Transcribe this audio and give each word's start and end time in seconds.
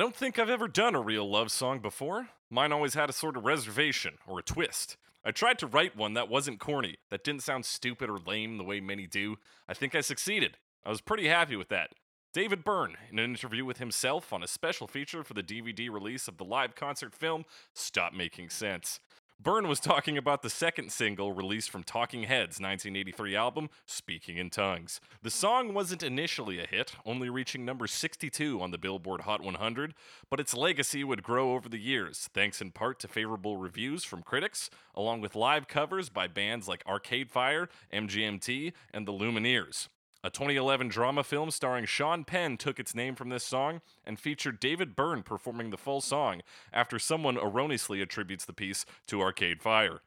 don't 0.00 0.16
think 0.16 0.38
I've 0.38 0.48
ever 0.48 0.66
done 0.66 0.94
a 0.94 1.00
real 1.00 1.28
love 1.28 1.52
song 1.52 1.80
before. 1.80 2.30
Mine 2.48 2.72
always 2.72 2.94
had 2.94 3.10
a 3.10 3.12
sort 3.12 3.36
of 3.36 3.44
reservation 3.44 4.14
or 4.26 4.38
a 4.38 4.42
twist. 4.42 4.96
I 5.26 5.30
tried 5.30 5.58
to 5.58 5.66
write 5.66 5.94
one 5.94 6.14
that 6.14 6.30
wasn't 6.30 6.58
corny, 6.58 6.96
that 7.10 7.22
didn't 7.22 7.42
sound 7.42 7.66
stupid 7.66 8.08
or 8.08 8.18
lame 8.18 8.56
the 8.56 8.64
way 8.64 8.80
many 8.80 9.06
do. 9.06 9.36
I 9.68 9.74
think 9.74 9.94
I 9.94 10.00
succeeded. 10.00 10.56
I 10.86 10.88
was 10.88 11.02
pretty 11.02 11.28
happy 11.28 11.54
with 11.54 11.68
that. 11.68 11.90
David 12.32 12.64
Byrne, 12.64 12.96
in 13.12 13.18
an 13.18 13.28
interview 13.28 13.66
with 13.66 13.76
himself 13.76 14.32
on 14.32 14.42
a 14.42 14.48
special 14.48 14.86
feature 14.86 15.22
for 15.22 15.34
the 15.34 15.42
DVD 15.42 15.90
release 15.90 16.28
of 16.28 16.38
the 16.38 16.46
live 16.46 16.74
concert 16.74 17.14
film 17.14 17.44
Stop 17.74 18.14
Making 18.14 18.48
Sense. 18.48 19.00
Byrne 19.42 19.68
was 19.68 19.80
talking 19.80 20.18
about 20.18 20.42
the 20.42 20.50
second 20.50 20.92
single 20.92 21.32
released 21.32 21.70
from 21.70 21.82
Talking 21.82 22.24
Heads' 22.24 22.60
1983 22.60 23.34
album, 23.34 23.70
Speaking 23.86 24.36
in 24.36 24.50
Tongues. 24.50 25.00
The 25.22 25.30
song 25.30 25.72
wasn't 25.72 26.02
initially 26.02 26.60
a 26.60 26.66
hit, 26.66 26.92
only 27.06 27.30
reaching 27.30 27.64
number 27.64 27.86
62 27.86 28.60
on 28.60 28.70
the 28.70 28.76
Billboard 28.76 29.22
Hot 29.22 29.40
100, 29.42 29.94
but 30.28 30.40
its 30.40 30.52
legacy 30.52 31.04
would 31.04 31.22
grow 31.22 31.54
over 31.54 31.70
the 31.70 31.78
years, 31.78 32.28
thanks 32.34 32.60
in 32.60 32.70
part 32.70 33.00
to 33.00 33.08
favorable 33.08 33.56
reviews 33.56 34.04
from 34.04 34.22
critics, 34.22 34.68
along 34.94 35.22
with 35.22 35.34
live 35.34 35.66
covers 35.66 36.10
by 36.10 36.26
bands 36.26 36.68
like 36.68 36.84
Arcade 36.86 37.30
Fire, 37.30 37.70
MGMT, 37.94 38.74
and 38.92 39.08
the 39.08 39.12
Lumineers. 39.12 39.88
A 40.22 40.28
2011 40.28 40.88
drama 40.88 41.24
film 41.24 41.50
starring 41.50 41.86
Sean 41.86 42.24
Penn 42.24 42.58
took 42.58 42.78
its 42.78 42.94
name 42.94 43.14
from 43.14 43.30
this 43.30 43.42
song 43.42 43.80
and 44.04 44.20
featured 44.20 44.60
David 44.60 44.94
Byrne 44.94 45.22
performing 45.22 45.70
the 45.70 45.78
full 45.78 46.02
song 46.02 46.42
after 46.74 46.98
someone 46.98 47.38
erroneously 47.38 48.02
attributes 48.02 48.44
the 48.44 48.52
piece 48.52 48.84
to 49.06 49.22
Arcade 49.22 49.62
Fire. 49.62 50.02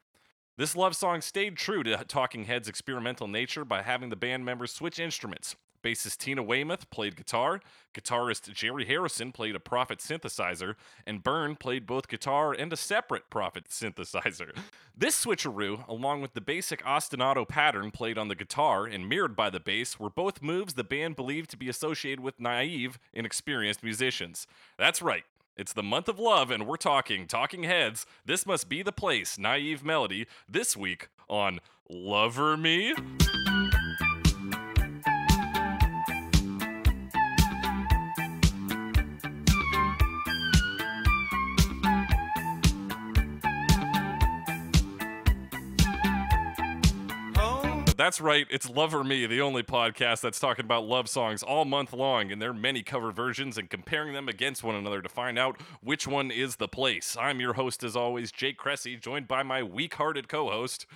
This 0.56 0.76
love 0.76 0.96
song 0.96 1.22
stayed 1.22 1.58
true 1.58 1.82
to 1.82 1.98
Talking 2.06 2.46
Heads' 2.46 2.70
experimental 2.70 3.28
nature 3.28 3.66
by 3.66 3.82
having 3.82 4.10
the 4.10 4.16
band 4.16 4.46
members 4.46 4.72
switch 4.72 5.00
instruments. 5.00 5.56
Bassist 5.84 6.18
Tina 6.18 6.42
Weymouth 6.42 6.90
played 6.90 7.16
guitar, 7.16 7.60
guitarist 7.94 8.52
Jerry 8.54 8.86
Harrison 8.86 9.32
played 9.32 9.56
a 9.56 9.60
Prophet 9.60 10.00
synthesizer, 10.00 10.76
and 11.06 11.22
Byrne 11.22 11.56
played 11.56 11.86
both 11.86 12.08
guitar 12.08 12.54
and 12.54 12.72
a 12.72 12.78
separate 12.78 13.30
Prophet 13.30 13.66
synthesizer. 13.70 14.56
This 14.98 15.24
switcheroo, 15.24 15.88
along 15.88 16.22
with 16.22 16.34
the 16.34 16.42
basic 16.42 16.84
ostinato 16.84 17.48
pattern 17.48 17.92
played 17.92 18.18
on 18.18 18.30
the 18.30 18.36
guitar 18.36 18.86
and 18.86 19.10
mirrored 19.10 19.36
by 19.36 19.50
the 19.50 19.60
bass, 19.60 20.00
were 20.00 20.10
both 20.10 20.42
moves 20.42 20.76
the 20.76 20.84
band 20.84 21.16
believed 21.16 21.50
to 21.52 21.58
be 21.58 21.68
associated 21.70 22.22
with 22.22 22.40
naive, 22.40 22.98
inexperienced 23.14 23.84
musicians. 23.84 24.48
That's 24.78 25.02
right. 25.02 25.24
It's 25.56 25.74
the 25.74 25.84
month 25.84 26.08
of 26.08 26.18
love, 26.18 26.50
and 26.50 26.66
we're 26.66 26.78
talking 26.78 27.28
Talking 27.28 27.64
Heads. 27.64 28.08
This 28.26 28.46
must 28.46 28.70
be 28.70 28.82
the 28.82 28.92
place, 28.92 29.38
Naive 29.38 29.84
Melody, 29.84 30.26
this 30.50 30.76
week 30.76 31.10
on 31.30 31.60
Lover 31.90 32.58
Me. 32.58 32.96
That's 47.98 48.20
right, 48.20 48.48
it's 48.50 48.68
Love 48.68 48.94
Lover 48.94 49.04
Me, 49.04 49.28
the 49.28 49.42
only 49.42 49.62
podcast 49.62 50.22
that's 50.22 50.40
talking 50.40 50.66
about 50.66 50.86
love 50.86 51.08
songs 51.08 51.44
all 51.44 51.64
month 51.64 51.94
long 51.94 52.32
and 52.32 52.42
their 52.42 52.54
many 52.54 52.82
cover 52.82 53.12
versions 53.12 53.56
and 53.56 53.70
comparing 53.70 54.14
them 54.14 54.28
against 54.28 54.64
one 54.64 54.74
another 54.74 55.02
to 55.02 55.10
find 55.10 55.38
out 55.38 55.62
which 55.82 56.08
one 56.08 56.32
is 56.32 56.56
the 56.56 56.68
place. 56.68 57.16
I'm 57.20 57.40
your 57.40 57.54
host, 57.54 57.84
as 57.84 57.96
always, 57.96 58.32
Jake 58.32 58.58
Cressy, 58.58 58.96
joined 58.96 59.28
by 59.28 59.44
my 59.44 59.62
weak 59.62 59.94
hearted 59.94 60.28
co 60.28 60.50
host. 60.50 60.88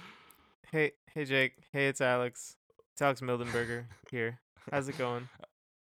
Hey, 0.72 0.94
hey, 1.14 1.26
Jake. 1.26 1.54
Hey, 1.72 1.88
it's 1.88 2.02
Alex. 2.02 2.56
It's 2.94 3.02
Alex 3.02 3.22
Mildenberger 3.22 3.86
here. 4.10 4.40
How's 4.72 4.90
it 4.90 4.98
going? 4.98 5.30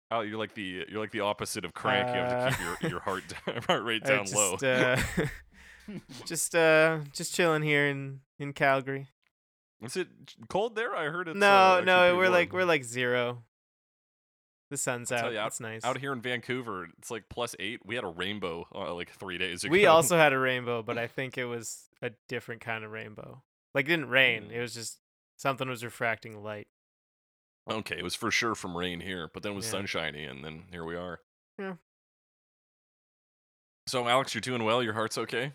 Oh, 0.09 0.21
you're 0.21 0.39
like 0.39 0.55
the 0.55 0.85
you're 0.89 1.01
like 1.01 1.11
the 1.11 1.19
opposite 1.19 1.65
of 1.65 1.75
crank. 1.75 2.07
you 2.07 2.15
have 2.15 2.53
to 2.53 2.57
keep 2.57 2.81
your, 2.83 2.91
your 2.93 3.01
heart 3.01 3.25
heart 3.67 3.83
rate 3.83 4.05
down 4.05 4.25
just, 4.25 4.37
low. 4.37 4.55
Uh, 4.55 5.03
just 6.27 6.55
uh, 6.55 7.01
just 7.13 7.35
chilling 7.35 7.63
here 7.63 7.89
in 7.89 8.21
in 8.39 8.53
Calgary. 8.53 9.09
Is 9.83 9.97
it 9.97 10.09
cold 10.49 10.75
there? 10.75 10.95
I 10.97 11.05
heard 11.07 11.29
it's 11.29 11.39
no, 11.39 11.47
uh, 11.79 11.83
no, 11.85 12.17
we're 12.17 12.29
like 12.31 12.53
we're 12.53 12.65
like 12.65 12.85
zero. 12.85 13.43
The 14.71 14.77
sun's 14.77 15.13
out. 15.13 15.31
you, 15.33 15.39
out- 15.39 15.45
That's 15.45 15.61
nice. 15.61 15.85
out 15.85 15.99
here 15.99 16.13
in 16.13 16.21
Vancouver. 16.21 16.89
It's 16.99 17.11
like 17.11 17.29
plus 17.29 17.55
eight. 17.61 17.81
We 17.85 17.95
had 17.95 18.03
a 18.05 18.09
rainbow 18.09 18.67
uh, 18.75 18.93
like 18.95 19.11
three 19.11 19.39
days 19.39 19.63
ago. 19.63 19.71
we 19.71 19.87
also 19.87 20.17
had 20.17 20.33
a 20.33 20.39
rainbow, 20.39 20.83
but 20.87 20.99
I 20.99 21.07
think 21.07 21.39
it 21.39 21.45
was 21.45 21.89
a 22.03 22.11
different 22.29 22.63
kind 22.63 22.83
of 22.85 22.91
rainbow. 22.91 23.43
Like 23.75 23.85
it 23.85 23.89
didn't 23.91 24.09
rain. 24.09 24.45
Mm. 24.45 24.53
It 24.53 24.61
was 24.61 24.75
just 24.75 24.99
something 25.37 25.69
was 25.69 25.85
refracting 25.85 26.43
light. 26.43 26.67
okay. 27.71 27.97
It 27.99 28.03
was 28.03 28.15
for 28.17 28.31
sure 28.31 28.55
from 28.55 28.77
rain 28.77 29.01
here, 29.01 29.31
but 29.33 29.43
then 29.43 29.53
it 29.53 29.57
was 29.57 29.67
Yeah. 29.67 29.73
sunshiny, 29.73 30.25
and 30.25 30.43
then 30.45 30.65
here 30.73 30.85
we 30.85 30.97
are. 30.97 31.21
Yeah. 31.59 31.75
So 33.87 34.09
Alex, 34.09 34.35
you're 34.35 34.41
doing 34.41 34.65
well. 34.65 34.83
Your 34.83 34.95
heart's 34.95 35.17
okay. 35.19 35.53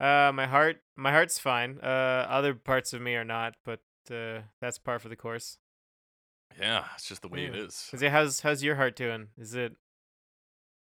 Uh, 0.00 0.32
my 0.34 0.46
heart, 0.46 0.78
my 0.96 1.12
heart's 1.12 1.38
fine. 1.38 1.78
Uh, 1.82 2.26
other 2.28 2.54
parts 2.54 2.92
of 2.92 3.00
me 3.00 3.14
are 3.14 3.24
not, 3.24 3.54
but 3.64 3.80
uh, 4.10 4.40
that's 4.60 4.78
par 4.78 4.98
for 4.98 5.08
the 5.08 5.16
course. 5.16 5.58
Yeah, 6.60 6.84
it's 6.94 7.08
just 7.08 7.22
the 7.22 7.28
way 7.28 7.44
it 7.46 7.54
Yeah. 7.54 7.62
is. 7.62 7.90
Is 7.92 8.02
it 8.02 8.10
how's 8.12 8.40
how's 8.40 8.62
your 8.62 8.76
heart 8.76 8.96
doing? 8.96 9.28
Is 9.38 9.54
it 9.54 9.76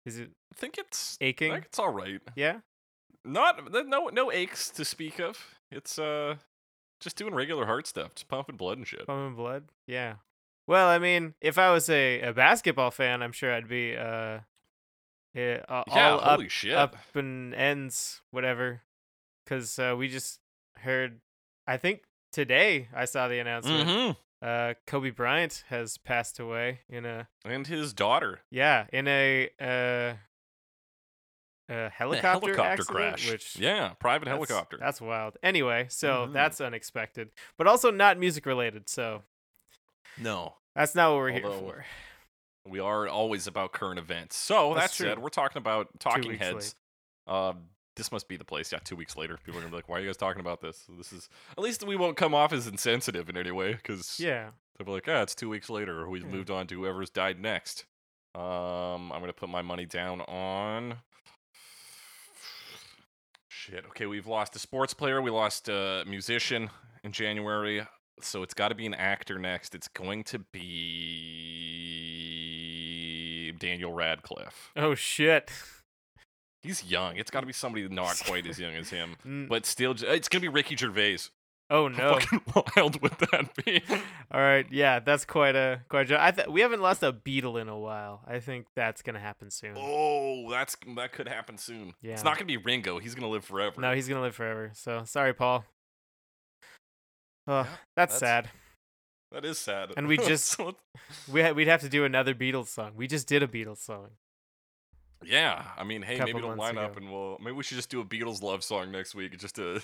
is 0.05 0.17
it 0.19 0.31
I 0.53 0.55
think 0.57 0.77
it's 0.77 1.17
I 1.21 1.25
aching? 1.25 1.51
think 1.51 1.65
it's 1.65 1.79
all 1.79 1.93
right. 1.93 2.21
Yeah. 2.35 2.59
Not 3.23 3.71
no 3.71 4.07
no 4.11 4.31
aches 4.31 4.69
to 4.71 4.85
speak 4.85 5.19
of. 5.19 5.55
It's 5.71 5.99
uh 5.99 6.35
just 6.99 7.15
doing 7.15 7.33
regular 7.35 7.65
heart 7.65 7.85
stuff, 7.87 8.15
just 8.15 8.27
pumping 8.27 8.57
blood 8.57 8.77
and 8.77 8.87
shit. 8.87 9.05
Pumping 9.07 9.35
blood? 9.35 9.65
Yeah. 9.87 10.15
Well, 10.67 10.87
I 10.87 10.99
mean, 10.99 11.33
if 11.41 11.57
I 11.57 11.71
was 11.71 11.89
a, 11.89 12.21
a 12.21 12.33
basketball 12.33 12.91
fan, 12.91 13.21
I'm 13.23 13.31
sure 13.31 13.51
I'd 13.53 13.67
be 13.67 13.95
uh, 13.95 14.39
yeah, 15.33 15.63
uh, 15.67 15.83
yeah, 15.87 16.11
all 16.11 16.19
up, 16.41 16.49
shit. 16.49 16.73
up 16.73 16.95
and 17.15 17.53
ends, 17.55 18.21
whatever. 18.31 18.81
Because 19.45 19.77
uh, 19.79 19.95
we 19.97 20.07
just 20.07 20.39
heard, 20.77 21.19
I 21.67 21.77
think 21.77 22.01
today 22.31 22.87
I 22.95 23.05
saw 23.05 23.27
the 23.27 23.39
announcement. 23.39 23.89
hmm 23.89 24.11
Uh, 24.45 24.73
Kobe 24.87 25.11
Bryant 25.11 25.63
has 25.69 25.99
passed 25.99 26.39
away 26.39 26.79
in 26.89 27.05
a 27.05 27.27
And 27.45 27.67
his 27.67 27.93
daughter. 27.93 28.39
yeah 28.49 28.87
in 28.91 29.07
a 29.07 29.49
uh, 29.61 30.15
a 31.69 31.85
A 31.85 31.89
helicopter, 31.89 32.47
helicopter 32.47 32.59
accident, 32.59 32.87
crash. 33.17 33.31
which 33.31 33.55
yeah, 33.57 33.93
private 33.99 34.25
That's- 34.25 34.47
helicopter. 34.49 34.77
That's 34.79 34.99
wild. 34.99 35.37
Anyway, 35.43 35.85
so 35.89 36.25
Mhm. 36.27 36.33
that's 36.33 36.59
unexpected, 36.59 37.29
but 37.57 37.67
also 37.67 37.91
not 37.91 38.17
music 38.17 38.45
related. 38.47 38.89
So 38.89 39.23
no. 40.17 40.55
that's 40.75 40.95
not 40.95 41.11
what 41.11 41.17
we're 41.17 41.31
here 41.31 41.49
for. 41.51 41.85
We 42.67 42.79
are 42.79 43.07
always 43.07 43.45
about 43.47 43.71
current 43.73 43.99
events. 43.99 44.35
So 44.35 44.73
That's 44.73 44.97
that 44.97 45.03
said, 45.03 45.13
true. 45.15 45.23
we're 45.23 45.29
talking 45.29 45.57
about 45.57 45.99
Talking 45.99 46.35
Heads. 46.37 46.75
Uh, 47.27 47.53
this 48.01 48.11
must 48.11 48.27
be 48.27 48.35
the 48.35 48.43
place. 48.43 48.71
Yeah, 48.71 48.79
two 48.83 48.95
weeks 48.95 49.15
later, 49.15 49.37
people 49.37 49.59
are 49.59 49.61
gonna 49.61 49.69
be 49.69 49.75
like, 49.75 49.87
"Why 49.87 49.97
are 49.97 49.99
you 50.01 50.07
guys 50.07 50.17
talking 50.17 50.39
about 50.39 50.59
this?" 50.59 50.85
This 50.97 51.13
is 51.13 51.29
at 51.51 51.59
least 51.59 51.83
we 51.83 51.95
won't 51.95 52.17
come 52.17 52.33
off 52.33 52.51
as 52.51 52.65
insensitive 52.65 53.29
in 53.29 53.37
any 53.37 53.51
way 53.51 53.73
because 53.73 54.19
Yeah. 54.19 54.49
they'll 54.77 54.87
be 54.87 54.91
like, 54.91 55.07
"Ah, 55.07 55.21
it's 55.21 55.35
two 55.35 55.49
weeks 55.49 55.69
later. 55.69 56.09
We've 56.09 56.23
Yeah. 56.23 56.29
moved 56.29 56.49
on 56.49 56.65
to 56.67 56.79
whoever's 56.81 57.11
died 57.11 57.39
next." 57.39 57.85
Um, 58.33 59.11
I'm 59.11 59.19
gonna 59.19 59.33
put 59.33 59.49
my 59.49 59.61
money 59.61 59.85
down 59.85 60.21
on. 60.21 61.01
Shit. 63.47 63.85
Okay, 63.89 64.07
we've 64.07 64.25
lost 64.25 64.55
a 64.55 64.59
sports 64.59 64.95
player. 64.95 65.21
We 65.21 65.29
lost 65.29 65.69
a 65.69 66.03
musician 66.07 66.71
in 67.03 67.11
January. 67.11 67.85
So 68.21 68.41
it's 68.43 68.53
got 68.55 68.69
to 68.69 68.75
be 68.75 68.85
an 68.85 68.93
actor 68.93 69.37
next. 69.39 69.73
It's 69.75 69.87
going 69.87 70.23
to 70.25 70.39
be 70.39 70.59
Daniel 73.59 73.93
Radcliffe. 73.93 74.71
Oh 74.75 74.93
shit. 74.95 75.51
He's 76.63 76.83
young. 76.83 77.17
It's 77.17 77.31
got 77.31 77.39
to 77.41 77.47
be 77.47 77.53
somebody 77.53 77.87
not 77.89 78.21
quite 78.25 78.45
as 78.47 78.59
young 78.59 78.73
as 78.75 78.89
him, 78.89 79.15
N- 79.25 79.47
but 79.49 79.65
still. 79.65 79.95
It's 79.97 80.27
gonna 80.29 80.41
be 80.41 80.47
Ricky 80.47 80.75
Gervais. 80.75 81.17
oh 81.71 81.87
no! 81.87 81.97
How 81.97 82.19
fucking 82.19 82.41
wild 82.75 83.01
would 83.01 83.17
that 83.31 83.49
be? 83.65 83.81
All 84.31 84.39
right. 84.41 84.65
Yeah, 84.69 84.99
that's 84.99 85.25
quite 85.25 85.55
a 85.55 85.81
quite 85.89 86.01
a. 86.11 86.15
jo- 86.17 86.31
th- 86.35 86.47
we 86.49 86.61
haven't 86.61 86.81
lost 86.81 87.01
a 87.01 87.11
Beatle 87.11 87.59
in 87.59 87.67
a 87.69 87.77
while. 87.79 88.21
I 88.27 88.39
think 88.39 88.67
that's 88.75 89.01
gonna 89.01 89.19
happen 89.19 89.49
soon. 89.49 89.73
Oh, 89.77 90.49
that's 90.51 90.75
that 90.95 91.13
could 91.13 91.27
happen 91.27 91.57
soon. 91.57 91.93
Yeah. 92.01 92.13
It's 92.13 92.23
not 92.23 92.35
gonna 92.35 92.45
be 92.45 92.57
Ringo. 92.57 92.99
He's 92.99 93.15
gonna 93.15 93.29
live 93.29 93.43
forever. 93.45 93.81
No, 93.81 93.93
he's 93.95 94.07
gonna 94.07 94.21
live 94.21 94.35
forever. 94.35 94.71
So 94.75 95.03
sorry, 95.05 95.33
Paul. 95.33 95.65
Oh, 97.47 97.61
Yeah, 97.61 97.67
that's, 97.95 98.19
that's- 98.19 98.19
sad. 98.19 98.49
that 99.31 99.45
is 99.45 99.57
sad. 99.57 99.93
And 99.97 100.07
we 100.07 100.17
just- 100.17 100.59
We 101.31 101.41
ha- 101.41 101.51
we'd 101.53 101.67
have 101.67 101.81
to 101.81 101.89
do 101.89 102.05
another 102.05 102.35
Beatles 102.35 102.67
song. 102.67 102.91
We 102.95 103.07
just 103.07 103.27
did 103.27 103.41
a 103.41 103.47
Beatles 103.47 103.79
song. 103.79 104.09
Yeah. 105.23 105.63
I 105.77 105.83
mean, 105.83 106.01
hey, 106.01 106.19
maybe 106.19 106.37
it'll 106.37 106.55
line 106.55 106.77
up 106.77 106.97
and 106.97 107.11
we'll 107.11 107.37
maybe 107.39 107.55
we 107.55 107.63
should 107.63 107.77
just 107.77 107.89
do 107.89 108.01
a 108.01 108.05
Beatles 108.05 108.41
love 108.41 108.63
song 108.63 108.91
next 108.91 109.15
week 109.15 109.37
just 109.37 109.55
to 109.55 109.81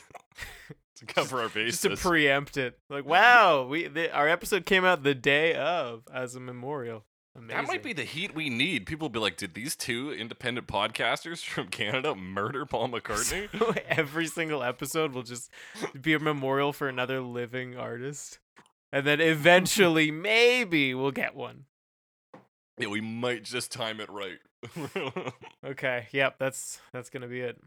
to 0.95 1.05
cover 1.05 1.41
our 1.41 1.49
bases. 1.49 1.81
Just 1.81 2.01
to 2.01 2.07
preempt 2.09 2.57
it. 2.57 2.77
Like, 2.89 3.05
wow, 3.07 3.65
we 3.65 3.87
the, 3.87 4.11
our 4.11 4.27
episode 4.27 4.65
came 4.65 4.85
out 4.85 5.03
the 5.03 5.15
day 5.15 5.53
of 5.53 6.03
as 6.13 6.35
a 6.35 6.39
memorial. 6.39 7.05
Amazing. 7.35 7.55
That 7.55 7.67
might 7.67 7.83
be 7.83 7.93
the 7.93 8.03
heat 8.03 8.33
we 8.33 8.49
need. 8.49 8.87
People 8.87 9.05
will 9.05 9.13
be 9.13 9.19
like, 9.19 9.37
did 9.37 9.53
these 9.53 9.75
two 9.75 10.11
independent 10.11 10.65
podcasters 10.65 11.45
from 11.45 11.67
Canada 11.67 12.15
murder 12.15 12.65
Paul 12.65 12.89
McCartney? 12.89 13.47
So 13.59 13.75
every 13.87 14.25
single 14.25 14.63
episode 14.63 15.13
will 15.13 15.21
just 15.21 15.51
be 16.01 16.13
a 16.13 16.19
memorial 16.19 16.73
for 16.73 16.89
another 16.89 17.21
living 17.21 17.77
artist. 17.77 18.39
And 18.91 19.05
then 19.05 19.21
eventually, 19.21 20.09
maybe 20.09 20.95
we'll 20.95 21.11
get 21.11 21.35
one. 21.35 21.65
yeah, 22.79 22.87
we 22.87 23.01
might 23.01 23.43
just 23.43 23.71
time 23.71 23.99
it 23.99 24.09
right. 24.09 24.39
Okay. 25.65 26.07
Yep. 26.11 26.35
That's 26.39 26.79
that's 26.93 27.09
gonna 27.09 27.27
be 27.27 27.41
it. 27.41 27.57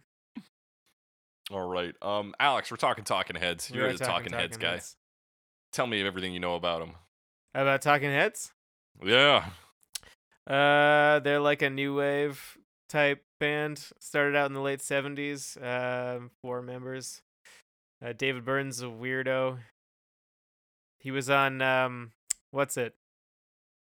All 1.50 1.68
right. 1.68 1.94
Um, 2.00 2.34
Alex, 2.38 2.70
we're 2.70 2.76
talking 2.76 3.04
Talking 3.04 3.36
Heads. 3.36 3.70
You're 3.70 3.92
the 3.92 3.98
Talking, 3.98 4.32
Heads 4.32 4.56
Talking 4.56 4.66
guy. 4.68 4.72
Heads. 4.74 4.96
Tell 5.72 5.86
me 5.86 6.04
everything 6.06 6.32
you 6.32 6.40
know 6.40 6.54
about 6.54 6.80
them. 6.80 6.94
About 7.54 7.82
Talking 7.82 8.10
Heads? 8.10 8.52
Yeah. 9.04 9.46
Uh, 10.46 11.18
they're 11.20 11.40
like 11.40 11.62
a 11.62 11.70
new 11.70 11.96
wave 11.96 12.56
type 12.88 13.22
band. 13.40 13.84
Started 13.98 14.36
out 14.36 14.46
in 14.46 14.52
the 14.54 14.60
late 14.60 14.80
seventies. 14.80 15.56
Uh, 15.56 16.20
four 16.42 16.62
members. 16.62 17.22
Uh, 18.04 18.12
David 18.16 18.44
Byrne's, 18.44 18.80
a 18.80 18.86
weirdo. 18.86 19.58
He 21.00 21.10
was 21.10 21.28
on 21.28 21.60
um, 21.62 22.12
what's 22.50 22.76
it? 22.76 22.94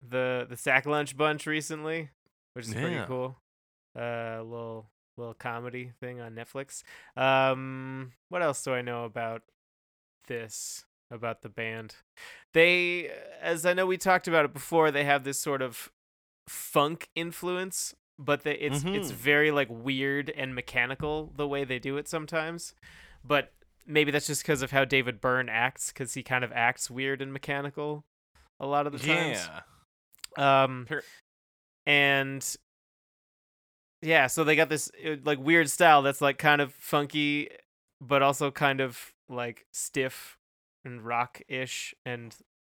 The 0.06 0.46
the 0.48 0.56
Sack 0.56 0.86
Lunch 0.86 1.16
Bunch 1.16 1.46
recently, 1.46 2.10
which 2.54 2.66
is 2.68 2.74
pretty 2.74 3.00
cool. 3.06 3.36
Uh, 3.98 4.42
little 4.42 4.86
little 5.18 5.34
comedy 5.34 5.92
thing 6.00 6.20
on 6.20 6.34
Netflix. 6.34 6.82
Um, 7.16 8.12
what 8.30 8.42
else 8.42 8.62
do 8.62 8.72
I 8.72 8.80
know 8.82 9.04
about 9.04 9.42
this? 10.28 10.84
About 11.10 11.42
the 11.42 11.50
band? 11.50 11.96
They, 12.54 13.10
as 13.42 13.66
I 13.66 13.74
know, 13.74 13.84
we 13.84 13.98
talked 13.98 14.26
about 14.26 14.46
it 14.46 14.54
before. 14.54 14.90
They 14.90 15.04
have 15.04 15.24
this 15.24 15.38
sort 15.38 15.60
of 15.60 15.90
funk 16.48 17.10
influence, 17.14 17.94
but 18.18 18.44
they, 18.44 18.54
it's 18.54 18.82
it's 18.84 19.12
Mhm. 19.12 19.14
very 19.14 19.50
like 19.50 19.68
weird 19.70 20.30
and 20.30 20.54
mechanical 20.54 21.30
the 21.36 21.46
way 21.46 21.64
they 21.64 21.78
do 21.78 21.98
it 21.98 22.08
sometimes. 22.08 22.74
But 23.22 23.52
maybe 23.86 24.10
that's 24.10 24.26
just 24.26 24.42
because 24.42 24.62
of 24.62 24.70
how 24.70 24.86
David 24.86 25.20
Byrne 25.20 25.50
acts, 25.50 25.92
because 25.92 26.14
he 26.14 26.22
kind 26.22 26.44
of 26.44 26.52
acts 26.52 26.90
weird 26.90 27.20
and 27.20 27.30
mechanical 27.30 28.04
a 28.58 28.66
lot 28.66 28.86
of 28.86 28.92
the 28.94 28.98
times. 28.98 29.46
Yeah. 30.38 30.62
Um, 30.64 30.86
and 31.86 32.56
yeah, 34.00 34.26
so 34.26 34.42
they 34.44 34.56
got 34.56 34.68
this 34.68 34.90
uh, 35.06 35.16
like 35.24 35.38
weird 35.38 35.70
style 35.70 36.02
that's 36.02 36.20
like 36.20 36.38
kind 36.38 36.60
of 36.60 36.72
funky, 36.74 37.48
but 38.00 38.22
also 38.22 38.50
kind 38.50 38.80
of 38.80 39.12
like 39.28 39.66
stiff 39.72 40.38
and 40.84 41.02
rock-ish, 41.04 41.94
and 42.04 42.34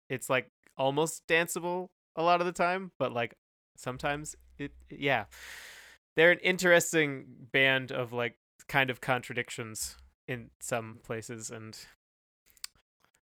it's 0.10 0.30
like 0.30 0.50
almost 0.78 1.26
danceable 1.28 1.90
a 2.16 2.24
lot 2.24 2.42
of 2.42 2.46
the 2.46 2.52
time, 2.52 2.92
but 3.00 3.12
like 3.14 3.36
sometimes 3.78 4.36
it 4.58 4.72
yeah. 4.90 5.26
They're 6.16 6.32
an 6.32 6.40
interesting 6.40 7.26
band 7.52 7.92
of 7.92 8.14
like 8.14 8.36
kind 8.68 8.90
of 8.92 9.02
contradictions 9.02 9.98
in 10.28 10.52
some 10.60 11.00
places 11.04 11.50
and 11.50 11.76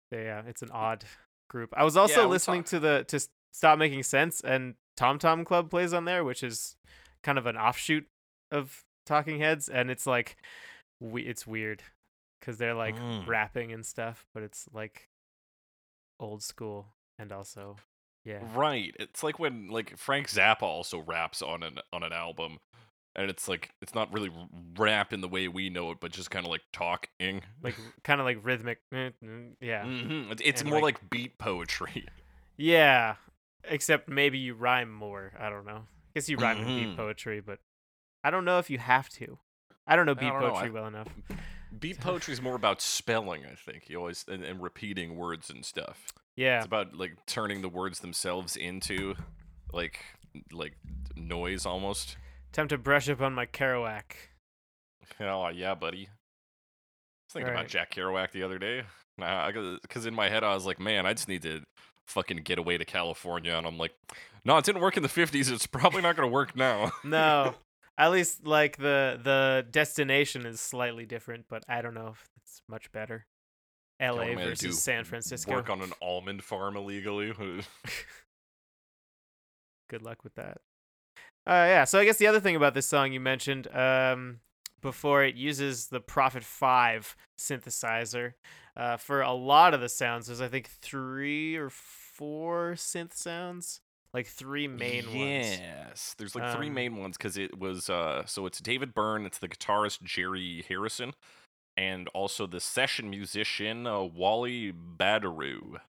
they, 0.10 0.24
yeah, 0.24 0.42
it's 0.48 0.62
an 0.64 0.72
odd 0.72 1.06
group. 1.50 1.72
I 1.78 1.84
was 1.84 1.96
also 1.96 2.22
Yeah, 2.22 2.28
listening 2.28 2.64
talk- 2.64 2.70
to 2.72 2.80
the 2.80 3.04
to 3.10 3.20
Stop 3.52 3.78
Making 3.78 4.02
Sense 4.04 4.42
and 4.42 4.74
Tom 4.98 5.20
Tom 5.20 5.44
Club 5.46 5.70
plays 5.70 5.94
on 5.94 6.06
there, 6.06 6.24
which 6.24 6.44
is 6.44 6.76
kind 7.24 7.38
of 7.38 7.46
an 7.46 7.58
offshoot 7.58 8.06
of 8.52 8.84
Talking 9.06 9.40
Heads 9.40 9.68
and 9.70 9.90
it's 9.92 10.06
like 10.08 10.38
we 11.00 11.24
it's 11.24 11.46
weird 11.48 11.84
cuz 12.42 12.58
they're 12.58 12.74
like 12.76 12.96
Mm. 12.96 13.28
rapping 13.28 13.72
and 13.72 13.86
stuff, 13.86 14.26
but 14.34 14.44
it's 14.44 14.68
like 14.74 15.10
old 16.20 16.44
school 16.44 16.94
and 17.20 17.32
also 17.32 17.78
yeah. 18.26 18.40
Right. 18.56 18.96
It's 19.00 19.22
like 19.22 19.38
when 19.38 19.68
like 19.68 19.98
Frank 19.98 20.28
Zappa 20.30 20.62
also 20.64 21.00
raps 21.00 21.42
on 21.42 21.62
an 21.62 21.80
on 21.92 22.04
an 22.04 22.14
album, 22.14 22.60
and 23.18 23.30
it's 23.30 23.50
like 23.50 23.72
it's 23.82 23.94
not 23.94 24.14
really 24.14 24.32
rap 24.78 25.12
in 25.12 25.20
the 25.20 25.28
way 25.28 25.50
we 25.50 25.70
know 25.70 25.92
it, 25.92 25.98
but 26.00 26.12
just 26.12 26.32
kind 26.32 26.46
of 26.46 26.50
like 26.50 26.62
talking. 26.72 27.42
Like 27.62 27.76
kind 28.06 28.22
of 28.22 28.26
like 28.26 28.38
rhythmic 28.42 28.80
eh, 28.94 29.10
yeah. 29.60 29.84
hmm 29.84 30.32
It's 30.42 30.62
And, 30.62 30.70
more 30.70 30.80
like- 30.82 31.02
like, 31.02 31.10
beat 31.10 31.38
poetry. 31.38 32.08
Yeah, 32.56 33.16
except 33.70 34.10
maybe 34.10 34.38
you 34.38 34.54
rhyme 34.54 34.92
more. 34.92 35.34
I 35.40 35.50
don't 35.50 35.66
know. 35.66 35.86
I 35.86 36.12
guess 36.16 36.30
you 36.30 36.38
rhyme 36.38 36.60
in 36.60 36.66
beat 36.66 36.88
mm-hmm. 36.88 36.96
poetry, 36.96 37.42
but 37.42 37.60
I 38.24 38.32
don't 38.32 38.46
know 38.46 38.60
if 38.60 38.70
you 38.70 38.78
have 38.78 39.10
to. 39.10 39.40
I 39.86 39.96
don't 39.96 40.06
know 40.06 40.16
beat 40.16 40.30
don't 40.30 40.42
know, 40.42 40.52
poetry 40.52 40.70
I- 40.70 40.72
well 40.72 40.88
enough. 40.88 41.08
Beat 41.80 42.00
poetry 42.00 42.34
is 42.34 42.42
more 42.42 42.56
about 42.56 42.82
spelling, 42.82 43.46
I 43.52 43.56
think. 43.56 43.90
You 43.90 43.98
always 43.98 44.26
and, 44.28 44.44
and 44.44 44.62
repeating 44.62 45.16
words 45.16 45.50
and 45.50 45.66
stuff. 45.66 46.14
Yeah, 46.36 46.58
It's 46.58 46.68
about 46.68 46.96
like 46.96 47.14
turning 47.26 47.62
the 47.62 47.70
words 47.70 48.00
themselves 48.00 48.56
into 48.56 49.16
like 49.72 50.00
like 50.52 50.78
noise 51.16 51.66
almost. 51.66 52.18
time 52.52 52.68
to 52.68 52.78
brush 52.78 53.10
up 53.10 53.22
on 53.22 53.34
my 53.34 53.46
Kerouac. 53.46 54.04
Oh 55.20 55.48
yeah, 55.50 55.74
buddy. 55.74 56.08
I 56.08 56.10
was 57.28 57.34
thinking 57.34 57.52
about 57.52 57.68
Jack 57.68 57.94
Kerouac 57.94 58.32
the 58.32 58.44
other 58.44 58.60
day. 58.60 58.84
Nah, 59.18 59.52
because 59.82 60.06
in 60.06 60.14
my 60.14 60.30
head 60.30 60.44
I 60.44 60.54
was 60.54 60.66
like, 60.66 60.80
man, 60.80 61.06
I 61.06 61.14
just 61.14 61.28
need 61.28 61.42
to 61.42 61.62
fucking 62.08 62.38
get 62.38 62.58
away 62.58 62.78
to 62.78 62.86
California, 62.86 63.54
and 63.54 63.66
I'm 63.66 63.78
like, 63.78 63.94
no, 64.46 64.58
it 64.58 64.66
didn't 64.66 64.82
work 64.82 64.98
in 64.98 65.04
the 65.04 65.10
'50s. 65.10 65.52
It's 65.52 65.68
probably 65.68 66.02
not 66.02 66.16
gonna 66.16 66.28
work 66.28 66.56
now. 66.56 66.92
No, 67.04 67.56
at 67.98 68.12
least 68.12 68.46
like 68.46 68.78
the 68.78 69.20
the 69.22 69.66
destination 69.70 70.46
is 70.46 70.60
slightly 70.60 71.06
different, 71.06 71.46
but 71.50 71.64
I 71.68 71.82
don't 71.82 71.94
know 71.94 72.08
if 72.08 72.30
it's 72.38 72.62
much 72.68 72.92
better. 72.92 73.26
L.A. 74.00 74.36
versus? 74.36 74.82
San 74.82 75.04
Francisco. 75.04 75.54
Work 75.54 75.70
on 75.70 75.82
an 75.82 75.94
almond 76.02 76.44
farm 76.44 76.76
illegally. 76.76 77.32
Good 79.90 80.02
luck 80.02 80.24
with 80.24 80.36
that. 80.36 80.58
Uh, 81.46 81.68
yeah. 81.68 81.84
So 81.84 82.00
I 82.00 82.06
guess 82.06 82.18
the 82.18 82.28
other 82.28 82.40
thing 82.40 82.56
about 82.56 82.74
this 82.74 82.88
song 82.88 83.14
you 83.14 83.20
mentioned 83.20 83.74
um, 83.76 84.40
before 84.82 85.24
it 85.24 85.36
uses 85.36 85.88
the 85.88 86.00
Prophet 86.00 86.44
Five 86.44 87.16
synthesizer 87.40 88.34
uh, 88.76 88.98
for 88.98 89.22
a 89.22 89.34
lot 89.34 89.74
of 89.74 89.82
the 89.82 89.90
sounds. 89.90 90.28
There's 90.28 90.42
I 90.42 90.48
think 90.48 90.68
three 90.68 91.56
or 91.56 91.70
four 91.70 92.74
synth 92.76 93.14
sounds, 93.14 93.82
like 94.14 94.28
three 94.28 94.68
main 94.68 95.06
ones. 95.06 95.60
yes, 95.60 96.16
there's 96.18 96.36
like 96.36 96.56
three 96.56 96.68
Um, 96.68 96.74
main 96.74 96.96
ones 96.98 97.18
because 97.18 97.38
it 97.38 97.58
was 97.58 97.90
uh, 97.90 98.26
so 98.26 98.46
it's 98.46 98.60
David 98.60 98.94
Byrne, 98.94 99.26
it's 99.26 99.40
the 99.40 99.48
guitarist 99.48 100.02
Jerry 100.04 100.64
Harrison, 100.68 101.14
and 101.78 102.08
also 102.10 102.48
the 102.48 102.60
session 102.60 103.10
musician 103.10 103.88
uh, 103.88 104.02
Wally 104.02 104.72
Badarou. 104.74 105.80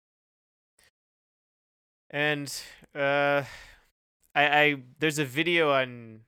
And 2.11 2.53
uh, 2.95 3.43
I, 4.35 4.47
I 4.61 4.77
there's 4.99 5.19
a 5.19 5.25
video 5.25 5.73
on 5.73 6.21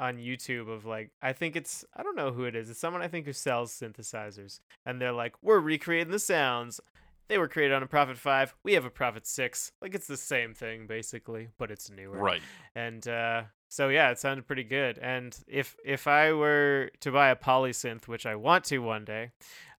on 0.00 0.16
YouTube 0.16 0.68
of 0.68 0.86
like 0.86 1.10
I 1.22 1.32
think 1.32 1.54
it's 1.54 1.84
I 1.94 2.02
don't 2.02 2.16
know 2.16 2.32
who 2.32 2.44
it 2.44 2.56
is. 2.56 2.70
It's 2.70 2.80
someone 2.80 3.02
I 3.02 3.08
think 3.08 3.26
who 3.26 3.32
sells 3.32 3.72
synthesizers, 3.72 4.60
and 4.86 5.00
they're 5.00 5.12
like, 5.12 5.34
we're 5.42 5.60
recreating 5.60 6.10
the 6.10 6.18
sounds. 6.18 6.80
They 7.28 7.38
were 7.38 7.46
created 7.46 7.74
on 7.74 7.82
a 7.84 7.86
Prophet 7.86 8.18
Five. 8.18 8.54
We 8.64 8.72
have 8.72 8.84
a 8.84 8.90
Prophet 8.90 9.26
Six. 9.26 9.70
Like 9.80 9.94
it's 9.94 10.08
the 10.08 10.16
same 10.16 10.54
thing 10.54 10.86
basically, 10.86 11.48
but 11.58 11.70
it's 11.70 11.90
newer. 11.90 12.18
Right. 12.18 12.42
And 12.74 13.06
uh, 13.06 13.42
so 13.68 13.90
yeah, 13.90 14.10
it 14.10 14.18
sounded 14.18 14.46
pretty 14.46 14.64
good. 14.64 14.98
And 14.98 15.38
if 15.46 15.76
if 15.84 16.08
I 16.08 16.32
were 16.32 16.90
to 17.00 17.12
buy 17.12 17.28
a 17.28 17.36
polysynth, 17.36 18.08
which 18.08 18.26
I 18.26 18.34
want 18.34 18.64
to 18.64 18.78
one 18.78 19.04
day, 19.04 19.30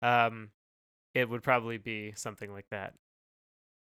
um, 0.02 0.50
it 1.14 1.28
would 1.28 1.42
probably 1.42 1.78
be 1.78 2.12
something 2.14 2.52
like 2.52 2.68
that. 2.71 2.95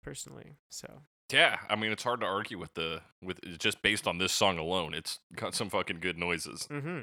Personally, 0.02 0.54
so 0.70 1.02
Yeah, 1.32 1.58
I 1.68 1.76
mean 1.76 1.92
it's 1.92 2.02
hard 2.02 2.20
to 2.20 2.26
argue 2.26 2.58
with 2.58 2.74
the 2.74 3.02
with 3.22 3.40
just 3.58 3.82
based 3.82 4.06
on 4.06 4.18
this 4.18 4.32
song 4.32 4.58
alone. 4.58 4.94
It's 4.94 5.20
got 5.36 5.54
some 5.54 5.68
fucking 5.68 6.00
good 6.00 6.18
noises. 6.18 6.66
mm-hmm. 6.70 7.00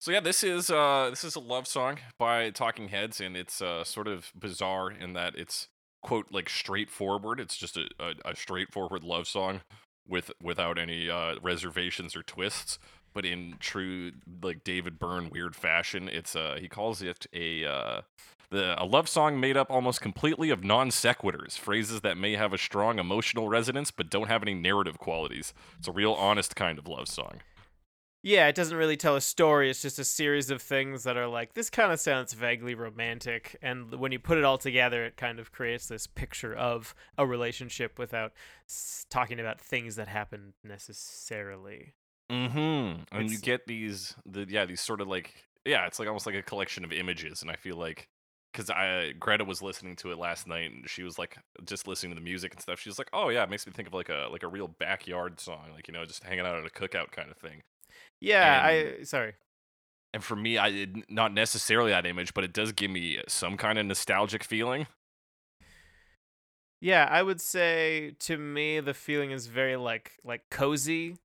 So 0.00 0.10
yeah, 0.10 0.18
this 0.18 0.42
is 0.42 0.68
uh 0.68 1.10
this 1.10 1.22
is 1.22 1.36
a 1.36 1.40
love 1.40 1.68
song 1.68 1.98
by 2.18 2.50
Talking 2.50 2.88
Heads, 2.88 3.20
and 3.20 3.36
it's 3.36 3.62
uh 3.62 3.84
sort 3.84 4.08
of 4.08 4.32
bizarre 4.36 4.90
in 4.90 5.12
that 5.12 5.36
it's 5.36 5.68
quote 6.02 6.26
like 6.32 6.50
straightforward. 6.50 7.38
It's 7.38 7.56
just 7.56 7.76
a, 7.76 7.88
a, 8.00 8.14
a 8.24 8.34
straightforward 8.34 9.04
love 9.04 9.28
song 9.28 9.60
with 10.08 10.32
without 10.42 10.76
any 10.76 11.08
uh 11.08 11.36
reservations 11.40 12.16
or 12.16 12.24
twists. 12.24 12.80
But 13.12 13.24
in 13.24 13.56
true 13.60 14.12
like 14.42 14.64
David 14.64 14.98
Byrne 14.98 15.30
weird 15.30 15.54
fashion, 15.54 16.08
it's 16.08 16.34
uh 16.36 16.58
he 16.60 16.68
calls 16.68 17.02
it 17.02 17.26
a 17.32 17.64
uh 17.64 18.00
the, 18.50 18.80
a 18.80 18.84
love 18.84 19.08
song 19.08 19.40
made 19.40 19.56
up 19.56 19.70
almost 19.70 20.00
completely 20.00 20.50
of 20.50 20.62
non 20.62 20.90
sequiturs, 20.90 21.58
phrases 21.58 22.02
that 22.02 22.18
may 22.18 22.36
have 22.36 22.52
a 22.52 22.58
strong 22.58 22.98
emotional 22.98 23.48
resonance 23.48 23.90
but 23.90 24.10
don't 24.10 24.28
have 24.28 24.42
any 24.42 24.54
narrative 24.54 24.98
qualities. 24.98 25.54
It's 25.78 25.88
a 25.88 25.92
real 25.92 26.12
honest 26.12 26.54
kind 26.54 26.78
of 26.78 26.86
love 26.86 27.08
song. 27.08 27.40
Yeah, 28.24 28.46
it 28.46 28.54
doesn't 28.54 28.76
really 28.76 28.96
tell 28.96 29.16
a 29.16 29.20
story. 29.20 29.68
It's 29.68 29.82
just 29.82 29.98
a 29.98 30.04
series 30.04 30.48
of 30.48 30.62
things 30.62 31.02
that 31.02 31.16
are 31.16 31.26
like, 31.26 31.54
this 31.54 31.68
kind 31.68 31.90
of 31.90 31.98
sounds 31.98 32.34
vaguely 32.34 32.76
romantic. 32.76 33.56
And 33.60 33.92
when 33.94 34.12
you 34.12 34.20
put 34.20 34.38
it 34.38 34.44
all 34.44 34.58
together, 34.58 35.04
it 35.04 35.16
kind 35.16 35.40
of 35.40 35.50
creates 35.50 35.88
this 35.88 36.06
picture 36.06 36.54
of 36.54 36.94
a 37.18 37.26
relationship 37.26 37.98
without 37.98 38.32
talking 39.10 39.40
about 39.40 39.60
things 39.60 39.96
that 39.96 40.06
happen 40.06 40.52
necessarily. 40.62 41.94
Mm-hmm. 42.32 42.58
And 42.58 43.28
you 43.30 43.36
It's- 43.36 43.40
get 43.40 43.66
these, 43.66 44.14
the 44.24 44.46
yeah, 44.48 44.64
these 44.64 44.80
sort 44.80 45.00
of 45.00 45.08
like, 45.08 45.34
yeah, 45.66 45.86
it's 45.86 45.98
like 45.98 46.08
almost 46.08 46.26
like 46.26 46.34
a 46.34 46.42
collection 46.42 46.84
of 46.84 46.92
images, 46.92 47.42
and 47.42 47.50
I 47.50 47.56
feel 47.56 47.76
like, 47.76 48.08
because 48.52 48.68
I 48.70 49.12
Greta 49.18 49.44
was 49.44 49.62
listening 49.62 49.96
to 49.96 50.12
it 50.12 50.18
last 50.18 50.46
night, 50.46 50.70
and 50.70 50.88
she 50.88 51.02
was 51.02 51.18
like, 51.18 51.36
just 51.64 51.86
listening 51.86 52.12
to 52.12 52.16
the 52.20 52.24
music 52.24 52.52
and 52.52 52.60
stuff. 52.60 52.80
She 52.80 52.88
was 52.88 52.98
like, 52.98 53.10
oh 53.12 53.28
yeah, 53.28 53.42
it 53.42 53.50
makes 53.50 53.66
me 53.66 53.72
think 53.72 53.86
of 53.88 53.94
like 53.94 54.08
a 54.08 54.28
like 54.32 54.42
a 54.42 54.48
real 54.48 54.68
backyard 54.68 55.40
song, 55.40 55.68
like 55.74 55.88
you 55.88 55.92
know, 55.94 56.04
just 56.04 56.24
hanging 56.24 56.46
out 56.46 56.56
at 56.56 56.64
a 56.66 56.70
cookout 56.70 57.10
kind 57.12 57.30
of 57.30 57.36
thing. 57.36 57.62
Yeah, 58.20 58.66
And- 58.68 58.96
I 59.00 59.02
sorry. 59.04 59.34
And 60.14 60.22
for 60.22 60.36
me, 60.36 60.58
I 60.58 60.68
it- 60.68 61.10
not 61.10 61.32
necessarily 61.32 61.90
that 61.90 62.04
image, 62.06 62.34
but 62.34 62.44
it 62.44 62.52
does 62.52 62.72
give 62.72 62.90
me 62.90 63.20
some 63.28 63.56
kind 63.56 63.78
of 63.78 63.86
nostalgic 63.86 64.42
feeling. 64.44 64.86
Yeah, 66.80 67.06
I 67.10 67.22
would 67.22 67.40
say 67.40 68.16
to 68.20 68.36
me 68.36 68.80
the 68.80 68.94
feeling 68.94 69.30
is 69.30 69.46
very 69.46 69.76
like 69.76 70.12
like 70.24 70.42
cozy. 70.50 71.16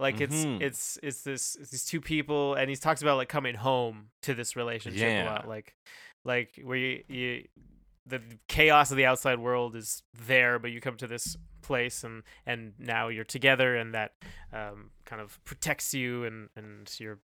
Like 0.00 0.20
it's 0.20 0.34
Mhm. 0.44 0.62
it's 0.62 0.98
it's 1.02 1.22
this 1.22 1.56
it's 1.56 1.70
these 1.70 1.84
two 1.84 2.00
people 2.00 2.54
and 2.54 2.70
he 2.70 2.76
talks 2.76 3.02
about 3.02 3.16
like 3.16 3.28
coming 3.28 3.56
home 3.56 4.10
to 4.22 4.34
this 4.34 4.54
relationship 4.56 5.24
a 5.26 5.28
lot. 5.28 5.48
Like 5.48 5.74
like 6.24 6.60
where 6.62 6.78
you, 6.78 7.04
you 7.08 7.48
the 8.06 8.22
chaos 8.46 8.90
of 8.90 8.96
the 8.96 9.04
outside 9.06 9.38
world 9.38 9.74
is 9.76 10.02
there, 10.26 10.58
but 10.58 10.70
you 10.70 10.80
come 10.80 10.96
to 10.98 11.06
this 11.06 11.36
place 11.62 12.04
and 12.04 12.22
and 12.46 12.74
now 12.78 13.08
you're 13.08 13.24
together 13.24 13.76
and 13.76 13.92
that 13.94 14.12
um, 14.52 14.90
kind 15.04 15.20
of 15.20 15.42
protects 15.44 15.92
you 15.92 16.24
and 16.24 16.48
and 16.56 16.94
you're 17.00 17.18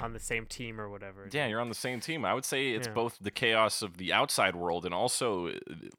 on 0.00 0.12
the 0.12 0.20
same 0.20 0.46
team 0.46 0.80
or 0.80 0.88
whatever. 0.88 1.28
Yeah, 1.30 1.46
you're 1.46 1.60
on 1.60 1.68
the 1.68 1.74
same 1.74 2.00
team. 2.00 2.24
I 2.24 2.34
would 2.34 2.44
say 2.44 2.70
it's 2.70 2.86
Yeah. 2.88 2.94
both 2.94 3.18
the 3.20 3.30
chaos 3.30 3.82
of 3.82 3.96
the 3.96 4.12
outside 4.12 4.56
world 4.56 4.84
and 4.84 4.94
also 4.94 5.48
uh, 5.48 5.52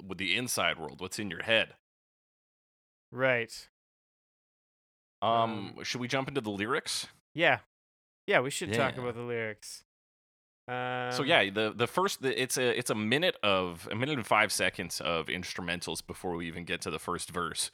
with 0.04 0.18
the 0.18 0.36
inside 0.36 0.78
world, 0.80 1.00
what's 1.02 1.20
in 1.20 1.30
your 1.30 1.44
head. 1.44 1.76
Right. 3.12 3.70
Um, 5.26 5.76
should 5.84 6.02
we 6.02 6.08
jump 6.08 6.28
into 6.28 6.42
the 6.42 6.52
lyrics? 6.52 7.08
Yeah. 7.34 7.60
Yeah, 8.28 8.40
we 8.40 8.50
should 8.50 8.74
talk 8.74 8.98
about 8.98 9.16
the 9.16 9.22
lyrics. 9.22 9.84
Um, 10.68 11.12
so 11.12 11.22
yeah, 11.22 11.48
the 11.52 11.74
the 11.76 11.86
first 11.86 12.24
the, 12.24 12.42
it's 12.42 12.58
a 12.58 12.78
it's 12.78 12.90
a 12.90 12.96
minute 12.96 13.36
of 13.44 13.88
a 13.92 13.96
minute 13.96 14.18
and 14.18 14.26
five 14.26 14.52
seconds 14.52 15.00
of 15.00 15.28
instrumentals 15.28 16.06
before 16.06 16.36
we 16.36 16.48
even 16.48 16.66
get 16.66 16.82
to 16.82 16.90
the 16.90 16.98
first 16.98 17.30
verse, 17.30 17.70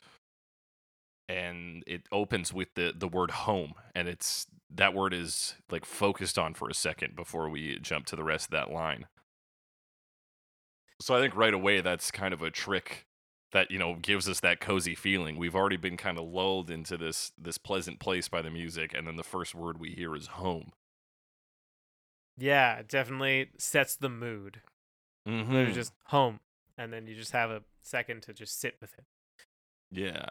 and 1.29 1.84
it 1.88 2.01
opens 2.12 2.53
with 2.53 2.74
the 2.75 2.93
the 2.93 3.08
word 3.08 3.31
home, 3.31 3.75
and 3.96 4.10
it's 4.10 4.46
that 4.70 4.93
word 4.93 5.13
is 5.13 5.55
like 5.70 5.86
focused 5.86 6.38
on 6.38 6.53
for 6.53 6.67
a 6.67 6.74
second 6.74 7.15
before 7.15 7.50
we 7.50 7.79
jump 7.79 8.08
to 8.08 8.17
the 8.17 8.24
rest 8.25 8.48
of 8.48 8.51
that 8.51 8.72
line. 8.72 9.08
So 11.01 11.15
I 11.15 11.22
think 11.22 11.34
right 11.36 11.53
away 11.53 11.79
that's 11.79 12.12
kind 12.12 12.34
of 12.34 12.41
a 12.41 12.51
trick 12.51 13.05
that 13.51 13.70
you 13.72 13.77
know 13.79 13.96
gives 13.96 14.29
us 14.29 14.39
that 14.41 14.60
cozy 14.60 14.96
feeling. 14.96 15.38
We've 15.38 15.55
already 15.55 15.77
been 15.77 15.98
kind 15.98 16.17
of 16.17 16.25
lulled 16.25 16.70
into 16.70 16.98
this 16.98 17.31
this 17.38 17.58
pleasant 17.58 18.00
place 18.00 18.27
by 18.27 18.41
the 18.41 18.51
music, 18.51 18.93
and 18.96 19.05
then 19.08 19.15
the 19.15 19.24
first 19.24 19.53
word 19.55 19.79
we 19.79 19.89
hear 19.91 20.15
is 20.15 20.27
home. 20.27 20.72
Yeah, 22.38 22.81
definitely 22.88 23.50
sets 23.58 23.96
the 23.96 24.10
mood. 24.10 24.62
Mm-hmm. 25.27 25.51
Literally 25.51 25.74
just 25.74 25.93
home, 26.05 26.39
and 26.77 26.91
then 26.91 27.05
you 27.08 27.15
just 27.15 27.31
have 27.34 27.51
a 27.51 27.62
second 27.81 28.24
to 28.24 28.34
just 28.34 28.60
sit 28.60 28.75
with 28.81 28.93
it. 28.98 29.05
Yeah. 29.91 30.25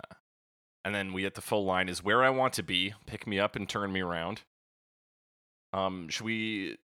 And 0.85 0.95
then 0.95 1.13
we 1.13 1.23
get 1.23 1.35
the 1.35 1.43
full 1.43 1.65
line 1.67 1.89
is 1.91 2.03
where 2.03 2.25
I 2.25 2.31
want 2.31 2.55
to 2.55 2.63
be, 2.63 2.95
pick 3.07 3.27
me 3.27 3.39
up 3.39 3.55
and 3.55 3.69
turn 3.69 3.93
me 3.93 4.01
around. 4.01 4.41
Um, 5.75 6.09
should 6.09 6.25
we 6.25 6.79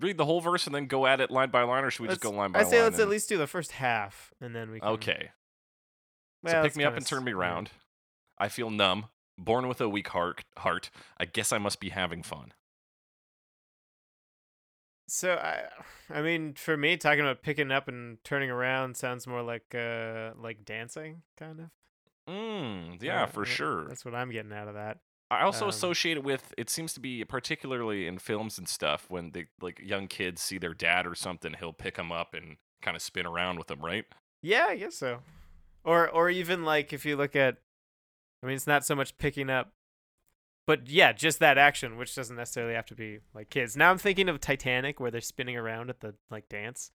read 0.00 0.16
the 0.16 0.24
whole 0.24 0.40
verse 0.40 0.66
and 0.66 0.74
then 0.74 0.86
go 0.86 1.06
at 1.06 1.20
it 1.20 1.30
line 1.30 1.50
by 1.50 1.62
line, 1.62 1.84
or 1.84 1.90
should 1.90 2.02
we 2.02 2.08
just 2.08 2.24
Let's- 2.24 2.32
go 2.32 2.36
line 2.36 2.52
by 2.52 2.60
line? 2.60 2.66
I 2.66 2.68
line? 2.68 2.70
say 2.70 2.82
let's 2.82 2.98
at 2.98 3.08
least 3.08 3.28
do 3.28 3.36
the 3.36 3.46
first 3.46 3.72
half, 3.72 4.32
and 4.40 4.56
then 4.56 4.70
we 4.70 4.80
can. 4.80 4.88
Okay. 4.88 5.30
So 6.46 6.62
pick 6.62 6.76
me 6.76 6.84
up 6.84 6.96
and 6.96 7.06
turn 7.06 7.24
me 7.24 7.32
yeah. 7.32 7.38
around. 7.38 7.70
I 8.38 8.48
feel 8.48 8.70
numb, 8.70 9.06
born 9.36 9.68
with 9.68 9.80
a 9.80 9.88
weak 9.88 10.08
heart. 10.08 10.44
Heart. 10.58 10.90
I 11.18 11.24
guess 11.24 11.52
I 11.52 11.58
must 11.58 11.80
be 11.80 11.90
having 11.90 12.22
fun. 12.22 12.52
So 15.08 15.34
I, 15.34 15.64
I 16.10 16.20
mean, 16.20 16.52
for 16.52 16.76
me, 16.76 16.96
talking 16.98 17.20
about 17.20 17.42
picking 17.42 17.72
up 17.72 17.88
and 17.88 18.22
turning 18.24 18.50
around 18.50 18.96
sounds 18.96 19.26
more 19.26 19.42
like 19.42 19.74
uh 19.74 20.32
like 20.40 20.64
dancing, 20.64 21.22
kind 21.38 21.60
of. 21.60 21.66
Mm, 22.28 23.02
yeah, 23.02 23.22
Uh, 23.22 23.26
for 23.26 23.42
uh, 23.42 23.46
sure. 23.46 23.88
That's 23.88 24.04
what 24.04 24.14
I'm 24.14 24.30
getting 24.30 24.52
out 24.52 24.68
of 24.68 24.74
that. 24.74 24.98
I 25.30 25.42
also 25.42 25.64
um, 25.64 25.70
associate 25.70 26.18
it 26.18 26.24
with 26.24 26.52
it 26.56 26.70
seems 26.70 26.92
to 26.94 27.00
be 27.00 27.24
particularly 27.24 28.06
in 28.06 28.18
films 28.18 28.58
and 28.58 28.68
stuff 28.68 29.06
when 29.08 29.32
the 29.32 29.46
like 29.60 29.80
young 29.82 30.08
kids 30.08 30.42
see 30.42 30.58
their 30.58 30.74
dad 30.74 31.06
or 31.06 31.14
something, 31.14 31.54
he'll 31.58 31.72
pick 31.72 31.96
them 31.96 32.12
up 32.12 32.34
and 32.34 32.56
kind 32.82 32.96
of 32.96 33.02
spin 33.02 33.26
around 33.26 33.58
with 33.58 33.66
them, 33.66 33.80
right? 33.80 34.04
Yeah, 34.42 34.66
I 34.68 34.76
guess 34.76 34.94
so. 34.94 35.20
Or 35.88 36.08
or 36.08 36.28
even 36.28 36.64
like 36.64 36.92
if 36.92 37.06
you 37.06 37.16
look 37.16 37.34
at 37.34 37.56
I 38.42 38.46
mean 38.46 38.56
it's 38.56 38.66
not 38.66 38.84
so 38.84 38.94
much 38.94 39.16
picking 39.18 39.48
up 39.50 39.72
but 40.66 40.86
yeah, 40.90 41.12
just 41.14 41.38
that 41.38 41.56
action, 41.56 41.96
which 41.96 42.14
doesn't 42.14 42.36
necessarily 42.36 42.74
have 42.74 42.84
to 42.86 42.94
be 42.94 43.20
like 43.32 43.48
kids. 43.48 43.74
Now 43.74 43.90
I'm 43.90 43.96
thinking 43.96 44.28
of 44.28 44.38
Titanic 44.38 45.00
where 45.00 45.10
they're 45.10 45.22
spinning 45.22 45.56
around 45.56 45.88
at 45.88 46.00
the 46.00 46.14
like 46.30 46.48
dance 46.50 46.90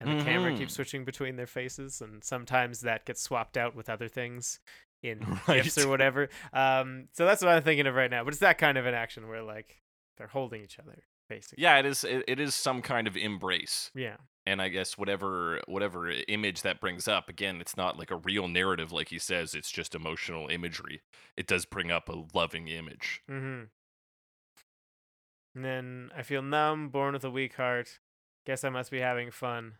and 0.00 0.20
the 0.20 0.22
camera 0.24 0.54
keeps 0.54 0.72
Mhm. 0.74 0.76
switching 0.76 1.04
between 1.06 1.36
their 1.36 1.46
faces 1.46 2.02
and 2.02 2.22
sometimes 2.22 2.82
that 2.82 3.06
gets 3.06 3.22
swapped 3.22 3.56
out 3.56 3.74
with 3.74 3.88
other 3.88 4.08
things 4.08 4.60
in 5.02 5.20
Right. 5.48 5.62
gifs 5.64 5.78
or 5.78 5.88
whatever. 5.88 6.28
Um 6.52 7.08
so 7.14 7.24
that's 7.24 7.42
what 7.42 7.54
I'm 7.54 7.62
thinking 7.62 7.86
of 7.86 7.94
right 7.94 8.10
now. 8.10 8.22
But 8.22 8.34
it's 8.34 8.40
that 8.40 8.58
kind 8.58 8.76
of 8.76 8.84
an 8.84 8.92
action 8.94 9.28
where 9.28 9.42
like 9.42 9.80
they're 10.18 10.26
holding 10.26 10.62
each 10.62 10.78
other 10.78 11.04
basically. 11.30 11.62
Yeah, 11.62 11.78
it 11.78 11.86
is. 11.86 12.04
It, 12.04 12.22
it 12.28 12.38
is 12.38 12.54
some 12.54 12.82
kind 12.82 13.06
of 13.08 13.16
embrace, 13.16 13.90
Yeah. 13.94 14.16
And 14.46 14.62
I 14.62 14.68
guess 14.68 14.96
whatever 14.96 15.60
whatever 15.66 16.10
image 16.28 16.62
that 16.62 16.80
brings 16.80 17.08
up. 17.08 17.28
Again, 17.28 17.60
it's 17.60 17.76
not 17.76 17.98
like 17.98 18.10
a 18.10 18.16
real 18.16 18.48
narrative, 18.48 18.92
like 18.92 19.08
he 19.08 19.18
says. 19.18 19.54
It's 19.54 19.70
just 19.70 19.94
emotional 19.94 20.48
imagery. 20.48 21.02
It 21.36 21.46
does 21.46 21.64
bring 21.64 21.90
up 21.90 22.08
a 22.08 22.24
loving 22.34 22.68
image. 22.68 23.22
Mm-hmm. 23.30 23.64
And 25.54 25.64
then 25.64 26.10
I 26.16 26.22
feel 26.22 26.42
numb, 26.42 26.88
born 26.90 27.14
with 27.14 27.24
a 27.24 27.30
weak 27.30 27.54
heart. 27.56 27.98
Guess 28.44 28.62
I 28.62 28.68
must 28.68 28.90
be 28.90 29.00
having 29.00 29.30
fun. 29.30 29.74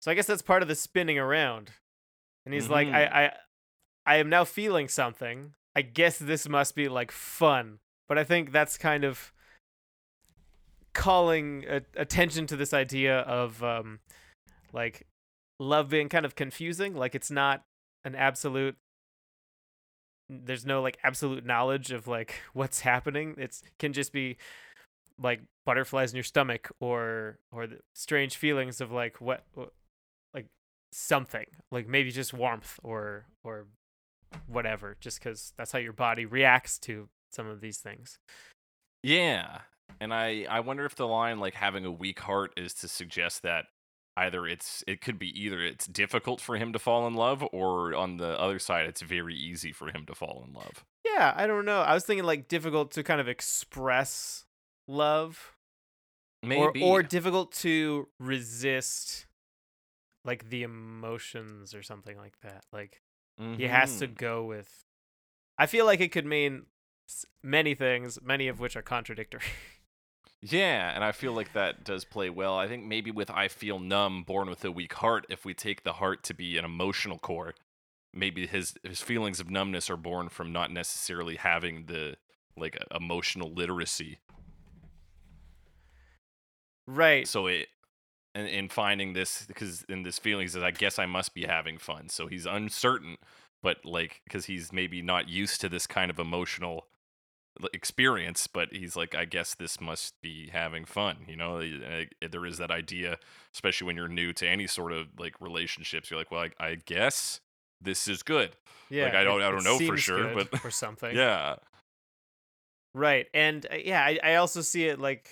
So 0.00 0.10
I 0.10 0.14
guess 0.14 0.26
that's 0.26 0.42
part 0.42 0.62
of 0.62 0.68
the 0.68 0.74
spinning 0.74 1.18
around. 1.18 1.70
And 2.44 2.52
he's 2.54 2.68
like, 2.68 2.88
Mhm. 2.88 2.94
I, 2.94 3.24
I, 3.24 3.32
I 4.06 4.16
am 4.16 4.28
now 4.28 4.44
feeling 4.44 4.86
something. 4.88 5.54
I 5.74 5.82
guess 5.82 6.18
this 6.18 6.48
must 6.48 6.74
be 6.76 6.88
like 6.88 7.10
fun. 7.10 7.78
But 8.06 8.18
I 8.18 8.24
think 8.24 8.52
that's 8.52 8.76
kind 8.76 9.02
of 9.02 9.32
calling 10.94 11.64
a- 11.68 11.82
attention 11.96 12.46
to 12.46 12.56
this 12.56 12.72
idea 12.72 13.18
of 13.20 13.62
um, 13.62 14.00
like 14.72 15.06
love 15.60 15.88
being 15.90 16.08
kind 16.08 16.24
of 16.24 16.34
confusing. 16.34 16.94
Like 16.94 17.14
it's 17.14 17.30
not 17.30 17.62
an 18.04 18.14
absolute 18.14 18.76
there's 20.30 20.64
no 20.64 20.80
like 20.80 20.96
absolute 21.04 21.44
knowledge 21.44 21.92
of 21.92 22.06
like 22.06 22.34
what's 22.54 22.80
happening 22.80 23.34
it's 23.36 23.62
can 23.78 23.92
just 23.92 24.10
be 24.12 24.36
like 25.20 25.40
butterflies 25.66 26.12
in 26.12 26.16
your 26.16 26.24
stomach 26.24 26.70
or 26.80 27.38
or 27.52 27.68
strange 27.94 28.36
feelings 28.36 28.80
of 28.80 28.90
like 28.90 29.20
what- 29.20 29.44
like 30.32 30.46
something 30.92 31.44
like 31.70 31.86
maybe 31.86 32.10
just 32.10 32.32
warmth 32.32 32.80
or 32.82 33.26
or 33.44 33.66
whatever 34.46 34.96
just 35.00 35.18
because 35.18 35.52
that's 35.58 35.72
how 35.72 35.78
your 35.78 35.92
body 35.92 36.24
reacts 36.24 36.78
to 36.78 37.08
some 37.30 37.46
of 37.46 37.60
these 37.60 37.78
things 37.78 38.18
Yeah, 39.02 39.58
and 40.00 40.12
I 40.14 40.46
I 40.48 40.60
wonder 40.60 40.84
if 40.84 40.94
the 40.94 41.06
line 41.06 41.38
like 41.38 41.54
having 41.54 41.84
a 41.84 41.90
weak 41.92 42.20
heart 42.20 42.52
is 42.56 42.74
to 42.74 42.88
suggest 42.88 43.42
that 43.42 43.66
either 44.16 44.46
it's 44.46 44.84
it 44.86 45.00
could 45.00 45.18
be 45.18 45.28
either 45.40 45.60
it's 45.62 45.86
difficult 45.86 46.40
for 46.40 46.56
him 46.56 46.72
to 46.72 46.78
fall 46.78 47.06
in 47.06 47.14
love, 47.14 47.44
or 47.52 47.94
on 47.94 48.16
the 48.18 48.38
other 48.40 48.58
side, 48.58 48.86
it's 48.86 49.02
very 49.02 49.34
easy 49.34 49.72
for 49.72 49.88
him 49.88 50.04
to 50.06 50.14
fall 50.14 50.44
in 50.46 50.52
love. 50.54 50.84
yeah 51.04 51.32
i 51.36 51.46
don't 51.46 51.64
know 51.64 51.80
i 51.80 51.92
was 51.94 52.04
thinking 52.04 52.24
like 52.24 52.48
difficult 52.48 52.90
to 52.92 53.02
kind 53.02 53.20
of 53.20 53.28
express 53.28 54.44
love 54.88 55.54
Maybe. 56.42 56.80
or 56.82 56.98
or 56.98 57.02
difficult 57.02 57.52
to 57.56 58.08
resist 58.20 59.26
like 60.24 60.48
the 60.50 60.62
emotions 60.62 61.74
or 61.74 61.82
something 61.82 62.16
like 62.16 62.38
that 62.42 62.64
like 62.72 63.00
he 63.56 63.64
has 63.64 63.98
to 63.98 64.06
Mhm. 64.08 64.16
go 64.16 64.44
with 64.44 64.84
i 65.58 65.66
feel 65.66 65.84
like 65.86 66.00
it 66.00 66.12
could 66.12 66.24
mean 66.26 66.66
many 67.42 67.74
things 67.74 68.18
many 68.22 68.48
of 68.48 68.60
which 68.60 68.76
are 68.76 68.82
contradictory 68.82 69.42
Yeah, 70.46 70.92
and 70.94 71.02
I 71.02 71.12
feel 71.12 71.32
like 71.32 71.54
that 71.54 71.84
does 71.84 72.04
play 72.04 72.28
well. 72.28 72.58
I 72.58 72.68
think 72.68 72.84
maybe 72.84 73.10
with 73.10 73.30
I 73.30 73.48
feel 73.48 73.78
numb, 73.78 74.24
born 74.24 74.50
with 74.50 74.62
a 74.64 74.70
weak 74.70 74.92
heart, 74.94 75.24
if 75.30 75.44
we 75.46 75.54
take 75.54 75.84
the 75.84 75.94
heart 75.94 76.22
to 76.24 76.34
be 76.34 76.58
an 76.58 76.66
emotional 76.66 77.18
core, 77.18 77.54
maybe 78.12 78.46
his 78.46 78.74
his 78.82 79.00
feelings 79.00 79.40
of 79.40 79.50
numbness 79.50 79.88
are 79.88 79.96
born 79.96 80.28
from 80.28 80.52
not 80.52 80.70
necessarily 80.70 81.36
having 81.36 81.86
the 81.86 82.16
like 82.58 82.76
emotional 82.94 83.52
literacy. 83.54 84.18
right 86.86 87.26
So 87.26 87.46
it 87.46 87.68
and 88.34 88.48
in 88.48 88.68
finding 88.68 89.12
this 89.12 89.44
because 89.46 89.84
in 89.88 90.02
this 90.02 90.18
feeling 90.18 90.48
says, 90.48 90.62
I 90.62 90.72
guess 90.72 90.98
I 90.98 91.06
must 91.06 91.34
be 91.34 91.44
having 91.44 91.78
fun. 91.78 92.08
So 92.08 92.26
he's 92.26 92.46
uncertain, 92.46 93.16
but 93.62 93.84
like 93.84 94.22
because 94.24 94.46
he's 94.46 94.72
maybe 94.72 95.02
not 95.02 95.28
used 95.28 95.60
to 95.62 95.68
this 95.68 95.86
kind 95.86 96.10
of 96.10 96.18
emotional 96.18 96.86
experience, 97.72 98.46
but 98.46 98.72
he's 98.72 98.96
like, 98.96 99.14
I 99.14 99.24
guess 99.24 99.54
this 99.54 99.80
must 99.80 100.14
be 100.22 100.48
having 100.52 100.84
fun. 100.84 101.18
You 101.28 101.36
know, 101.36 101.58
Uh, 101.58 102.04
uh, 102.22 102.28
there 102.30 102.44
is 102.46 102.58
that 102.58 102.70
idea, 102.70 103.18
especially 103.54 103.86
when 103.86 103.96
you're 103.96 104.08
new 104.08 104.32
to 104.34 104.48
any 104.48 104.66
sort 104.66 104.92
of 104.92 105.08
like 105.18 105.40
relationships. 105.40 106.10
You're 106.10 106.18
like, 106.18 106.30
well, 106.30 106.48
I, 106.58 106.66
I 106.66 106.74
guess 106.76 107.40
this 107.80 108.08
is 108.08 108.22
good. 108.22 108.56
yeah 108.90 109.06
I 109.18 109.24
don't- 109.24 109.40
it- 109.40 109.44
I 109.44 109.50
don't 109.50 109.64
know 109.64 109.78
for 109.78 109.96
sure, 109.96 110.34
but- 110.34 110.64
or 110.64 110.70
something 110.84 111.14
Yeah. 111.14 111.56
right 112.94 113.26
and 113.34 113.66
uh, 113.70 113.76
yeah 113.84 114.02
I, 114.04 114.18
I 114.22 114.34
also 114.36 114.60
see 114.60 114.84
it 114.86 115.00
like 115.00 115.28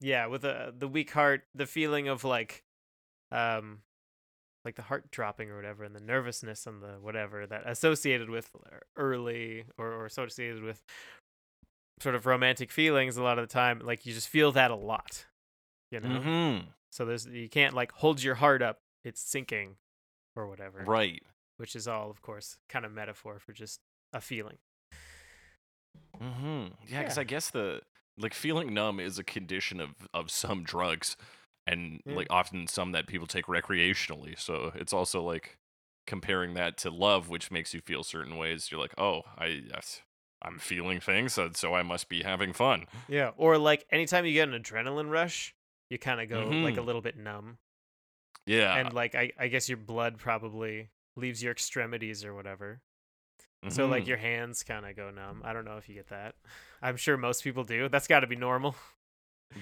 yeah 0.00 0.26
with 0.26 0.42
the 0.42 0.74
the 0.76 0.88
weak 0.88 1.10
heart 1.12 1.42
the 1.54 1.66
feeling 1.66 2.08
of 2.08 2.24
like 2.24 2.62
um 3.30 3.78
like 4.64 4.74
the 4.74 4.82
heart 4.82 5.10
dropping 5.10 5.50
or 5.50 5.56
whatever 5.56 5.84
and 5.84 5.94
the 5.94 6.00
nervousness 6.00 6.66
and 6.66 6.82
the 6.82 6.96
whatever 7.00 7.46
that 7.46 7.62
associated 7.66 8.28
with 8.28 8.50
early 8.96 9.64
or, 9.78 9.86
or 9.92 10.06
associated 10.06 10.62
with 10.62 10.82
sort 12.00 12.14
of 12.14 12.26
romantic 12.26 12.70
feelings 12.70 13.16
a 13.16 13.22
lot 13.22 13.38
of 13.38 13.48
the 13.48 13.52
time 13.52 13.80
like 13.84 14.04
you 14.06 14.12
just 14.14 14.28
feel 14.28 14.52
that 14.52 14.70
a 14.70 14.74
lot 14.76 15.26
you 15.90 16.00
know 16.00 16.08
Mm-hmm. 16.20 16.66
so 16.90 17.04
there's 17.04 17.26
you 17.26 17.48
can't 17.48 17.74
like 17.74 17.92
hold 17.92 18.22
your 18.22 18.36
heart 18.36 18.62
up 18.62 18.80
it's 19.04 19.20
sinking 19.20 19.76
or 20.36 20.46
whatever. 20.48 20.84
Right. 20.86 21.22
Which 21.56 21.74
is 21.74 21.88
all, 21.88 22.10
of 22.10 22.22
course, 22.22 22.58
kind 22.68 22.84
of 22.84 22.92
metaphor 22.92 23.38
for 23.40 23.52
just 23.52 23.80
a 24.12 24.20
feeling. 24.20 24.58
Mm-hmm. 26.22 26.66
Yeah, 26.88 27.00
because 27.00 27.16
Yeah. 27.16 27.20
I 27.20 27.24
guess 27.24 27.50
the 27.50 27.80
like 28.16 28.34
feeling 28.34 28.74
numb 28.74 28.98
is 29.00 29.18
a 29.18 29.24
condition 29.24 29.80
of 29.80 29.90
of 30.12 30.30
some 30.30 30.62
drugs, 30.64 31.16
and 31.66 32.00
Yeah. 32.04 32.14
like 32.16 32.26
often 32.30 32.66
some 32.66 32.92
that 32.92 33.06
people 33.06 33.26
take 33.26 33.46
recreationally. 33.46 34.38
So 34.38 34.72
it's 34.74 34.92
also 34.92 35.22
like 35.22 35.58
comparing 36.06 36.54
that 36.54 36.76
to 36.78 36.90
love, 36.90 37.28
which 37.28 37.50
makes 37.50 37.74
you 37.74 37.80
feel 37.80 38.02
certain 38.02 38.36
ways. 38.36 38.70
You're 38.70 38.80
like, 38.80 38.94
oh, 38.98 39.22
I 39.36 39.46
yes, 39.46 40.02
I'm 40.42 40.58
feeling 40.58 41.00
things, 41.00 41.32
so, 41.34 41.50
so 41.54 41.74
I 41.74 41.82
must 41.82 42.08
be 42.08 42.22
having 42.22 42.52
fun. 42.52 42.84
Yeah. 43.08 43.32
Or 43.36 43.58
like 43.58 43.86
anytime 43.90 44.24
you 44.24 44.32
get 44.32 44.48
an 44.48 44.60
adrenaline 44.62 45.10
rush, 45.10 45.54
you 45.90 45.98
kind 45.98 46.20
of 46.20 46.28
go 46.28 46.46
like 46.48 46.76
a 46.76 46.80
Mhm. 46.80 46.84
little 46.86 47.00
bit 47.02 47.16
numb. 47.16 47.58
Yeah. 48.46 48.74
And 48.76 48.92
like 48.92 49.14
I, 49.14 49.32
I 49.38 49.48
guess 49.48 49.68
your 49.68 49.78
blood 49.78 50.18
probably 50.18 50.90
leaves 51.16 51.42
your 51.42 51.52
extremities 51.52 52.24
or 52.24 52.34
whatever. 52.34 52.80
So 53.70 53.86
like 53.86 54.04
Mhm. 54.04 54.08
your 54.08 54.16
hands 54.18 54.62
kind 54.62 54.86
of 54.86 54.94
go 54.94 55.10
numb. 55.10 55.42
I 55.44 55.52
don't 55.52 55.64
know 55.64 55.78
if 55.78 55.88
you 55.88 55.94
get 55.96 56.08
that. 56.10 56.36
I'm 56.80 56.96
sure 56.96 57.16
most 57.16 57.42
people 57.42 57.64
do. 57.64 57.88
That's 57.88 58.06
got 58.06 58.20
to 58.20 58.26
be 58.28 58.36
normal. 58.36 58.76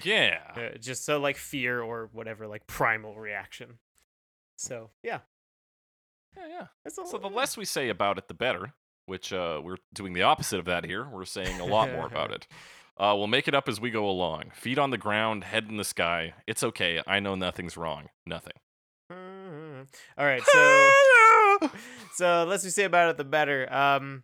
yeah. 0.03 0.53
Uh, 0.55 0.77
just 0.77 1.03
so 1.05 1.19
like 1.19 1.37
fear 1.37 1.81
or 1.81 2.09
whatever, 2.11 2.45
like 2.47 2.67
primal 2.67 3.15
reaction. 3.17 3.79
So 4.57 4.91
yeah, 5.01 5.21
Yeah, 6.35 6.47
yeah. 6.47 6.67
So 6.89 7.17
the 7.17 7.29
less 7.29 7.57
we 7.57 7.65
say 7.65 7.89
about 7.89 8.17
it, 8.19 8.27
the 8.27 8.33
better. 8.35 8.73
Which 9.07 9.33
uh, 9.33 9.61
we're 9.63 9.77
doing 9.93 10.13
the 10.13 10.21
opposite 10.23 10.59
of 10.59 10.65
that 10.65 10.85
here. 10.85 11.07
We're 11.09 11.25
saying 11.25 11.59
a 11.59 11.65
lot 11.65 11.89
more 11.91 12.05
about 12.05 12.31
it. 12.37 12.45
Uh, 12.97 13.13
we'll 13.17 13.27
make 13.27 13.47
it 13.47 13.55
up 13.55 13.67
as 13.69 13.79
we 13.79 13.89
go 13.89 14.07
along. 14.09 14.51
Feet 14.53 14.77
on 14.77 14.89
the 14.89 14.97
ground, 14.97 15.43
head 15.45 15.65
in 15.69 15.77
the 15.77 15.83
sky. 15.85 16.33
It's 16.45 16.61
okay. 16.63 17.01
I 17.07 17.19
know 17.19 17.35
nothing's 17.35 17.77
wrong. 17.77 18.09
Nothing. 18.25 18.53
Mhm. 19.11 19.87
All 20.17 20.25
right, 20.25 20.41
so 20.43 20.91
so 22.15 22.45
less 22.47 22.63
we 22.63 22.69
say 22.69 22.83
about 22.83 23.09
it, 23.11 23.17
the 23.17 23.23
better. 23.23 23.71
Um, 23.73 24.23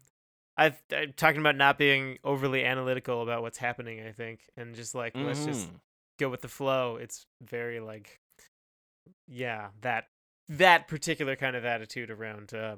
I've, 0.57 0.81
I'm 0.95 1.13
talking 1.13 1.39
about 1.39 1.55
not 1.55 1.77
being 1.77 2.17
overly 2.23 2.65
analytical 2.65 3.23
about 3.23 3.41
what's 3.41 3.57
happening. 3.57 4.05
I 4.05 4.11
think, 4.11 4.41
and 4.57 4.75
just 4.75 4.93
like 4.93 5.13
let's 5.15 5.45
just 5.45 5.69
Mhm. 5.69 5.79
go 6.19 6.29
with 6.29 6.41
the 6.41 6.47
flow. 6.49 6.97
It's 6.97 7.25
very 7.41 7.79
like, 7.79 8.19
yeah, 9.27 9.69
that 9.81 10.07
that 10.49 10.87
particular 10.89 11.35
kind 11.37 11.55
of 11.55 11.63
attitude 11.63 12.11
around 12.11 12.53
uh, 12.53 12.75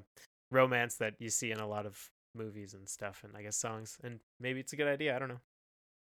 romance 0.55 0.95
that 0.95 1.13
you 1.19 1.29
see 1.29 1.51
in 1.51 1.59
a 1.59 1.67
lot 1.67 1.85
of 1.85 2.09
movies 2.33 2.73
and 2.73 2.89
stuff, 2.89 3.23
and 3.23 3.35
I 3.37 3.43
guess 3.43 3.57
songs. 3.57 3.97
And 4.03 4.19
maybe 4.39 4.59
it's 4.59 4.73
a 4.73 4.75
good 4.75 4.87
idea. 4.87 5.15
I 5.15 5.19
don't 5.19 5.29
know. 5.29 5.41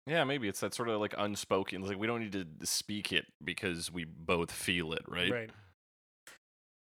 Yeah, 0.07 0.25
maybe 0.25 0.49
it's 0.49 0.61
that 0.61 0.75
sort 0.75 0.89
of 0.89 1.01
like 1.01 1.15
unspoken. 1.17 1.83
Like 1.83 1.99
we 1.99 2.07
don't 2.07 2.21
need 2.21 2.33
to 2.33 2.47
speak 2.65 3.13
it 3.13 3.27
because 3.43 3.93
we 3.93 4.05
both 4.05 4.51
feel 4.51 4.93
it, 4.93 5.03
right? 5.07 5.31
Right. 5.31 5.51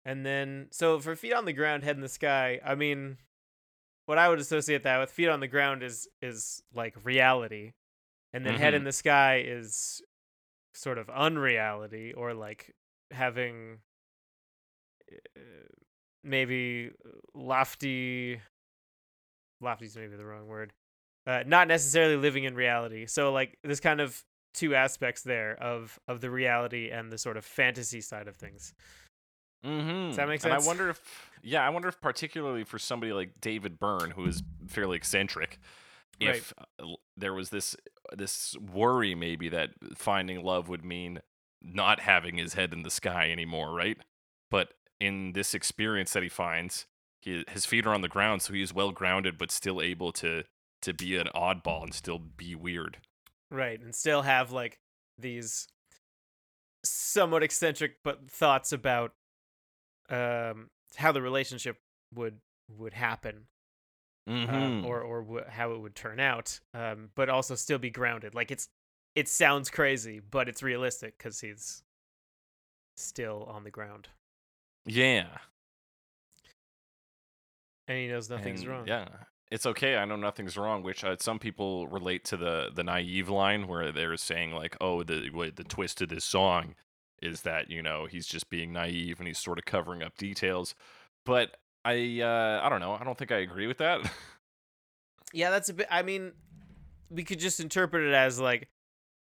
And 0.04 0.26
then, 0.26 0.68
so 0.70 0.98
for 0.98 1.16
feet 1.16 1.32
on 1.32 1.46
the 1.46 1.52
ground, 1.52 1.82
head 1.82 1.96
in 1.96 2.02
the 2.02 2.08
sky. 2.08 2.60
I 2.64 2.74
mean, 2.74 3.16
what 4.06 4.18
I 4.18 4.28
would 4.28 4.38
associate 4.40 4.82
that 4.82 4.98
with 4.98 5.10
feet 5.10 5.28
on 5.28 5.40
the 5.40 5.48
ground 5.48 5.82
is 5.82 6.08
is 6.20 6.62
like 6.74 6.94
reality, 7.04 7.72
and 8.32 8.44
then 8.44 8.56
head 8.56 8.74
in 8.74 8.84
the 8.84 8.92
sky 8.92 9.42
is 9.46 10.02
sort 10.74 10.98
of 10.98 11.08
unreality 11.08 12.12
or 12.12 12.34
like 12.34 12.74
having 13.10 13.78
uh, 15.12 15.83
maybe 16.24 16.90
lofty. 17.34 18.40
Lofty's 19.60 19.96
maybe 19.96 20.16
the 20.16 20.24
wrong 20.24 20.46
word. 20.46 20.72
Uh, 21.26 21.42
not 21.46 21.68
necessarily 21.68 22.16
living 22.16 22.44
in 22.44 22.54
reality. 22.54 23.06
So 23.06 23.32
like 23.32 23.58
this 23.62 23.80
kind 23.80 24.00
of 24.00 24.22
two 24.52 24.74
aspects 24.74 25.22
there 25.22 25.60
of 25.60 25.98
of 26.06 26.20
the 26.20 26.30
reality 26.30 26.90
and 26.90 27.10
the 27.10 27.18
sort 27.18 27.36
of 27.36 27.44
fantasy 27.44 28.00
side 28.00 28.28
of 28.28 28.36
things. 28.36 28.74
Mm-hmm. 29.64 30.14
that 30.16 30.28
make 30.28 30.44
And 30.44 30.52
I 30.52 30.58
wonder 30.58 30.90
if, 30.90 31.00
yeah, 31.42 31.66
I 31.66 31.70
wonder 31.70 31.88
if 31.88 31.98
particularly 32.00 32.64
for 32.64 32.78
somebody 32.78 33.12
like 33.14 33.40
David 33.40 33.78
Byrne, 33.78 34.10
who 34.10 34.26
is 34.26 34.42
fairly 34.66 34.96
eccentric, 34.96 35.58
if 36.20 36.52
uh, 36.58 36.64
l- 36.80 37.00
there 37.16 37.32
was 37.32 37.48
this 37.48 37.74
this 38.14 38.54
worry 38.58 39.14
maybe 39.14 39.48
that 39.48 39.70
finding 39.96 40.44
love 40.44 40.68
would 40.68 40.84
mean 40.84 41.20
not 41.62 42.00
having 42.00 42.36
his 42.36 42.52
head 42.52 42.74
in 42.74 42.82
the 42.82 42.90
sky 42.90 43.30
anymore, 43.30 43.72
right? 43.72 43.96
But 44.50 44.74
in 45.04 45.32
this 45.32 45.54
experience 45.54 46.12
that 46.12 46.22
he 46.22 46.28
finds, 46.28 46.86
he, 47.20 47.44
his 47.48 47.66
feet 47.66 47.86
are 47.86 47.94
on 47.94 48.00
the 48.02 48.08
ground, 48.08 48.42
so 48.42 48.52
he's 48.52 48.72
well 48.74 48.90
grounded, 48.92 49.38
but 49.38 49.50
still 49.50 49.80
able 49.80 50.12
to 50.12 50.44
to 50.82 50.92
be 50.92 51.16
an 51.16 51.28
oddball 51.34 51.82
and 51.82 51.94
still 51.94 52.18
be 52.18 52.54
weird. 52.54 52.98
Right, 53.50 53.80
and 53.80 53.94
still 53.94 54.22
have 54.22 54.52
like 54.52 54.78
these 55.18 55.68
somewhat 56.84 57.42
eccentric 57.42 57.96
but 58.04 58.30
thoughts 58.30 58.70
about 58.72 59.12
um 60.10 60.68
how 60.96 61.12
the 61.12 61.22
relationship 61.22 61.78
would 62.14 62.40
would 62.68 62.92
happen 62.94 63.46
Mm-hmm. 64.28 64.84
uh, 64.84 64.88
or 64.88 65.00
or 65.02 65.22
wh- 65.22 65.50
how 65.50 65.72
it 65.72 65.80
would 65.80 65.94
turn 65.94 66.18
out 66.18 66.58
um 66.72 67.10
but 67.14 67.28
also 67.28 67.54
still 67.54 67.76
be 67.78 67.90
grounded 67.90 68.34
like 68.34 68.50
it's 68.50 68.68
it 69.14 69.28
sounds 69.28 69.68
crazy 69.70 70.18
but 70.18 70.48
it's 70.48 70.62
realistic 70.62 71.18
cuz 71.18 71.40
he's 71.40 71.82
still 72.96 73.44
on 73.50 73.64
the 73.64 73.70
ground 73.70 74.08
yeah. 74.86 75.26
and 77.88 77.98
he 77.98 78.08
knows 78.08 78.30
nothing's 78.30 78.62
And, 78.62 78.70
wrong 78.70 78.86
Yeah, 78.86 79.08
it's 79.50 79.66
okay. 79.66 79.96
I 79.96 80.04
know 80.04 80.16
nothing's 80.16 80.56
wrong. 80.56 80.82
Which 80.82 81.04
uh, 81.04 81.16
some 81.18 81.38
people 81.38 81.86
relate 81.88 82.24
to 82.26 82.36
the 82.36 82.70
the 82.74 82.84
naive 82.84 83.28
line 83.28 83.68
where 83.68 83.92
they're 83.92 84.16
saying 84.16 84.52
like, 84.52 84.76
"Oh, 84.80 85.02
the 85.02 85.30
the 85.54 85.64
twist 85.64 85.98
to 85.98 86.06
this 86.06 86.24
song 86.24 86.74
is 87.22 87.42
that 87.42 87.70
you 87.70 87.82
know 87.82 88.06
he's 88.06 88.26
just 88.26 88.50
being 88.50 88.72
naive 88.72 89.18
and 89.18 89.28
he's 89.28 89.38
sort 89.38 89.58
of 89.58 89.64
covering 89.64 90.02
up 90.02 90.16
details." 90.16 90.74
But 91.24 91.56
I 91.84 92.20
uh, 92.20 92.60
I 92.62 92.68
don't 92.68 92.80
know. 92.80 92.92
I 92.92 93.04
don't 93.04 93.18
think 93.18 93.32
I 93.32 93.38
agree 93.38 93.66
with 93.66 93.78
that. 93.78 94.00
Yeah, 95.32 95.50
that's 95.50 95.68
a 95.68 95.74
bit. 95.74 95.88
I 95.90 96.02
mean, 96.02 96.30
we 97.10 97.24
could 97.24 97.40
just 97.40 97.58
interpret 97.58 98.04
it 98.04 98.14
as 98.14 98.38
like 98.38 98.68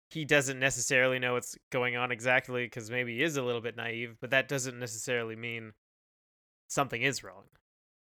he 0.09 0.25
doesn't 0.25 0.59
necessarily 0.59 1.19
know 1.19 1.33
what's 1.33 1.57
going 1.71 1.95
on 1.95 2.11
exactly 2.11 2.65
because 2.65 2.89
maybe 2.89 3.17
he 3.17 3.23
is 3.23 3.37
a 3.37 3.43
little 3.43 3.61
bit 3.61 3.75
naive, 3.75 4.17
but 4.19 4.31
that 4.31 4.47
doesn't 4.47 4.79
necessarily 4.79 5.35
mean 5.35 5.73
something 6.67 7.01
is 7.01 7.23
wrong, 7.23 7.43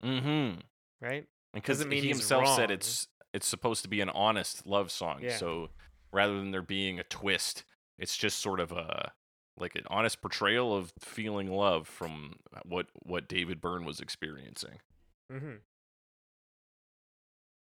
mm-hmm. 0.03 0.61
right? 1.01 1.27
Because 1.53 1.79
Doesn't 1.79 1.91
mean 1.91 2.03
he 2.03 2.09
himself 2.09 2.49
said 2.49 2.71
it's 2.71 3.09
it's 3.35 3.47
supposed 3.47 3.83
to 3.83 3.89
be 3.89 4.01
an 4.01 4.09
honest 4.11 4.67
love 4.67 4.91
song. 4.91 5.21
Yeah. 5.23 5.37
So 5.37 5.69
rather 6.13 6.37
than 6.37 6.51
there 6.51 6.63
being 6.63 6.99
a 6.99 7.05
twist, 7.05 7.65
it's 7.99 8.17
just 8.17 8.39
sort 8.39 8.61
of 8.61 8.73
a 8.73 9.13
like 9.59 9.75
an 9.75 9.85
honest 9.89 10.23
portrayal 10.23 10.75
of 10.75 10.93
feeling 10.99 11.51
love 11.51 11.87
from 11.87 12.37
what 12.65 12.87
what 13.03 13.29
David 13.29 13.61
Byrne 13.61 13.85
was 13.85 14.01
experiencing. 14.01 14.79
Mm-hmm. 15.31 15.57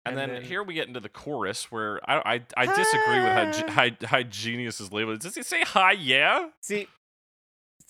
And, 0.06 0.18
And 0.18 0.18
then, 0.18 0.36
then- 0.40 0.48
here 0.48 0.62
we 0.62 0.74
get 0.74 0.88
into 0.88 1.00
the 1.00 1.08
chorus 1.08 1.70
where 1.72 2.00
I 2.08 2.34
I, 2.34 2.42
I 2.56 2.66
disagree 2.66 3.20
with 3.20 3.32
how, 3.32 3.72
Hi. 3.72 3.96
how 4.00 4.06
how 4.06 4.22
Genius 4.22 4.80
is 4.80 4.92
labeled. 4.92 5.20
Does 5.20 5.34
he 5.34 5.42
say 5.42 5.62
hi? 5.62 5.92
Yeah. 5.92 6.48
See, 6.62 6.86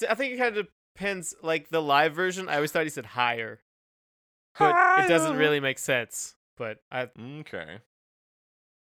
I 0.09 0.15
think 0.15 0.35
it 0.35 0.39
kind 0.39 0.57
of 0.57 0.67
depends. 0.95 1.35
Like 1.43 1.69
the 1.71 1.83
live 1.83 2.15
version, 2.15 2.49
I 2.49 2.57
always 2.57 2.73
thought 2.73 2.85
he 2.85 2.89
said 2.91 3.07
higher, 3.07 3.61
but 4.59 4.75
it 5.05 5.09
doesn't 5.09 5.37
really 5.37 5.61
make 5.61 5.79
sense. 5.79 6.35
But 6.57 6.79
I 6.91 7.09
Okay. 7.41 7.79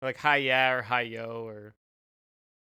like 0.02 0.18
hi 0.18 0.38
yeah 0.38 0.72
or 0.72 0.82
hi 0.82 1.02
yo 1.02 1.44
or 1.48 1.76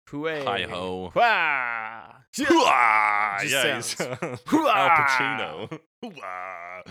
hooey 0.10 0.44
Hi-ho. 0.44 1.12
Wah! 1.16 2.16
Hoo-ah! 2.36 3.38
Just 3.42 3.52
Yeah, 3.52 3.76
he's 3.78 3.86
sounds- 3.86 4.20
Al 4.22 4.90
Pacino. 4.90 5.80
Hoo-ah. 6.02 6.82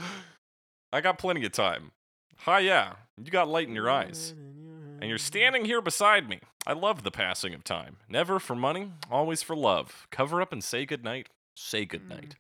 I 0.92 1.00
got 1.02 1.18
plenty 1.18 1.44
of 1.44 1.52
time. 1.52 1.92
Hi, 2.44 2.60
yeah. 2.60 2.94
You 3.22 3.30
got 3.30 3.48
light 3.48 3.68
in 3.68 3.74
your 3.74 3.90
eyes. 3.90 4.34
And 5.00 5.08
you're 5.08 5.18
standing 5.18 5.64
here 5.64 5.80
beside 5.80 6.28
me. 6.28 6.40
I 6.66 6.72
love 6.72 7.02
the 7.02 7.10
passing 7.10 7.54
of 7.54 7.64
time. 7.64 7.96
Never 8.08 8.38
for 8.38 8.54
money, 8.54 8.92
always 9.10 9.42
for 9.42 9.56
love. 9.56 10.06
Cover 10.10 10.40
up 10.42 10.52
and 10.52 10.62
say 10.62 10.84
goodnight. 10.84 11.28
Say 11.56 11.84
goodnight. 11.84 12.36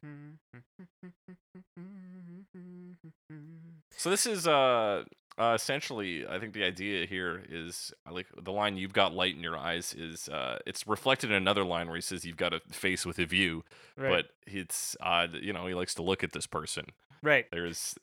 So 3.96 4.08
this 4.10 4.26
is 4.26 4.46
uh, 4.46 5.04
uh 5.38 5.52
essentially 5.54 6.26
I 6.26 6.38
think 6.38 6.54
the 6.54 6.64
idea 6.64 7.06
here 7.06 7.42
is 7.50 7.92
I 8.06 8.10
like 8.10 8.26
the 8.42 8.52
line 8.52 8.76
you've 8.76 8.92
got 8.94 9.12
light 9.14 9.34
in 9.34 9.42
your 9.42 9.56
eyes 9.58 9.94
is 9.94 10.28
uh 10.28 10.58
it's 10.66 10.86
reflected 10.86 11.30
in 11.30 11.36
another 11.36 11.64
line 11.64 11.86
where 11.86 11.96
he 11.96 12.02
says 12.02 12.24
you've 12.24 12.36
got 12.38 12.54
a 12.54 12.60
face 12.70 13.04
with 13.04 13.18
a 13.18 13.26
view, 13.26 13.64
Right. 13.96 14.08
but 14.10 14.30
it's 14.46 14.96
uh 15.00 15.26
you 15.40 15.52
know 15.52 15.66
he 15.66 15.74
likes 15.74 15.94
to 15.94 16.02
look 16.02 16.24
at 16.24 16.32
this 16.32 16.46
person. 16.46 16.86
right. 17.22 17.46
There's 17.50 17.94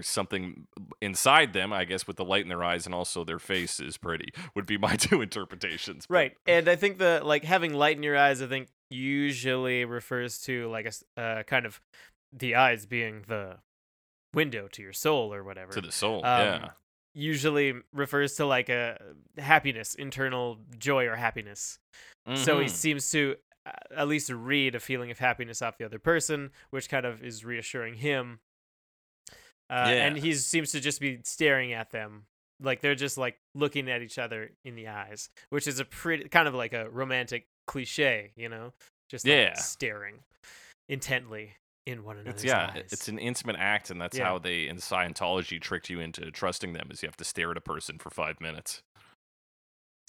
there's 0.00 0.08
something 0.08 0.66
inside 1.02 1.52
them, 1.52 1.72
I 1.74 1.84
guess, 1.84 2.06
with 2.06 2.16
the 2.16 2.24
light 2.24 2.42
in 2.42 2.48
their 2.48 2.64
eyes 2.64 2.86
and 2.86 2.94
also 2.94 3.22
their 3.22 3.38
face 3.38 3.78
is 3.80 3.98
pretty. 3.98 4.32
Would 4.54 4.64
be 4.66 4.78
my 4.78 4.96
two 4.96 5.20
interpretations. 5.20 6.06
but- 6.06 6.14
Right. 6.14 6.32
And 6.46 6.68
I 6.68 6.76
think 6.76 6.96
the 6.98 7.20
like 7.22 7.44
having 7.44 7.74
light 7.74 7.96
in 7.98 8.02
your 8.02 8.16
eyes, 8.16 8.40
I 8.40 8.46
think 8.46 8.68
usually 8.90 9.84
refers 9.84 10.40
to 10.42 10.68
like 10.70 10.86
a 11.16 11.20
uh, 11.20 11.42
kind 11.42 11.66
of 11.66 11.80
the 12.32 12.54
eyes 12.54 12.86
being 12.86 13.24
the 13.28 13.58
window 14.34 14.68
to 14.72 14.82
your 14.82 14.92
soul 14.94 15.34
or 15.34 15.44
whatever. 15.44 15.72
To 15.72 15.80
the 15.82 15.92
soul, 15.92 16.24
Um, 16.24 16.40
yeah. 16.46 16.68
Usually 17.12 17.74
refers 17.92 18.36
to 18.36 18.46
like 18.46 18.68
a 18.68 18.96
happiness, 19.36 19.94
internal 19.96 20.58
joy 20.78 21.06
or 21.06 21.16
happiness. 21.16 21.78
So 22.34 22.60
he 22.60 22.66
Mhm. 22.66 22.70
seems 22.70 23.10
to 23.10 23.36
uh, 23.66 23.72
at 23.94 24.08
least 24.08 24.30
read 24.30 24.74
a 24.74 24.80
feeling 24.80 25.10
of 25.10 25.18
happiness 25.18 25.60
off 25.60 25.76
the 25.76 25.84
other 25.84 25.98
person, 25.98 26.50
which 26.70 26.88
kind 26.88 27.04
of 27.04 27.22
is 27.22 27.44
reassuring 27.44 27.94
him. 27.96 28.38
Uh, 29.70 29.74
And 29.88 30.16
he 30.16 30.34
seems 30.34 30.72
to 30.72 30.80
just 30.80 31.00
be 31.00 31.20
staring 31.24 31.72
at 31.72 31.90
them, 31.90 32.24
like 32.60 32.80
they're 32.80 32.94
just 32.96 33.16
like 33.16 33.38
looking 33.54 33.88
at 33.88 34.02
each 34.02 34.18
other 34.18 34.50
in 34.64 34.74
the 34.74 34.88
eyes, 34.88 35.30
which 35.50 35.66
is 35.68 35.78
a 35.78 35.84
pretty 35.84 36.28
kind 36.28 36.48
of 36.48 36.54
like 36.54 36.72
a 36.72 36.88
romantic 36.90 37.46
cliche, 37.66 38.32
you 38.36 38.48
know, 38.48 38.72
just 39.08 39.24
like, 39.24 39.32
Yeah. 39.32 39.54
staring 39.54 40.16
intently 40.88 41.54
in 41.86 42.04
one 42.04 42.18
another's 42.18 42.42
It's 42.42 42.44
yeah, 42.44 42.72
eyes. 42.74 42.88
it's 42.92 43.08
an 43.08 43.18
intimate 43.18 43.56
act, 43.58 43.90
and 43.90 44.00
that's 44.00 44.18
Yeah. 44.18 44.24
how 44.24 44.38
they 44.38 44.66
in 44.68 44.76
Scientology 44.76 45.60
tricked 45.60 45.88
you 45.88 46.00
into 46.00 46.30
trusting 46.30 46.72
them. 46.72 46.88
Is 46.90 47.02
you 47.02 47.08
have 47.08 47.16
to 47.18 47.24
stare 47.24 47.50
at 47.50 47.56
a 47.56 47.60
person 47.60 47.98
for 47.98 48.10
five 48.10 48.40
minutes. 48.40 48.82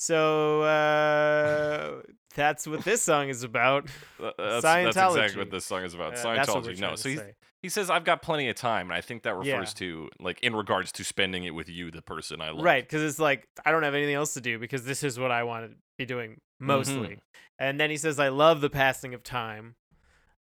So 0.01 0.63
uh, 0.63 2.01
that's 2.35 2.65
what 2.65 2.83
this 2.83 3.03
song 3.03 3.29
is 3.29 3.43
about. 3.43 3.85
Uh, 4.19 4.31
That's, 4.39 4.63
that's 4.63 4.97
exactly 4.97 5.37
what 5.37 5.51
this 5.51 5.63
song 5.63 5.83
is 5.83 5.93
about. 5.93 6.13
Uh, 6.15 6.33
that's 6.33 6.47
what 6.49 6.63
we're 6.63 6.71
Scientology. 6.71 6.79
No, 6.79 6.95
so 6.95 7.09
he, 7.09 7.19
he 7.61 7.69
says 7.69 7.91
I've 7.91 8.03
got 8.03 8.23
plenty 8.23 8.49
of 8.49 8.55
time, 8.55 8.87
and 8.87 8.97
I 8.97 9.01
think 9.01 9.21
that 9.23 9.35
Yeah. 9.43 9.53
refers 9.57 9.75
to 9.75 10.09
like 10.19 10.39
in 10.41 10.55
regards 10.55 10.91
to 10.93 11.03
spending 11.03 11.43
it 11.43 11.51
with 11.51 11.69
you, 11.69 11.91
the 11.91 12.01
person 12.01 12.41
I 12.41 12.49
love. 12.49 12.63
Right, 12.65 12.83
because 12.83 13.03
it's 13.03 13.19
like 13.19 13.47
I 13.63 13.69
don't 13.71 13.83
have 13.83 13.93
anything 13.93 14.15
else 14.15 14.33
to 14.33 14.41
do 14.41 14.57
because 14.57 14.85
this 14.85 15.03
is 15.03 15.19
what 15.19 15.29
I 15.29 15.43
want 15.43 15.69
to 15.69 15.77
be 15.99 16.05
doing 16.07 16.41
mostly. 16.59 17.19
And 17.59 17.79
then 17.79 17.91
he 17.91 17.97
says, 17.97 18.19
"I 18.19 18.29
love 18.29 18.59
the 18.61 18.71
passing 18.71 19.13
of 19.13 19.21
time," 19.21 19.75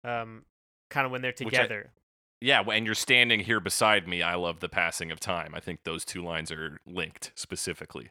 um, 0.04 0.46
kind 0.88 1.04
of 1.04 1.12
when 1.12 1.20
they're 1.20 1.32
Which 1.38 1.48
I- 1.52 1.62
together. 1.64 1.90
Yeah, 2.40 2.62
and 2.62 2.86
you're 2.86 2.94
standing 2.94 3.40
here 3.40 3.60
beside 3.60 4.08
me. 4.08 4.22
I 4.22 4.36
love 4.36 4.60
the 4.60 4.70
passing 4.70 5.10
of 5.10 5.20
time. 5.20 5.54
I 5.54 5.60
think 5.60 5.80
those 5.84 6.06
two 6.06 6.24
lines 6.24 6.50
are 6.50 6.78
linked 6.86 7.32
specifically. 7.34 8.08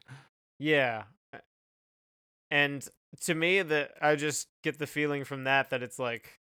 Yeah, 0.59 1.05
and 2.51 2.88
to 3.21 3.33
me, 3.35 3.62
that 3.62 3.91
I 4.01 4.15
just 4.15 4.47
get 4.63 4.77
the 4.79 4.88
feeling 4.88 5.23
from 5.23 5.43
that 5.45 5.69
that 5.71 5.81
it's 5.83 5.99
like, 5.99 6.39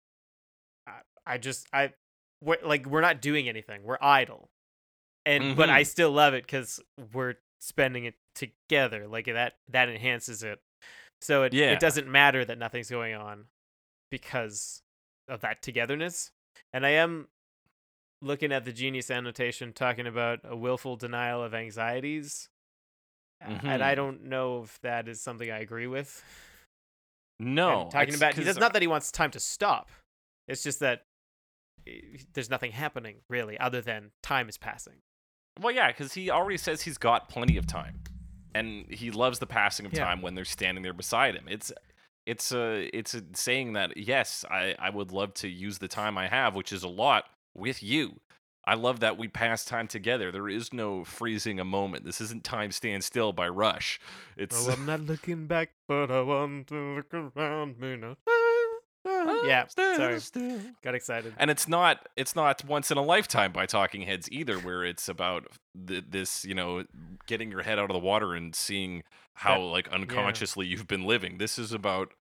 I, 0.86 1.00
I 1.26 1.38
just 1.38 1.66
I, 1.72 1.92
we're, 2.42 2.58
like 2.64 2.86
we're 2.86 3.00
not 3.00 3.20
doing 3.20 3.48
anything. 3.48 3.82
We're 3.84 3.98
idle, 4.00 4.48
and 5.26 5.56
but 5.56 5.70
I 5.70 5.82
Mhm. 5.82 5.86
still 5.86 6.10
love 6.12 6.34
it 6.34 6.44
because 6.44 6.80
we're 7.12 7.34
spending 7.60 8.04
it 8.04 8.14
together. 8.34 9.06
Like 9.06 9.26
that 9.26 9.54
that 9.68 9.88
enhances 9.88 10.42
it. 10.42 10.60
So 11.20 11.44
it 11.44 11.54
Yeah. 11.54 11.72
it 11.72 11.80
doesn't 11.80 12.08
matter 12.08 12.44
that 12.44 12.58
nothing's 12.58 12.90
going 12.90 13.14
on 13.14 13.46
because 14.10 14.82
of 15.28 15.40
that 15.40 15.62
togetherness. 15.62 16.30
And 16.72 16.84
I 16.84 16.90
am 16.90 17.28
looking 18.20 18.52
at 18.52 18.64
the 18.64 18.72
genius 18.72 19.10
annotation 19.10 19.72
talking 19.72 20.06
about 20.06 20.40
a 20.44 20.56
willful 20.56 20.96
denial 20.96 21.42
of 21.42 21.54
anxieties. 21.54 22.48
A- 23.44 23.66
And 23.66 23.82
I 23.82 23.92
Mhm. 23.92 23.96
don't 23.96 24.22
know 24.24 24.62
if 24.62 24.80
that 24.80 25.08
is 25.08 25.20
something 25.20 25.50
I 25.50 25.58
agree 25.58 25.86
with. 25.86 26.24
No, 27.40 27.82
And 27.82 27.90
talking 27.90 28.08
it's 28.08 28.16
about 28.16 28.34
does 28.36 28.56
not 28.58 28.72
that 28.72 28.82
he 28.82 28.88
wants 28.88 29.10
time 29.10 29.30
to 29.32 29.40
stop. 29.40 29.90
It's 30.48 30.62
just 30.62 30.80
that 30.80 31.02
eh, 31.86 32.00
there's 32.32 32.48
nothing 32.48 32.72
happening 32.72 33.16
really 33.28 33.58
other 33.58 33.80
than 33.80 34.12
time 34.22 34.48
is 34.48 34.56
passing. 34.56 35.02
Well, 35.60 35.74
yeah, 35.74 35.88
because 35.88 36.14
he 36.14 36.30
already 36.30 36.56
says 36.56 36.82
he's 36.82 36.98
got 36.98 37.28
plenty 37.28 37.56
of 37.56 37.66
time, 37.66 38.00
and 38.54 38.90
he 38.92 39.10
loves 39.10 39.38
the 39.40 39.46
passing 39.46 39.84
of 39.86 39.92
Yeah. 39.92 40.04
time 40.04 40.22
when 40.22 40.34
they're 40.34 40.44
standing 40.44 40.82
there 40.82 40.92
beside 40.92 41.34
him. 41.34 41.46
It's 41.48 41.72
it's 42.26 42.52
a 42.52 42.88
it's 42.96 43.14
a 43.14 43.22
saying 43.34 43.74
that 43.74 43.96
yes, 43.96 44.44
I 44.50 44.74
I 44.78 44.90
would 44.90 45.10
love 45.12 45.34
to 45.34 45.48
use 45.48 45.78
the 45.78 45.88
time 45.88 46.16
I 46.16 46.28
have, 46.28 46.54
which 46.54 46.72
is 46.72 46.82
a 46.82 46.88
lot, 46.88 47.28
with 47.54 47.82
you. 47.82 48.20
I 48.66 48.74
love 48.74 49.00
that 49.00 49.18
we 49.18 49.28
pass 49.28 49.64
time 49.64 49.86
together. 49.88 50.32
There 50.32 50.48
is 50.48 50.72
no 50.72 51.04
freezing 51.04 51.60
a 51.60 51.64
moment. 51.64 52.04
This 52.04 52.20
isn't 52.20 52.44
Time 52.44 52.72
Stand 52.72 53.04
Still 53.04 53.32
by 53.32 53.48
Rush. 53.48 54.00
It's 54.36 54.66
Oh, 54.66 54.72
I'm 54.72 54.86
not 54.86 55.00
looking 55.06 55.46
back, 55.46 55.70
but 55.86 56.10
I 56.10 56.22
want 56.22 56.68
to 56.68 56.96
look 56.96 57.12
around 57.12 57.78
me 57.78 57.96
now. 57.96 58.16
yeah, 59.46 59.66
sorry, 59.68 60.18
still. 60.20 60.60
got 60.82 60.94
excited. 60.94 61.34
and 61.36 61.50
it's 61.50 61.68
not 61.68 62.08
it's 62.16 62.34
not 62.34 62.64
once 62.64 62.90
in 62.90 62.96
a 62.96 63.02
lifetime 63.02 63.52
by 63.52 63.66
talking 63.66 64.00
heads 64.02 64.30
either 64.32 64.56
where 64.58 64.82
it's 64.82 65.10
about 65.10 65.46
th- 65.86 66.04
this 66.08 66.42
you 66.46 66.54
know 66.54 66.84
getting 67.26 67.50
your 67.50 67.60
head 67.62 67.78
out 67.78 67.90
of 67.90 67.92
the 67.94 67.98
water 67.98 68.32
and 68.32 68.54
seeing 68.54 69.02
how 69.34 69.58
That- 69.58 69.66
like 69.66 69.88
unconsciously 69.88 70.66
you've 70.66 70.86
been 70.88 71.04
living 71.04 71.36
this 71.36 71.58
is 71.58 71.70
about 71.70 72.14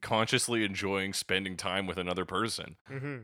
consciously 0.00 0.64
enjoying 0.64 1.12
spending 1.12 1.58
time 1.58 1.86
with 1.86 1.98
another 1.98 2.24
person 2.24 2.76
hmm 2.88 3.18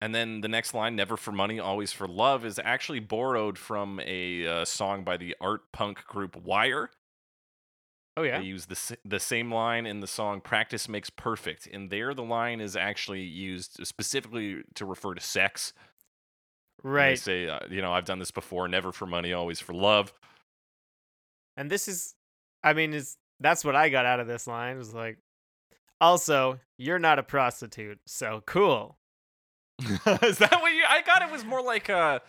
and 0.00 0.14
then 0.14 0.40
the 0.40 0.48
next 0.48 0.74
line 0.74 0.96
never 0.96 1.16
for 1.16 1.32
money 1.32 1.58
always 1.58 1.92
for 1.92 2.06
love 2.06 2.44
is 2.44 2.60
actually 2.62 3.00
borrowed 3.00 3.58
from 3.58 4.00
a 4.04 4.46
uh, 4.46 4.64
song 4.64 5.04
by 5.04 5.16
the 5.16 5.36
art 5.40 5.72
punk 5.72 6.04
group 6.06 6.36
wire 6.36 6.90
Oh 8.18 8.22
yeah, 8.22 8.38
They 8.38 8.46
use 8.46 8.66
the 8.66 8.96
the 9.04 9.20
same 9.20 9.52
line 9.52 9.84
in 9.84 10.00
the 10.00 10.06
song 10.06 10.40
"Practice 10.40 10.88
Makes 10.88 11.10
Perfect." 11.10 11.66
And 11.66 11.90
there, 11.90 12.14
the 12.14 12.22
line 12.22 12.62
is 12.62 12.74
actually 12.74 13.20
used 13.22 13.86
specifically 13.86 14.62
to 14.74 14.86
refer 14.86 15.12
to 15.12 15.20
sex. 15.20 15.74
And 16.82 16.92
They 17.12 17.16
say, 17.16 17.48
uh, 17.48 17.58
you 17.68 17.82
know, 17.82 17.92
I've 17.92 18.06
done 18.06 18.18
this 18.18 18.30
before. 18.30 18.68
Never 18.68 18.90
for 18.90 19.04
money, 19.04 19.34
always 19.34 19.60
for 19.60 19.74
love. 19.74 20.14
And 21.58 21.70
this 21.70 21.88
is, 21.88 22.14
I 22.64 22.72
mean, 22.72 22.94
is 22.94 23.18
that's 23.38 23.64
what 23.66 23.76
I 23.76 23.90
got 23.90 24.06
out 24.06 24.20
of 24.20 24.26
this 24.26 24.46
line. 24.46 24.78
Was 24.78 24.94
like, 24.94 25.18
also, 26.00 26.58
you're 26.78 26.98
not 26.98 27.18
a 27.18 27.22
prostitute, 27.22 27.98
so 28.06 28.42
cool. 28.46 28.96
is 30.22 30.38
that 30.38 30.58
what 30.60 30.72
you? 30.72 30.82
I 30.88 31.02
got 31.02 31.22
it 31.22 31.30
was 31.30 31.44
more 31.44 31.62
like 31.62 31.90
uh 31.90 32.20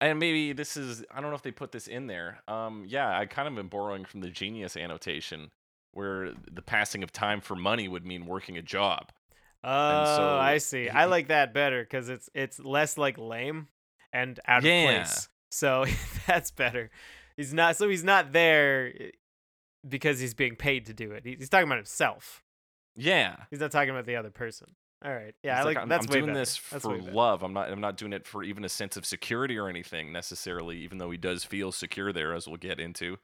and 0.00 0.18
maybe 0.18 0.52
this 0.52 0.76
is 0.76 1.04
I 1.12 1.20
don't 1.20 1.30
know 1.30 1.36
if 1.36 1.42
they 1.42 1.50
put 1.50 1.72
this 1.72 1.88
in 1.88 2.06
there. 2.06 2.38
Um, 2.46 2.84
yeah, 2.86 3.18
I 3.18 3.26
kind 3.26 3.48
of 3.48 3.58
am 3.58 3.68
borrowing 3.68 4.04
from 4.04 4.20
the 4.20 4.30
genius 4.30 4.76
annotation 4.76 5.50
where 5.92 6.32
the 6.52 6.62
passing 6.62 7.02
of 7.02 7.12
time 7.12 7.40
for 7.40 7.56
money 7.56 7.88
would 7.88 8.06
mean 8.06 8.26
working 8.26 8.56
a 8.56 8.62
job. 8.62 9.10
Oh, 9.64 10.16
so 10.16 10.36
I 10.36 10.58
see. 10.58 10.88
I 10.88 11.06
like 11.06 11.28
that 11.28 11.52
better 11.52 11.82
because 11.82 12.08
it's 12.08 12.30
it's 12.32 12.60
less 12.60 12.96
like 12.96 13.18
lame 13.18 13.66
and 14.12 14.38
out 14.46 14.62
Yeah. 14.62 14.72
of 14.72 14.86
place. 15.06 15.28
So 15.50 15.84
that's 16.28 16.52
better. 16.52 16.90
He's 17.36 17.52
not. 17.52 17.76
So 17.76 17.88
he's 17.88 18.04
not 18.04 18.32
there 18.32 18.92
eh, 19.00 19.10
because 19.88 20.20
he's 20.20 20.34
being 20.34 20.54
paid 20.54 20.86
to 20.86 20.92
do 20.94 21.10
it. 21.10 21.24
He's 21.24 21.48
talking 21.48 21.66
about 21.66 21.78
himself. 21.78 22.44
Yeah. 22.94 23.34
He's 23.50 23.58
not 23.60 23.72
talking 23.72 23.90
about 23.90 24.06
the 24.06 24.14
other 24.16 24.30
person. 24.30 24.68
All 25.04 25.14
right. 25.14 25.34
Yeah, 25.44 25.60
I 25.60 25.62
like, 25.62 25.76
I'm, 25.76 25.88
that's 25.88 26.06
I'm 26.06 26.10
way 26.10 26.20
doing 26.20 26.26
better. 26.32 26.40
this 26.40 26.60
That's 26.70 26.84
for 26.84 26.98
love. 26.98 27.42
I'm 27.42 27.52
not 27.52 27.70
I'm 27.70 27.80
not 27.80 27.96
doing 27.96 28.12
it 28.12 28.26
for 28.26 28.42
even 28.42 28.64
a 28.64 28.68
sense 28.68 28.96
of 28.96 29.06
security 29.06 29.56
or 29.56 29.68
anything 29.68 30.12
necessarily, 30.12 30.78
even 30.78 30.98
though 30.98 31.10
he 31.10 31.16
does 31.16 31.44
feel 31.44 31.70
secure 31.70 32.12
there 32.12 32.34
as 32.34 32.48
we'll 32.48 32.56
get 32.56 32.80
into. 32.80 33.18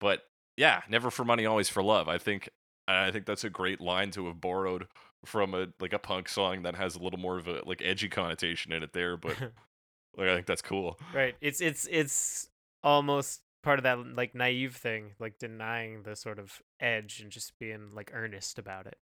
But 0.00 0.22
yeah, 0.56 0.82
never 0.88 1.10
for 1.10 1.24
money, 1.24 1.44
always 1.44 1.68
for 1.68 1.82
love. 1.82 2.08
I 2.08 2.16
think 2.18 2.48
I 2.86 3.10
think 3.10 3.26
that's 3.26 3.44
a 3.44 3.50
great 3.50 3.80
line 3.80 4.10
to 4.12 4.26
have 4.26 4.40
borrowed 4.40 4.86
from 5.24 5.54
a 5.54 5.68
like 5.80 5.92
a 5.92 5.98
punk 5.98 6.28
song 6.28 6.62
that 6.62 6.76
has 6.76 6.96
a 6.96 7.02
little 7.02 7.18
more 7.18 7.36
of 7.36 7.46
a 7.46 7.62
like 7.66 7.82
edgy 7.84 8.08
connotation 8.08 8.72
in 8.72 8.82
it 8.82 8.94
there, 8.94 9.16
but 9.18 9.38
like 10.16 10.28
I 10.28 10.34
think 10.34 10.46
that's 10.46 10.62
cool. 10.62 10.98
right. 11.14 11.34
It's 11.42 11.60
it's 11.60 11.86
it's 11.90 12.48
almost 12.82 13.42
part 13.62 13.78
of 13.78 13.82
that 13.82 13.98
like 14.16 14.34
naive 14.34 14.76
thing, 14.76 15.12
like 15.18 15.38
denying 15.38 16.04
the 16.04 16.16
sort 16.16 16.38
of 16.38 16.62
edge 16.80 17.20
and 17.20 17.30
just 17.30 17.58
being 17.58 17.90
like 17.94 18.10
earnest 18.14 18.58
about 18.58 18.86
it. 18.86 18.96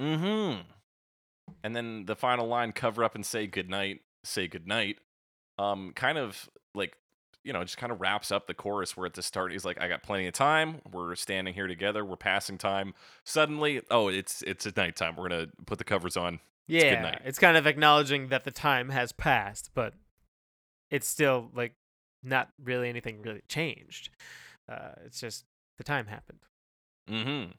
Mm-hmm. 0.00 0.62
And 1.62 1.74
then 1.74 2.04
the 2.06 2.16
final 2.16 2.46
line, 2.46 2.72
cover 2.72 3.02
up 3.04 3.14
and 3.14 3.24
say 3.24 3.46
goodnight, 3.46 4.00
say 4.22 4.46
goodnight. 4.48 4.96
Um, 5.58 5.92
kind 5.94 6.18
of 6.18 6.48
like, 6.74 6.96
you 7.42 7.52
know, 7.52 7.62
just 7.62 7.76
kind 7.76 7.92
of 7.92 8.00
wraps 8.00 8.32
up 8.32 8.46
the 8.46 8.54
chorus 8.54 8.96
where 8.96 9.06
at 9.06 9.14
the 9.14 9.22
start 9.22 9.52
he's 9.52 9.64
like, 9.64 9.80
I 9.80 9.88
got 9.88 10.02
plenty 10.02 10.26
of 10.26 10.32
time. 10.34 10.80
We're 10.90 11.14
standing 11.14 11.54
here 11.54 11.66
together, 11.66 12.04
we're 12.04 12.16
passing 12.16 12.58
time. 12.58 12.94
Suddenly, 13.24 13.82
oh, 13.90 14.08
it's 14.08 14.42
it's 14.42 14.66
at 14.66 14.76
nighttime. 14.76 15.16
We're 15.16 15.28
gonna 15.28 15.46
put 15.66 15.78
the 15.78 15.84
covers 15.84 16.16
on. 16.16 16.40
good 16.68 16.74
Yeah, 16.82 17.02
night. 17.02 17.20
it's 17.24 17.38
kind 17.38 17.56
of 17.56 17.66
acknowledging 17.66 18.28
that 18.28 18.44
the 18.44 18.50
time 18.50 18.88
has 18.90 19.12
passed, 19.12 19.70
but 19.74 19.94
it's 20.90 21.06
still 21.06 21.50
like 21.54 21.74
not 22.22 22.48
really 22.62 22.88
anything 22.88 23.20
really 23.22 23.42
changed. 23.48 24.08
Uh, 24.68 24.92
it's 25.04 25.20
just 25.20 25.44
the 25.78 25.84
time 25.84 26.06
happened, 26.06 26.40
Mm-hmm. 27.10 27.50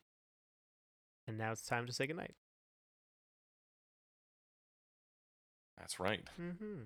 and 1.27 1.37
now 1.37 1.51
it's 1.51 1.65
time 1.65 1.85
to 1.85 1.93
say 1.93 2.07
goodnight. 2.07 2.33
That's 5.77 5.99
right. 5.99 6.21
Mm-hmm. 6.41 6.83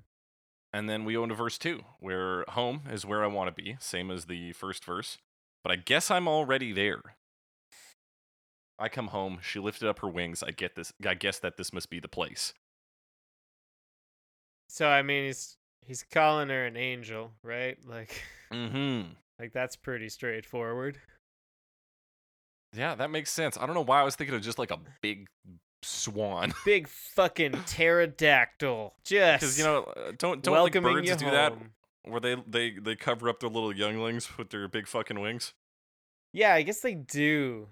And 0.74 0.90
then 0.90 1.04
we 1.06 1.14
go 1.14 1.24
into 1.24 1.36
verse 1.36 1.58
two, 1.58 1.82
where 2.00 2.44
home 2.50 2.82
is 2.92 3.06
where 3.06 3.24
I 3.24 3.28
want 3.28 3.56
to 3.56 3.64
be, 3.64 3.78
same 3.80 4.12
as 4.12 4.26
the 4.26 4.52
first 4.54 4.84
verse. 4.86 5.18
But 5.64 5.72
I 5.72 5.76
guess 5.78 6.10
I'm 6.12 6.28
already 6.28 6.72
there. 6.72 7.02
I 8.78 8.88
come 8.88 9.08
home. 9.08 9.40
She 9.42 9.60
lifted 9.60 9.90
up 9.90 10.00
her 10.00 10.08
wings. 10.08 10.42
I 10.42 10.52
get 10.52 10.76
this. 10.76 10.94
I 11.06 11.14
guess 11.16 11.40
that 11.40 11.58
this 11.58 11.74
must 11.74 11.90
be 11.90 12.00
the 12.00 12.08
place. 12.08 12.54
So 14.70 14.88
I 14.88 15.02
mean, 15.02 15.26
he's 15.26 15.58
he's 15.86 16.04
calling 16.04 16.50
her 16.50 16.66
an 16.66 16.78
angel, 16.78 17.32
right? 17.44 17.78
Like, 17.86 18.22
Mm-hmm. 18.54 19.12
like 19.40 19.54
that's 19.54 19.76
pretty 19.76 20.10
straightforward. 20.10 20.98
Yeah, 22.74 22.96
that 22.96 23.10
makes 23.12 23.32
sense. 23.32 23.58
I 23.58 23.66
don't 23.66 23.76
know 23.76 23.84
why 23.84 24.00
I 24.02 24.04
was 24.04 24.16
thinking 24.16 24.36
of 24.36 24.42
just 24.42 24.60
like 24.60 24.72
a 24.72 24.80
big 25.02 25.28
swan. 25.82 26.54
Big 26.66 26.88
fucking 26.88 27.54
pterodactyl, 27.66 28.94
just 29.04 29.42
Because 29.42 29.58
you 29.58 29.66
know, 29.66 29.84
uh, 29.84 30.12
don't 30.18 30.42
don't 30.44 30.64
like 30.64 30.74
birds 30.74 31.16
do 31.18 31.32
that, 31.32 31.54
where 32.04 32.20
they 32.20 32.36
they 32.48 32.72
they 32.72 32.96
cover 32.96 33.30
up 33.30 33.40
their 33.40 33.50
little 33.50 33.74
younglings 33.74 34.38
with 34.38 34.50
their 34.50 34.68
big 34.68 34.88
fucking 34.88 35.20
wings. 35.20 35.54
Yeah, 36.34 36.54
I 36.54 36.62
guess 36.62 36.82
they 36.82 36.94
do. 36.94 37.70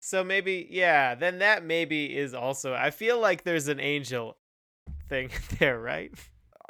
So 0.00 0.24
maybe 0.24 0.66
yeah, 0.70 1.14
then 1.14 1.38
that 1.38 1.64
maybe 1.64 2.16
is 2.16 2.34
also 2.34 2.74
I 2.74 2.90
feel 2.90 3.20
like 3.20 3.44
there's 3.44 3.68
an 3.68 3.80
angel 3.80 4.36
thing 5.08 5.30
there, 5.58 5.78
right? 5.78 6.12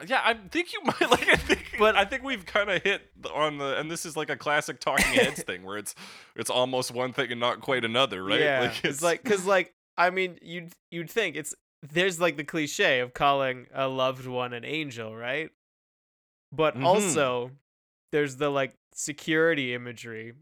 Yeah, 0.07 0.21
I 0.25 0.35
think 0.35 0.73
you 0.73 0.81
might 0.85 1.11
like. 1.11 1.29
I 1.29 1.37
think, 1.37 1.77
But- 1.79 1.97
I 1.97 2.05
think 2.05 2.23
we've 2.23 2.45
kind 2.47 2.71
of 2.71 2.83
hit 2.83 3.03
on 3.35 3.59
the, 3.59 3.79
and 3.79 3.91
this 3.91 4.05
is 4.07 4.17
like 4.17 4.31
a 4.31 4.37
classic 4.37 4.81
Talking 4.81 5.13
Heads 5.13 5.43
thing, 5.47 5.63
where 5.63 5.79
it's 5.79 5.95
it's 6.37 6.51
almost 6.51 6.91
one 6.93 7.13
thing 7.13 7.31
and 7.31 7.41
not 7.41 7.61
quite 7.61 7.85
another, 7.85 8.25
right? 8.25 8.41
Yeah, 8.41 8.73
it's, 8.83 9.03
like 9.03 9.23
because 9.23 9.45
like 9.47 9.75
I 9.97 10.11
mean 10.11 10.39
you'd 10.43 10.73
you'd 10.91 11.11
think 11.11 11.37
it's 11.37 11.55
there's 11.83 12.21
like 12.21 12.37
the 12.37 12.45
cliche 12.45 13.01
of 13.01 13.13
calling 13.13 13.67
a 13.75 13.89
loved 13.89 14.27
one 14.27 14.53
an 14.53 14.65
angel, 14.65 15.15
right? 15.15 15.51
But 16.53 16.77
Mhm. 16.77 16.85
also 16.85 17.51
there's 18.13 18.37
the 18.37 18.51
like 18.51 18.75
security 18.95 19.75
imagery 19.75 20.35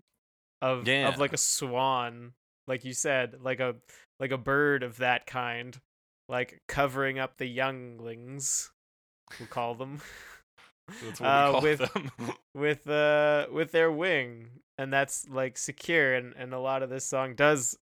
of 0.62 0.86
Yeah. 0.86 1.08
of 1.08 1.18
like 1.18 1.32
a 1.32 1.38
swan, 1.38 2.32
like 2.66 2.84
you 2.84 2.92
said, 2.92 3.36
like 3.40 3.60
a 3.60 3.76
like 4.18 4.30
a 4.32 4.38
bird 4.38 4.82
of 4.82 4.98
that 4.98 5.26
kind, 5.26 5.78
like 6.28 6.60
covering 6.68 7.18
up 7.18 7.36
the 7.38 7.46
younglings. 7.46 8.70
We'll 9.38 9.48
call 9.48 9.74
them 9.74 10.00
that's 11.02 11.20
what 11.20 11.20
we 11.20 11.26
uh, 11.26 11.50
call 11.52 11.60
with- 11.62 11.78
them. 11.94 12.10
with 12.54 12.88
uh 12.88 13.46
with 13.52 13.70
their 13.72 13.92
wing 13.92 14.48
and 14.76 14.92
that's 14.92 15.28
like 15.28 15.56
secure 15.56 16.14
and 16.14 16.34
and 16.36 16.52
a 16.52 16.58
lot 16.58 16.82
of 16.82 16.90
this 16.90 17.04
song 17.06 17.34
does 17.34 17.76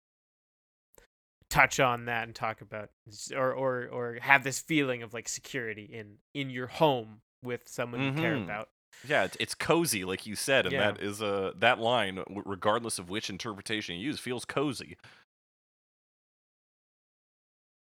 touch 1.49 1.79
on 1.79 2.05
that 2.05 2.23
and 2.23 2.35
talk 2.35 2.61
about 2.61 2.89
or 3.35 3.53
or 3.53 3.87
or 3.91 4.17
have 4.21 4.43
this 4.43 4.59
feeling 4.59 5.03
of 5.03 5.13
like 5.13 5.29
security 5.29 5.83
in 5.83 6.15
in 6.33 6.49
your 6.49 6.67
home 6.67 7.21
with 7.43 7.67
someone 7.67 8.01
you 8.01 8.11
care 8.13 8.35
Mhm. 8.35 8.43
about 8.45 8.69
yeah, 9.05 9.25
it's, 9.25 9.35
it's 9.41 9.53
cozy, 9.53 10.05
like 10.05 10.25
you 10.25 10.37
said, 10.37 10.65
and 10.65 10.71
Yeah. 10.71 10.91
that 10.93 11.03
is 11.03 11.21
uh, 11.21 11.51
that 11.57 11.79
line, 11.79 12.23
regardless 12.45 12.97
of 12.97 13.09
which 13.09 13.29
interpretation 13.29 13.95
you 13.95 14.01
use, 14.07 14.19
feels 14.21 14.45
cozy. 14.45 14.95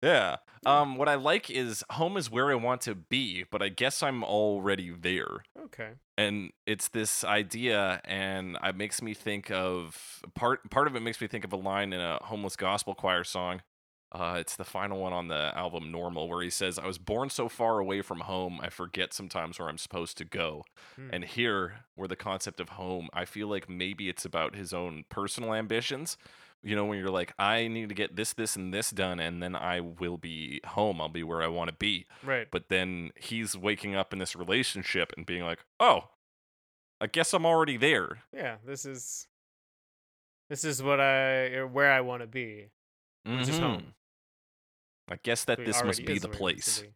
Yeah. 0.01 0.37
Um, 0.65 0.97
what 0.97 1.07
I 1.07 1.15
like 1.15 1.49
is 1.49 1.83
home 1.91 2.17
is 2.17 2.29
where 2.29 2.51
I 2.51 2.55
want 2.55 2.81
to 2.81 2.93
be, 2.95 3.45
but 3.49 3.61
I 3.61 3.69
guess 3.69 4.03
I'm 4.03 4.23
already 4.23 4.91
there. 4.91 5.43
okay 5.65 5.91
and 6.17 6.51
it's 6.67 6.89
this 6.89 7.23
idea 7.23 8.01
and 8.03 8.57
it 8.61 8.75
makes 8.75 9.01
me 9.01 9.13
think 9.13 9.49
of 9.51 10.21
part 10.35 10.69
part 10.69 10.85
of 10.87 10.95
it 10.97 10.99
makes 10.99 11.21
me 11.21 11.27
think 11.27 11.45
of 11.45 11.53
a 11.53 11.55
line 11.55 11.93
in 11.93 12.01
a 12.01 12.19
homeless 12.23 12.57
gospel 12.57 12.93
choir 12.93 13.23
song 13.23 13.61
uh, 14.11 14.35
it's 14.37 14.55
the 14.57 14.65
final 14.65 14.99
one 14.99 15.13
on 15.13 15.29
the 15.29 15.51
album 15.55 15.91
normal 15.93 16.27
where 16.27 16.41
he 16.41 16.49
says 16.49 16.77
i 16.77 16.85
was 16.85 16.97
born 16.97 17.29
so 17.29 17.47
far 17.47 17.79
away 17.79 18.01
from 18.01 18.19
home 18.21 18.59
i 18.61 18.67
forget 18.69 19.13
sometimes 19.13 19.57
where 19.59 19.69
i'm 19.69 19.77
supposed 19.77 20.17
to 20.17 20.25
go 20.25 20.65
Hmm. 20.97 21.09
and 21.13 21.23
here 21.23 21.85
where 21.95 22.07
the 22.09 22.17
concept 22.17 22.59
of 22.59 22.69
home 22.69 23.07
i 23.13 23.23
feel 23.23 23.47
like 23.47 23.69
maybe 23.69 24.09
it's 24.09 24.25
about 24.25 24.55
his 24.55 24.73
own 24.73 25.05
personal 25.07 25.53
ambitions 25.53 26.17
you 26.63 26.75
know 26.75 26.85
when 26.85 26.97
you're 26.99 27.09
like 27.09 27.33
i 27.39 27.67
need 27.67 27.87
to 27.89 27.95
get 27.95 28.15
this 28.15 28.33
this 28.33 28.55
and 28.55 28.73
this 28.73 28.89
done 28.91 29.19
and 29.19 29.41
then 29.41 29.55
i 29.55 29.79
will 29.79 30.17
be 30.17 30.59
home 30.65 30.99
i'll 30.99 31.07
be 31.07 31.23
where 31.23 31.41
i 31.41 31.47
want 31.47 31.69
to 31.69 31.75
be 31.77 32.05
right 32.23 32.47
but 32.51 32.67
then 32.69 33.11
he's 33.15 33.55
waking 33.57 33.95
up 33.95 34.11
in 34.13 34.19
this 34.19 34.35
relationship 34.35 35.13
and 35.15 35.25
being 35.25 35.43
like, 35.43 35.59
"Oh, 35.79 36.09
I 36.99 37.07
guess 37.07 37.33
I'm 37.33 37.45
already 37.45 37.77
there." 37.77 38.23
yeah 38.33 38.57
this 38.65 38.85
is 38.85 39.27
this 40.49 40.63
is 40.65 40.83
what 40.83 40.99
i 40.99 41.63
where 41.63 41.91
i 41.91 42.01
want 42.01 42.21
to 42.23 42.27
be 42.27 42.67
which 43.25 43.47
is 43.47 43.57
home 43.59 43.81
Mhm. 43.81 43.93
I 45.11 45.19
guess 45.23 45.43
that 45.45 45.57
So 45.57 45.63
this 45.63 45.83
must 45.83 46.05
be 46.05 46.19
the 46.19 46.27
where 46.27 46.37
he 46.37 46.43
wants 46.43 46.65
to 46.65 46.81
place. 46.81 46.81
be. 46.81 46.93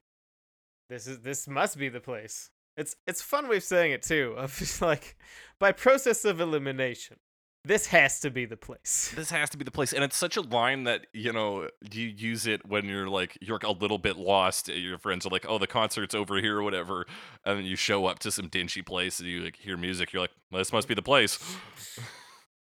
This 0.90 1.08
is 1.08 1.20
this 1.22 1.48
must 1.48 1.78
be 1.80 1.90
the 1.90 2.00
place. 2.00 2.52
It's 2.78 2.96
it's 3.08 3.22
a 3.22 3.24
fun 3.24 3.48
way 3.48 3.58
of 3.58 3.64
saying 3.64 3.92
it 3.92 4.04
too. 4.04 4.36
Of 4.38 4.82
like 4.82 5.18
by 5.60 5.72
process 5.72 6.24
of 6.24 6.40
elimination, 6.40 7.18
this 7.66 7.88
has 7.88 8.20
to 8.22 8.30
be 8.30 8.46
the 8.46 8.58
place. 8.58 9.14
This 9.24 9.30
has 9.32 9.50
to 9.52 9.58
be 9.58 9.64
the 9.64 9.72
place, 9.72 9.94
and 9.94 10.04
it's 10.04 10.18
such 10.18 10.38
a 10.38 10.42
line 10.42 10.84
that 10.84 11.08
you 11.14 11.32
know 11.32 11.70
you 11.92 12.08
use 12.08 12.46
it 12.46 12.66
when 12.68 12.86
you're 12.86 13.08
like 13.08 13.38
you're 13.42 13.60
a 13.64 13.72
little 13.72 13.98
bit 13.98 14.18
lost. 14.18 14.70
Eh, 14.70 14.74
your 14.74 14.98
friends 14.98 15.26
are 15.26 15.30
like, 15.30 15.46
"Oh, 15.48 15.58
the 15.58 15.68
concert's 15.68 16.14
over 16.16 16.42
here, 16.42 16.60
or 16.60 16.64
whatever," 16.64 17.06
and 17.46 17.60
then 17.60 17.66
you 17.66 17.76
show 17.76 18.06
up 18.06 18.20
to 18.20 18.32
some 18.32 18.48
dingy 18.48 18.82
place 18.82 19.20
and 19.20 19.30
you 19.30 19.42
like 19.42 19.56
hear 19.58 19.78
music. 19.78 20.12
You're 20.12 20.24
like, 20.24 20.32
well, 20.52 20.60
"This 20.60 20.74
must 20.74 20.88
be 20.88 20.94
the 20.94 21.02
place." 21.02 21.40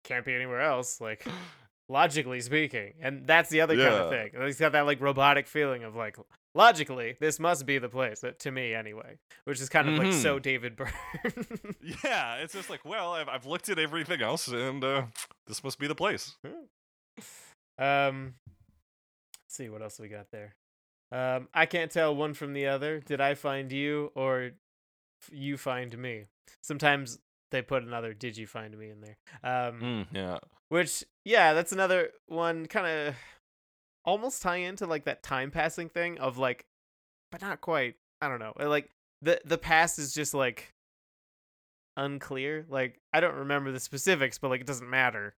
Can't 0.04 0.26
be 0.26 0.34
anywhere 0.34 0.62
else. 0.62 1.00
Like 1.02 1.26
logically 1.92 2.40
speaking, 2.42 2.94
and 3.02 3.28
that's 3.28 3.50
the 3.50 3.62
other 3.62 3.76
kind 3.76 3.90
of 3.94 4.10
thing. 4.10 4.32
He's 4.46 4.58
got 4.60 4.72
that 4.72 4.86
like 4.86 5.02
robotic 5.02 5.48
feeling 5.48 5.84
of 5.84 5.96
like 5.96 6.18
logically 6.56 7.16
this 7.20 7.40
must 7.40 7.66
be 7.66 7.78
the 7.78 7.90
place 7.90 8.24
to 8.40 8.52
me 8.52 8.74
anyway, 8.74 9.18
which 9.46 9.60
is 9.62 9.70
kind 9.70 9.88
of 9.90 9.96
like 9.96 10.08
Mm-hmm. 10.08 10.22
so 10.22 10.40
David 10.40 10.76
Byrne. 10.76 10.92
yeah, 12.04 12.36
it's 12.38 12.54
just 12.54 12.70
like, 12.70 12.84
well, 12.86 13.12
I've, 13.14 13.30
I've 13.30 13.46
looked 13.46 13.70
at 13.70 13.78
everything 13.80 14.22
else, 14.22 14.48
and 14.48 14.84
uh, 14.84 15.04
this 15.48 15.64
must 15.64 15.78
be 15.80 15.88
the 15.88 15.96
place. 15.96 16.36
Um, 17.78 18.36
let's 19.44 19.56
see 19.56 19.70
what 19.70 19.82
else 19.82 20.00
we 20.00 20.08
got 20.08 20.28
there. 20.32 20.56
Um, 21.12 21.48
I 21.54 21.66
can't 21.66 21.92
tell 21.92 22.16
one 22.16 22.34
from 22.34 22.54
the 22.54 22.68
other. 22.68 23.00
Did 23.00 23.20
I 23.20 23.34
find 23.34 23.72
you 23.72 24.12
or 24.16 24.52
f- 25.22 25.30
you 25.32 25.58
find 25.58 25.98
me? 25.98 26.26
Sometimes 26.62 27.20
they 27.50 27.62
put 27.62 27.84
another 27.84 28.14
"Did 28.14 28.38
you 28.38 28.48
find 28.48 28.78
me?" 28.78 28.90
in 28.90 29.02
there. 29.02 29.18
Um, 29.44 29.80
Mm, 29.82 30.06
yeah. 30.14 30.38
which 30.70 31.04
yeah, 31.26 31.54
that's 31.54 31.72
another 31.72 32.10
one. 32.28 32.66
Kind 32.68 32.88
of 32.88 33.16
almost 34.06 34.42
tie 34.42 34.58
into 34.58 34.86
like 34.86 35.06
that 35.06 35.24
time 35.24 35.52
passing 35.52 35.90
thing 35.90 36.18
of 36.20 36.38
like, 36.38 36.66
but 37.32 37.42
not 37.42 37.62
quite. 37.62 37.96
I 38.22 38.28
don't 38.28 38.40
know. 38.40 38.54
Like 38.60 38.90
the 39.22 39.42
the 39.46 39.58
past 39.58 40.00
is 40.00 40.14
just 40.14 40.34
like 40.34 40.74
unclear. 41.98 42.66
Like 42.70 43.00
I 43.14 43.20
don't 43.20 43.36
remember 43.36 43.72
the 43.72 43.80
specifics, 43.80 44.38
but 44.38 44.50
like 44.50 44.62
it 44.62 44.68
doesn't 44.68 44.90
matter. 44.90 45.36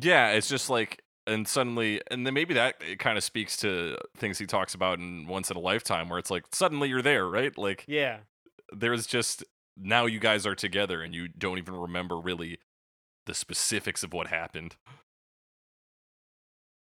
Yeah, 0.00 0.30
it's 0.30 0.48
just 0.48 0.70
like, 0.70 1.02
and 1.26 1.46
suddenly, 1.46 2.00
and 2.10 2.26
then 2.26 2.32
maybe 2.34 2.54
that 2.54 2.76
it 2.80 2.98
kind 2.98 3.18
of 3.18 3.24
speaks 3.24 3.56
to 3.58 3.96
things 4.16 4.38
he 4.38 4.46
talks 4.46 4.74
about 4.74 4.98
in 4.98 5.26
Once 5.26 5.50
in 5.50 5.56
a 5.56 5.60
Lifetime, 5.60 6.08
where 6.08 6.18
it's 6.18 6.30
like 6.30 6.44
suddenly 6.52 6.88
you're 6.88 7.02
there, 7.02 7.28
right? 7.28 7.56
Like 7.58 7.84
Yeah. 7.86 8.20
there's 8.72 9.06
just 9.06 9.44
now 9.76 10.06
you 10.06 10.18
guys 10.18 10.46
are 10.46 10.54
together, 10.54 11.02
and 11.02 11.14
you 11.14 11.28
don't 11.28 11.58
even 11.58 11.74
remember 11.74 12.18
really 12.18 12.58
the 13.26 13.34
specifics 13.34 14.02
of 14.02 14.12
what 14.12 14.28
happened. 14.28 14.76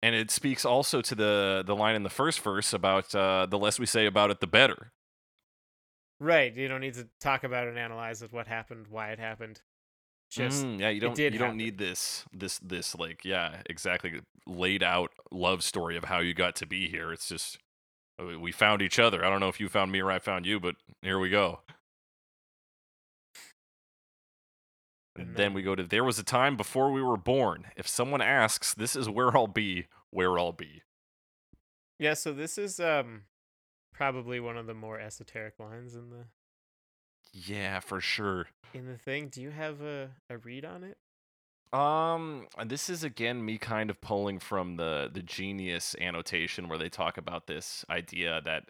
And 0.03 0.15
it 0.15 0.31
speaks 0.31 0.65
also 0.65 1.01
to 1.01 1.15
the 1.15 1.63
the 1.65 1.75
line 1.75 1.95
in 1.95 2.03
the 2.03 2.09
first 2.09 2.39
verse 2.41 2.73
about 2.73 3.13
uh, 3.13 3.45
the 3.45 3.59
less 3.59 3.79
we 3.79 3.85
say 3.85 4.05
about 4.05 4.31
it, 4.31 4.39
the 4.39 4.47
better. 4.47 4.91
Right. 6.19 6.55
You 6.55 6.67
don't 6.67 6.81
need 6.81 6.93
to 6.95 7.07
talk 7.19 7.43
about 7.43 7.67
and 7.67 7.77
analyze 7.77 8.21
it, 8.21 8.31
what 8.31 8.47
happened, 8.47 8.87
why 8.89 9.09
it 9.09 9.19
happened. 9.19 9.61
Just 10.29 10.65
Mm, 10.65 10.79
yeah, 10.79 10.89
you 10.89 11.01
don't 11.01 11.17
you 11.17 11.31
don't 11.31 11.57
need 11.57 11.77
this 11.77 12.25
this 12.31 12.57
this 12.59 12.95
like 12.95 13.25
yeah 13.25 13.61
exactly 13.65 14.21
laid 14.47 14.81
out 14.81 15.11
love 15.29 15.61
story 15.61 15.97
of 15.97 16.05
how 16.05 16.19
you 16.19 16.33
got 16.33 16.55
to 16.57 16.65
be 16.65 16.87
here. 16.87 17.11
It's 17.11 17.27
just 17.27 17.57
we 18.17 18.51
found 18.51 18.81
each 18.81 18.97
other. 18.97 19.25
I 19.25 19.29
don't 19.29 19.39
know 19.39 19.49
if 19.49 19.59
you 19.59 19.67
found 19.67 19.91
me 19.91 19.99
or 19.99 20.09
I 20.09 20.19
found 20.19 20.45
you, 20.45 20.59
but 20.59 20.75
here 21.01 21.19
we 21.19 21.29
go. 21.29 21.59
And 25.15 25.35
then- 25.35 25.53
we 25.53 25.61
go 25.61 25.75
to 25.75 25.83
there 25.83 26.03
was 26.03 26.17
a 26.19 26.23
time 26.23 26.55
before 26.57 26.91
we 26.91 27.01
were 27.01 27.17
born. 27.17 27.67
If 27.75 27.87
someone 27.87 28.21
asks, 28.21 28.73
this 28.73 28.95
is 28.95 29.09
where 29.09 29.35
I'll 29.35 29.47
be, 29.47 29.87
where 30.09 30.37
I'll 30.39 30.51
be. 30.53 30.83
yeah. 31.99 32.13
So 32.15 32.33
this 32.33 32.57
is 32.57 32.79
um 32.79 33.23
probably 33.93 34.39
one 34.39 34.57
of 34.57 34.65
the 34.67 34.73
more 34.73 34.99
esoteric 34.99 35.59
lines 35.59 35.95
in 35.95 36.09
the 36.09 36.25
Yeah, 37.33 37.79
for 37.81 38.01
sure. 38.01 38.47
in 38.73 38.85
the 38.87 38.97
thing. 38.97 39.27
Do 39.29 39.41
you 39.41 39.51
have 39.51 39.81
a 39.81 40.11
a 40.29 40.37
read 40.37 40.65
on 40.65 40.83
it? 40.83 40.97
Um, 41.77 42.47
this 42.65 42.89
is 42.89 43.03
again 43.03 43.45
me 43.45 43.57
kind 43.57 43.89
of 43.89 44.01
pulling 44.01 44.39
from 44.39 44.75
the 44.77 45.09
the 45.13 45.21
genius 45.21 45.95
annotation 46.01 46.67
where 46.67 46.77
they 46.77 46.89
talk 46.89 47.17
about 47.17 47.47
this 47.47 47.85
idea 47.89 48.41
that 48.43 48.65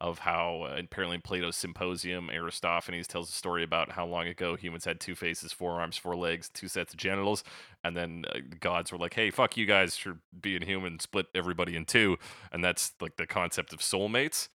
of 0.00 0.20
how 0.20 0.62
uh, 0.62 0.76
apparently 0.78 1.16
in 1.16 1.20
Plato's 1.20 1.56
Symposium, 1.56 2.30
Aristophanes 2.30 3.06
tells 3.06 3.28
a 3.28 3.32
story 3.32 3.62
about 3.62 3.90
how 3.92 4.06
long 4.06 4.26
ago 4.26 4.56
humans 4.56 4.84
had 4.84 4.98
two 5.00 5.14
faces, 5.14 5.52
four 5.52 5.80
arms, 5.80 5.96
four 5.96 6.16
legs, 6.16 6.48
two 6.48 6.68
sets 6.68 6.92
of 6.94 6.98
genitals, 6.98 7.44
and 7.84 7.96
then 7.96 8.24
uh, 8.34 8.38
gods 8.60 8.92
were 8.92 8.98
like, 8.98 9.14
"Hey, 9.14 9.30
fuck 9.30 9.56
you 9.56 9.66
guys 9.66 9.96
for 9.96 10.18
being 10.40 10.62
human, 10.62 10.98
split 11.00 11.26
everybody 11.34 11.76
in 11.76 11.84
two. 11.84 12.18
and 12.52 12.64
that's 12.64 12.92
like 13.00 13.16
the 13.16 13.26
concept 13.26 13.72
of 13.72 13.80
soulmates. 13.80 14.48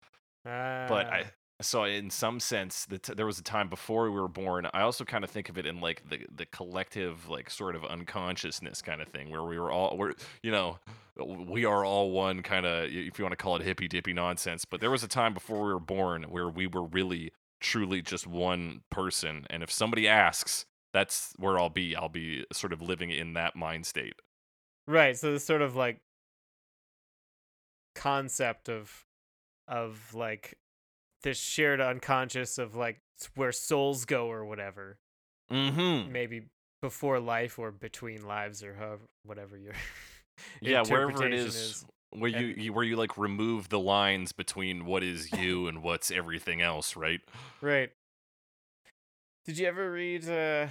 But 0.44 1.08
I, 1.08 1.24
Ah, 1.26 1.32
so 1.66 1.84
in 1.84 2.10
some 2.10 2.40
sense, 2.40 2.86
the 2.86 2.98
t- 3.00 3.14
there 3.14 3.26
was 3.26 3.40
a 3.40 3.44
time 3.44 3.70
before 3.70 4.06
we 4.12 4.20
were 4.20 4.28
born. 4.28 4.68
I 4.74 4.82
also 4.82 5.04
kind 5.04 5.24
of 5.24 5.30
think 5.30 5.50
of 5.50 5.58
it 5.58 5.66
in 5.66 5.82
like 5.82 6.08
the 6.10 6.26
the 6.34 6.46
collective, 6.46 7.28
like 7.30 7.50
sort 7.50 7.76
of 7.76 7.84
unconsciousness 7.86 8.82
kind 8.82 9.02
of 9.02 9.08
thing, 9.10 9.30
where 9.30 9.44
we 9.44 9.60
were 9.60 9.72
all, 9.72 9.98
we're 9.98 10.14
you 10.44 10.52
know, 10.52 10.80
we 11.18 11.66
are 11.66 11.84
all 11.84 12.12
one 12.12 12.42
kind 12.42 12.66
of, 12.66 12.86
if 12.86 13.18
you 13.18 13.26
want 13.26 13.32
to 13.34 13.38
call 13.38 13.56
it 13.56 13.62
hippy 13.64 13.88
dippy 13.88 14.14
nonsense. 14.14 14.66
But 14.66 14.82
there 14.82 14.92
was 14.92 15.04
a 15.04 15.08
time 15.08 15.34
before 15.34 15.66
we 15.66 15.74
were 15.74 15.80
born 15.80 16.24
where 16.24 16.50
we 16.50 16.68
were 16.68 16.84
really, 16.86 17.32
truly 17.60 18.02
just 18.02 18.28
one 18.28 18.82
person. 18.90 19.46
And 19.50 19.64
if 19.64 19.72
somebody 19.72 20.08
asks, 20.08 20.66
that's 20.94 21.34
where 21.38 21.60
I'll 21.60 21.70
be. 21.70 21.96
I'll 21.96 22.10
be 22.10 22.46
sort 22.54 22.74
of 22.74 22.82
living 22.82 23.12
in 23.12 23.34
that 23.34 23.56
mind 23.56 23.86
state. 23.86 24.16
right. 24.88 25.18
So 25.18 25.32
this 25.34 25.46
sort 25.46 25.62
of 25.62 25.76
like 25.76 26.00
concept 27.96 28.70
of 28.70 29.06
of 29.68 30.14
like 30.14 30.56
this 31.24 31.40
shared 31.40 31.82
unconscious 31.82 32.58
of 32.58 32.76
like 32.76 33.02
where 33.36 33.52
souls 33.52 34.06
go 34.06 34.28
or 34.30 34.46
whatever. 34.46 34.98
Mm-hmm. 35.52 36.12
Maybe 36.12 36.44
before 36.82 37.20
life 37.20 37.58
or 37.58 37.72
between 37.72 38.26
lives 38.28 38.64
or 38.64 38.76
however 38.76 39.02
whatever 39.24 39.58
you're 39.58 39.74
yeah, 40.62 40.84
wherever 40.84 41.26
it 41.26 41.34
is, 41.34 41.56
is. 41.56 41.86
where 42.12 42.30
you, 42.30 42.48
you 42.58 42.74
where 42.74 42.84
you 42.84 42.96
like 42.96 43.18
remove 43.18 43.70
the 43.70 43.80
lines 43.80 44.32
between 44.32 44.86
what 44.86 45.04
is 45.04 45.32
you 45.40 45.68
and 45.68 45.82
what's 45.82 46.12
everything 46.12 46.62
else, 46.62 46.96
right? 46.96 47.22
Right. 47.62 47.92
Did 49.46 49.58
you 49.60 49.68
ever 49.68 49.92
read 49.92 50.28
uh, 50.28 50.68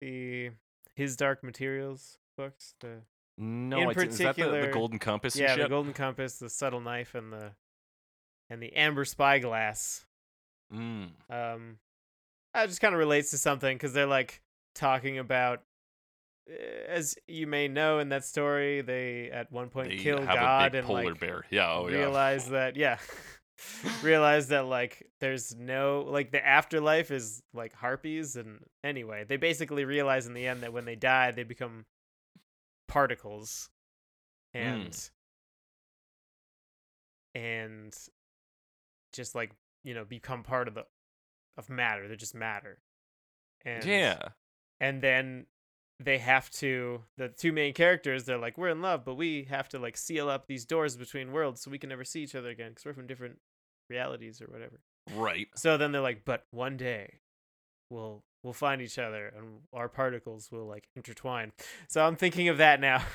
the 0.00 0.50
His 0.94 1.16
Dark 1.16 1.44
Materials 1.44 2.18
books? 2.36 2.74
The 2.80 3.02
No, 3.36 3.78
In 3.80 3.88
I 3.88 3.92
didn't- 3.92 4.08
is 4.12 4.18
that 4.18 4.36
the, 4.36 4.48
the 4.48 4.70
golden 4.72 4.98
compass 4.98 5.34
and 5.34 5.42
yeah, 5.42 5.56
the 5.56 5.68
Golden 5.68 5.92
Compass, 5.92 6.38
the 6.38 6.48
Subtle 6.48 6.80
Knife, 6.80 7.14
and 7.14 7.32
the 7.32 7.52
and 8.50 8.62
the 8.62 8.74
Amber 8.74 9.04
Spyglass. 9.04 10.04
Mm. 10.72 11.10
Um, 11.30 11.78
that 12.54 12.66
just 12.68 12.80
kind 12.80 12.94
of 12.94 12.98
relates 12.98 13.30
to 13.30 13.38
something 13.38 13.76
because 13.76 13.92
they're 13.92 14.06
like 14.06 14.42
talking 14.74 15.18
about, 15.18 15.62
uh, 16.50 16.54
as 16.88 17.16
you 17.26 17.46
may 17.46 17.68
know 17.68 17.98
in 17.98 18.08
that 18.10 18.24
story, 18.24 18.80
they 18.82 19.30
at 19.30 19.50
one 19.52 19.68
point 19.68 19.90
They 19.90 19.96
kill 19.96 20.18
God 20.24 20.74
and 20.74 20.86
polar 20.86 21.04
like 21.10 21.20
bear. 21.20 21.44
Yeah, 21.50 21.72
oh 21.72 21.88
yeah. 21.88 21.96
realize 21.98 22.48
that 22.50 22.76
yeah, 22.76 22.98
realize 24.02 24.48
that 24.48 24.66
like 24.66 25.06
there's 25.20 25.54
no 25.56 26.04
like 26.08 26.30
the 26.30 26.44
afterlife 26.46 27.10
is 27.10 27.42
like 27.54 27.72
harpies 27.74 28.36
and 28.36 28.60
anyway 28.84 29.24
they 29.28 29.36
basically 29.36 29.84
realize 29.84 30.26
in 30.26 30.34
the 30.34 30.46
end 30.46 30.62
that 30.62 30.72
when 30.72 30.84
they 30.84 30.94
die 30.94 31.32
they 31.32 31.42
become 31.42 31.84
particles 32.86 33.68
Hmm. 34.54 34.58
and 34.60 35.10
and 37.34 37.96
just 39.12 39.34
like 39.34 39.52
you 39.84 39.94
know 39.94 40.04
become 40.04 40.42
part 40.42 40.68
of 40.68 40.74
the 40.74 40.84
of 41.56 41.68
matter 41.70 42.06
they're 42.06 42.16
just 42.16 42.34
matter 42.34 42.78
and 43.64 43.84
yeah. 43.84 44.18
and 44.80 45.02
then 45.02 45.46
they 46.00 46.18
have 46.18 46.48
to 46.50 47.02
the 47.16 47.28
two 47.28 47.50
main 47.52 47.72
characters 47.74 48.24
they're 48.24 48.38
like 48.38 48.56
we're 48.56 48.68
in 48.68 48.80
love 48.82 49.04
but 49.04 49.14
we 49.16 49.44
have 49.50 49.68
to 49.68 49.78
like 49.78 49.96
seal 49.96 50.28
up 50.28 50.46
these 50.46 50.64
doors 50.64 50.96
between 50.96 51.32
worlds 51.32 51.60
so 51.60 51.70
we 51.70 51.78
can 51.78 51.88
never 51.88 52.04
see 52.04 52.22
each 52.22 52.34
other 52.36 52.50
again 52.50 52.70
because 52.70 52.84
we're 52.84 52.92
from 52.92 53.06
different 53.06 53.38
realities 53.90 54.40
or 54.40 54.46
whatever 54.46 54.80
Right. 55.14 55.48
so 55.56 55.76
then 55.78 55.90
they're 55.92 56.00
like 56.02 56.22
but 56.24 56.44
one 56.50 56.76
day 56.76 57.14
we'll 57.90 58.22
we'll 58.44 58.52
find 58.52 58.80
each 58.82 58.98
other 58.98 59.32
and 59.36 59.60
our 59.72 59.88
particles 59.88 60.50
will 60.52 60.66
like 60.66 60.86
intertwine 60.94 61.52
so 61.88 62.04
i'm 62.06 62.14
thinking 62.14 62.48
of 62.48 62.58
that 62.58 62.80
now 62.80 63.02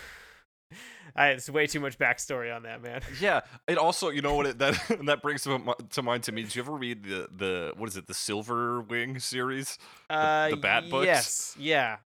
I, 1.15 1.29
it's 1.29 1.49
way 1.49 1.67
too 1.67 1.79
much 1.79 1.97
backstory 1.97 2.55
on 2.55 2.63
that 2.63 2.81
man 2.81 3.01
Yeah. 3.21 3.41
It 3.67 3.77
also, 3.77 4.09
you 4.09 4.21
know 4.21 4.35
what? 4.35 4.47
It, 4.47 4.57
that 4.59 4.73
that 5.05 5.21
brings 5.21 5.43
to, 5.43 5.75
to 5.91 6.01
mind 6.01 6.23
to 6.23 6.31
me. 6.31 6.43
Did 6.43 6.55
you 6.55 6.61
ever 6.63 6.73
read 6.73 7.03
the 7.03 7.27
the 7.35 7.73
what 7.77 7.89
is 7.89 7.97
it? 7.97 8.07
The 8.07 8.13
Silverwing 8.13 9.21
series? 9.21 9.77
uh 10.09 10.49
the 10.49 10.57
Bat 10.57 10.89
books? 10.89 11.05
yes 11.05 11.55
yeah 11.59 11.97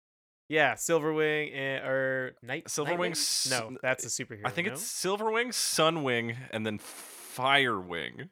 yeah 0.49 0.73
silverwing 0.75 1.53
and, 1.53 1.85
or 1.85 2.35
night 2.41 2.65
Silverwing 2.65 3.11
Nightwing? 3.11 3.49
no 3.51 3.77
that's 3.81 4.05
a 4.05 4.07
superhero 4.07 4.41
I 4.45 4.49
think 4.49 4.67
no? 4.67 4.73
it's 4.73 4.83
Silverwing, 4.83 5.53
Sun 5.53 6.03
Wing, 6.03 6.35
and 6.51 6.65
then 6.65 6.79
Firewing. 6.79 8.29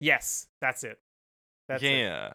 Yes, 0.00 0.46
that's 0.60 0.84
it. 0.84 0.98
That's 1.68 1.82
it. 1.82 1.90
yeah. 1.90 2.32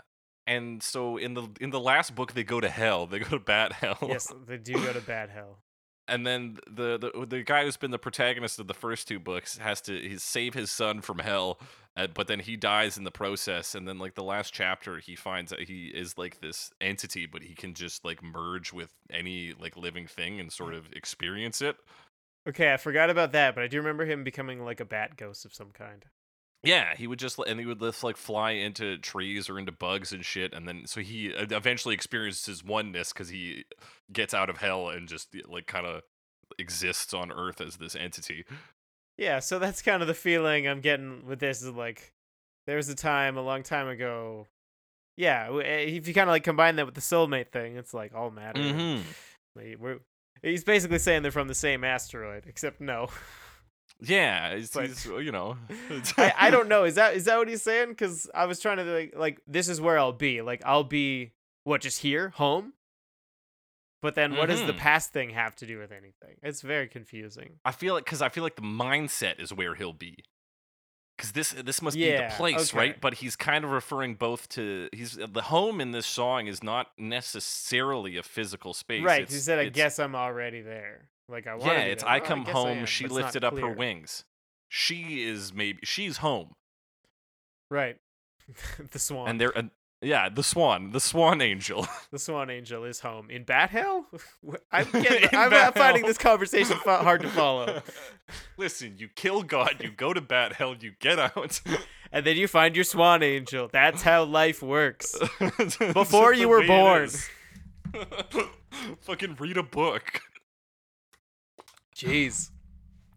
And 0.47 0.81
so 0.83 1.17
in 1.17 1.33
the 1.35 1.47
in 1.59 1.69
the 1.69 1.79
last 1.79 2.15
book, 2.15 2.33
they 2.33 2.43
go 2.43 2.59
to 2.59 2.69
hell. 2.69 3.05
They 3.07 3.19
go 3.19 3.29
to 3.29 3.39
Bat 3.39 3.73
Hell. 3.73 3.97
Yes, 4.01 4.31
they 4.47 4.57
do 4.57 4.73
go 4.73 4.91
to 4.91 5.01
bad 5.01 5.29
hell. 5.29 5.59
And 6.07 6.25
then 6.25 6.57
the, 6.69 6.97
the 6.97 7.25
the 7.25 7.43
guy 7.43 7.63
who's 7.63 7.77
been 7.77 7.91
the 7.91 7.99
protagonist 7.99 8.59
of 8.59 8.67
the 8.67 8.73
first 8.73 9.07
two 9.07 9.19
books 9.19 9.57
has 9.57 9.81
to 9.81 9.99
he's 9.99 10.23
save 10.23 10.53
his 10.53 10.71
son 10.71 11.01
from 11.01 11.19
hell 11.19 11.59
uh, 11.97 12.07
but 12.07 12.27
then 12.27 12.39
he 12.39 12.55
dies 12.55 12.97
in 12.97 13.03
the 13.03 13.11
process 13.11 13.75
and 13.75 13.87
then 13.87 13.99
like 13.99 14.15
the 14.15 14.23
last 14.23 14.53
chapter 14.53 14.97
he 14.97 15.15
finds 15.15 15.51
that 15.51 15.61
he 15.61 15.87
is 15.87 16.17
like 16.17 16.41
this 16.41 16.71
entity 16.81 17.25
but 17.25 17.43
he 17.43 17.53
can 17.53 17.73
just 17.73 18.03
like 18.03 18.23
merge 18.23 18.73
with 18.73 18.91
any 19.09 19.53
like 19.59 19.77
living 19.77 20.07
thing 20.07 20.39
and 20.39 20.51
sort 20.51 20.73
of 20.73 20.91
experience 20.93 21.61
it 21.61 21.75
Okay, 22.47 22.73
I 22.73 22.77
forgot 22.77 23.11
about 23.11 23.33
that, 23.33 23.53
but 23.53 23.63
I 23.63 23.67
do 23.67 23.77
remember 23.77 24.05
him 24.05 24.23
becoming 24.23 24.65
like 24.65 24.79
a 24.79 24.85
bat 24.85 25.15
ghost 25.15 25.45
of 25.45 25.53
some 25.53 25.69
kind. 25.71 26.05
Yeah 26.63 26.95
he 26.95 27.07
would 27.07 27.19
just 27.19 27.39
and 27.47 27.59
he 27.59 27.65
would 27.65 27.79
just 27.79 28.03
like 28.03 28.17
fly 28.17 28.51
into 28.51 28.97
trees 28.97 29.49
or 29.49 29.57
into 29.57 29.71
bugs 29.71 30.11
and 30.13 30.23
shit 30.23 30.53
and 30.53 30.67
then 30.67 30.83
so 30.85 31.01
he 31.01 31.33
uh, 31.33 31.45
eventually 31.49 31.95
experiences 31.95 32.63
oneness 32.63 33.11
because 33.11 33.29
he 33.29 33.65
gets 34.11 34.33
out 34.33 34.49
of 34.49 34.57
hell 34.57 34.89
and 34.89 35.07
just 35.07 35.29
like 35.47 35.65
kind 35.65 35.85
of 35.85 36.01
exists 36.59 37.13
on 37.13 37.31
earth 37.31 37.61
as 37.61 37.77
this 37.77 37.95
entity 37.95 38.45
Yeah, 39.17 39.37
so 39.37 39.59
that's 39.59 39.83
kind 39.83 40.01
of 40.01 40.07
the 40.07 40.15
feeling 40.15 40.67
I'm 40.67 40.81
getting 40.81 41.27
with 41.27 41.39
this 41.39 41.61
is 41.61 41.69
like 41.69 42.11
there 42.65 42.77
was 42.77 42.89
a 42.89 42.95
time 42.95 43.37
a 43.37 43.41
long 43.41 43.61
time 43.61 43.87
ago. 43.87 44.47
Yeah, 45.15 45.49
eh, 45.63 45.85
if 45.85 46.07
you 46.07 46.13
kind 46.15 46.27
of 46.27 46.33
like 46.33 46.43
combine 46.43 46.77
that 46.77 46.87
with 46.87 46.95
the 46.95 47.01
soulmate 47.01 47.51
thing, 47.51 47.75
it's 47.75 47.93
like 47.93 48.15
all 48.15 48.31
matter. 48.31 48.59
mm-hmm. 48.59 49.01
like, 49.55 49.77
we're, 49.79 49.99
he's 50.41 50.63
basically 50.63 50.97
saying 50.97 51.21
they're 51.21 51.31
from 51.31 51.47
the 51.47 51.53
same 51.53 51.83
asteroid, 51.83 52.45
except 52.47 52.81
no. 52.81 53.09
Yeah, 54.01 54.49
it's, 54.49 54.73
But- 54.73 54.87
he's, 54.87 55.05
you 55.05 55.31
know. 55.31 55.57
I, 56.17 56.33
I 56.37 56.49
don't 56.49 56.67
know. 56.67 56.83
Is 56.85 56.95
that 56.95 57.15
is 57.15 57.25
that 57.25 57.37
what 57.37 57.47
he's 57.47 57.61
saying? 57.61 57.89
Because 57.89 58.29
I 58.33 58.45
was 58.45 58.59
trying 58.59 58.77
to 58.77 58.83
like 58.83 59.13
like 59.15 59.41
this 59.47 59.67
is 59.69 59.79
where 59.79 59.97
I'll 59.99 60.11
be. 60.13 60.41
Like 60.41 60.61
I'll 60.65 60.83
be 60.83 61.33
what 61.63 61.81
just 61.81 61.99
here, 62.01 62.29
home. 62.29 62.73
But 64.01 64.15
then, 64.15 64.35
what 64.35 64.49
does 64.49 64.65
the 64.65 64.73
Mhm. 64.73 64.77
past 64.77 65.13
thing 65.13 65.29
have 65.29 65.55
to 65.57 65.67
do 65.67 65.77
with 65.77 65.91
anything? 65.91 66.37
It's 66.41 66.61
very 66.63 66.87
confusing. 66.87 67.59
I 67.63 67.71
feel 67.71 67.93
like 67.93 68.03
because 68.05 68.23
I 68.23 68.29
feel 68.29 68.43
like 68.43 68.55
the 68.55 68.63
mindset 68.63 69.39
is 69.39 69.53
where 69.53 69.75
he'll 69.75 69.93
be. 69.93 70.23
Because 71.15 71.33
this 71.33 71.51
this 71.51 71.83
must 71.83 71.95
be 71.95 72.09
the 72.11 72.29
place, 72.31 72.71
okay. 72.71 72.77
right? 72.79 72.99
But 73.01 73.13
he's 73.15 73.35
kind 73.35 73.63
of 73.63 73.69
referring 73.69 74.15
both 74.15 74.49
to 74.49 74.89
he's 74.91 75.19
the 75.23 75.43
home 75.43 75.79
in 75.79 75.91
this 75.91 76.07
song 76.07 76.47
is 76.47 76.63
not 76.63 76.87
necessarily 76.97 78.17
a 78.17 78.23
physical 78.23 78.73
space. 78.73 79.03
right? 79.03 79.21
It's, 79.21 79.33
He 79.33 79.39
said, 79.39 79.59
"I 79.59 79.69
guess 79.69 79.99
I'm 79.99 80.15
already 80.15 80.61
there." 80.61 81.09
Like 81.31 81.47
I 81.47 81.55
want. 81.55 81.65
Yeah, 81.65 81.79
it's 81.79 82.03
I 82.03 82.19
come 82.19 82.43
guess 82.43 82.53
home. 82.53 82.79
am, 82.79 82.85
she 82.85 83.05
but 83.05 83.11
it's 83.11 83.15
not 83.15 83.23
lifted 83.25 83.43
up 83.43 83.57
her 83.57 83.71
wings. 83.71 84.25
She 84.67 85.23
is 85.23 85.53
maybe 85.53 85.79
she's 85.83 86.17
home, 86.17 86.55
Right. 87.69 87.97
the 88.91 88.99
swan. 88.99 89.29
and 89.29 89.39
they're 89.39 89.57
uh, 89.57 89.63
yeah 90.01 90.27
the 90.29 90.43
swan, 90.43 90.91
the 90.91 90.99
swan 90.99 91.41
angel. 91.41 91.87
the 92.11 92.19
swan 92.19 92.49
angel 92.49 92.83
is 92.83 92.99
home 92.99 93.29
in 93.29 93.43
Bat 93.43 93.69
Hell. 93.69 94.07
I'm, 94.71 94.89
getting, 94.91 95.23
In 95.31 95.35
I'm, 95.37 95.49
Bat 95.49 95.75
finding 95.77 96.03
Hell. 96.03 96.09
this 96.09 96.17
conversation 96.17 96.77
hard 96.85 97.21
to 97.21 97.29
follow. 97.29 97.81
Listen, 98.57 98.95
you 98.97 99.07
kill 99.07 99.43
God, 99.43 99.77
you 99.81 99.91
go 99.91 100.13
to 100.13 100.21
bat 100.21 100.53
hell, 100.53 100.75
you 100.79 100.93
get 100.99 101.19
out. 101.19 101.61
And 102.13 102.25
then 102.25 102.35
you 102.35 102.47
find 102.47 102.75
your 102.75 102.83
swan 102.83 103.23
angel. 103.23 103.69
That's 103.71 104.01
how 104.01 104.25
life 104.25 104.61
works. 104.61 105.17
Before 105.93 106.33
you 106.33 106.49
were 106.49 106.65
born. 106.67 107.09
Fucking 109.01 109.35
read 109.39 109.57
a 109.57 109.63
book. 109.63 110.21
Jeez. 112.01 112.49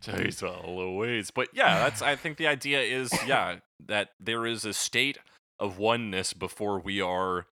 Jeez, 0.03 0.43
all 0.43 0.79
the 0.79 0.91
ways. 0.91 1.31
But 1.31 1.49
yeah, 1.55 1.79
that's. 1.79 2.03
I 2.03 2.17
think 2.17 2.37
the 2.37 2.47
idea 2.47 2.81
is, 2.81 3.11
yeah, 3.27 3.57
that 3.87 4.11
there 4.21 4.47
is 4.47 4.65
a 4.65 4.73
state 4.75 5.19
of 5.59 5.79
oneness 5.79 6.33
before 6.35 6.79
we 6.79 7.01
are, 7.01 7.47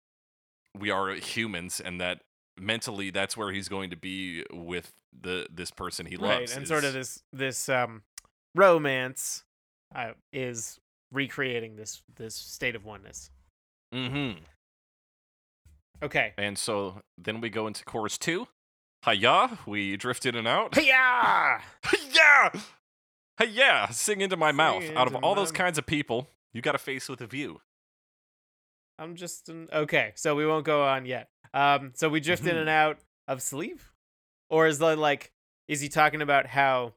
we 0.77 0.89
are 0.91 1.11
humans, 1.11 1.79
and 1.79 2.01
that 2.01 2.21
mentally, 2.59 3.09
that's 3.09 3.37
where 3.37 3.51
he's 3.51 3.69
going 3.69 3.89
to 3.91 3.95
be 3.95 4.43
with 4.51 4.91
the 5.19 5.47
this 5.53 5.71
person 5.71 6.05
he 6.05 6.15
right 6.15 6.39
loves. 6.41 6.55
and 6.55 6.67
sort 6.67 6.83
of 6.85 6.93
this 6.93 7.21
this 7.33 7.67
um 7.67 8.01
romance 8.55 9.43
uh, 9.93 10.11
is 10.31 10.79
recreating 11.11 11.75
this 11.75 12.01
this 12.15 12.33
state 12.35 12.75
of 12.75 12.85
oneness 12.85 13.29
Mm-hmm. 13.93 14.39
okay 16.01 16.33
And 16.37 16.57
so 16.57 17.01
then 17.17 17.41
we 17.41 17.49
go 17.49 17.67
into 17.67 17.83
chorus 17.83 18.17
two. 18.17 18.47
Hiya, 19.05 19.57
we 19.65 19.97
drift 19.97 20.25
in 20.25 20.35
and 20.35 20.47
out. 20.47 20.77
yeah 20.81 21.59
Hiya! 21.89 22.51
Hiya! 23.41 23.87
Sing 23.91 24.21
into 24.21 24.37
my 24.37 24.51
mouth. 24.51 24.83
Sing 24.83 24.95
Out 24.95 25.07
of 25.07 25.15
all 25.15 25.33
my 25.35 25.41
those 25.41 25.51
kinds 25.51 25.77
of 25.77 25.85
people, 25.85 26.27
you 26.53 26.61
got 26.61 26.75
a 26.75 26.79
face 26.79 27.09
with 27.09 27.21
a 27.21 27.27
view. 27.27 27.61
i'm 28.99 29.15
just 29.15 29.49
an, 29.49 29.67
okay 29.73 30.11
so 30.15 30.35
we 30.35 30.45
won't 30.45 30.65
go 30.65 30.83
on 30.83 31.05
yet 31.05 31.29
um 31.53 31.91
so 31.95 32.07
we 32.09 32.19
drift 32.19 32.45
in 32.45 32.55
and 32.55 32.69
out 32.83 32.99
of 33.27 33.41
sleep 33.41 33.79
or 34.49 34.67
is 34.67 34.77
that 34.79 34.99
like 34.99 35.31
is 35.67 35.81
he 35.81 35.89
talking 35.89 36.21
about 36.21 36.45
how 36.45 36.93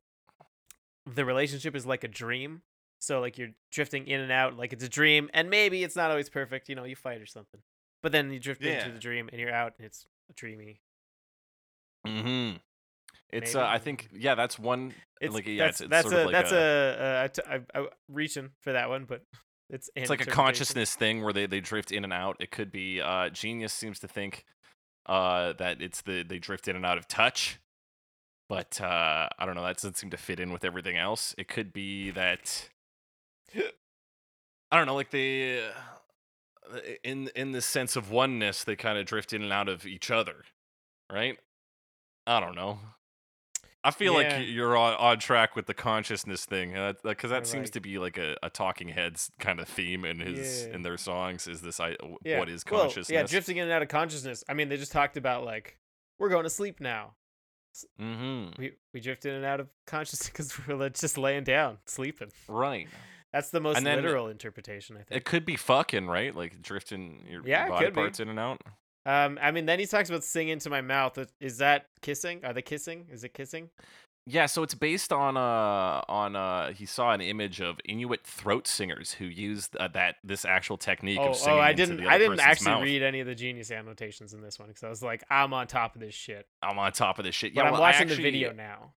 the 1.07 1.25
relationship 1.25 1.75
is 1.75 1.87
like 1.87 2.05
a 2.05 2.09
dream 2.09 2.61
so 3.01 3.21
like 3.21 3.39
you're 3.39 3.51
drifting 3.73 4.07
in 4.07 4.21
and 4.21 4.31
out 4.33 4.57
like 4.57 4.73
it's 4.75 4.85
a 4.85 4.89
dream 4.89 5.31
and 5.33 5.49
maybe 5.49 5.83
it's 5.83 5.97
not 5.97 6.11
always 6.11 6.29
perfect 6.29 6.69
you 6.69 6.75
know 6.75 6.85
you 6.85 6.97
fight 6.97 7.21
or 7.23 7.27
something 7.27 7.61
but 8.03 8.13
then 8.13 8.31
you 8.33 8.39
drift 8.39 8.63
into 8.63 8.93
the 8.93 8.99
dream 8.99 9.29
and 9.33 9.41
you're 9.41 9.53
out 9.55 9.73
and 9.79 9.87
it's 9.87 10.07
dreamy 10.37 10.81
Mm-hmm. 12.07 12.57
It's, 13.31 13.57
uh, 13.57 13.67
I 13.67 13.79
think, 13.79 14.11
yeah, 14.13 14.35
that's 14.35 14.59
one. 14.59 14.95
It's 15.21 15.35
like, 15.35 15.47
yeah, 15.47 15.65
that's 15.67 15.81
it's, 15.81 15.87
it's 15.87 15.91
that's 15.91 16.09
sort 16.09 16.15
a 16.15 16.19
of 16.21 16.27
like 16.27 16.33
that's 16.33 16.53
a, 16.53 16.57
a, 16.57 17.25
uh, 17.25 17.29
t- 17.29 17.43
I, 17.75 17.81
I, 17.81 17.87
reaching 18.09 18.51
for 18.61 18.73
that 18.73 18.89
one, 18.89 19.07
but 19.07 19.23
it's 19.71 19.91
it's 19.97 20.11
like 20.11 20.21
a 20.21 20.27
consciousness 20.27 20.95
thing 20.95 21.25
where 21.25 21.33
they, 21.33 21.47
they 21.47 21.61
drift 21.61 21.91
in 21.91 22.05
and 22.05 22.13
out. 22.13 22.37
It 22.39 22.51
could 22.51 22.71
be, 22.71 23.01
uh, 23.01 23.31
Genius 23.31 23.73
seems 23.73 23.99
to 24.01 24.09
think, 24.09 24.45
uh, 25.07 25.55
that 25.55 25.83
it's 25.83 26.03
the, 26.03 26.23
they 26.23 26.39
drift 26.39 26.69
in 26.69 26.77
and 26.77 26.87
out 26.87 26.99
of 26.99 27.09
touch. 27.09 27.59
But, 28.49 28.81
uh, 28.81 29.29
I 29.39 29.47
don't 29.47 29.55
know, 29.57 29.65
that 29.65 29.77
doesn't 29.77 29.97
seem 29.97 30.11
to 30.11 30.17
fit 30.17 30.39
in 30.39 30.53
with 30.53 30.65
everything 30.65 30.97
else. 30.97 31.35
It 31.39 31.49
could 31.49 31.73
be 31.73 32.11
that, 32.11 32.69
I 34.71 34.77
don't 34.77 34.87
know, 34.87 34.95
like 34.95 35.11
they, 35.11 35.61
uh, 35.61 36.79
in, 37.03 37.31
in 37.35 37.53
the 37.53 37.63
sense 37.63 37.97
of 37.97 38.11
oneness, 38.11 38.63
they 38.63 38.77
kind 38.77 38.99
of 38.99 39.07
drift 39.07 39.33
in 39.33 39.43
and 39.43 39.53
out 39.53 39.69
of 39.69 39.87
each 39.87 40.11
other, 40.11 40.45
right? 41.11 41.39
I 42.27 42.41
don't 42.41 42.55
know. 42.55 42.79
I 43.87 43.91
feel 43.91 44.15
like 44.15 44.29
Yeah. 44.31 44.39
y- 44.39 44.45
you're 44.45 44.77
on, 44.79 44.95
on 44.95 45.19
track 45.19 45.55
with 45.55 45.67
the 45.67 45.75
consciousness 45.75 46.47
thing, 46.47 46.71
because 46.73 47.03
that, 47.03 47.19
'cause 47.19 47.31
that 47.31 47.43
Or, 47.43 47.45
seems 47.45 47.69
to 47.71 47.81
be 47.81 47.99
like 47.99 48.17
a, 48.17 48.35
a 48.43 48.49
Talking 48.49 48.89
Heads 48.89 49.31
kind 49.39 49.61
of 49.61 49.69
theme 49.69 50.07
in 50.07 50.21
his 50.21 50.65
Yeah. 50.67 50.75
in 50.75 50.83
their 50.83 50.97
songs. 50.97 51.47
Is 51.47 51.61
this 51.61 51.79
I 51.81 51.97
Yeah. 52.25 52.39
what 52.39 52.49
is 52.49 52.65
Well, 52.71 52.83
consciousness? 52.85 53.11
yeah, 53.11 53.25
drifting 53.25 53.59
in 53.59 53.65
and 53.65 53.73
out 53.73 53.83
of 53.83 53.89
consciousness. 53.89 54.43
I 54.49 54.55
mean, 54.55 54.71
they 54.71 54.79
just 54.79 54.91
talked 54.93 55.19
about 55.19 55.45
like 55.45 55.79
we're 56.19 56.31
going 56.31 56.45
to 56.45 56.51
sleep 56.51 56.81
now. 56.81 57.15
mm-hmm. 58.01 58.53
We 58.59 58.73
we 58.95 59.01
drift 59.01 59.27
in 59.27 59.35
and 59.35 59.45
out 59.45 59.61
of 59.61 59.69
consciousness 59.87 60.31
because 60.31 60.67
we're 60.67 60.89
just 60.91 61.19
laying 61.19 61.45
down, 61.45 61.79
sleeping. 61.87 62.31
Right. 62.49 62.89
That's 63.33 63.51
the 63.51 63.61
most 63.61 63.83
literal 63.83 64.29
interpretation, 64.29 64.97
I 64.97 65.03
think. 65.03 65.21
It 65.21 65.25
could 65.25 65.45
be 65.45 65.57
fucking 65.57 66.07
right, 66.07 66.35
like 66.35 66.63
drifting 66.63 67.27
your 67.29 67.43
Yeah, 67.47 67.69
body 67.69 67.85
could 67.87 67.95
be. 67.95 68.01
parts 68.01 68.21
in 68.21 68.29
and 68.29 68.39
out. 68.39 68.63
Um, 69.07 69.39
I 69.43 69.51
mean, 69.51 69.67
then 69.67 69.79
he 69.79 69.87
talks 69.87 70.09
about 70.09 70.25
singing 70.25 70.59
to 70.61 70.71
my 70.71 70.81
mouth. 70.81 71.19
Is- 71.41 71.59
that 71.59 71.87
kissing? 72.01 72.45
Are 72.45 72.53
they 72.53 72.63
kissing? 72.63 73.07
Is 73.11 73.23
it 73.25 73.35
kissing? 73.35 73.71
Yeah, 74.27 74.47
so 74.47 74.63
it's 74.63 74.75
based 74.75 75.13
on 75.13 75.37
uh 75.37 76.01
on 76.09 76.35
uh 76.35 76.73
he 76.73 76.87
saw 76.87 77.13
an 77.13 77.21
image 77.21 77.61
of 77.61 77.79
Inuit 77.85 78.25
throat 78.25 78.67
singers 78.67 79.13
who 79.13 79.27
used 79.27 79.77
uh, 79.77 79.89
that 79.89 80.17
this 80.25 80.47
actual 80.47 80.79
technique 80.79 81.19
Oh, 81.21 81.29
of 81.31 81.37
singing 81.37 81.59
oh, 81.59 81.61
I 81.61 81.71
into 81.73 81.87
didn't. 81.87 82.07
I 82.07 82.17
didn't 82.17 82.41
actually 82.41 82.71
mouth. 82.71 82.83
read 82.85 83.03
any 83.03 83.21
of 83.21 83.27
the 83.27 83.35
genius 83.35 83.71
annotations 83.71 84.33
in 84.33 84.41
this 84.41 84.59
one 84.59 84.69
because 84.69 84.83
I 84.83 84.89
was 84.89 85.03
like, 85.03 85.23
I'm 85.29 85.53
on 85.53 85.67
top 85.67 85.95
of 85.95 86.01
this 86.01 86.15
shit. 86.15 86.47
I'm 86.63 86.79
on 86.79 86.91
top 86.93 87.19
of 87.19 87.27
this 87.27 87.35
shit. 87.35 87.55
But 87.55 87.61
Yeah, 87.61 87.67
I'm 87.67 87.73
well, 87.73 87.83
watching 87.83 88.03
actually- 88.09 88.17
the 88.17 88.23
video 88.23 88.53
now. 88.55 88.95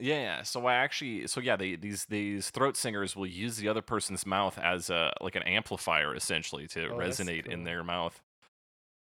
Yeah, 0.00 0.14
yeah, 0.20 0.42
so 0.42 0.66
I 0.66 0.74
actually 0.74 1.26
so 1.28 1.40
yeah, 1.40 1.54
they, 1.56 1.76
these 1.76 2.04
these 2.06 2.50
throat 2.50 2.76
singers 2.76 3.14
will 3.14 3.26
use 3.26 3.56
the 3.58 3.68
other 3.68 3.82
person's 3.82 4.26
mouth 4.26 4.58
as 4.58 4.90
a 4.90 5.12
like 5.20 5.36
an 5.36 5.44
amplifier 5.44 6.14
essentially 6.14 6.66
to 6.68 6.88
Oh, 6.88 6.96
resonate 6.98 7.46
in 7.46 7.62
their 7.64 7.82
mouth. 7.84 8.20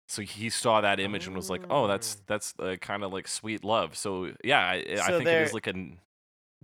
So 0.09 0.23
he 0.23 0.51
saw 0.51 0.81
that 0.81 1.01
image 1.01 1.27
and 1.27 1.35
was 1.35 1.51
like, 1.51 1.63
"Oh, 1.69 1.89
that's 1.89 2.17
Oh. 2.17 2.23
that's 2.27 2.55
uh, 2.59 2.77
kind 2.81 3.03
of 3.03 3.13
like 3.13 3.27
sweet 3.27 3.65
love." 3.65 3.97
So 3.97 4.33
yeah, 4.45 4.61
I, 4.61 4.75
I 4.75 5.11
think 5.11 5.27
it 5.27 5.43
is 5.43 5.53
like 5.55 5.67
a 5.67 5.75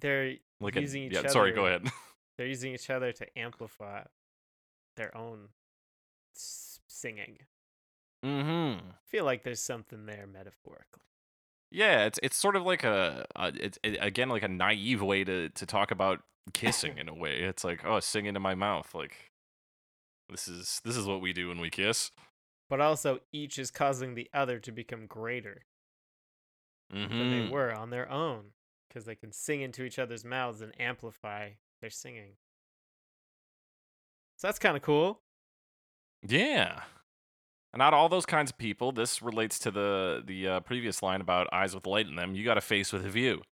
They're 0.01 0.36
like 0.61 0.76
using 0.76 1.05
a 1.05 1.07
each 1.07 1.12
yeah. 1.12 1.26
Sorry, 1.26 1.53
go 1.53 1.66
ahead. 1.66 1.88
they're 2.38 2.47
using 2.47 2.72
each 2.72 2.88
other 2.88 3.12
to 3.12 3.38
amplify 3.38 4.05
their 4.97 5.16
own 5.16 5.49
singing. 6.34 7.38
mm-hmm. 8.24 8.78
I 8.78 8.95
feel 9.07 9.24
like 9.24 9.43
there's 9.43 9.61
something 9.61 10.07
there 10.07 10.26
metaphorically. 10.26 11.03
Yeah, 11.72 12.05
it's 12.05 12.20
it's 12.22 12.36
sort 12.36 12.55
of 12.55 12.64
like 12.64 12.84
a, 12.84 13.24
a 13.34 13.53
it's 13.59 13.78
it, 13.82 13.99
again 14.01 14.28
like 14.28 14.43
a 14.43 14.49
naive 14.49 15.03
way 15.03 15.24
to 15.24 15.49
to 15.49 15.66
talk 15.66 15.90
about 15.90 16.20
kissing 16.53 16.99
in 16.99 17.09
a 17.09 17.14
way. 17.14 17.40
It's 17.40 17.64
like, 17.64 17.84
"Oh, 17.84 17.99
sing 18.01 18.26
into 18.26 18.40
my 18.40 18.55
mouth." 18.55 18.95
Like 18.95 19.32
this 20.28 20.47
is 20.47 20.80
this 20.84 20.97
is 20.97 21.07
what 21.07 21.20
we 21.20 21.32
do 21.32 21.49
when 21.49 21.61
we 21.61 21.70
kiss. 21.70 22.12
But 22.73 22.81
also, 22.81 23.20
each 23.33 23.59
is 23.59 23.70
causing 23.70 24.14
the 24.14 24.31
other 24.33 24.59
to 24.61 24.73
become 24.73 25.07
greater 25.07 25.66
than 26.89 27.11
they 27.11 27.47
Mhm. 27.47 27.51
were 27.51 27.70
on 27.70 27.91
their 27.91 28.09
own 28.11 28.55
because 28.89 29.05
they 29.05 29.14
can 29.14 29.31
sing 29.31 29.61
into 29.61 29.85
each 29.85 29.99
other's 29.99 30.25
mouths 30.25 30.62
and 30.62 30.81
amplify 30.81 31.57
their 31.83 31.91
singing. 31.91 32.39
So 34.39 34.49
that's 34.49 34.59
kind 34.59 34.75
of 34.75 34.83
cool. 34.83 35.23
Yeah. 36.23 36.87
And 37.75 37.83
out 37.83 37.93
of 37.93 37.99
all 37.99 38.09
those 38.09 38.25
kinds 38.25 38.51
of 38.51 38.57
people, 38.57 38.91
this 38.91 39.20
relates 39.20 39.59
to 39.59 39.70
the 39.70 40.23
the 40.25 40.49
uh, 40.49 40.61
previous 40.61 41.03
line 41.03 41.20
about 41.20 41.53
eyes 41.53 41.75
with 41.75 41.87
light 41.87 42.07
in 42.07 42.16
them. 42.16 42.35
You 42.35 42.43
got 42.43 42.57
a 42.57 42.62
face 42.62 42.91
with 42.91 43.05
a 43.05 43.11
view. 43.11 43.43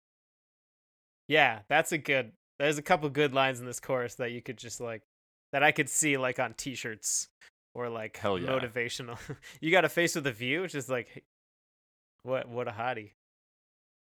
Yeah, 1.28 1.60
that's 1.68 1.92
a 1.92 1.98
good. 1.98 2.32
There's 2.58 2.78
a 2.78 2.82
couple 2.82 3.10
good 3.10 3.34
lines 3.34 3.60
in 3.60 3.66
this 3.66 3.80
chorus 3.80 4.14
that 4.14 4.32
you 4.32 4.40
could 4.40 4.56
just 4.56 4.80
like 4.80 5.02
that 5.52 5.62
I 5.62 5.72
could 5.72 5.90
see 5.90 6.16
like 6.16 6.38
on 6.38 6.54
T-shirts 6.54 7.28
or 7.74 7.88
like 7.88 8.16
Hell 8.16 8.38
yeah. 8.38 8.48
motivational. 8.48 9.18
you 9.60 9.70
got 9.70 9.84
a 9.84 9.88
face 9.88 10.14
with 10.14 10.26
a 10.26 10.32
view, 10.32 10.62
which 10.62 10.74
is 10.74 10.88
like, 10.88 11.24
what 12.22 12.48
what 12.48 12.68
a 12.68 12.72
hottie. 12.72 13.12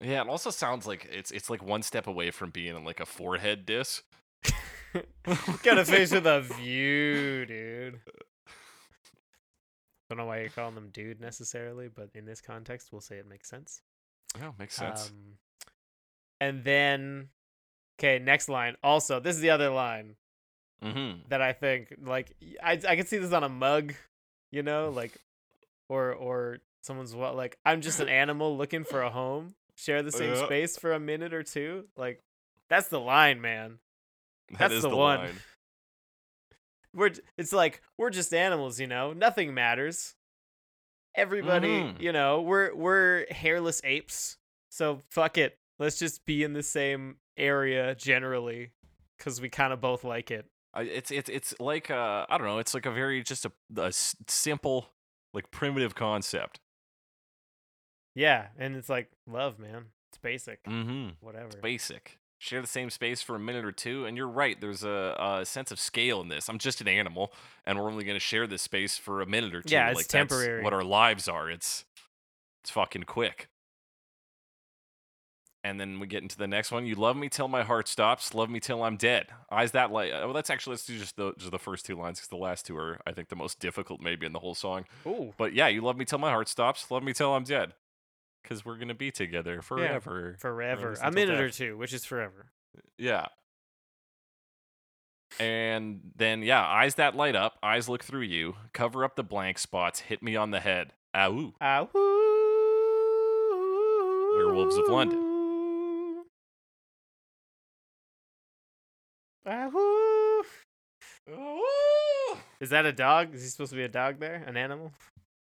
Yeah, 0.02 0.22
it 0.22 0.28
also 0.28 0.50
sounds 0.50 0.86
like 0.86 1.08
it's 1.12 1.32
it's 1.32 1.50
like 1.50 1.64
one 1.64 1.82
step 1.82 2.08
away 2.08 2.32
from 2.32 2.50
being 2.50 2.84
like 2.84 3.00
a 3.00 3.06
forehead 3.06 3.66
diss. 3.66 4.04
got 5.64 5.78
a 5.78 5.86
face 5.86 6.12
with 6.12 6.28
a 6.28 6.42
view, 6.60 7.46
dude. 7.46 8.00
Don't 10.10 10.18
know 10.18 10.26
why 10.26 10.42
you're 10.42 10.50
calling 10.50 10.76
them 10.76 10.90
dude 10.92 11.22
necessarily, 11.22 11.88
but 11.88 12.10
in 12.14 12.26
this 12.26 12.42
context, 12.42 12.90
we'll 12.92 13.02
say 13.02 13.16
it 13.16 13.28
makes 13.28 13.50
sense. 13.50 13.82
Yeah, 14.38 14.52
makes 14.60 14.76
sense. 14.76 15.10
Um, 15.10 15.38
and 16.42 16.64
then, 16.64 17.30
okay, 17.98 18.20
next 18.20 18.50
line. 18.50 18.76
Also, 18.84 19.20
this 19.20 19.36
is 19.36 19.42
the 19.42 19.52
other 19.52 19.70
line. 19.70 20.16
Mm-hmm. 20.84 21.20
that 21.30 21.42
I 21.42 21.54
think 21.54 21.94
like 22.04 22.36
I 22.62 22.74
I 22.88 22.96
can 22.96 23.06
see 23.06 23.18
this 23.18 23.32
on 23.34 23.44
a 23.44 23.50
mug, 23.50 23.94
you 24.52 24.64
know, 24.64 24.90
like 24.90 25.14
or 25.90 26.14
or 26.14 26.58
someone's 26.82 27.16
what 27.16 27.36
like 27.36 27.58
I'm 27.66 27.82
just 27.82 28.00
an 28.00 28.10
animal 28.24 28.58
looking 28.58 28.84
for 28.84 29.02
a 29.02 29.10
home. 29.10 29.56
Share 29.76 30.04
the 30.04 30.12
same 30.12 30.34
Yeah. 30.36 30.46
space 30.46 30.78
for 30.78 30.92
a 30.94 31.00
minute 31.00 31.34
or 31.34 31.44
two. 31.44 31.86
Like 31.98 32.20
that's 32.70 32.90
the 32.90 33.00
line, 33.00 33.42
man. 33.42 33.80
That 34.52 34.60
that's 34.60 34.74
is 34.76 34.84
the 34.84 34.90
the, 34.90 34.96
one. 34.96 35.20
line. 35.20 35.36
We're 36.96 37.12
it's 37.38 37.52
like 37.54 37.82
we're 37.98 38.12
just 38.12 38.34
animals, 38.34 38.80
you 38.80 38.86
know. 38.88 39.14
Nothing 39.14 39.54
matters. 39.54 40.14
Everybody, 41.16 41.68
Mhm. 41.82 42.02
you 42.02 42.12
know, 42.12 42.42
we're 42.42 42.74
we're 42.76 43.26
hairless 43.32 43.82
apes. 43.84 44.38
So 44.70 45.02
fuck 45.10 45.38
it. 45.38 45.58
Let's 45.80 45.98
just 45.98 46.26
be 46.26 46.44
in 46.44 46.54
the 46.54 46.62
same 46.64 47.18
area 47.36 47.96
generally 47.96 48.72
cuz 49.20 49.42
we 49.42 49.50
kind 49.50 49.74
of 49.74 49.82
both 49.82 50.04
like 50.04 50.30
it. 50.30 50.46
I- 50.74 50.82
It's 50.84 51.12
it's 51.12 51.30
it's 51.30 51.54
like 51.60 51.90
uh 51.92 52.26
I 52.30 52.38
don't 52.38 52.48
know. 52.48 52.60
It's 52.60 52.74
like 52.74 52.86
a 52.86 52.92
very 52.92 53.24
just 53.24 53.46
a, 53.46 53.52
a 53.78 53.92
simple 53.92 54.88
like 55.34 55.52
primitive 55.52 55.96
concept. 55.96 56.60
Yeah, 58.16 58.48
and 58.58 58.76
it's 58.76 58.90
like 58.90 59.10
love, 59.28 59.60
man. 59.60 59.86
It's 60.12 60.18
basic. 60.20 60.64
Mm-hmm. 60.66 61.10
Whatever. 61.22 61.48
It's 61.48 61.56
basic. 61.56 62.20
Share 62.40 62.62
the 62.62 62.68
same 62.68 62.90
space 62.90 63.22
for 63.22 63.36
a 63.36 63.40
minute 63.40 63.64
or 63.64 63.72
two, 63.72 64.06
and 64.06 64.18
you're 64.18 64.28
right. 64.28 64.60
There's 64.60 64.84
a, 64.84 65.16
a 65.40 65.46
sense 65.46 65.72
of 65.72 65.80
scale 65.80 66.20
in 66.22 66.28
this. 66.28 66.50
I'm 66.50 66.58
just 66.60 66.82
an 66.82 66.90
animal, 66.90 67.32
and 67.66 67.80
we're 67.80 67.90
only 67.90 68.04
going 68.04 68.18
to 68.18 68.20
share 68.20 68.48
this 68.48 68.62
space 68.62 68.98
for 68.98 69.22
a 69.22 69.26
minute 69.26 69.56
or 69.56 69.62
two. 69.62 69.74
Yeah, 69.74 69.88
it's 69.90 69.96
like, 69.98 70.08
temporary. 70.08 70.62
what 70.62 70.74
our 70.74 70.84
lives 70.84 71.28
are. 71.30 71.50
It's 71.50 71.86
it's 72.64 72.70
fucking 72.72 73.04
quick. 73.04 73.48
And 75.66 75.80
then 75.80 76.00
we 76.00 76.08
get 76.08 76.22
into 76.22 76.38
the 76.38 76.48
next 76.48 76.72
one. 76.72 76.86
You 76.86 76.96
love 76.96 77.16
me 77.16 77.30
till 77.30 77.48
my 77.48 77.64
heart 77.64 77.88
stops. 77.88 78.34
Love 78.34 78.50
me 78.50 78.60
till 78.60 78.84
I'm 78.84 78.98
dead. 78.98 79.28
Eyes 79.50 79.72
that 79.72 79.92
light. 79.92 80.12
Oh, 80.14 80.30
let's 80.32 80.50
actually 80.50 80.74
let's 80.74 80.86
do 80.86 80.98
just 81.00 81.16
the 81.16 81.34
just 81.38 81.52
the 81.52 81.60
first 81.60 81.86
two 81.86 81.96
lines 81.96 82.20
because 82.20 82.28
the 82.28 82.36
last 82.36 82.66
two 82.66 82.76
are 82.76 83.00
I 83.08 83.14
think 83.14 83.30
the 83.30 83.38
most 83.38 83.60
difficult 83.62 84.02
maybe 84.02 84.26
in 84.26 84.34
the 84.34 84.40
whole 84.40 84.56
song. 84.56 84.86
Ooh. 85.08 85.34
But 85.38 85.54
yeah, 85.54 85.70
you 85.70 85.82
love 85.82 85.96
me 85.96 86.04
till 86.04 86.20
my 86.20 86.32
heart 86.32 86.50
stops. 86.50 86.92
Love 86.92 87.02
me 87.02 87.14
till 87.14 87.34
I'm 87.34 87.46
dead. 87.46 87.74
Because 88.42 88.66
we're 88.66 88.76
gonna 88.76 88.94
be 88.94 89.10
together 89.10 89.62
forever. 89.62 90.36
Forever. 90.38 90.98
A 91.02 91.12
minute 91.12 91.40
or 91.40 91.50
two, 91.50 91.78
which 91.78 91.94
is 91.94 92.04
forever. 92.04 92.48
Yeah. 92.98 93.28
And 95.40 96.02
then 96.14 96.44
yeah, 96.44 96.62
eyes 96.62 96.96
that 96.96 97.16
light 97.16 97.38
up, 97.38 97.58
eyes 97.64 97.88
look 97.88 98.04
through 98.04 98.24
you, 98.24 98.56
cover 98.74 99.06
up 99.06 99.16
the 99.16 99.24
blank 99.24 99.58
spots, 99.60 100.02
hit 100.02 100.22
me 100.22 100.36
on 100.36 100.52
the 100.52 100.60
head. 100.60 100.92
Ow. 101.16 101.54
Ah, 101.62 101.88
Werewolves 104.36 104.76
of 104.78 104.88
London. 104.90 105.23
Is 112.60 112.70
that 112.70 112.86
a 112.86 112.94
dog? 112.94 113.34
Is 113.36 113.44
he 113.44 113.50
supposed 113.50 113.72
to 113.72 113.76
be 113.76 113.84
a 113.84 113.90
dog 113.90 114.20
there? 114.20 114.36
An 114.36 114.58
animal? 114.58 114.92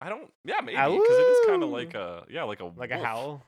I 0.02 0.10
don't 0.10 0.32
yeah, 0.46 0.62
maybe 0.64 0.78
because 0.78 1.18
it 1.20 1.28
is 1.28 1.48
kind 1.48 1.64
of 1.64 1.70
like 1.70 1.94
a 1.94 2.24
yeah, 2.30 2.44
like 2.44 2.62
a 2.62 2.72
Like 2.76 2.92
a 2.92 2.98
howl? 3.00 3.44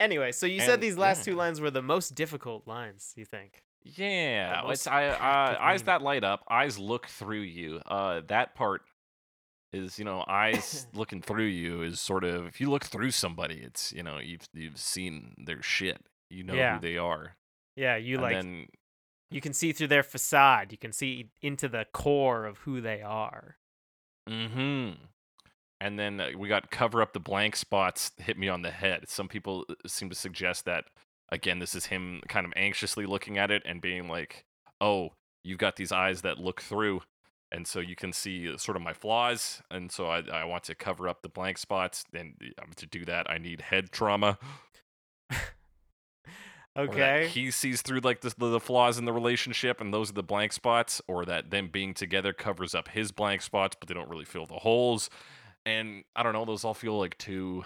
Anyway, 0.00 0.32
so 0.32 0.46
you 0.46 0.60
said 0.60 0.80
these 0.80 0.96
last 0.96 1.24
two 1.24 1.34
lines 1.34 1.60
were 1.60 1.70
the 1.70 1.82
most 1.82 2.14
difficult 2.14 2.66
lines, 2.66 3.12
you 3.16 3.24
think? 3.24 3.62
Yeah, 3.84 4.68
it's 4.70 4.86
I 4.86 5.06
uh, 5.08 5.56
eyes 5.60 5.82
that 5.84 6.02
light 6.02 6.24
up, 6.24 6.44
eyes 6.50 6.78
look 6.78 7.06
through 7.06 7.40
you. 7.42 7.80
Uh, 7.86 8.22
that 8.28 8.54
part 8.54 8.82
is 9.72 9.98
you 9.98 10.04
know 10.04 10.24
eyes 10.26 10.86
looking 10.94 11.20
through 11.22 11.44
you 11.46 11.82
is 11.82 12.00
sort 12.00 12.24
of 12.24 12.46
if 12.46 12.60
you 12.60 12.70
look 12.70 12.84
through 12.84 13.10
somebody, 13.12 13.60
it's 13.62 13.92
you 13.92 14.02
know 14.02 14.18
you've 14.18 14.48
you've 14.52 14.78
seen 14.78 15.34
their 15.38 15.62
shit, 15.62 15.98
you 16.30 16.42
know 16.42 16.54
Yeah. 16.54 16.74
who 16.74 16.80
they 16.80 16.96
are. 16.96 17.36
Yeah, 17.78 17.96
you 17.96 18.14
and 18.16 18.22
like 18.22 18.34
then 18.34 18.66
you 19.30 19.40
can 19.40 19.52
see 19.52 19.72
through 19.72 19.86
their 19.86 20.02
facade. 20.02 20.72
You 20.72 20.78
can 20.78 20.92
see 20.92 21.30
into 21.40 21.68
the 21.68 21.86
core 21.92 22.44
of 22.44 22.58
who 22.58 22.80
they 22.80 23.02
are. 23.02 23.56
Mm-hmm. 24.28 25.04
And 25.80 25.98
then 25.98 26.20
uh, 26.20 26.30
we 26.36 26.48
got 26.48 26.72
cover 26.72 27.00
up 27.00 27.12
the 27.12 27.20
blank 27.20 27.54
spots, 27.54 28.10
hit 28.18 28.36
me 28.36 28.48
on 28.48 28.62
the 28.62 28.72
head. 28.72 29.04
Some 29.08 29.28
people 29.28 29.64
uh, 29.70 29.74
seem 29.86 30.08
to 30.10 30.16
suggest 30.16 30.64
that 30.64 30.86
again, 31.30 31.60
this 31.60 31.76
is 31.76 31.86
him 31.86 32.20
kind 32.28 32.46
of 32.46 32.52
anxiously 32.56 33.06
looking 33.06 33.38
at 33.38 33.52
it 33.52 33.62
and 33.64 33.80
being 33.80 34.08
like, 34.08 34.44
"Oh, 34.80 35.10
you've 35.44 35.58
got 35.58 35.76
these 35.76 35.92
eyes 35.92 36.22
that 36.22 36.38
look 36.38 36.60
through." 36.60 37.02
And 37.52 37.66
so 37.66 37.78
you 37.78 37.94
can 37.94 38.12
see 38.12 38.52
uh, 38.52 38.56
sort 38.56 38.76
of 38.76 38.82
my 38.82 38.92
flaws, 38.92 39.62
and 39.70 39.92
so 39.92 40.06
I, 40.06 40.22
I 40.32 40.44
want 40.44 40.64
to 40.64 40.74
cover 40.74 41.08
up 41.08 41.22
the 41.22 41.28
blank 41.28 41.58
spots. 41.58 42.04
And 42.12 42.34
to 42.74 42.86
do 42.86 43.04
that, 43.04 43.30
I 43.30 43.38
need 43.38 43.60
head 43.60 43.92
trauma. 43.92 44.36
Okay. 46.78 47.28
he 47.28 47.50
sees 47.50 47.82
through 47.82 48.00
like 48.00 48.20
the, 48.20 48.32
the 48.38 48.60
flaws 48.60 48.98
in 48.98 49.04
the 49.04 49.12
relationship, 49.12 49.80
and 49.80 49.92
those 49.92 50.10
are 50.10 50.14
the 50.14 50.22
blank 50.22 50.52
spots, 50.52 51.02
or 51.08 51.24
that 51.24 51.50
them 51.50 51.68
being 51.68 51.92
together 51.92 52.32
covers 52.32 52.74
up 52.74 52.88
his 52.88 53.10
blank 53.10 53.42
spots, 53.42 53.76
but 53.78 53.88
they 53.88 53.94
don't 53.94 54.08
really 54.08 54.24
fill 54.24 54.46
the 54.46 54.54
holes. 54.54 55.10
And 55.66 56.04
I 56.14 56.22
don't 56.22 56.32
know; 56.32 56.44
those 56.44 56.64
all 56.64 56.74
feel 56.74 56.98
like 56.98 57.18
too 57.18 57.64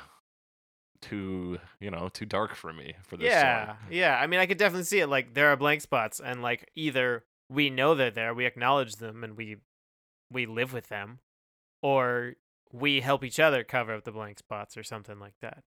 too, 1.03 1.59
you 1.81 1.91
know, 1.91 2.09
too 2.09 2.25
dark 2.25 2.55
for 2.55 2.73
me 2.73 2.95
for 3.07 3.17
this 3.17 3.27
yeah, 3.27 3.67
song. 3.67 3.77
yeah. 3.91 4.19
I 4.19 4.27
mean, 4.27 4.41
I 4.41 4.47
could 4.47 4.57
definitely 4.57 4.85
see 4.85 5.01
it. 5.01 5.09
Like 5.09 5.35
there 5.35 5.49
are 5.49 5.57
blank 5.57 5.83
spots, 5.83 6.21
and 6.25 6.41
like 6.41 6.71
either 6.75 7.25
we 7.51 7.69
know 7.69 7.95
they're 7.95 8.11
there, 8.11 8.33
we 8.33 8.47
acknowledge 8.47 8.97
them, 8.97 9.23
and 9.23 9.37
we 9.37 9.57
we 10.31 10.47
live 10.47 10.73
with 10.73 10.89
them, 10.89 11.19
or 11.83 12.35
we 12.73 13.01
help 13.01 13.23
each 13.25 13.39
other 13.39 13.63
cover 13.65 13.95
up 13.95 14.05
the 14.05 14.13
blank 14.13 14.39
spots 14.39 14.77
or 14.77 14.83
something 14.83 15.19
like 15.19 15.35
that. 15.43 15.65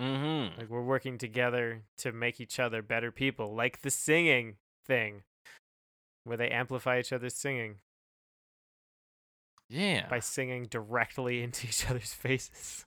Mm-hmm. 0.00 0.58
Like 0.60 0.68
we're 0.70 0.82
working 0.82 1.18
together 1.18 1.82
to 1.98 2.12
make 2.12 2.40
each 2.40 2.58
other 2.58 2.82
better 2.82 3.10
people, 3.12 3.54
like 3.54 3.82
the 3.82 3.90
singing 3.90 4.56
thing, 4.86 5.22
where 6.24 6.36
they 6.36 6.48
amplify 6.50 6.98
each 6.98 7.12
other's 7.12 7.34
singing 7.34 7.76
Yeah. 9.68 10.08
by 10.08 10.18
singing 10.20 10.64
directly 10.64 11.42
into 11.44 11.66
each 11.68 11.88
other's 11.88 12.12
faces. 12.14 12.86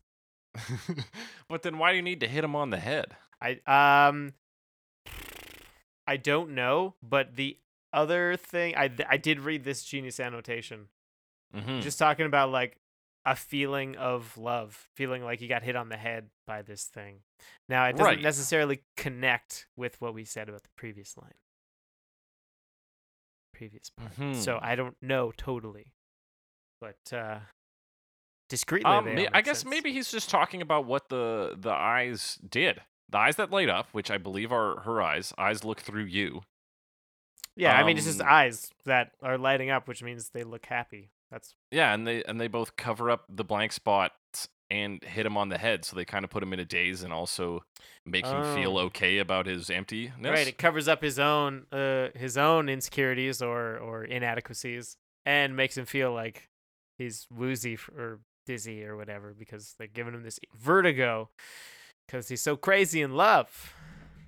but 1.49 1.61
then 1.61 1.77
why 1.77 1.91
do 1.91 1.97
you 1.97 2.01
need 2.01 2.19
to 2.21 2.27
hit 2.27 2.43
him 2.43 2.55
on 2.55 2.71
the 2.71 2.79
head? 2.79 3.15
I 3.41 3.59
um 3.67 4.33
I 6.07 6.17
don't 6.17 6.51
know, 6.55 6.95
but 7.03 7.35
the 7.35 7.57
other 7.93 8.35
thing 8.37 8.75
I 8.75 8.89
I 9.07 9.17
did 9.17 9.39
read 9.39 9.63
this 9.63 9.83
genius 9.83 10.19
annotation 10.19 10.87
Mm-hmm. 11.55 11.79
just 11.79 11.97
talking 11.97 12.25
about 12.25 12.51
like 12.51 12.75
a 13.27 13.35
feeling 13.35 13.95
of 13.97 14.37
love, 14.37 14.87
feeling 14.95 15.21
like 15.23 15.41
you 15.41 15.47
got 15.49 15.61
hit 15.61 15.75
on 15.75 15.89
the 15.89 15.97
head 15.97 16.29
by 16.45 16.61
this 16.61 16.85
thing. 16.85 17.19
Now, 17.67 17.85
it 17.85 17.91
doesn't 17.97 18.05
Right. 18.05 18.21
necessarily 18.21 18.83
connect 18.95 19.67
with 19.75 19.99
what 19.99 20.13
we 20.13 20.23
said 20.23 20.47
about 20.49 20.63
the 20.63 20.69
previous 20.77 21.17
line. 21.17 21.33
Previous 23.53 23.89
part. 23.89 24.13
So 24.15 24.57
Mhm. 24.57 24.59
I 24.63 24.75
don't 24.75 25.01
know 25.01 25.31
totally. 25.35 25.93
But 26.79 27.11
uh 27.11 27.39
discreetly 28.49 28.89
Um, 28.89 29.07
I 29.33 29.41
guess 29.41 29.59
sense. 29.59 29.69
maybe 29.69 29.91
he's 29.91 30.09
just 30.11 30.29
talking 30.29 30.61
about 30.61 30.85
what 30.85 31.09
the 31.09 31.55
the 31.57 31.71
eyes 31.71 32.35
did. 32.47 32.83
The 33.09 33.17
eyes 33.17 33.35
that 33.37 33.49
light 33.51 33.67
up, 33.69 33.89
which 33.93 34.11
I 34.11 34.17
believe 34.17 34.51
are 34.51 34.81
her 34.81 35.01
eyes. 35.01 35.33
Eyes 35.37 35.63
look 35.63 35.81
through 35.81 36.05
you. 36.05 36.43
Yeah, 37.55 37.75
I 37.77 37.83
mean 37.83 37.97
it's 37.97 38.05
just 38.05 38.21
um, 38.21 38.27
eyes 38.29 38.71
that 38.85 39.13
are 39.21 39.37
lighting 39.37 39.69
up, 39.71 39.87
which 39.87 40.03
means 40.03 40.29
they 40.29 40.43
look 40.43 40.67
happy. 40.67 41.09
That's 41.31 41.55
Yeah, 41.71 41.93
and 41.93 42.07
they 42.07 42.23
and 42.23 42.39
they 42.39 42.47
both 42.47 42.75
cover 42.75 43.09
up 43.11 43.25
the 43.29 43.43
blank 43.43 43.71
spot 43.71 44.11
and 44.69 45.01
hit 45.03 45.25
him 45.25 45.37
on 45.37 45.47
the 45.49 45.57
head, 45.57 45.85
so 45.85 45.95
they 45.95 46.03
kind 46.03 46.25
of 46.25 46.29
put 46.29 46.43
him 46.43 46.51
in 46.51 46.59
a 46.59 46.65
daze 46.65 47.01
and 47.03 47.13
also 47.13 47.63
make 48.05 48.25
him 48.25 48.43
feel 48.53 48.77
Oh. 48.77 48.81
okay 48.87 49.17
about 49.19 49.45
his 49.45 49.69
emptiness. 49.69 50.13
Right, 50.21 50.47
it 50.47 50.57
covers 50.57 50.87
up 50.89 51.01
his 51.01 51.19
own 51.19 51.65
uh 51.71 52.09
his 52.15 52.37
own 52.37 52.67
insecurities 52.69 53.41
or 53.41 53.77
or 53.77 54.03
inadequacies 54.03 54.97
and 55.25 55.55
makes 55.55 55.77
him 55.77 55.85
feel 55.85 56.13
like 56.13 56.49
he's 56.97 57.27
woozy 57.33 57.77
or 57.97 58.19
dizzy 58.45 58.83
or 58.85 58.95
whatever 58.97 59.33
because 59.37 59.75
they're 59.77 59.87
giving 59.87 60.13
him 60.13 60.23
this 60.23 60.39
vertigo 60.57 61.29
because 62.07 62.29
he's 62.29 62.41
so 62.41 62.55
crazy 62.55 63.01
in 63.01 63.13
love. 63.15 63.73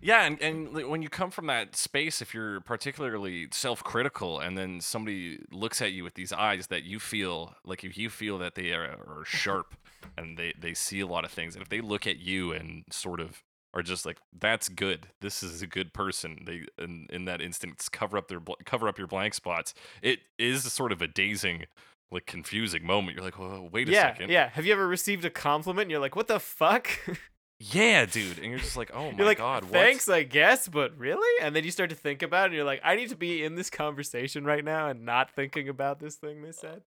Yeah, 0.01 0.25
and, 0.25 0.41
and 0.41 0.73
when 0.89 1.01
you 1.01 1.09
come 1.09 1.29
from 1.29 1.47
that 1.47 1.75
space, 1.75 2.21
if 2.21 2.33
you're 2.33 2.61
particularly 2.61 3.47
self-critical, 3.51 4.39
and 4.39 4.57
then 4.57 4.79
somebody 4.81 5.39
looks 5.51 5.81
at 5.81 5.91
you 5.91 6.03
with 6.03 6.13
these 6.13 6.31
eyes 6.31 6.67
that 6.67 6.83
you 6.83 6.99
feel 6.99 7.55
like 7.65 7.83
if 7.83 7.97
you 7.97 8.09
feel 8.09 8.37
that 8.37 8.55
they 8.55 8.71
are, 8.71 8.85
are 8.85 9.23
sharp 9.25 9.75
and 10.17 10.37
they 10.37 10.53
they 10.59 10.73
see 10.73 11.01
a 11.01 11.07
lot 11.07 11.25
of 11.25 11.31
things, 11.31 11.55
and 11.55 11.61
if 11.61 11.69
they 11.69 11.81
look 11.81 12.07
at 12.07 12.17
you 12.19 12.51
and 12.53 12.85
sort 12.91 13.19
of 13.19 13.43
are 13.73 13.83
just 13.83 14.05
like 14.05 14.17
that's 14.37 14.69
good, 14.69 15.07
this 15.21 15.43
is 15.43 15.61
a 15.61 15.67
good 15.67 15.93
person. 15.93 16.43
They 16.45 16.63
in, 16.83 17.07
in 17.09 17.25
that 17.25 17.41
instance 17.41 17.89
cover 17.89 18.17
up 18.17 18.27
their 18.27 18.39
bl- 18.39 18.53
cover 18.65 18.87
up 18.87 18.97
your 18.97 19.07
blank 19.07 19.33
spots. 19.33 19.73
It 20.01 20.19
is 20.37 20.71
sort 20.71 20.91
of 20.91 21.01
a 21.01 21.07
dazing, 21.07 21.65
like 22.09 22.25
confusing 22.25 22.85
moment. 22.85 23.15
You're 23.15 23.25
like, 23.25 23.37
well, 23.37 23.67
wait 23.71 23.89
a 23.89 23.91
yeah, 23.91 24.13
second. 24.13 24.29
yeah. 24.31 24.49
Have 24.49 24.65
you 24.65 24.73
ever 24.73 24.87
received 24.87 25.25
a 25.25 25.29
compliment 25.29 25.83
and 25.83 25.91
you're 25.91 25.99
like, 25.99 26.15
"What 26.15 26.27
the 26.27 26.39
fuck?" 26.39 26.89
Yeah, 27.61 28.05
dude, 28.05 28.37
and 28.37 28.47
you're 28.47 28.59
just 28.59 28.77
like, 28.77 28.89
oh 28.93 29.11
my 29.11 29.17
you're 29.17 29.25
like, 29.25 29.37
god, 29.37 29.63
what? 29.65 29.73
"Thanks, 29.73 30.07
I 30.07 30.23
guess, 30.23 30.69
but 30.69 30.97
really?" 30.97 31.43
And 31.45 31.53
then 31.53 31.65
you 31.65 31.71
start 31.71 31.89
to 31.89 31.95
think 31.95 32.21
about 32.21 32.43
it 32.43 32.45
and 32.45 32.53
you're 32.55 32.63
like, 32.63 32.79
"I 32.85 32.95
need 32.95 33.09
to 33.09 33.17
be 33.17 33.43
in 33.43 33.55
this 33.55 33.69
conversation 33.69 34.45
right 34.45 34.63
now 34.63 34.87
and 34.87 35.03
not 35.05 35.29
thinking 35.31 35.67
about 35.67 35.99
this 35.99 36.15
thing 36.15 36.41
they 36.41 36.53
said." 36.53 36.83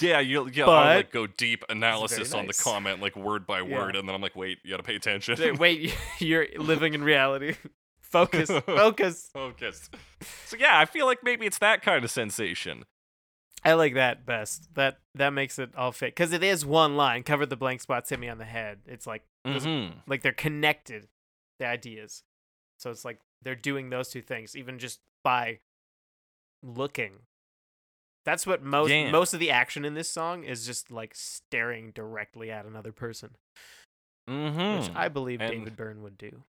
Yeah, 0.00 0.18
you 0.18 0.48
yeah, 0.52 0.64
But- 0.64 0.72
I'll 0.72 0.96
like 0.96 1.12
go 1.12 1.28
deep 1.28 1.64
analysis 1.68 2.34
on 2.34 2.42
the 2.42 2.46
nice. 2.48 2.60
comment, 2.62 3.00
like 3.00 3.14
word 3.14 3.46
by 3.46 3.62
word, 3.62 3.94
and 3.94 4.08
then 4.08 4.16
I'm 4.16 4.20
like, 4.20 4.34
wait, 4.34 4.58
you 4.64 4.70
gotta 4.72 4.82
pay 4.82 4.96
attention. 4.96 5.36
Wait, 5.38 5.58
Wait, 5.60 5.94
you're 6.18 6.46
living 6.58 6.94
in 6.94 7.04
reality. 7.04 7.54
Focus, 8.00 8.48
focus. 8.48 9.30
Focus. 9.32 9.90
So 10.46 10.56
yeah, 10.56 10.78
I 10.78 10.86
feel 10.86 11.06
like 11.06 11.18
maybe 11.22 11.44
it's 11.44 11.58
that 11.58 11.82
kind 11.82 12.04
of 12.04 12.10
sensation. 12.10 12.84
I 13.64 13.72
like 13.72 13.94
that 13.94 14.24
best. 14.26 14.68
That 14.74 14.98
that 15.14 15.30
makes 15.30 15.58
it 15.58 15.70
all 15.76 15.92
fit 15.92 16.14
because 16.14 16.32
it 16.32 16.42
is 16.42 16.64
one 16.64 16.96
line. 16.96 17.22
Cover 17.24 17.46
the 17.46 17.56
blank 17.56 17.80
spots, 17.80 18.10
hit 18.10 18.20
me 18.20 18.28
on 18.28 18.38
the 18.38 18.44
head. 18.44 18.80
It's 18.86 19.06
like 19.06 19.22
Mm-hmm. 19.46 19.98
like 20.08 20.22
they're 20.22 20.32
connected, 20.32 21.06
the 21.60 21.66
ideas. 21.66 22.22
So 22.78 22.90
it's 22.90 23.04
like 23.04 23.20
they're 23.42 23.54
doing 23.54 23.90
those 23.90 24.08
two 24.08 24.22
things, 24.22 24.56
even 24.56 24.78
just 24.78 25.00
by 25.22 25.60
looking. 26.62 27.12
That's 28.24 28.46
what 28.46 28.62
most 28.62 28.90
Yeah. 28.90 29.10
most 29.10 29.34
of 29.34 29.40
the 29.40 29.50
action 29.52 29.84
in 29.84 29.94
this 29.94 30.10
song 30.10 30.42
is 30.44 30.66
just 30.66 30.90
like 30.90 31.14
staring 31.14 31.92
directly 31.92 32.50
at 32.50 32.66
another 32.66 32.90
person, 32.92 33.36
Mm-hmm. 34.28 34.80
which 34.80 34.90
I 34.96 35.08
believe 35.08 35.40
And- 35.40 35.50
David 35.52 35.76
Byrne 35.76 36.02
would 36.02 36.18
do. 36.18 36.42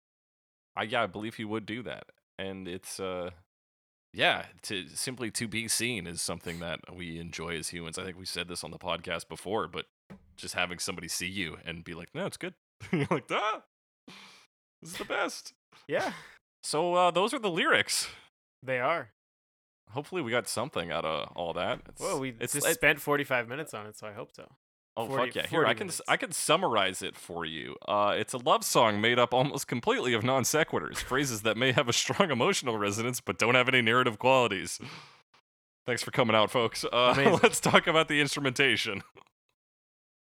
I 0.76 0.84
yeah, 0.84 1.04
I 1.04 1.06
believe 1.08 1.36
he 1.36 1.46
would 1.46 1.66
do 1.66 1.84
that, 1.84 2.06
and 2.40 2.68
it's 2.68 3.00
uh, 3.00 3.32
yeah, 4.18 4.46
to 4.64 4.88
simply 4.90 5.30
to 5.32 5.48
be 5.48 5.68
seen 5.68 6.08
is 6.08 6.22
something 6.22 6.60
that 6.60 6.80
we 6.94 7.20
enjoy 7.20 7.56
as 7.58 7.70
humans. 7.70 8.00
I 8.00 8.04
think 8.04 8.18
we 8.18 8.26
said 8.26 8.48
this 8.48 8.64
on 8.64 8.72
the 8.72 8.80
podcast 8.80 9.30
before, 9.30 9.68
but 9.68 9.86
just 10.36 10.56
having 10.56 10.80
somebody 10.80 11.08
see 11.08 11.28
you 11.28 11.58
and 11.66 11.84
be 11.84 11.94
like, 11.94 12.10
no, 12.16 12.26
it's 12.26 12.38
good. 12.38 12.56
You're 12.92 13.06
like, 13.12 13.26
ah, 13.32 13.62
this 14.82 14.92
is 14.94 14.98
the 14.98 15.06
best. 15.06 15.54
Yeah, 15.88 16.14
So 16.64 16.96
uh, 16.96 17.12
those 17.12 17.34
are 17.34 17.40
the 17.40 17.50
lyrics. 17.52 18.08
they 18.64 18.80
are. 18.80 19.10
Hopefully, 19.92 20.22
we 20.22 20.32
got 20.32 20.48
something 20.50 20.92
out 20.92 21.06
of 21.06 21.32
all 21.36 21.54
that. 21.54 21.80
It's, 21.88 22.02
Well, 22.02 22.20
we 22.20 22.34
it's 22.40 22.54
just 22.54 22.68
it- 22.68 22.74
spent 22.74 23.00
forty 23.00 23.24
five 23.24 23.48
minutes 23.48 23.74
on 23.74 23.86
it, 23.86 23.98
so 23.98 24.08
I 24.08 24.14
hope 24.14 24.32
so. 24.36 24.48
Oh 24.98 25.08
40 25.08 25.26
fuck 25.26 25.36
yeah! 25.36 25.48
Here 25.48 25.66
I 25.66 25.74
can 25.74 25.88
minutes. 25.88 26.02
I 26.08 26.18
can 26.18 26.32
summarize 26.32 27.02
it 27.02 27.16
for 27.16 27.46
you. 27.46 27.76
Uh, 27.88 28.16
it's 28.18 28.34
a 28.34 28.38
love 28.38 28.66
song 28.66 29.00
made 29.00 29.18
up 29.18 29.34
almost 29.34 29.68
completely 29.68 30.14
of 30.14 30.24
non 30.24 30.44
sequiturs, 30.44 30.98
phrases 30.98 31.44
that 31.44 31.56
may 31.56 31.72
have 31.72 31.88
a 31.88 31.94
strong 31.94 32.32
emotional 32.32 32.78
resonance 32.78 33.22
but 33.22 33.38
don't 33.38 33.56
have 33.56 33.70
any 33.70 33.82
narrative 33.82 34.20
qualities. 34.20 34.80
Thanks 35.86 36.04
for 36.04 36.12
coming 36.12 36.36
out, 36.36 36.52
folks. 36.52 36.84
Uh, 36.84 37.40
let's 37.44 37.62
talk 37.62 37.88
about 37.88 38.10
the 38.10 38.20
instrumentation. 38.20 39.04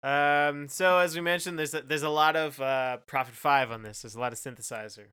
Um, 0.02 0.68
so 0.68 0.98
as 0.98 1.14
we 1.14 1.22
mentioned, 1.22 1.58
there's 1.58 1.72
a, 1.72 1.80
there's 1.80 2.02
a 2.02 2.10
lot 2.10 2.36
of 2.36 2.60
uh, 2.60 2.98
Prophet 3.06 3.34
Five 3.34 3.70
on 3.70 3.82
this. 3.82 4.02
There's 4.02 4.14
a 4.14 4.20
lot 4.20 4.32
of 4.32 4.38
synthesizer. 4.38 5.06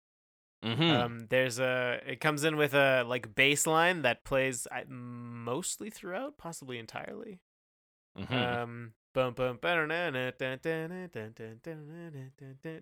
Mm-hmm. 0.63 0.83
Um, 0.83 1.27
there's 1.29 1.59
a 1.59 1.99
it 2.05 2.21
comes 2.21 2.43
in 2.43 2.55
with 2.57 2.73
a 2.73 3.03
like 3.07 3.35
bass 3.35 3.67
line 3.67 4.01
that 4.03 4.23
plays 4.23 4.67
I, 4.71 4.83
mostly 4.87 5.89
throughout, 5.89 6.37
possibly 6.37 6.77
entirely. 6.77 7.39
Mm-hmm. 8.17 8.33
Um, 8.33 8.93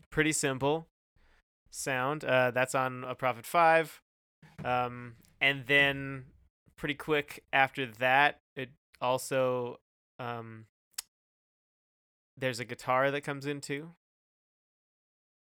pretty 0.09 0.31
simple 0.31 0.87
sound. 1.69 2.23
Uh, 2.23 2.51
that's 2.51 2.75
on 2.75 3.03
a 3.03 3.15
Prophet 3.15 3.45
Five, 3.45 4.01
um, 4.63 5.13
and 5.39 5.65
then 5.67 6.25
pretty 6.77 6.95
quick 6.95 7.43
after 7.53 7.85
that, 7.85 8.39
it 8.55 8.69
also 8.99 9.79
um, 10.19 10.65
there's 12.37 12.59
a 12.59 12.65
guitar 12.65 13.11
that 13.11 13.21
comes 13.21 13.45
in 13.45 13.61
too. 13.61 13.91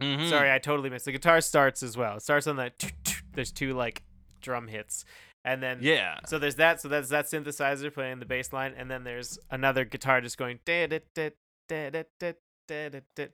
Mm-hmm. 0.03 0.29
Sorry, 0.29 0.53
I 0.53 0.59
totally 0.59 0.91
missed. 0.91 1.07
The 1.07 1.13
guitar 1.13 1.41
starts 1.41 1.83
as 1.83 1.97
well. 1.97 2.17
It 2.17 2.23
starts 2.23 2.47
on 2.47 2.57
that. 2.57 2.93
There's 3.35 3.53
two 3.53 3.75
like 3.75 4.03
drum 4.41 4.69
hits, 4.69 5.05
and 5.53 5.63
then 5.63 5.79
Yeah. 5.81 6.19
so 6.27 6.39
there's 6.39 6.57
that. 6.57 6.81
So 6.81 6.89
that's 6.89 7.09
that 7.09 7.27
synthesizer 7.27 7.93
playing 7.93 8.21
the 8.21 8.27
bass 8.27 8.53
line, 8.53 8.75
and 8.77 8.91
then 8.91 9.05
there's 9.05 9.39
another 9.51 9.85
guitar 9.85 10.21
just 10.21 10.39
going 10.39 10.61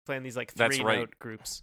playing 0.06 0.22
these 0.22 0.36
like 0.36 0.52
three 0.52 0.82
right. 0.82 1.00
note 1.00 1.18
groups. 1.18 1.62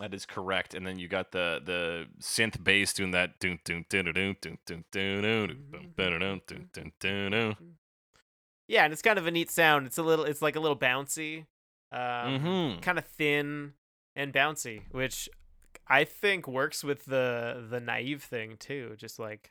That 0.00 0.14
is 0.14 0.26
correct. 0.26 0.74
And 0.74 0.86
then 0.86 0.98
you 0.98 1.08
got 1.08 1.32
the 1.32 1.60
the 1.64 2.06
synth 2.20 2.62
bass 2.62 2.92
doing 2.92 3.10
that 3.12 3.40
doon 3.40 3.58
doon 3.64 3.84
doon 3.88 4.04
doon 4.12 4.36
doon 4.40 4.58
doon 4.92 5.22
doon 5.96 6.40
doon 6.46 6.70
doon 6.74 6.92
doon. 7.00 7.56
Yeah, 8.68 8.84
and 8.84 8.92
it's 8.92 9.02
kind 9.02 9.18
of 9.18 9.26
a 9.26 9.30
neat 9.30 9.50
sound. 9.50 9.86
It's 9.86 9.98
a 9.98 10.02
little. 10.02 10.24
It's 10.24 10.42
like 10.42 10.56
a 10.56 10.60
little 10.60 10.78
bouncy, 10.78 11.46
um, 11.90 12.38
Mhm. 12.38 12.82
kind 12.82 12.98
of 12.98 13.06
thin 13.06 13.72
and 14.14 14.32
bouncy, 14.32 14.82
which 14.92 15.28
I 15.88 16.04
think 16.04 16.46
works 16.46 16.84
with 16.84 17.04
the 17.06 17.66
the 17.70 17.80
naive 17.80 18.22
thing 18.22 18.56
too. 18.58 18.94
Just 18.96 19.18
like 19.18 19.50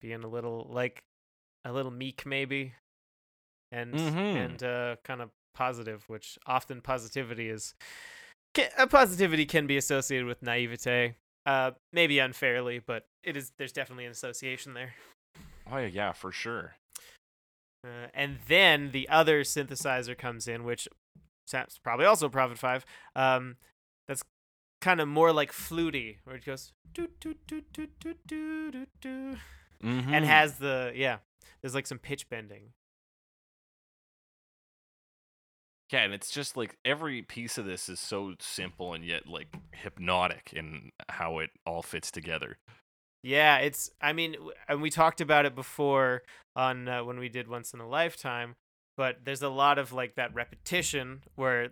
being 0.00 0.24
a 0.24 0.28
little 0.28 0.66
like 0.70 1.02
a 1.64 1.72
little 1.72 1.90
meek 1.90 2.24
maybe, 2.26 2.74
and 3.72 3.94
Mhm. 3.94 4.36
and 4.36 4.62
uh, 4.62 4.96
kind 5.04 5.20
of 5.20 5.30
positive, 5.54 6.08
which 6.08 6.38
often 6.46 6.80
positivity 6.80 7.48
is. 7.48 7.74
Can, 8.54 8.70
uh, 8.78 8.86
positivity 8.86 9.44
can 9.44 9.66
be 9.66 9.76
associated 9.76 10.26
with 10.26 10.42
naivete, 10.42 11.16
uh, 11.44 11.72
maybe 11.92 12.18
unfairly, 12.18 12.78
but 12.78 13.06
it 13.22 13.36
is. 13.36 13.52
There's 13.58 13.72
definitely 13.72 14.06
an 14.06 14.12
association 14.12 14.74
there. 14.74 14.94
Oh 15.70 15.78
yeah, 15.78 15.86
yeah, 15.86 16.12
for 16.12 16.32
sure. 16.32 16.76
Uh, 17.84 18.08
and 18.14 18.38
then 18.48 18.90
the 18.92 19.08
other 19.08 19.42
synthesizer 19.42 20.16
comes 20.16 20.48
in, 20.48 20.64
which 20.64 20.88
sounds 21.46 21.78
probably 21.78 22.06
also 22.06 22.28
Prophet 22.28 22.58
Five. 22.58 22.84
Um, 23.14 23.56
that's 24.08 24.22
kind 24.80 25.00
of 25.00 25.08
more 25.08 25.32
like 25.32 25.52
fluty, 25.52 26.18
where 26.24 26.36
it 26.36 26.44
goes 26.44 26.72
do 26.94 27.08
do 27.20 27.34
do 27.46 27.62
do 27.72 27.86
do 28.00 28.14
do 28.26 28.86
do, 29.00 29.36
mm-hmm. 29.82 30.14
and 30.14 30.24
has 30.24 30.54
the 30.58 30.92
yeah. 30.94 31.18
There's 31.60 31.74
like 31.74 31.86
some 31.86 31.98
pitch 31.98 32.28
bending. 32.28 32.72
Yeah, 35.92 36.00
and 36.00 36.12
it's 36.12 36.30
just 36.30 36.56
like 36.56 36.76
every 36.84 37.22
piece 37.22 37.58
of 37.58 37.64
this 37.64 37.88
is 37.88 38.00
so 38.00 38.34
simple 38.40 38.92
and 38.92 39.04
yet 39.04 39.28
like 39.28 39.48
hypnotic 39.72 40.52
in 40.52 40.90
how 41.08 41.38
it 41.38 41.50
all 41.64 41.82
fits 41.82 42.10
together. 42.10 42.58
Yeah, 43.22 43.58
it's. 43.58 43.90
I 44.00 44.12
mean, 44.12 44.36
and 44.68 44.82
we 44.82 44.90
talked 44.90 45.20
about 45.20 45.46
it 45.46 45.54
before 45.54 46.22
on 46.54 46.88
uh, 46.88 47.04
when 47.04 47.18
we 47.18 47.28
did 47.28 47.48
Once 47.48 47.72
in 47.72 47.80
a 47.80 47.88
Lifetime, 47.88 48.56
but 48.96 49.18
there's 49.24 49.42
a 49.42 49.48
lot 49.48 49.78
of 49.78 49.92
like 49.92 50.16
that 50.16 50.34
repetition 50.34 51.22
where 51.34 51.70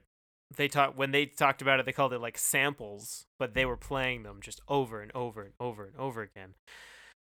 they 0.57 0.69
talk 0.69 0.97
when 0.97 1.11
they 1.11 1.27
talked 1.27 1.63
about 1.63 1.81
it, 1.81 1.87
they 1.87 1.93
called 1.93 2.13
it 2.13 2.21
like 2.21 2.39
samples, 2.39 3.27
but 3.39 3.55
they 3.55 3.65
were 3.65 3.77
playing 3.77 4.23
them 4.23 4.41
just 4.41 4.61
over 4.69 5.01
and 5.01 5.11
over 5.15 5.43
and 5.43 5.53
over 5.61 5.85
and 5.87 5.97
over 5.97 6.23
again, 6.23 6.55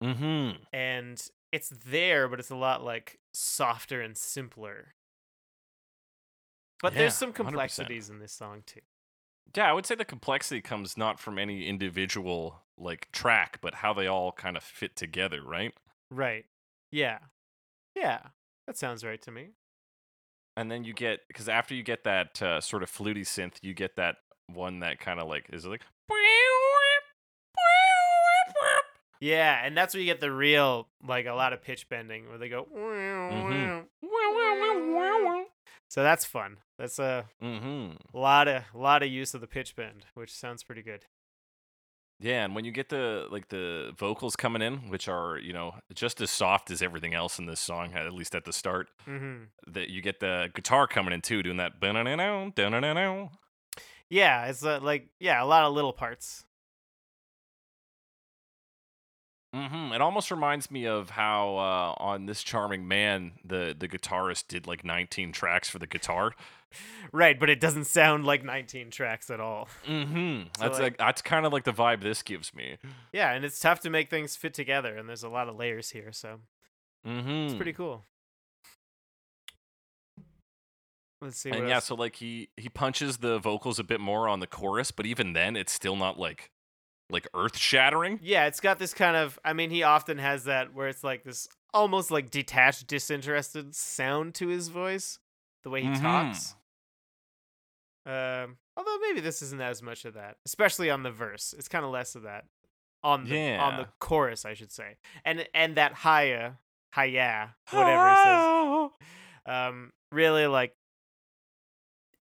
Mm-hmm. 0.04 0.64
and 0.74 1.28
it's 1.52 1.70
there, 1.70 2.28
but 2.28 2.40
it's 2.40 2.50
a 2.50 2.56
lot 2.56 2.84
like 2.84 3.20
softer 3.34 4.02
and 4.02 4.18
simpler. 4.18 4.96
But 6.82 6.94
there's 6.96 7.14
Yeah, 7.14 7.18
some 7.18 7.34
100%. 7.34 7.46
complexities 7.46 8.10
in 8.10 8.20
this 8.20 8.34
song 8.34 8.64
too. 8.66 8.82
Yeah, 9.56 9.70
I 9.70 9.74
would 9.74 9.86
say 9.86 9.96
the 9.96 10.06
complexity 10.06 10.62
comes 10.62 10.98
not 10.98 11.20
from 11.20 11.38
any 11.38 11.68
individual 11.68 12.64
like 12.78 13.12
track, 13.12 13.60
but 13.62 13.76
how 13.76 13.94
they 13.94 14.08
all 14.08 14.32
kind 14.32 14.58
of 14.58 14.64
fit 14.64 14.96
together, 14.96 15.42
right? 15.44 15.74
Right. 16.10 16.46
Yeah. 16.92 17.20
Yeah. 17.96 18.20
That 18.68 18.78
sounds 18.78 19.04
right 19.04 19.22
to 19.24 19.32
me. 19.32 19.50
And 20.56 20.70
then 20.70 20.84
you 20.84 20.94
get 20.94 21.22
because 21.28 21.50
after 21.50 21.74
you 21.74 21.84
get 21.84 22.04
that 22.04 22.42
uh, 22.42 22.62
sort 22.62 22.84
of 22.84 22.90
fluty 22.90 23.24
synth, 23.24 23.56
you 23.62 23.74
get 23.74 23.96
that 23.96 24.18
one 24.48 24.80
that 24.80 25.00
kind 25.00 25.20
of 25.20 25.28
like 25.28 25.48
is 25.52 25.66
like 25.66 25.82
Yeah, 29.24 29.62
and 29.64 29.78
that's 29.78 29.94
where 29.94 30.02
you 30.02 30.06
get 30.06 30.20
the 30.20 30.32
real, 30.32 30.90
like 31.08 31.28
a 31.28 31.32
lot 31.32 31.54
of 31.54 31.64
pitch 31.64 31.88
bending 31.88 32.28
where 32.28 32.38
they 32.38 32.50
go. 32.50 32.68
Mhm. 32.74 33.86
So 35.90 36.04
that's 36.04 36.26
fun. 36.26 36.58
That's 36.78 37.00
a 37.00 37.26
mm-hmm. 37.42 38.18
lot 38.18 38.48
of 38.48 38.64
lot 38.74 39.02
of 39.02 39.10
use 39.10 39.34
of 39.34 39.42
the 39.42 39.48
pitch 39.48 39.76
bend, 39.76 40.08
which 40.14 40.34
sounds 40.34 40.64
pretty 40.64 40.82
good. 40.82 41.06
Yeah, 42.24 42.46
and 42.46 42.56
when 42.56 42.64
you 42.64 42.72
get 42.72 42.88
the 42.88 43.28
like 43.30 43.50
the 43.50 43.92
vocals 43.98 44.38
coming 44.38 44.62
in, 44.62 44.90
which 44.90 45.10
are 45.10 45.38
you 45.38 45.52
know 45.52 45.76
just 45.94 46.22
as 46.22 46.32
soft 46.32 46.72
as 46.72 46.82
everything 46.82 47.14
else 47.14 47.38
in 47.38 47.48
this 47.48 47.60
song, 47.60 47.92
at 47.94 48.14
least 48.14 48.34
at 48.34 48.46
the 48.46 48.54
start, 48.54 48.88
hmm 49.04 49.44
that 49.68 49.90
you 49.90 50.02
get 50.02 50.22
the 50.22 50.50
guitar 50.56 50.88
coming 50.88 51.14
in 51.14 51.20
too, 51.20 51.44
doing 51.44 51.58
that. 51.58 51.74
Yeah, 54.10 54.46
it's 54.46 54.64
uh, 54.64 54.80
like 54.82 55.10
yeah, 55.20 55.44
a 55.44 55.46
lot 55.46 55.66
of 55.66 55.74
little 55.74 55.92
parts. 55.92 56.46
Mhm. 59.54 59.94
It 59.94 60.02
almost 60.02 60.32
reminds 60.32 60.72
me 60.72 60.88
of 60.88 61.12
how 61.12 61.58
uh, 61.58 61.94
on 62.02 62.26
this 62.26 62.42
charming 62.42 62.88
man, 62.88 63.34
the 63.44 63.76
the 63.78 63.90
guitarist 63.90 64.48
did 64.48 64.66
like 64.66 64.86
19 64.86 65.34
tracks 65.34 65.70
for 65.70 65.78
the 65.78 65.88
guitar. 65.88 66.34
Right, 67.12 67.40
but 67.40 67.50
it 67.50 67.60
doesn't 67.60 67.86
sound 67.86 68.26
like 68.26 68.44
19 68.44 68.90
tracks 68.92 69.30
at 69.30 69.40
all. 69.40 69.68
Mm-hmm. 69.88 70.44
So, 70.58 70.64
That's 70.64 70.74
like- 70.74 70.82
like 70.82 70.98
that's 70.98 71.22
kind 71.22 71.46
of 71.46 71.54
like 71.54 71.64
the 71.64 71.74
vibe 71.74 72.02
this 72.02 72.22
gives 72.22 72.54
me. 72.56 72.78
Yeah, 73.12 73.32
and 73.32 73.44
it's 73.46 73.60
tough 73.60 73.80
to 73.82 73.90
make 73.90 74.10
things 74.10 74.36
fit 74.36 74.54
together, 74.54 74.96
and 74.98 75.08
there's 75.10 75.24
a 75.24 75.30
lot 75.30 75.48
of 75.50 75.56
layers 75.56 75.90
here, 75.92 76.12
so 76.12 76.40
Mm-hmm. 77.08 77.30
it's 77.30 77.54
pretty 77.56 77.74
cool. 77.74 78.06
Let's 81.22 81.38
see. 81.40 81.52
And 81.52 81.68
yeah, 81.70 81.76
else. 81.76 81.86
so 81.86 81.96
like 81.96 82.18
he 82.18 82.50
he 82.58 82.68
punches 82.70 83.18
the 83.18 83.40
vocals 83.40 83.80
a 83.80 83.84
bit 83.84 84.00
more 84.02 84.28
on 84.28 84.40
the 84.42 84.48
chorus, 84.48 84.92
but 84.92 85.06
even 85.06 85.34
then, 85.34 85.56
it's 85.56 85.72
still 85.72 85.96
not 85.96 86.20
like 86.20 86.52
like 87.10 87.28
earth 87.34 87.58
shattering. 87.58 88.20
Yeah, 88.22 88.46
it's 88.48 88.60
got 88.60 88.78
this 88.80 88.94
kind 88.94 89.16
of. 89.16 89.40
I 89.46 89.54
mean, 89.54 89.70
he 89.70 89.84
often 89.84 90.18
has 90.18 90.44
that 90.46 90.74
where 90.74 90.88
it's 90.90 91.04
like 91.04 91.24
this 91.24 91.48
almost 91.74 92.12
like 92.12 92.30
detached, 92.30 92.88
disinterested 92.88 93.74
sound 93.76 94.36
to 94.36 94.48
his 94.50 94.68
voice, 94.68 95.20
the 95.64 95.70
way 95.70 95.82
he 95.82 95.88
Mhm. 95.90 96.02
talks. 96.02 96.56
Um, 98.06 98.58
although 98.76 98.98
maybe 99.00 99.22
this 99.22 99.42
isn't 99.42 99.62
as 99.62 99.82
much 99.82 100.06
of 100.06 100.16
that, 100.16 100.38
especially 100.46 100.90
on 100.90 101.04
the 101.04 101.12
verse. 101.12 101.54
It's 101.58 101.68
kind 101.68 101.86
of 101.86 101.92
less 101.92 102.16
of 102.16 102.24
that 102.24 102.46
on 103.04 103.24
the 103.26 103.30
on 103.62 103.78
the 103.78 103.88
chorus, 104.00 104.46
I 104.46 104.54
should 104.54 104.72
say, 104.72 104.98
and 105.26 105.48
and 105.54 105.76
that 105.76 105.94
higher, 105.94 106.58
higher, 106.92 107.56
whatever 107.72 108.10
it 108.10 108.18
says. 108.24 108.90
Um, 109.46 109.92
really 110.12 110.48
like 110.48 110.74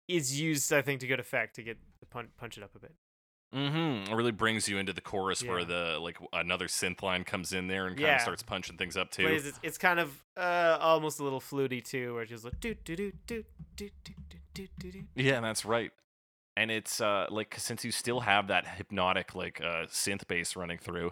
is 0.07 0.39
used, 0.39 0.73
I 0.73 0.81
think, 0.81 1.01
to 1.01 1.07
good 1.07 1.19
effect 1.19 1.55
to 1.55 1.63
get 1.63 1.77
punch 2.09 2.29
punch 2.37 2.57
it 2.57 2.63
up 2.63 2.75
a 2.75 2.79
bit. 2.79 2.93
Mm-hmm. 3.53 4.11
It 4.11 4.15
really 4.15 4.31
brings 4.31 4.69
you 4.69 4.77
into 4.77 4.93
the 4.93 5.01
chorus 5.01 5.43
where 5.43 5.65
the 5.65 5.97
like 6.01 6.17
another 6.31 6.67
synth 6.67 7.01
line 7.03 7.23
comes 7.25 7.51
in 7.51 7.67
there 7.67 7.87
and 7.87 7.95
kind 7.97 8.07
Yeah. 8.07 8.15
of 8.15 8.21
starts 8.21 8.43
punching 8.43 8.77
things 8.77 8.95
up 8.95 9.09
But 9.09 9.15
too. 9.17 9.27
it's, 9.27 9.59
it's 9.61 9.77
kind 9.77 9.99
of 9.99 10.23
uh, 10.37 10.77
almost 10.79 11.19
a 11.19 11.23
little 11.23 11.41
fluty 11.41 11.81
too, 11.81 12.13
where 12.13 12.23
it's 12.23 12.31
just 12.31 12.45
like 12.45 12.59
do 12.61 12.73
do 12.75 12.95
do 12.95 13.11
do 13.27 13.43
do 13.75 13.89
do 14.53 14.67
do 14.79 14.91
do. 14.91 15.03
Yeah, 15.15 15.41
that's 15.41 15.65
right. 15.65 15.91
And 16.55 16.69
it's 16.71 17.01
uh 17.01 17.27
like 17.29 17.55
since 17.57 17.83
you 17.85 17.91
still 17.91 18.21
have 18.21 18.47
that 18.47 18.67
hypnotic 18.67 19.35
like 19.35 19.59
uh 19.61 19.85
synth 19.87 20.27
bass 20.27 20.55
running 20.55 20.77
through, 20.77 21.11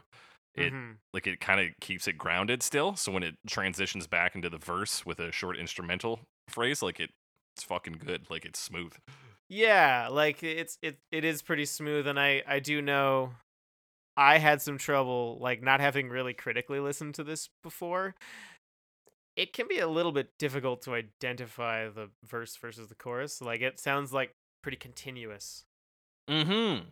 it 0.55 0.71
Mhm. 0.73 0.95
like 1.13 1.27
it 1.27 1.39
kind 1.41 1.59
of 1.59 1.67
keeps 1.81 2.07
it 2.07 2.17
grounded 2.17 2.63
still. 2.63 2.95
So 2.95 3.11
when 3.11 3.23
it 3.23 3.35
transitions 3.47 4.07
back 4.07 4.35
into 4.35 4.49
the 4.49 4.57
verse 4.57 5.05
with 5.05 5.19
a 5.19 5.31
short 5.31 5.57
instrumental 5.57 6.21
phrase, 6.49 6.81
like 6.81 6.99
it 6.99 7.09
it's 7.55 7.63
fucking 7.65 7.99
good. 8.05 8.29
Like 8.29 8.45
it's 8.45 8.59
smooth. 8.59 8.93
Yeah, 9.49 10.09
like 10.11 10.43
it's 10.43 10.77
it 10.81 10.99
it 11.11 11.25
is 11.25 11.41
pretty 11.41 11.65
smooth, 11.65 12.05
and 12.07 12.19
I 12.19 12.43
I 12.47 12.59
do 12.59 12.81
know 12.81 13.31
I 14.15 14.37
had 14.37 14.61
some 14.61 14.77
trouble 14.77 15.39
like 15.41 15.63
not 15.63 15.79
having 15.79 16.09
really 16.09 16.33
critically 16.33 16.79
listened 16.79 17.15
to 17.15 17.23
this 17.23 17.49
before. 17.63 18.15
It 19.35 19.53
can 19.53 19.67
be 19.67 19.79
a 19.79 19.87
little 19.87 20.11
bit 20.11 20.29
difficult 20.37 20.81
to 20.83 20.93
identify 20.93 21.87
the 21.89 22.09
verse 22.25 22.55
versus 22.57 22.89
the 22.89 22.95
chorus. 22.95 23.41
Like 23.41 23.61
it 23.61 23.79
sounds 23.79 24.13
like 24.13 24.33
pretty 24.61 24.77
continuous, 24.77 25.63
Mm-hmm. 26.29 26.89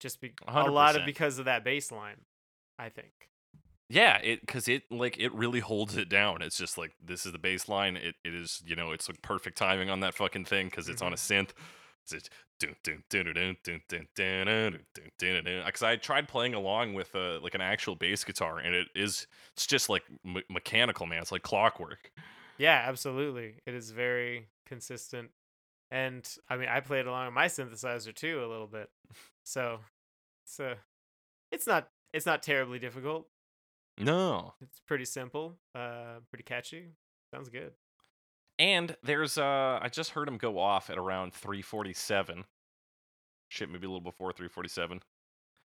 just 0.00 0.20
be 0.20 0.32
a 0.46 0.70
lot 0.70 0.96
of 0.96 1.04
because 1.04 1.38
of 1.38 1.44
that 1.46 1.64
bass 1.64 1.92
line. 1.92 2.22
I 2.78 2.88
think. 2.88 3.12
Yeah, 3.88 4.18
it 4.18 4.40
because 4.40 4.66
it 4.66 4.82
like 4.90 5.18
it 5.18 5.32
really 5.32 5.60
holds 5.60 5.96
it 5.96 6.08
down. 6.08 6.42
It's 6.42 6.56
just 6.56 6.76
like 6.76 6.92
this 7.04 7.24
is 7.24 7.32
the 7.32 7.38
baseline. 7.38 7.96
It 7.96 8.16
it 8.24 8.34
is 8.34 8.62
you 8.66 8.74
know 8.74 8.90
it's 8.90 9.08
like 9.08 9.22
perfect 9.22 9.56
timing 9.56 9.90
on 9.90 10.00
that 10.00 10.14
fucking 10.14 10.44
thing 10.44 10.66
because 10.66 10.88
it's 10.88 11.02
mm-hmm. 11.02 11.06
on 11.06 11.12
a 11.12 11.16
synth. 11.16 11.50
Because 15.64 15.82
I 15.82 15.96
tried 15.96 16.28
playing 16.28 16.54
along 16.54 16.94
with 16.94 17.14
uh, 17.14 17.40
like 17.40 17.54
an 17.54 17.60
actual 17.60 17.94
bass 17.94 18.24
guitar 18.24 18.58
and 18.58 18.74
it 18.74 18.88
is 18.94 19.26
it's 19.52 19.66
just 19.66 19.88
like 19.88 20.02
me- 20.24 20.44
mechanical 20.50 21.06
man. 21.06 21.20
It's 21.22 21.32
like 21.32 21.42
clockwork. 21.42 22.10
Yeah, 22.58 22.84
absolutely. 22.86 23.54
It 23.66 23.74
is 23.74 23.90
very 23.90 24.46
consistent, 24.66 25.30
and 25.92 26.28
I 26.48 26.56
mean 26.56 26.68
I 26.68 26.80
played 26.80 27.06
along 27.06 27.26
with 27.26 27.34
my 27.34 27.46
synthesizer 27.46 28.14
too 28.14 28.42
a 28.44 28.50
little 28.50 28.66
bit, 28.66 28.88
so 29.44 29.78
so 30.44 30.74
it's 31.52 31.68
not 31.68 31.88
it's 32.12 32.26
not 32.26 32.42
terribly 32.42 32.80
difficult 32.80 33.28
no, 33.98 34.54
It's 34.60 34.80
pretty 34.86 35.04
simple, 35.06 35.56
uh 35.74 36.20
pretty 36.30 36.44
catchy. 36.44 36.90
Sounds 37.32 37.48
good. 37.48 37.72
and 38.58 38.96
there's 39.02 39.38
uh 39.38 39.78
I 39.82 39.88
just 39.88 40.10
heard 40.10 40.28
him 40.28 40.36
go 40.38 40.58
off 40.58 40.90
at 40.90 40.98
around 40.98 41.32
347. 41.34 42.44
Shit, 43.48 43.70
maybe 43.70 43.86
a 43.86 43.88
little 43.88 44.00
before 44.00 44.32
347. 44.32 45.00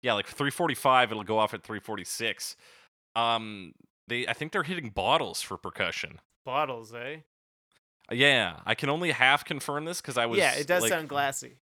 Yeah, 0.03 0.14
like 0.14 0.27
345. 0.27 1.11
It'll 1.11 1.22
go 1.24 1.39
off 1.39 1.55
at 1.55 1.62
346. 1.62 2.57
Um, 3.14 3.72
they 4.09 4.27
I 4.27 4.33
think 4.33 4.53
they're 4.53 4.62
hitting 4.62 4.91
bottles 4.91 5.43
for 5.43 5.57
percussion. 5.57 6.20
Bottles, 6.45 6.95
eh? 6.95 7.18
Yeah, 8.12 8.61
I 8.64 8.74
can 8.74 8.89
only 8.89 9.11
half 9.11 9.45
confirm 9.45 9.85
this 9.85 10.01
because 10.01 10.16
I 10.16 10.27
was. 10.27 10.39
yeah, 10.39 10.55
it 10.55 10.66
does 10.66 10.83
like, 10.83 10.91
sound 10.91 11.09
glassy. 11.09 11.59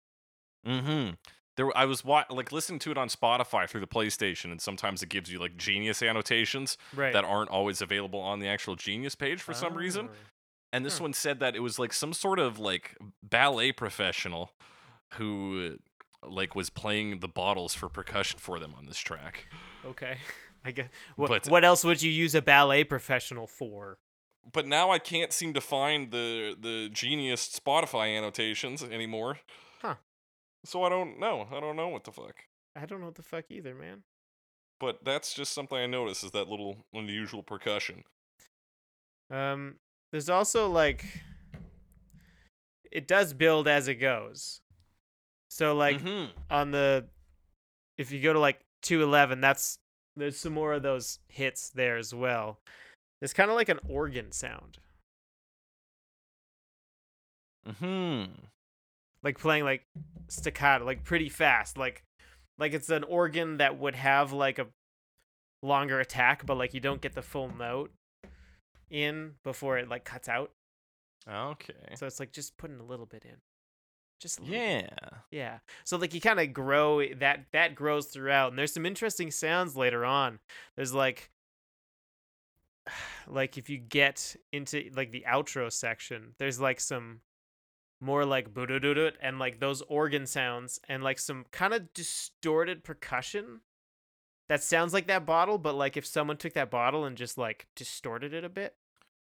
Mm-hmm. 0.66 1.14
There, 1.60 1.76
I 1.76 1.84
was 1.84 2.02
wa- 2.02 2.24
like 2.30 2.52
listening 2.52 2.78
to 2.78 2.90
it 2.90 2.96
on 2.96 3.08
Spotify 3.10 3.68
through 3.68 3.82
the 3.82 3.86
PlayStation, 3.86 4.50
and 4.50 4.62
sometimes 4.62 5.02
it 5.02 5.10
gives 5.10 5.30
you 5.30 5.38
like 5.38 5.58
Genius 5.58 6.02
annotations 6.02 6.78
Right. 6.94 7.12
that 7.12 7.22
aren't 7.22 7.50
always 7.50 7.82
available 7.82 8.18
on 8.18 8.38
the 8.38 8.48
actual 8.48 8.76
Genius 8.76 9.14
page 9.14 9.42
for 9.42 9.52
some 9.52 9.74
reason. 9.74 10.08
Ah. 10.10 10.16
And 10.72 10.86
this 10.86 10.96
Huh. 10.96 11.04
one 11.04 11.12
said 11.12 11.38
that 11.40 11.54
it 11.54 11.60
was 11.60 11.78
like 11.78 11.92
some 11.92 12.14
sort 12.14 12.38
of 12.38 12.58
like 12.58 12.96
ballet 13.22 13.72
professional 13.72 14.52
who 15.18 15.76
like 16.22 16.54
was 16.54 16.70
playing 16.70 17.20
the 17.20 17.28
bottles 17.28 17.74
for 17.74 17.90
percussion 17.90 18.38
for 18.38 18.58
them 18.58 18.74
on 18.74 18.86
this 18.86 18.98
track. 18.98 19.46
Okay. 19.84 20.16
I 20.64 20.70
guess 20.70 20.88
what 21.16 21.28
But- 21.28 21.46
what 21.48 21.62
else 21.62 21.84
would 21.84 22.00
you 22.00 22.10
use 22.10 22.34
a 22.34 22.40
ballet 22.40 22.84
professional 22.84 23.46
for? 23.46 23.98
But 24.50 24.66
now 24.66 24.90
I 24.90 24.98
can't 24.98 25.30
seem 25.34 25.52
to 25.52 25.60
find 25.60 26.10
the 26.10 26.56
the 26.58 26.88
Genius 26.90 27.46
Spotify 27.54 28.16
annotations 28.16 28.82
anymore. 28.82 29.40
So 30.64 30.82
I 30.84 30.88
don't 30.88 31.18
know. 31.18 31.48
I 31.50 31.60
don't 31.60 31.76
know 31.76 31.88
what 31.88 32.04
the 32.04 32.12
fuck. 32.12 32.36
I 32.76 32.86
don't 32.86 33.00
know 33.00 33.06
what 33.06 33.14
the 33.14 33.22
fuck 33.22 33.44
either, 33.50 33.74
man. 33.74 34.02
But 34.78 35.04
that's 35.04 35.34
just 35.34 35.52
something 35.52 35.76
I 35.76 35.86
noticed 35.86 36.24
is 36.24 36.30
that 36.32 36.48
little 36.48 36.86
unusual 36.94 37.42
percussion. 37.42 38.04
Um 39.30 39.76
there's 40.12 40.28
also 40.28 40.68
like 40.68 41.04
it 42.90 43.06
does 43.06 43.32
build 43.32 43.68
as 43.68 43.88
it 43.88 43.96
goes. 43.96 44.60
So 45.50 45.74
like 45.74 45.98
Mhm. 46.00 46.30
on 46.50 46.70
the 46.72 47.06
if 47.98 48.10
you 48.10 48.20
go 48.20 48.32
to 48.32 48.40
like 48.40 48.60
211 48.82 49.40
that's 49.40 49.78
there's 50.16 50.38
some 50.38 50.52
more 50.54 50.72
of 50.72 50.82
those 50.82 51.18
hits 51.28 51.70
there 51.70 51.96
as 51.96 52.14
well. 52.14 52.58
It's 53.22 53.32
kind 53.32 53.50
of 53.50 53.56
like 53.56 53.68
an 53.68 53.80
organ 53.88 54.32
sound. 54.32 54.78
Mhm. 57.66 58.50
Like 59.22 59.38
playing 59.38 59.64
like 59.64 59.82
staccato, 60.28 60.84
like 60.84 61.04
pretty 61.04 61.28
fast, 61.28 61.76
like 61.76 62.02
like 62.58 62.74
it's 62.74 62.90
an 62.90 63.04
organ 63.04 63.56
that 63.56 63.78
would 63.78 63.94
have 63.94 64.32
like 64.32 64.58
a 64.58 64.66
longer 65.62 66.00
attack 66.00 66.46
but 66.46 66.56
like 66.56 66.72
you 66.72 66.80
don't 66.80 67.00
get 67.02 67.14
the 67.14 67.22
full 67.22 67.54
note 67.54 67.90
in 68.90 69.32
before 69.44 69.78
it 69.78 69.88
like 69.88 70.04
cuts 70.04 70.28
out. 70.28 70.50
Okay. 71.28 71.74
So 71.96 72.06
it's 72.06 72.20
like 72.20 72.32
just 72.32 72.56
putting 72.56 72.80
a 72.80 72.84
little 72.84 73.06
bit 73.06 73.24
in. 73.24 73.36
Just 74.20 74.38
a 74.38 74.42
little 74.42 74.56
bit. 74.58 74.92
Yeah. 75.02 75.08
Yeah. 75.30 75.58
So 75.84 75.96
like 75.96 76.14
you 76.14 76.20
kind 76.20 76.40
of 76.40 76.52
grow 76.52 77.06
that 77.14 77.46
that 77.52 77.74
grows 77.74 78.06
throughout 78.06 78.50
and 78.50 78.58
there's 78.58 78.72
some 78.72 78.86
interesting 78.86 79.30
sounds 79.30 79.76
later 79.76 80.04
on. 80.04 80.38
There's 80.76 80.94
like 80.94 81.30
like 83.28 83.58
if 83.58 83.70
you 83.70 83.78
get 83.78 84.36
into 84.52 84.90
like 84.94 85.12
the 85.12 85.24
outro 85.28 85.72
section, 85.72 86.34
there's 86.38 86.60
like 86.60 86.80
some 86.80 87.20
more 88.00 88.24
like 88.24 88.54
boodoo 88.54 89.10
and 89.20 89.38
like 89.38 89.60
those 89.60 89.82
organ 89.82 90.26
sounds 90.26 90.80
and 90.88 91.02
like 91.02 91.18
some 91.18 91.44
kind 91.50 91.74
of 91.74 91.92
distorted 91.92 92.82
percussion 92.82 93.60
that 94.48 94.62
sounds 94.62 94.92
like 94.92 95.06
that 95.06 95.26
bottle, 95.26 95.58
but 95.58 95.74
like 95.74 95.96
if 95.96 96.04
someone 96.04 96.36
took 96.36 96.54
that 96.54 96.70
bottle 96.70 97.04
and 97.04 97.16
just 97.16 97.38
like 97.38 97.66
distorted 97.76 98.34
it 98.34 98.42
a 98.44 98.48
bit 98.48 98.74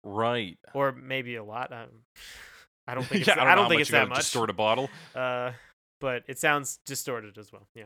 Right. 0.04 0.58
or 0.74 0.92
maybe 0.92 1.36
a 1.36 1.44
lot. 1.44 1.72
Um, 1.72 2.04
I 2.88 2.96
don't 2.96 3.04
think 3.08 3.22
it's, 3.22 3.28
yeah, 3.28 3.42
I 3.42 3.46
don't, 3.46 3.56
know 3.56 3.64
how 3.64 3.70
think 3.70 3.82
it's 3.82 3.92
that 3.92 4.10
much. 4.10 4.18
Distort 4.20 4.50
a 4.50 4.54
bottle. 4.54 4.90
Uh, 5.16 5.52
but 6.02 6.24
it 6.28 6.38
sounds 6.38 6.80
distorted 6.86 7.38
as 7.38 7.52
well. 7.52 7.68
Yeah, 7.74 7.86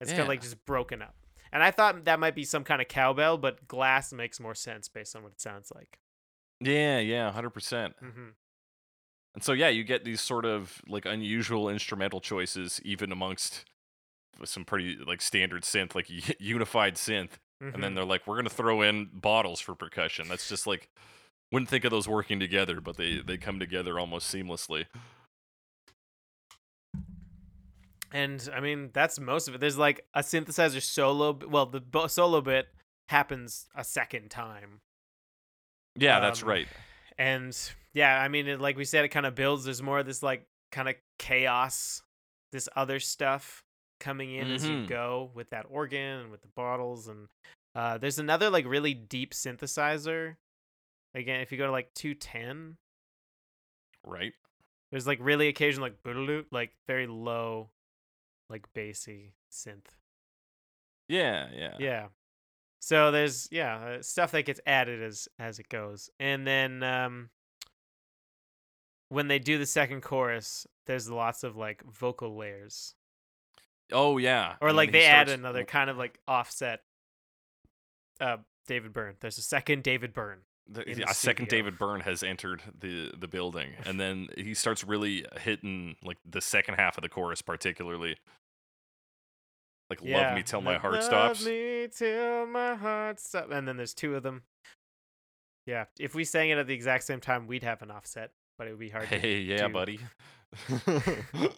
it's 0.00 0.10
kind 0.10 0.22
of 0.22 0.28
like 0.28 0.40
just 0.40 0.64
broken 0.64 1.02
up. 1.02 1.14
And 1.52 1.62
I 1.62 1.70
thought 1.70 2.04
that 2.04 2.20
might 2.20 2.34
be 2.34 2.44
some 2.44 2.64
kind 2.64 2.80
of 2.80 2.88
cowbell, 2.88 3.38
but 3.38 3.66
glass 3.66 4.12
makes 4.12 4.38
more 4.40 4.54
sense 4.54 4.88
based 4.88 5.16
on 5.16 5.22
what 5.22 5.32
it 5.32 5.40
sounds 5.40 5.72
like. 5.74 5.98
Yeah, 6.60 6.98
yeah, 7.00 7.30
hundred 7.32 7.50
percent. 7.50 7.94
hmm 8.00 8.28
And 9.36 9.44
so 9.44 9.52
yeah, 9.52 9.68
you 9.68 9.84
get 9.84 10.04
these 10.04 10.20
sort 10.20 10.44
of 10.46 10.82
like 10.88 11.04
unusual 11.04 11.68
instrumental 11.68 12.20
choices, 12.20 12.80
even 12.84 13.12
amongst 13.12 13.66
some 14.44 14.64
pretty 14.64 14.96
like 15.06 15.20
standard 15.22 15.62
synth, 15.62 15.94
like 15.94 16.08
unified 16.40 16.94
synth. 16.96 17.30
And 17.60 17.72
Mm-hmm. 17.72 17.80
then 17.80 17.94
they're 17.94 18.04
like, 18.04 18.26
we're 18.26 18.36
gonna 18.36 18.50
throw 18.50 18.82
in 18.82 19.08
bottles 19.14 19.60
for 19.60 19.74
percussion. 19.74 20.26
That's 20.28 20.48
just 20.48 20.66
like 20.66 20.88
wouldn't 21.52 21.68
think 21.70 21.84
of 21.84 21.90
those 21.90 22.08
working 22.08 22.40
together, 22.40 22.80
but 22.82 22.96
they 22.96 23.20
they 23.20 23.36
come 23.38 23.58
together 23.58 23.98
almost 23.98 24.34
seamlessly. 24.34 24.86
and 28.12 28.48
I 28.54 28.60
mean 28.60 28.90
that's 28.92 29.18
most 29.18 29.48
of 29.48 29.54
it. 29.54 29.60
There's 29.60 29.78
like 29.78 30.04
a 30.14 30.20
synthesizer 30.20 30.82
solo. 30.82 31.38
Well, 31.48 31.66
the 31.66 31.80
bo- 31.80 32.06
solo 32.06 32.40
bit 32.40 32.68
happens 33.08 33.66
a 33.74 33.84
second 33.84 34.30
time. 34.30 34.80
Yeah, 35.96 36.20
that's 36.20 36.42
Um, 36.42 36.48
right. 36.48 36.68
and 37.18 37.58
yeah 37.96 38.20
i 38.20 38.28
mean 38.28 38.46
it, 38.46 38.60
like 38.60 38.76
we 38.76 38.84
said 38.84 39.04
it 39.04 39.08
kind 39.08 39.26
of 39.26 39.34
builds 39.34 39.64
there's 39.64 39.82
more 39.82 39.98
of 39.98 40.06
this 40.06 40.22
like 40.22 40.46
kind 40.70 40.88
of 40.88 40.94
chaos 41.18 42.02
this 42.52 42.68
other 42.76 43.00
stuff 43.00 43.64
coming 43.98 44.34
in 44.34 44.50
as 44.50 44.68
you 44.68 44.76
Mhm. 44.76 44.86
go 44.86 45.30
with 45.34 45.48
that 45.50 45.64
organ 45.70 46.20
and 46.20 46.30
with 46.30 46.42
the 46.42 46.48
bottles 46.54 47.08
and 47.08 47.26
uh 47.74 47.96
there's 47.98 48.18
another 48.18 48.50
like 48.50 48.66
really 48.66 48.92
deep 48.94 49.32
synthesizer 49.32 50.36
again 51.14 51.40
if 51.40 51.50
you 51.50 51.58
go 51.58 51.66
to 51.66 51.72
like 51.72 51.92
210 51.94 52.76
Right. 54.04 54.34
there's 54.90 55.06
like 55.06 55.18
really 55.20 55.48
occasional 55.48 55.86
like 55.86 56.02
boodaloo, 56.02 56.44
like 56.52 56.72
very 56.86 57.06
low 57.06 57.70
like 58.50 58.66
bassy 58.74 59.32
synth 59.50 59.86
Yeah, 61.08 61.48
yeah. 61.54 61.74
yeah 61.78 62.06
so 62.80 63.10
there's 63.10 63.48
yeah 63.50 63.76
uh, 63.76 64.02
stuff 64.02 64.32
that 64.32 64.44
gets 64.44 64.60
added 64.66 65.02
as 65.02 65.28
as 65.38 65.58
it 65.58 65.68
goes 65.70 66.10
and 66.20 66.46
then 66.46 66.82
um 66.82 67.30
when 69.08 69.28
they 69.28 69.38
do 69.38 69.58
the 69.58 69.66
second 69.66 70.02
chorus 70.02 70.66
there's 70.86 71.08
lots 71.08 71.44
of 71.44 71.56
like 71.56 71.82
vocal 71.84 72.36
layers 72.36 72.94
Oh 73.92 74.18
yeah. 74.18 74.54
or 74.60 74.68
and 74.68 74.76
like 74.76 74.92
they 74.92 75.04
add 75.04 75.28
another 75.28 75.64
kind 75.64 75.88
of 75.90 75.96
like 75.96 76.18
offset 76.26 76.80
uh 78.20 78.38
david 78.66 78.92
byrne 78.92 79.14
there's 79.20 79.38
a 79.38 79.42
second 79.42 79.82
david 79.82 80.12
byrne 80.12 80.40
the, 80.68 80.82
the 80.82 81.04
a 81.08 81.14
second. 81.14 81.46
David 81.48 81.78
Byrne 81.78 82.00
has 82.00 82.24
entered 82.24 82.60
the 82.76 83.12
the 83.16 83.28
building, 83.28 83.68
and 83.84 84.00
then 84.00 84.26
he 84.36 84.52
starts 84.52 84.82
really 84.82 85.24
hitting 85.40 85.94
like 86.02 86.16
the 86.28 86.40
second 86.40 86.74
half 86.74 86.98
of 86.98 87.02
the 87.02 87.08
chorus, 87.08 87.40
particularly. 87.40 88.16
Like 89.88 90.02
love 90.02 90.34
me 90.34 90.42
till 90.42 90.60
my 90.60 90.72
Love 90.72 90.80
heart 90.82 91.02
stops. 91.04 91.46
me 91.46 91.86
till 91.96 92.46
my 92.46 92.74
heart 92.74 93.20
stops 93.20 93.52
and 93.52 93.68
then 93.68 93.76
there's 93.76 93.94
two 93.94 94.16
of 94.16 94.24
them 94.24 94.42
yeah 95.66 95.84
if 96.00 96.12
we 96.16 96.24
sang 96.24 96.50
it 96.50 96.58
at 96.58 96.66
the 96.66 96.74
exact 96.74 97.04
same 97.04 97.20
time 97.20 97.46
we'd 97.46 97.62
have 97.62 97.80
an 97.82 97.92
offset 97.92 98.32
but 98.58 98.66
it 98.66 98.70
would 98.70 98.80
be 98.80 98.88
hard 98.90 99.08
to 99.08 99.18
Hey, 99.18 99.38
yeah, 99.40 99.68
do. 99.68 99.72
buddy. 99.72 100.00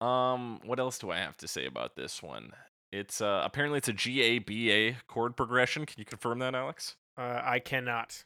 um, 0.00 0.60
what 0.64 0.78
else 0.78 0.98
do 0.98 1.10
I 1.10 1.18
have 1.18 1.36
to 1.38 1.48
say 1.48 1.66
about 1.66 1.96
this 1.96 2.22
one? 2.22 2.52
It's 2.90 3.20
uh 3.20 3.42
apparently 3.44 3.78
it's 3.78 3.88
a 3.88 3.92
G 3.92 4.22
A 4.22 4.38
B 4.38 4.70
A 4.72 4.96
chord 5.08 5.36
progression. 5.36 5.84
Can 5.84 5.96
you 5.98 6.04
confirm 6.06 6.38
that, 6.38 6.54
Alex? 6.54 6.96
uh, 7.18 7.40
i 7.44 7.58
cannot 7.58 8.24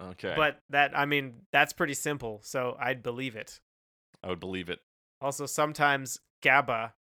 Okay, 0.00 0.32
But 0.36 0.58
that 0.70 0.96
I 0.98 1.04
mean 1.04 1.42
that's 1.52 1.72
pretty 1.74 1.94
simple, 1.94 2.40
so 2.42 2.76
I'd 2.80 3.02
believe 3.02 3.36
it. 3.36 3.60
I 4.22 4.28
would 4.28 4.40
believe 4.40 4.68
it. 4.70 4.80
Also, 5.20 5.44
sometimes 5.46 6.18
GABA 6.42 6.94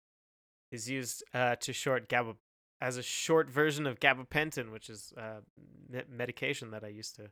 is 0.71 0.89
used 0.89 1.23
uh, 1.33 1.55
to 1.57 1.71
short 1.73 2.09
GABA 2.09 2.35
as 2.81 2.97
a 2.97 3.03
short 3.03 3.49
version 3.49 3.85
of 3.85 3.99
gabapentin, 3.99 4.71
which 4.71 4.89
is 4.89 5.13
uh, 5.17 5.41
me- 5.89 6.01
medication 6.09 6.71
that 6.71 6.83
I 6.83 6.87
used 6.87 7.15
to 7.17 7.29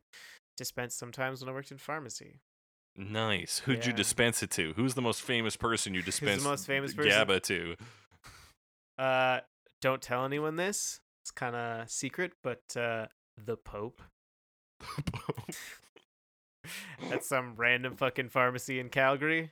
dispense 0.58 0.95
sometimes 0.95 1.41
when 1.41 1.49
I 1.49 1.53
worked 1.53 1.72
in 1.72 1.78
pharmacy. 1.78 2.41
Nice. 2.95 3.60
Who'd 3.60 3.86
you 3.86 3.93
dispense 3.93 4.41
it 4.41 4.49
to? 4.51 4.74
Who's 4.76 4.95
the 4.95 5.01
most 5.01 5.22
famous 5.22 5.55
person 5.55 5.93
you 5.93 6.01
dispensed 6.03 6.43
most 6.43 6.66
famous 6.66 6.93
person? 6.93 7.12
GABA 7.12 7.39
to? 7.41 7.76
Uh, 8.97 9.39
don't 9.82 10.01
tell 10.01 10.26
anyone 10.26 10.55
this. 10.55 10.99
It's 11.24 11.32
kind 11.32 11.55
of 11.55 11.89
secret, 11.89 12.34
but 12.43 12.64
uh, 12.76 13.08
the 13.45 13.55
Pope. 13.55 14.01
At 17.12 17.24
some 17.24 17.53
random 17.55 17.95
fucking 17.95 18.30
pharmacy 18.30 18.80
in 18.80 18.89
Calgary. 18.89 19.51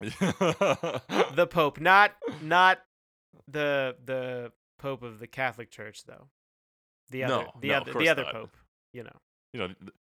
The 0.00 1.46
Pope, 1.50 1.80
not 1.80 2.12
not 2.42 2.80
the 3.46 3.96
the 4.04 4.52
Pope 4.78 5.02
of 5.02 5.18
the 5.20 5.26
Catholic 5.26 5.70
Church, 5.70 6.04
though. 6.04 6.28
The 7.10 7.24
other, 7.24 7.34
No, 7.34 7.50
the 7.60 7.68
no, 7.68 7.74
other, 7.74 7.92
the 7.92 8.08
other 8.08 8.22
not. 8.24 8.32
Pope. 8.32 8.56
You 8.92 9.04
know, 9.04 9.16
you 9.52 9.60
know, 9.60 9.68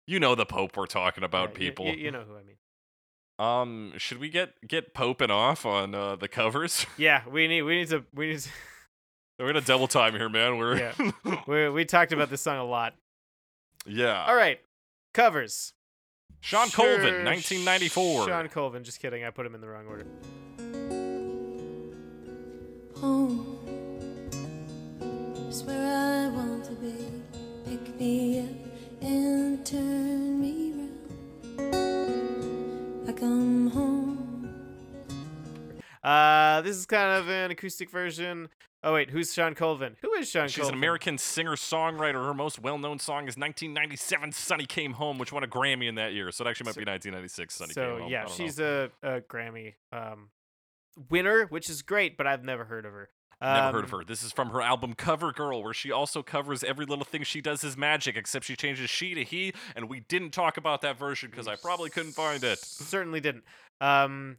you 0.08 0.20
know 0.20 0.36
the 0.36 0.46
Pope 0.46 0.76
we're 0.78 0.86
talking 0.86 1.24
about, 1.24 1.50
Yeah, 1.50 1.54
y- 1.54 1.58
people. 1.60 1.86
y- 1.86 1.92
You, 1.94 2.12
know 2.12 2.24
who 2.24 2.36
I 2.36 2.44
mean. 2.44 2.58
Um, 3.40 3.94
should 3.98 4.20
we 4.20 4.30
get 4.30 4.54
get 4.68 4.94
poping 4.94 5.32
off 5.32 5.66
on 5.66 5.96
uh, 5.96 6.16
the 6.16 6.28
covers? 6.28 6.86
Yeah, 6.98 7.24
we 7.28 7.48
need 7.48 7.64
we 7.64 7.78
need 7.78 7.90
to 7.90 8.04
we 8.14 8.28
need 8.30 8.40
to, 8.40 8.50
We're 9.40 9.48
gonna 9.48 9.62
double 9.62 9.88
time 9.88 10.14
here, 10.14 10.30
man. 10.30 10.58
We're 10.58 10.78
Yeah. 10.78 11.12
we 11.48 11.70
we 11.70 11.86
talked 11.86 12.12
about 12.14 12.30
this 12.30 12.42
song 12.42 12.58
a 12.60 12.66
lot. 12.66 12.94
yeah. 13.88 14.24
All 14.26 14.36
right, 14.36 14.60
covers. 15.14 15.74
Sean 16.44 16.70
Sure, 16.70 16.98
Colvin, 16.98 17.24
1994. 17.26 18.28
Shawn 18.28 18.50
Colvin. 18.50 18.84
Just 18.84 19.00
kidding. 19.00 19.24
I 19.24 19.30
put 19.30 19.46
him 19.46 19.54
in 19.56 19.62
the 19.62 19.68
wrong 19.70 19.86
order. 19.88 20.06
Home 23.00 23.58
is 25.50 25.64
where 25.64 26.28
I 26.28 26.30
want 26.36 26.66
to 26.66 26.72
be. 26.74 26.94
Pick 27.66 28.00
me 28.00 28.40
up 28.42 28.71
and 29.02 29.66
turn 29.66 30.40
me 30.42 30.74
round. 31.58 33.10
I 33.10 33.12
come 33.14 33.70
home. 33.70 34.08
Uh, 36.04 36.62
this 36.62 36.76
is 36.78 36.86
kind 36.86 37.20
of 37.20 37.30
an 37.30 37.52
acoustic 37.52 37.90
version. 37.90 38.50
Oh 38.84 38.94
wait, 38.94 39.12
who's 39.12 39.32
Shawn 39.32 39.54
Colvin? 39.54 39.96
Who 40.02 40.12
is 40.14 40.28
Shawn 40.30 40.42
Colvin? 40.42 40.50
She's 40.50 40.58
Colvin? 40.62 40.74
an 40.74 40.80
American 40.80 41.18
singer-songwriter. 41.20 42.26
Her 42.26 42.34
most 42.34 42.60
well-known 42.60 42.98
song 42.98 43.28
is 43.28 43.38
1997 43.38 44.32
"Sunny 44.32 44.66
Came 44.66 44.94
Home," 44.94 45.20
which 45.20 45.32
won 45.32 45.44
a 45.44 45.48
Grammy 45.48 45.88
in 45.88 45.96
that 45.96 46.14
year. 46.14 46.32
So 46.32 46.44
it 46.46 46.48
actually 46.50 46.66
might 46.66 46.74
So- 46.76 46.82
be 46.82 46.86
1996 46.86 47.54
"Sunny 47.56 47.74
so 47.74 47.82
Came 47.82 47.92
Home." 48.00 48.08
I 48.08 48.12
yeah, 48.12 48.26
she's 48.26 48.60
a, 48.60 48.90
a 49.04 49.22
Grammy 49.22 49.76
um 49.92 50.30
winner, 51.12 51.46
which 51.46 51.70
is 51.70 51.84
great, 51.84 52.18
but 52.18 52.26
I've 52.26 52.44
never 52.44 52.66
heard 52.66 52.86
of 52.88 52.94
her. 52.94 53.10
Never 53.42 53.78
heard 53.78 53.84
of 53.86 53.94
Um, 53.94 54.00
her. 54.00 54.06
This 54.06 54.22
is 54.24 54.32
from 54.32 54.52
her 54.52 54.62
album 54.62 54.94
Cover 54.94 55.32
Girl, 55.32 55.64
where 55.64 55.74
she 55.74 55.92
also 55.92 56.22
covers 56.22 56.64
every 56.64 56.86
little 56.86 57.06
thing 57.06 57.24
she 57.24 57.42
does 57.42 57.64
is 57.64 57.76
magic, 57.76 58.16
except 58.16 58.46
she 58.46 58.56
changes 58.56 58.90
she 58.90 59.16
to 59.16 59.24
he, 59.24 59.54
and 59.76 59.90
we 59.90 60.02
didn't 60.02 60.30
talk 60.32 60.58
about 60.58 60.82
that 60.82 60.98
version 61.00 61.30
because 61.32 61.48
I 61.48 61.56
probably 61.56 61.90
couldn't 61.90 62.12
find 62.14 62.44
it. 62.44 62.60
Certainly 62.60 63.20
didn't. 63.22 63.44
Um, 63.80 64.38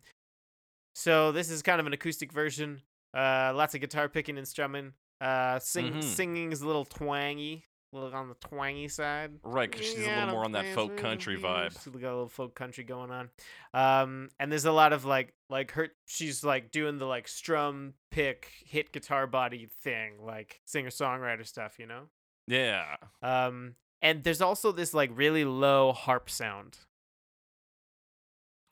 so 0.95 1.33
this 1.33 1.51
is 1.51 1.63
kind 1.63 1.81
of 1.81 1.87
an 1.87 1.93
acoustic 1.93 2.33
version. 2.33 2.83
Uh, 3.17 3.53
lots 3.55 3.75
of 3.75 3.81
guitar 3.81 4.09
picking 4.09 4.39
and 4.39 4.47
strumming. 4.47 4.93
Uh, 5.21 5.59
sing 5.59 5.93
Mhm. 5.95 6.03
singing 6.03 6.53
is 6.53 6.63
a 6.63 6.67
little 6.67 6.85
twangy. 6.85 7.65
Little 7.93 8.15
on 8.15 8.29
the 8.29 8.35
twangy 8.35 8.89
side. 8.89 9.33
Right, 9.43 9.71
because 9.71 9.87
she's 9.87 10.07
a 10.07 10.09
little 10.09 10.27
more 10.29 10.45
on 10.45 10.53
that 10.53 10.75
folk 10.75 10.97
country 10.97 11.39
vibe. 11.39 11.73
She's 11.73 11.93
got 11.93 12.09
a 12.09 12.15
little 12.15 12.29
folk 12.29 12.55
country 12.55 12.85
going 12.85 13.11
on. 13.11 13.31
Um, 13.75 14.29
and 14.39 14.51
there's 14.51 14.65
a 14.65 14.73
lot 14.73 14.93
of 14.93 15.05
like, 15.05 15.35
like 15.51 15.73
her, 15.73 15.89
she's 16.07 16.43
like 16.43 16.71
doing 16.71 16.99
the 16.99 17.07
like 17.07 17.29
strum 17.29 17.95
pick 18.11 18.49
hit 18.65 18.93
guitar 18.93 19.27
body 19.27 19.69
thing, 19.83 20.15
like 20.25 20.61
singer 20.65 20.91
songwriter 20.91 21.47
stuff, 21.47 21.79
you 21.79 21.87
know. 21.87 22.05
Yeah. 22.47 22.97
Um, 23.23 23.75
and 24.01 24.25
there's 24.25 24.41
also 24.41 24.73
this 24.73 24.95
like 24.95 25.11
really 25.15 25.45
low 25.45 25.93
harp 25.93 26.29
sound. 26.29 26.79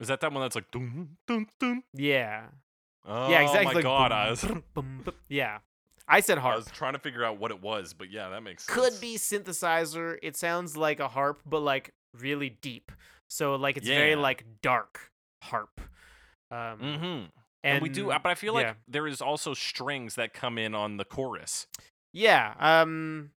Is 0.01 0.09
that 0.09 0.21
that 0.21 0.33
one 0.33 0.43
that's 0.43 0.55
like 0.55 0.71
dun 0.71 1.17
dun 1.27 1.47
dun? 1.59 1.83
Yeah. 1.93 2.47
Oh 3.07 3.31
yeah, 3.31 3.43
exactly. 3.43 3.67
my 3.67 3.73
like, 3.73 3.85
god, 3.85 4.09
boom, 4.11 4.19
I 4.19 4.31
was 4.31 4.45
boom, 4.45 4.65
boom. 5.05 5.15
Yeah. 5.29 5.59
I 6.11 6.21
said 6.21 6.39
harp. 6.39 6.55
I 6.55 6.57
was 6.57 6.67
trying 6.67 6.95
to 6.95 6.99
figure 6.99 7.25
out 7.25 7.39
what 7.39 7.51
it 7.51 7.63
was, 7.63 7.95
but 7.95 8.11
yeah, 8.11 8.29
that 8.31 8.43
makes 8.43 8.65
sense. 8.65 8.77
Could 8.77 9.01
be 9.01 9.17
synthesizer. 9.17 10.19
It 10.23 10.37
sounds 10.37 10.77
like 10.77 10.99
a 10.99 11.09
harp, 11.09 11.41
but 11.47 11.61
like 11.61 11.95
really 12.19 12.51
deep. 12.51 12.91
So 13.29 13.55
like 13.55 13.77
it's 13.77 13.87
very 13.87 14.17
like 14.17 14.45
dark 14.63 15.11
harp. 15.43 15.81
Um, 16.51 16.79
Mm-hmm. 16.81 17.25
And, 17.63 17.75
and, 17.75 17.83
we 17.83 17.91
do, 17.91 18.07
but 18.07 18.27
I 18.27 18.35
feel 18.35 18.55
like 18.55 18.65
yeah. 18.65 18.73
there 18.89 19.07
is 19.07 19.21
also 19.21 19.53
strings 19.53 20.15
that 20.15 20.33
come 20.33 20.57
in 20.57 20.75
on 20.75 20.97
the 20.97 21.05
chorus. 21.05 21.67
Yeah. 22.13 22.55
Um. 22.59 23.33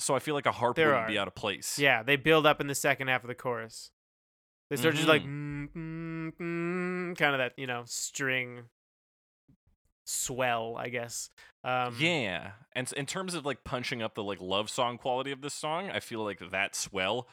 So 0.00 0.16
I 0.16 0.18
feel 0.18 0.34
like 0.34 0.46
a 0.46 0.52
harp 0.52 0.78
wouldn't 0.78 1.06
be 1.06 1.16
out 1.16 1.28
of 1.28 1.36
place. 1.36 1.78
Yeah. 1.78 2.02
They 2.02 2.16
build 2.16 2.44
up 2.44 2.60
in 2.60 2.66
the 2.66 2.74
second 2.74 3.06
half 3.06 3.22
of 3.22 3.28
the 3.28 3.36
chorus. 3.36 3.90
They 4.68 4.76
start 4.76 4.96
just 4.96 5.08
like 5.08 5.22
Mm-hmm. 5.22 5.64
mm, 5.78 6.32
mm, 6.32 7.10
mm, 7.12 7.16
kind 7.16 7.34
of 7.34 7.38
that 7.38 7.52
you 7.56 7.66
know 7.66 7.84
string 7.86 8.64
swell, 10.08 10.76
I 10.78 10.88
guess. 10.88 11.30
Um, 11.64 11.94
yeah. 11.98 12.52
And 12.72 12.90
in 12.96 13.04
terms 13.06 13.34
of 13.34 13.44
like 13.44 13.62
punching 13.64 14.00
up 14.02 14.14
the 14.14 14.22
like 14.24 14.40
love 14.40 14.70
song 14.70 14.96
quality 14.98 15.30
of 15.32 15.42
this 15.42 15.54
song, 15.54 15.90
I 15.90 16.00
feel 16.00 16.24
like 16.24 16.40
that 16.50 16.74
swell 16.74 17.28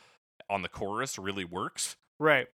on 0.50 0.62
the 0.62 0.68
chorus 0.70 1.18
really 1.18 1.46
works. 1.46 1.96
Right. 2.20 2.48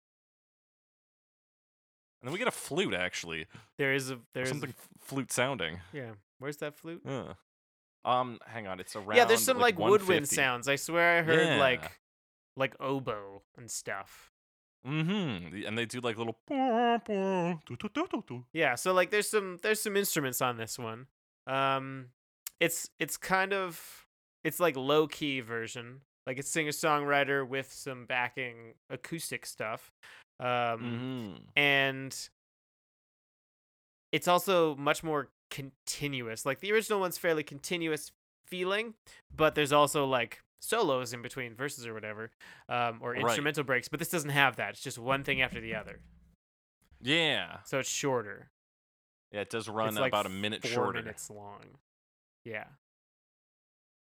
And 2.22 2.28
then 2.28 2.34
we 2.34 2.40
get 2.40 2.48
a 2.50 2.52
flute 2.52 2.94
actually. 2.94 3.48
There 3.78 3.94
is 3.94 4.12
a 4.12 4.20
there's 4.34 4.50
something 4.50 4.72
f- 4.78 4.90
flute 5.00 5.32
sounding. 5.32 5.80
yeah. 5.94 6.12
Where's 6.40 6.58
that 6.58 6.76
flute? 6.76 7.02
Uh. 7.08 7.34
Um, 8.06 8.40
hang 8.48 8.66
on, 8.68 8.80
it's 8.80 8.96
around. 8.96 9.18
yeah, 9.18 9.26
there's 9.26 9.44
some 9.44 9.60
like, 9.60 9.78
woodwind 9.78 10.28
sounds. 10.30 10.70
I 10.70 10.78
swear 10.78 11.20
I 11.20 11.22
heard 11.22 11.46
Yeah. 11.48 11.60
like 11.60 12.00
like 12.56 12.76
oboe 12.80 13.42
and 13.58 13.70
stuff. 13.70 14.29
Mm-hmm. 14.90 15.68
And 15.68 15.78
they 15.78 15.86
do 15.86 16.00
like 16.02 16.18
little. 16.18 16.38
Yeah, 18.52 18.76
so 18.76 18.94
like 18.94 19.12
there's 19.12 19.30
some 19.30 19.58
there's 19.62 19.82
some 19.82 19.96
instruments 19.96 20.42
on 20.42 20.58
this 20.58 20.78
one. 20.80 21.08
Um 21.48 22.08
it's 22.60 22.90
it's 23.00 23.18
kind 23.18 23.54
of 23.54 24.06
it's 24.44 24.60
like 24.60 24.76
low 24.76 25.08
key 25.08 25.40
version. 25.42 26.02
Like 26.28 26.38
it's 26.40 26.50
singer 26.50 26.72
songwriter 26.72 27.48
with 27.48 27.72
some 27.72 28.06
backing 28.06 28.74
acoustic 28.90 29.46
stuff. 29.46 29.92
Um 30.40 30.48
Mm-hmm. 30.48 31.36
and 31.56 32.30
it's 34.12 34.28
also 34.28 34.76
much 34.76 35.04
more 35.04 35.30
continuous. 35.52 36.46
Like 36.46 36.60
the 36.62 36.72
original 36.72 37.00
one's 37.00 37.18
fairly 37.18 37.44
continuous 37.44 38.12
feeling, 38.48 38.96
but 39.36 39.56
there's 39.56 39.72
also 39.72 40.06
like 40.06 40.42
solos 40.60 41.14
in 41.14 41.22
between 41.22 41.56
verses 41.56 41.88
or 41.88 41.94
whatever, 41.94 42.32
um, 42.68 43.00
or 43.02 43.12
Right. 43.14 43.22
instrumental 43.22 43.64
breaks. 43.64 43.88
But 43.88 44.00
this 44.00 44.10
doesn't 44.10 44.30
have 44.32 44.56
that. 44.58 44.72
It's 44.72 44.82
just 44.82 44.98
one 44.98 45.24
thing 45.24 45.42
after 45.42 45.60
the 45.62 45.76
other, 45.76 46.02
Yeah. 47.00 47.62
so 47.64 47.80
it's 47.80 47.90
shorter. 47.90 48.52
Yeah, 49.32 49.42
it 49.42 49.50
does 49.50 49.70
run 49.70 49.90
it's 49.90 49.98
like 50.00 50.12
about 50.12 50.26
a 50.26 50.30
minute 50.30 50.62
four 50.64 50.72
shorter. 50.72 51.00
minutes 51.02 51.30
long. 51.30 51.78
Yeah. 52.44 52.66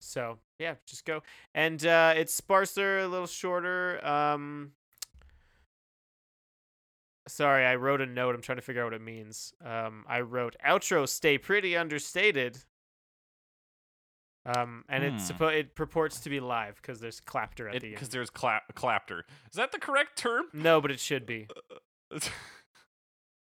So 0.01 0.39
yeah, 0.59 0.77
just 0.87 1.05
go, 1.05 1.23
and 1.55 1.85
uh, 1.85 2.15
it's 2.17 2.33
sparser, 2.33 2.99
a 3.01 3.09
little 3.09 3.27
shorter. 3.27 4.05
Um, 4.07 4.73
sorry, 7.27 7.65
I 7.67 7.75
wrote 7.77 8.01
a 8.01 8.07
note. 8.07 8.35
I'm 8.35 8.41
trying 8.43 8.57
to 8.59 8.63
figure 8.63 8.83
out 8.83 8.87
what 8.87 8.95
it 8.95 9.03
means. 9.03 9.53
Um, 9.65 10.05
I 10.09 10.21
wrote 10.21 10.57
outro, 10.67 11.09
stay 11.09 11.37
pretty 11.39 11.77
understated. 11.77 12.59
Um, 14.47 14.85
and 14.89 15.05
it's 15.05 15.31
Hmm. 15.31 15.37
suppo- 15.45 15.55
it 15.59 15.75
purports 15.75 16.21
to 16.21 16.31
be 16.31 16.41
live 16.41 16.77
because 16.77 17.01
there's 17.01 17.21
clapter 17.21 17.69
at 17.69 17.81
the 17.81 17.89
end. 17.89 17.95
Because 17.97 18.09
there's 18.09 18.31
clap 18.31 18.75
clapter. 18.75 19.27
Is 19.51 19.57
that 19.57 19.73
the 19.73 19.79
correct 19.79 20.17
term? 20.17 20.47
No, 20.55 20.81
but 20.81 20.91
it 20.91 21.01
should 21.01 21.27
be. 21.27 21.49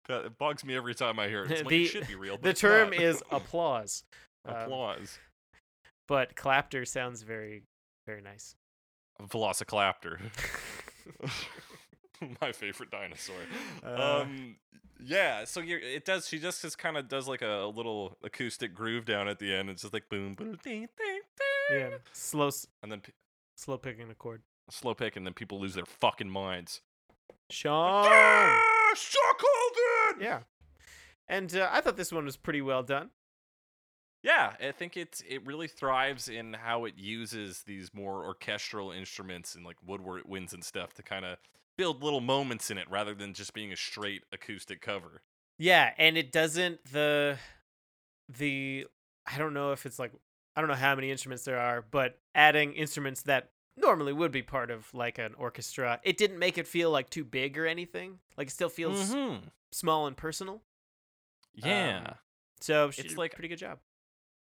That- 0.07 0.23
it 0.25 0.37
bugs 0.37 0.63
me 0.63 0.73
every 0.75 0.95
time 0.95 1.19
I 1.19 1.27
hear 1.27 1.43
it. 1.43 1.51
It's 1.51 1.61
like 1.63 1.69
The- 1.69 1.83
it 1.83 1.87
should 1.87 2.07
be 2.07 2.15
real. 2.15 2.37
The 2.41 2.53
term 2.53 2.91
not. 2.91 3.01
is 3.01 3.21
applause, 3.31 4.03
um, 4.45 4.55
applause. 4.55 5.19
but 6.07 6.35
clapter 6.35 6.85
sounds 6.85 7.23
very, 7.23 7.63
very 8.05 8.21
nice. 8.21 8.55
Velociclaptor. 9.21 10.19
My 12.41 12.51
favorite 12.51 12.91
dinosaur. 12.91 13.35
Uh. 13.85 14.21
um, 14.21 14.55
yeah. 15.03 15.45
So 15.45 15.59
you're, 15.59 15.79
it 15.79 16.05
does. 16.05 16.27
She 16.27 16.39
just 16.39 16.61
just 16.61 16.77
kind 16.77 16.97
of 16.97 17.07
does 17.07 17.27
like 17.27 17.41
a, 17.41 17.71
little 17.73 18.17
acoustic 18.23 18.73
groove 18.73 19.05
down 19.05 19.27
at 19.27 19.39
the 19.39 19.53
end. 19.53 19.69
It's 19.69 19.81
just 19.81 19.93
like 19.93 20.09
boom, 20.09 20.33
boom, 20.33 20.57
ding, 20.63 20.87
ding, 20.97 21.21
ding. 21.69 21.79
Yeah, 21.79 21.89
slow, 22.13 22.49
And 22.81 22.91
then 22.91 23.01
p- 23.01 23.13
slow 23.55 23.77
picking 23.77 24.09
a 24.09 24.15
chord. 24.15 24.41
slow 24.69 24.93
pick, 24.93 25.15
and 25.15 25.25
then 25.25 25.33
people 25.33 25.59
lose 25.59 25.73
their 25.73 25.85
fucking 25.85 26.29
minds. 26.29 26.81
Shawn. 27.49 28.05
Yeah, 28.05 28.59
Holden. 28.95 30.21
Yeah. 30.21 30.39
And 31.27 31.53
uh, 31.55 31.69
I 31.71 31.81
thought 31.81 31.97
this 31.97 32.11
one 32.11 32.25
was 32.25 32.37
pretty 32.37 32.61
well 32.61 32.83
done. 32.83 33.09
Yeah, 34.23 34.53
I 34.61 34.71
think 34.71 34.97
it 34.97 35.21
it 35.27 35.45
really 35.45 35.67
thrives 35.67 36.27
in 36.27 36.53
how 36.53 36.85
it 36.85 36.95
uses 36.97 37.61
these 37.63 37.93
more 37.93 38.25
orchestral 38.25 38.91
instruments 38.91 39.55
and 39.55 39.63
like 39.65 39.77
woodwinds 39.87 40.53
and 40.53 40.63
stuff 40.63 40.93
to 40.95 41.03
kind 41.03 41.23
of 41.23 41.37
build 41.77 42.03
little 42.03 42.21
moments 42.21 42.69
in 42.71 42.77
it 42.77 42.89
rather 42.89 43.13
than 43.13 43.33
just 43.33 43.53
being 43.53 43.71
a 43.71 43.77
straight 43.77 44.23
acoustic 44.31 44.81
cover. 44.81 45.21
Yeah, 45.59 45.93
and 45.97 46.17
it 46.17 46.31
doesn't 46.31 46.83
the 46.91 47.37
the 48.29 48.85
I 49.25 49.37
don't 49.37 49.53
know 49.53 49.71
if 49.71 49.85
it's 49.85 49.99
like 49.99 50.11
I 50.55 50.61
don't 50.61 50.69
know 50.69 50.75
how 50.75 50.95
many 50.95 51.11
instruments 51.11 51.43
there 51.43 51.59
are, 51.59 51.81
but 51.89 52.19
adding 52.35 52.73
instruments 52.73 53.21
that 53.23 53.51
normally 53.75 54.11
would 54.13 54.31
be 54.31 54.41
part 54.41 54.71
of 54.71 54.91
like 54.93 55.17
an 55.19 55.35
orchestra, 55.37 55.99
it 56.03 56.17
didn't 56.17 56.39
make 56.39 56.57
it 56.57 56.67
feel 56.67 56.89
like 56.89 57.09
too 57.09 57.23
big 57.23 57.57
or 57.57 57.67
anything. 57.67 58.19
Like 58.35 58.47
it 58.47 58.51
still 58.51 58.69
feels 58.69 59.13
Mhm. 59.13 59.51
small 59.71 60.07
and 60.07 60.17
personal. 60.17 60.63
Yeah. 61.53 62.03
Um, 62.07 62.15
So 62.59 62.87
It's 62.97 63.15
like- 63.17 63.33
pretty 63.35 63.49
good 63.49 63.59
job. 63.59 63.79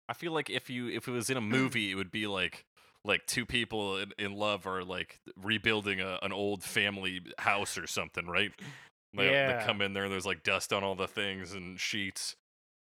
I 0.07 0.13
feel 0.13 0.31
like 0.31 0.49
if 0.49 0.69
you 0.69 0.87
if 0.87 1.09
it 1.09 1.11
was 1.11 1.29
in 1.29 1.35
a 1.35 1.41
movie, 1.77 1.91
it 1.91 1.95
would 1.95 2.11
be 2.11 2.25
like 2.27 2.65
like 3.07 3.25
two 3.25 3.45
people 3.45 3.97
in, 3.97 4.11
in 4.19 4.33
love 4.33 4.67
are 4.67 4.83
like 4.83 5.19
rebuilding 5.41 6.01
a, 6.01 6.19
an 6.21 6.31
old 6.33 6.63
family 6.63 7.21
house 7.39 7.77
or 7.77 7.87
something, 7.87 8.27
right? 8.27 8.51
They, 9.15 9.31
Yeah. 9.31 9.59
they 9.59 9.65
come 9.65 9.81
in 9.81 9.93
there 9.93 10.03
and 10.03 10.11
there's 10.11 10.25
like 10.25 10.43
dust 10.43 10.73
on 10.73 10.83
all 10.83 10.93
the 10.95 11.07
things 11.07 11.53
and 11.53 11.79
sheets, 11.79 12.35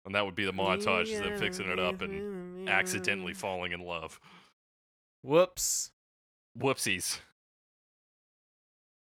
and 0.06 0.14
that 0.14 0.24
would 0.24 0.34
be 0.36 0.44
the 0.44 0.52
montage 0.52 1.14
of 1.16 1.24
them 1.24 1.38
fixing 1.38 1.68
it 1.68 1.78
up 1.78 2.00
and 2.00 2.68
accidentally 2.68 3.34
falling 3.34 3.72
in 3.72 3.80
love. 3.80 4.20
Whoops. 5.22 5.90
Whoopsies. 6.58 7.18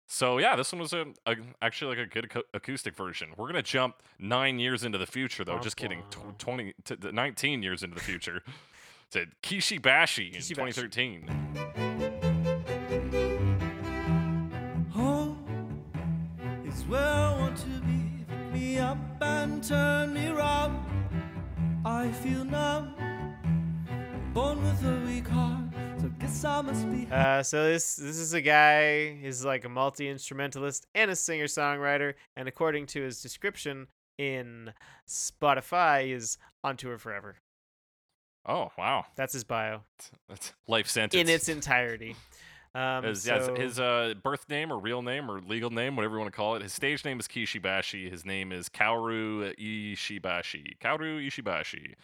So 0.08 0.40
yeah, 0.40 0.56
this 0.58 0.72
one 0.74 0.82
was 0.82 0.92
a, 0.94 1.06
a 1.26 1.36
actually 1.62 1.96
like 1.96 2.06
a 2.06 2.10
good 2.10 2.26
aco- 2.26 2.44
acoustic 2.54 2.96
version. 2.96 3.30
We're 3.38 3.48
gonna 3.48 3.64
jump 3.64 3.96
nine 4.20 4.60
years 4.60 4.84
into 4.84 4.98
the 4.98 5.06
future, 5.08 5.46
though. 5.46 5.56
Womp 5.56 5.64
Just 5.64 5.78
kidding. 5.78 6.04
Tw- 6.12 6.38
Twenty 6.38 6.74
to 6.86 6.98
the 6.98 7.12
nineteen 7.14 7.64
years 7.64 7.82
into 7.82 7.96
the 7.96 8.02
future. 8.02 8.44
To 9.12 9.26
Kishi 9.44 9.82
Bashi 9.82 10.28
in 10.28 10.40
Kishi 10.40 10.56
Bashi. 10.56 10.82
2013. 10.82 11.28
Home 14.92 15.84
is 16.66 16.84
where 16.84 17.02
I 17.02 17.38
want 17.38 17.58
to 17.58 17.66
be. 17.66 18.26
Pick 18.28 18.54
me 18.54 18.80
up 18.80 18.98
and 19.22 19.62
turn 19.64 20.14
me 20.14 20.30
round. 20.30 20.80
I 21.84 22.10
feel 22.12 22.46
numb, 22.46 22.96
born 24.34 24.64
with 24.64 24.86
a 24.86 25.04
weak 25.06 25.28
heart. 25.28 25.66
So 26.00 26.10
guess 26.20 26.46
I 26.46 26.62
must 26.62 26.90
be. 26.90 27.08
Uh, 27.12 27.44
so 27.44 27.66
this 27.66 27.98
this 27.98 28.18
is 28.18 28.34
a 28.34 28.42
guy. 28.42 29.16
He's 29.16 29.44
like 29.44 29.66
a 29.66 29.70
multi 29.70 30.08
instrumentalist 30.08 30.88
and 30.96 31.12
a 31.12 31.16
singer 31.18 31.48
songwriter. 31.48 32.14
And 32.38 32.48
according 32.48 32.86
to 32.88 33.02
his 33.02 33.22
description 33.22 33.88
in 34.18 34.74
Spotify, 35.08 36.14
is 36.14 36.38
on 36.64 36.78
tour 36.78 36.98
forever. 36.98 37.36
Oh 38.46 38.72
wow, 38.78 39.06
That's 39.16 39.34
his 39.34 39.44
bio 39.44 39.82
that's 40.28 40.54
life 40.68 40.88
sentence. 40.88 41.22
in 41.22 41.30
its 41.34 41.48
entirety. 41.50 42.16
Um, 42.74 43.14
so- 43.16 43.54
his 43.56 43.80
uh, 43.80 44.14
birth 44.24 44.48
name 44.50 44.72
or 44.72 44.80
real 44.80 45.02
name 45.02 45.30
or 45.30 45.42
legal 45.42 45.70
name, 45.70 45.96
whatever 45.98 46.16
you 46.16 46.20
want 46.22 46.32
to 46.32 46.36
call 46.36 46.56
it. 46.56 46.62
His 46.62 46.72
stage 46.74 47.04
name 47.04 47.20
is 47.20 47.28
Kishibashi. 47.28 48.10
His 48.10 48.26
name 48.26 48.52
is 48.54 48.70
Kaoru 48.70 49.54
Ishibashi. 49.60 50.78
Kaoru 50.80 51.28
Ishibashi. 51.28 51.96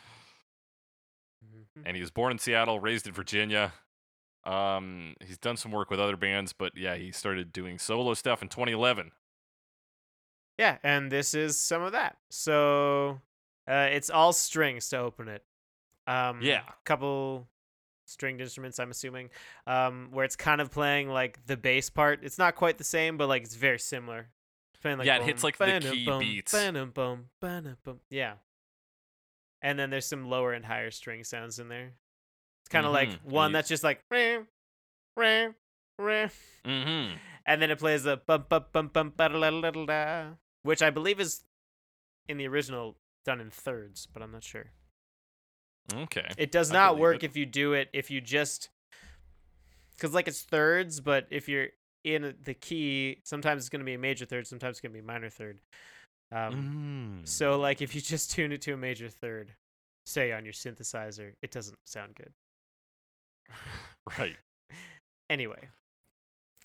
Mhm. 1.46 1.84
and 1.86 1.96
he 1.96 2.02
was 2.02 2.12
born 2.12 2.32
in 2.34 2.40
Seattle, 2.40 2.80
raised 2.80 3.08
in 3.08 3.14
Virginia. 3.14 3.74
Um, 4.44 5.16
he's 5.26 5.38
done 5.38 5.56
some 5.58 5.72
work 5.72 5.90
with 5.90 6.00
other 6.00 6.18
bands, 6.18 6.52
but 6.54 6.76
yeah, 6.76 6.96
he 6.96 7.12
started 7.12 7.54
doing 7.54 7.78
solo 7.80 8.14
stuff 8.14 8.42
in 8.42 8.50
2011. 8.50 9.12
Yeah, 10.58 10.78
and 10.84 11.12
this 11.12 11.34
is 11.34 11.58
some 11.58 11.82
of 11.84 11.92
that. 11.94 12.18
So 12.30 13.22
uh, 13.70 13.88
it's 13.92 14.10
all 14.10 14.34
strings 14.34 14.90
to 14.90 14.98
open 14.98 15.28
it. 15.28 15.44
Um, 16.08 16.42
Yeah. 16.42 16.64
couple 16.86 17.48
stringed 18.06 18.40
instruments. 18.42 18.80
I'm 18.80 18.90
assuming, 18.90 19.30
um, 19.66 20.10
where 20.12 20.24
it's 20.26 20.36
kind 20.38 20.62
of 20.62 20.72
playing 20.72 21.10
like 21.10 21.46
the 21.46 21.58
bass 21.58 21.90
part. 21.90 22.24
It's 22.24 22.38
not 22.38 22.56
quite 22.56 22.78
the 22.78 22.84
same, 22.84 23.18
but 23.18 23.28
like 23.28 23.44
it's 23.44 23.56
very 23.56 23.80
similar. 23.80 24.30
It's 24.74 24.82
playing, 24.82 25.02
Yeah, 25.02 25.18
it 25.18 25.24
hits, 25.24 25.44
like, 25.44 25.58
the 25.58 25.80
key 25.82 26.06
boom, 26.06 26.20
beats. 26.20 26.52
ba-dum, 26.52 26.92
boom, 26.92 27.30
ba-dum, 27.42 27.78
boom. 27.84 28.00
Yeah. 28.10 28.36
And 29.62 29.78
then 29.78 29.90
there's 29.90 30.06
some 30.06 30.30
lower 30.30 30.54
and 30.54 30.64
higher 30.66 30.92
string 30.92 31.24
sounds 31.24 31.60
in 31.60 31.68
there. 31.68 31.94
It's 32.62 32.70
kind 32.70 32.86
of 32.86 32.92
like 32.94 33.10
Mhm, 33.10 33.24
and 33.24 33.32
one 33.32 33.52
that's 33.52 33.68
just 33.70 33.84
like, 33.84 34.04
"Rah, 34.12 34.44
rah, 35.16 35.48
rah," 35.98 36.30
Mm-hmm. 36.66 37.18
and 37.46 37.62
then 37.62 37.72
it 37.72 37.80
plays 37.80 38.06
a 38.06 38.18
bum 38.18 38.46
bum 38.50 38.66
bum 38.72 38.90
bum 39.16 40.38
which 40.64 40.82
I 40.82 40.90
believe 40.90 41.20
is 41.20 41.44
in 42.28 42.38
the 42.38 42.48
original 42.48 42.98
done 43.26 43.40
in 43.42 43.50
thirds, 43.50 44.06
but 44.06 44.22
I'm 44.22 44.32
not 44.32 44.44
sure. 44.44 44.72
Okay. 45.94 46.28
It 46.38 46.52
does 46.52 46.72
not 46.72 46.98
work 46.98 47.24
it. 47.24 47.28
if 47.28 47.38
you 47.38 47.46
do 47.46 47.74
it 47.74 47.90
if 47.94 48.12
you 48.12 48.20
just 48.22 48.70
because 49.96 50.14
like 50.14 50.28
it's 50.28 50.42
thirds, 50.44 51.00
but 51.00 51.28
if 51.32 51.48
you're 51.50 51.68
in 52.04 52.36
the 52.44 52.54
key, 52.54 53.22
sometimes 53.24 53.64
it's 53.64 53.70
gonna 53.70 53.84
be 53.84 53.94
a 53.96 54.00
major 54.00 54.26
third, 54.26 54.46
sometimes 54.48 54.74
it's 54.78 54.82
gonna 54.82 54.94
be 54.94 55.00
a 55.00 55.04
minor 55.04 55.30
third. 55.30 55.60
Um, 56.32 57.20
Mm. 57.24 57.28
So 57.28 57.58
like 57.60 57.82
if 57.82 57.96
you 57.96 58.02
just 58.02 58.32
tune 58.36 58.52
it 58.52 58.62
to 58.64 58.74
a 58.74 58.78
major 58.78 59.10
third, 59.10 59.54
say 60.06 60.32
on 60.34 60.44
your 60.44 60.54
synthesizer, 60.54 61.34
it 61.42 61.52
doesn't 61.52 61.78
sound 61.86 62.16
good. 62.16 62.34
right. 64.20 64.36
Anyway, 65.30 65.68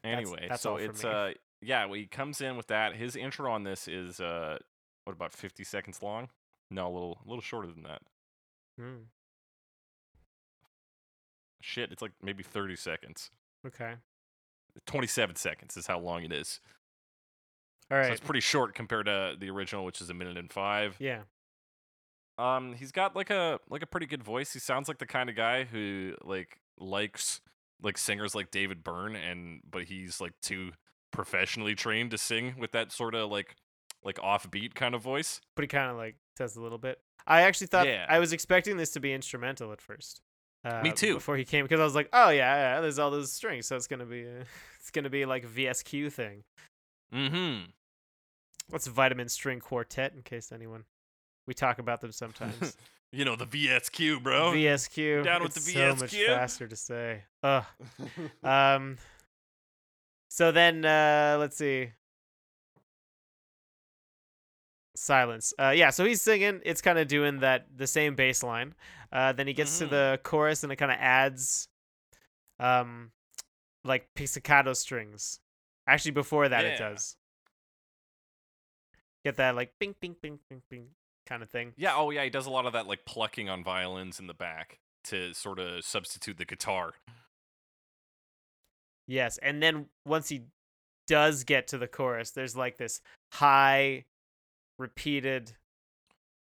That's- 0.04 0.22
Anyway, 0.24 0.46
that's 0.48 0.62
so 0.62 0.70
all 0.72 0.78
for 0.78 0.84
it's 0.84 1.02
me. 1.02 1.10
uh 1.10 1.30
yeah, 1.60 1.84
well, 1.86 1.94
he 1.94 2.06
comes 2.06 2.40
in 2.40 2.56
with 2.56 2.68
that. 2.68 2.94
His 2.94 3.16
intro 3.16 3.50
on 3.50 3.64
this 3.64 3.88
is 3.88 4.20
uh 4.20 4.58
what 5.04 5.12
about 5.14 5.32
50 5.32 5.64
seconds 5.64 6.00
long? 6.00 6.28
No, 6.70 6.86
a 6.86 6.92
little 6.92 7.18
a 7.26 7.28
little 7.28 7.42
shorter 7.42 7.66
than 7.66 7.82
that. 7.82 8.02
Hmm, 8.82 9.02
Shit, 11.60 11.92
it's 11.92 12.02
like 12.02 12.12
maybe 12.22 12.42
30 12.42 12.74
seconds. 12.76 13.30
okay, 13.66 13.94
27 14.86 15.36
seconds 15.36 15.76
is 15.76 15.86
how 15.86 15.98
long 15.98 16.24
it 16.24 16.32
is. 16.32 16.60
All 17.90 17.98
right. 17.98 18.06
So 18.06 18.12
it's 18.12 18.20
pretty 18.20 18.40
short 18.40 18.74
compared 18.74 19.06
to 19.06 19.34
the 19.38 19.50
original, 19.50 19.84
which 19.84 20.00
is 20.00 20.08
a 20.10 20.14
minute 20.14 20.36
and 20.38 20.50
five. 20.52 20.96
yeah, 20.98 21.20
Um, 22.38 22.72
he's 22.74 22.90
got 22.90 23.14
like 23.14 23.30
a 23.30 23.60
like 23.68 23.82
a 23.82 23.86
pretty 23.86 24.06
good 24.06 24.22
voice. 24.24 24.52
He 24.52 24.58
sounds 24.58 24.88
like 24.88 24.98
the 24.98 25.06
kind 25.06 25.28
of 25.30 25.36
guy 25.36 25.64
who 25.64 26.14
like 26.22 26.58
likes 26.78 27.40
like 27.82 27.98
singers 27.98 28.34
like 28.34 28.50
David 28.50 28.82
Byrne, 28.82 29.14
and 29.14 29.60
but 29.70 29.84
he's 29.84 30.20
like 30.20 30.32
too 30.40 30.72
professionally 31.12 31.74
trained 31.74 32.10
to 32.12 32.18
sing 32.18 32.54
with 32.58 32.72
that 32.72 32.90
sort 32.90 33.14
of 33.14 33.30
like 33.30 33.54
like 34.02 34.16
offbeat 34.16 34.74
kind 34.74 34.94
of 34.96 35.02
voice. 35.02 35.40
but 35.54 35.62
he 35.62 35.68
kind 35.68 35.90
of 35.90 35.96
like 35.96 36.16
does 36.36 36.56
a 36.56 36.60
little 36.62 36.78
bit. 36.78 36.98
I 37.26 37.42
actually 37.42 37.68
thought 37.68 37.86
Yeah. 37.86 38.06
I 38.08 38.18
was 38.18 38.32
expecting 38.32 38.76
this 38.76 38.90
to 38.92 39.00
be 39.00 39.12
instrumental 39.12 39.72
at 39.72 39.80
first. 39.80 40.20
Uh, 40.64 40.82
too. 40.92 41.14
Before 41.14 41.36
he 41.36 41.44
came, 41.44 41.64
because 41.64 41.80
I 41.80 41.84
was 41.84 41.94
like, 41.94 42.08
oh 42.12 42.30
yeah, 42.30 42.74
yeah, 42.76 42.80
there's 42.80 42.98
all 43.00 43.10
those 43.10 43.32
strings, 43.32 43.66
so 43.66 43.74
it's 43.74 43.88
gonna 43.88 44.06
be 44.06 44.22
a, 44.22 44.40
it's 44.78 44.90
gonna 44.92 45.10
be 45.10 45.24
like 45.24 45.44
a 45.44 45.48
VSQ 45.48 46.12
thing. 46.12 46.44
Mm-hmm. 47.12 47.70
What's 48.70 48.86
Vitamin 48.86 49.28
String 49.28 49.58
Quartet? 49.58 50.14
In 50.14 50.22
case 50.22 50.52
anyone, 50.52 50.84
we 51.46 51.54
talk 51.54 51.78
about 51.78 52.00
them 52.00 52.12
sometimes. 52.12 52.76
You 53.14 53.26
know 53.26 53.36
the 53.36 53.44
VSQ, 53.44 54.22
bro. 54.22 54.52
VSQ. 54.52 55.24
Down 55.24 55.42
with 55.42 55.54
it's 55.54 55.66
the 55.66 55.74
VSQ. 55.74 55.98
So 55.98 56.00
much 56.02 56.24
faster 56.24 56.66
to 56.66 56.76
say. 56.76 57.24
Ugh. 57.42 57.64
Um. 58.42 58.96
So 60.30 60.50
then, 60.50 60.82
uh, 60.82 61.36
let's 61.38 61.58
see. 61.58 61.90
Silence. 65.02 65.52
Uh, 65.58 65.70
yeah. 65.74 65.90
So 65.90 66.04
he's 66.04 66.22
singing. 66.22 66.60
It's 66.64 66.80
kind 66.80 66.96
of 66.98 67.08
doing 67.08 67.40
that 67.40 67.66
the 67.76 67.86
same 67.88 68.14
bass 68.14 68.42
line. 68.42 68.74
Uh, 69.10 69.32
then 69.32 69.46
he 69.48 69.52
gets 69.52 69.78
to 69.80 69.86
Mhm. 69.86 69.90
the 69.90 70.20
chorus 70.22 70.62
and 70.62 70.72
it 70.72 70.76
kind 70.76 70.92
of 70.92 70.98
adds, 71.00 71.68
um, 72.60 73.10
like 73.84 74.08
pizzicato 74.14 74.72
strings. 74.74 75.40
Actually, 75.88 76.12
before 76.12 76.48
that, 76.48 76.64
it 76.64 76.78
does. 76.78 77.16
Get 79.24 79.36
that 79.36 79.56
like 79.56 79.72
bing 79.80 79.96
bing 80.00 80.14
bing 80.22 80.38
bing 80.48 80.62
bing 80.70 80.88
kind 81.26 81.42
of 81.42 81.50
thing. 81.50 81.74
yeah. 81.76 81.94
Oh 81.96 82.10
yeah. 82.10 82.22
He 82.24 82.30
does 82.30 82.46
a 82.46 82.50
lot 82.50 82.66
of 82.66 82.72
that 82.72 82.86
like 82.86 83.04
plucking 83.04 83.48
on 83.48 83.64
violins 83.64 84.20
in 84.20 84.28
the 84.28 84.34
back 84.34 84.78
to 85.04 85.34
sort 85.34 85.58
of 85.58 85.84
substitute 85.84 86.36
the 86.38 86.44
guitar. 86.44 86.94
Yes, 89.08 89.38
and 89.38 89.60
then 89.60 89.88
once 90.04 90.28
he 90.28 90.42
does 91.08 91.42
get 91.42 91.66
to 91.68 91.78
the 91.78 91.88
chorus, 91.88 92.30
there's 92.30 92.56
like 92.56 92.76
this 92.78 93.00
high, 93.32 94.04
repeated. 94.78 95.52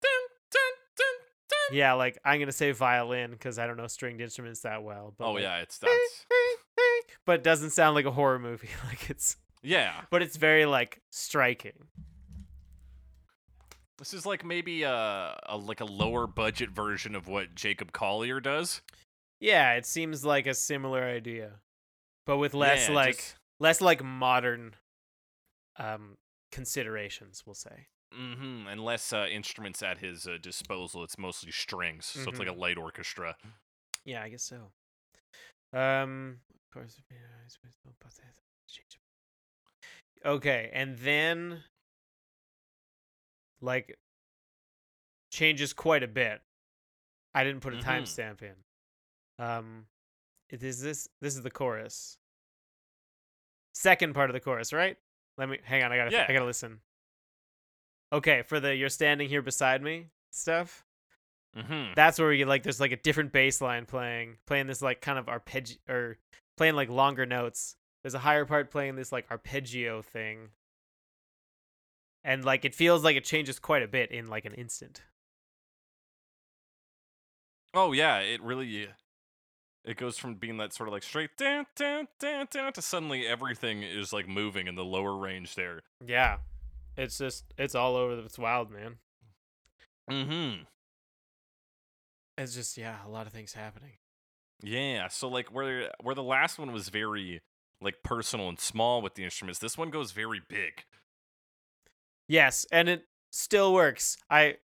Dun, 0.03 0.11
dun, 0.51 0.73
dun. 0.97 1.77
Yeah, 1.77 1.95
like 1.95 2.19
I'm 2.25 2.39
gonna 2.41 2.53
say 2.53 2.73
violin 2.73 3.31
because 3.33 3.59
I 3.59 3.67
don't 3.67 3.77
know 3.77 3.87
stringed 3.87 4.21
instruments 4.21 4.61
that 4.61 4.83
well. 4.83 5.15
But 5.17 5.27
Oh 5.27 5.33
like, 5.33 5.43
yeah. 5.43 5.59
It's 5.59 5.79
that's 5.79 6.27
but 7.27 7.41
it 7.41 7.43
doesn't 7.45 7.71
sound 7.71 7.95
like 7.95 8.07
a 8.07 8.11
horror 8.11 8.39
movie. 8.39 8.69
Like 8.87 9.11
it's, 9.11 9.37
yeah. 9.63 10.03
but 10.11 10.23
it's 10.23 10.37
very 10.37 10.65
like 10.67 11.01
striking. 11.11 11.89
This 13.99 14.15
is 14.15 14.25
like 14.25 14.45
maybe 14.45 14.83
a, 14.85 15.39
a 15.47 15.57
like 15.59 15.81
a 15.81 15.85
lower 15.85 16.27
budget 16.27 16.71
version 16.71 17.15
of 17.15 17.29
what 17.29 17.55
Jacob 17.55 17.93
Collier 17.93 18.41
does. 18.41 18.81
Yeah, 19.41 19.75
it 19.75 19.85
seems 19.87 20.25
like 20.25 20.47
a 20.47 20.55
similar 20.55 21.03
idea, 21.03 21.53
but 22.27 22.39
with 22.39 22.55
less 22.55 22.89
Yeah, 22.89 22.95
like 22.95 23.17
just- 23.17 23.37
less 23.59 23.81
like 23.83 24.03
modern, 24.03 24.75
um, 25.79 26.17
considerations. 26.51 27.43
We'll 27.47 27.55
say. 27.55 27.89
Mm-hmm. 28.19 28.67
And 28.69 28.81
less 28.85 29.13
uh, 29.13 29.27
instruments 29.31 29.83
at 29.83 29.99
his 29.99 30.27
uh, 30.27 30.37
disposal. 30.41 31.05
It's 31.05 31.17
mostly 31.19 31.53
strings, 31.53 32.07
so 32.07 32.29
it's 32.31 32.39
like 32.39 32.49
a 32.49 32.53
light 32.53 32.77
orchestra. 32.77 33.37
Yeah, 34.05 34.23
I 34.23 34.29
guess 34.29 34.43
so. 34.43 34.73
Um, 35.73 36.41
of 36.55 36.75
course. 36.75 37.01
Okay, 40.25 40.71
and 40.73 40.99
then 40.99 41.63
like 43.61 43.97
changes 45.31 45.73
quite 45.73 46.03
a 46.03 46.09
bit. 46.09 46.41
I 47.35 47.45
didn't 47.45 47.61
put 47.61 47.75
a 47.75 47.77
Mhm. 47.77 47.85
timestamp 47.85 48.43
in. 48.43 48.65
Um, 49.39 49.87
it 50.49 50.63
is 50.63 50.81
this. 50.81 51.09
This 51.21 51.37
is 51.37 51.43
the 51.43 51.51
chorus. 51.51 52.19
Second 53.73 54.15
part 54.15 54.31
of 54.31 54.35
the 54.35 54.41
chorus, 54.41 54.73
right? 54.73 54.99
Let 55.39 55.49
me 55.49 55.59
hang 55.63 55.85
on. 55.85 55.93
I 55.93 55.97
gotta. 55.97 56.11
Yeah. 56.11 56.27
I 56.29 56.33
gotta 56.33 56.45
listen. 56.45 56.81
Okay, 58.13 58.43
for 58.43 58.61
the 58.61 58.75
"You're 58.75 58.89
standing 58.89 59.29
here 59.29 59.43
beside 59.43 59.83
me" 59.83 60.07
stuff? 60.31 60.85
Mm-hmm. 61.57 61.95
that's 61.97 62.17
where 62.21 62.33
you 62.33 62.47
like 62.47 62.63
there's 62.63 62.79
like 62.79 62.93
a 62.93 62.97
different 62.97 63.33
bass 63.33 63.61
line 63.61 63.85
playing 63.85 64.37
playing 64.47 64.69
this 64.69 64.81
like 64.81 65.01
kind 65.01 65.19
of 65.19 65.29
arpeggio 65.29 65.79
or 65.89 66.17
playing 66.57 66.77
like 66.77 66.89
longer 66.89 67.27
notes. 67.27 67.75
There's 68.05 68.15
a 68.15 68.21
higher 68.21 68.45
part 68.45 68.71
playing 68.71 68.95
this 68.95 69.11
like 69.11 69.27
arpeggio 69.33 70.01
thing. 70.01 70.51
And 72.23 72.45
like 72.45 72.65
it 72.65 72.75
feels 72.75 73.03
like 73.03 73.17
it 73.17 73.25
changes 73.25 73.59
quite 73.59 73.83
a 73.83 73.89
bit 73.89 74.13
in 74.13 74.29
like 74.29 74.45
an 74.45 74.55
instant. 74.55 75.03
Oh 77.75 77.91
yeah, 77.93 78.19
it 78.19 78.41
really 78.43 78.89
it 79.85 79.97
goes 79.97 80.19
from 80.19 80.35
being 80.35 80.59
that 80.59 80.73
sort 80.73 80.89
of 80.89 80.93
like 80.93 81.03
straight 81.03 81.37
down 81.37 81.67
down 81.75 82.07
down 82.19 82.47
down 82.51 82.73
to 82.75 82.83
suddenly 82.83 83.27
everything 83.27 83.83
is 83.83 84.13
like 84.13 84.29
moving 84.29 84.67
in 84.67 84.75
the 84.75 84.85
lower 84.85 85.17
range 85.17 85.55
there. 85.55 85.81
yeah 86.07 86.37
it's 86.97 87.19
just 87.19 87.45
it's 87.59 87.75
all 87.75 87.97
over 87.97 88.17
the, 88.17 88.23
it's 88.25 88.39
wild 88.39 88.71
man 88.71 88.97
Mm-hmm. 90.11 90.63
it's 92.39 92.55
just 92.55 92.77
yeah 92.77 92.97
a 93.07 93.09
lot 93.09 93.27
of 93.27 93.33
things 93.33 93.53
happening 93.53 93.93
Yeah. 94.63 95.09
So 95.09 95.29
like 95.29 95.53
where 95.55 95.91
where 96.03 96.15
the 96.15 96.23
last 96.23 96.59
one 96.59 96.73
was 96.73 96.89
very 96.89 97.41
like 97.81 98.03
personal 98.03 98.49
and 98.49 98.59
small 98.59 99.01
with 99.03 99.15
the 99.15 99.25
instruments, 99.25 99.59
this 99.61 99.79
one 99.79 99.89
goes 99.91 100.13
very 100.13 100.41
big. 100.49 100.85
yes 102.29 102.67
and 102.71 102.89
it 102.89 103.05
still 103.31 103.73
works 103.73 104.17
i 104.29 104.57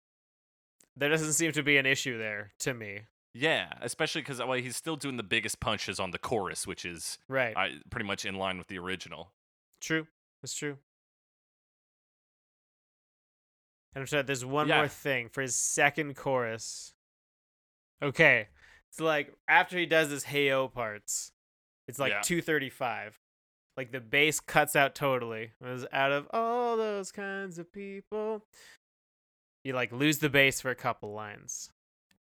there 0.98 1.10
doesn't 1.10 1.34
seem 1.34 1.52
to 1.52 1.62
be 1.64 1.78
an 1.78 1.86
issue 1.86 2.18
there 2.18 2.52
to 2.60 2.74
me 2.74 3.02
Yeah, 3.34 3.68
especially 3.82 4.22
because 4.22 4.40
well, 4.40 4.54
he's 4.54 4.78
still 4.78 4.96
doing 4.96 5.18
the 5.18 5.24
biggest 5.24 5.60
punches 5.60 6.00
on 6.00 6.12
the 6.12 6.18
chorus, 6.18 6.66
which 6.66 6.86
is 6.86 7.18
right 7.28 7.56
I, 7.56 7.74
pretty 7.92 8.06
much 8.08 8.24
in 8.26 8.36
line 8.36 8.58
with 8.58 8.68
the 8.68 8.80
original. 8.80 9.32
True. 9.82 10.08
That's 10.42 10.54
true. 10.56 10.78
And 13.96 14.02
I'm 14.02 14.08
sorry, 14.08 14.24
there's 14.24 14.44
one 14.46 14.68
Yeah. 14.68 14.78
more 14.78 14.88
thing 14.90 15.30
for 15.30 15.42
his 15.42 15.56
second 15.56 16.16
chorus. 16.18 16.94
Okay. 18.02 18.50
It's 18.90 19.00
like 19.00 19.34
after 19.48 19.78
he 19.78 19.86
does 19.86 20.10
his 20.10 20.26
heyo 20.26 20.72
parts, 20.72 21.32
it's 21.88 21.98
like 21.98 22.12
Yeah. 22.12 22.22
235. 22.22 23.20
Like 23.78 23.92
the 23.92 24.00
bass 24.02 24.40
cuts 24.40 24.76
out 24.76 24.96
totally. 24.96 25.54
It 25.62 25.66
was 25.66 25.86
out 25.92 26.12
of 26.12 26.28
all 26.32 26.78
those 26.78 27.12
kinds 27.12 27.58
of 27.58 27.72
people. 27.72 28.46
You 29.64 29.74
like 29.74 29.92
lose 29.92 30.20
the 30.20 30.30
bass 30.30 30.62
for 30.62 30.70
a 30.72 30.76
couple 30.76 31.14
lines. 31.14 31.72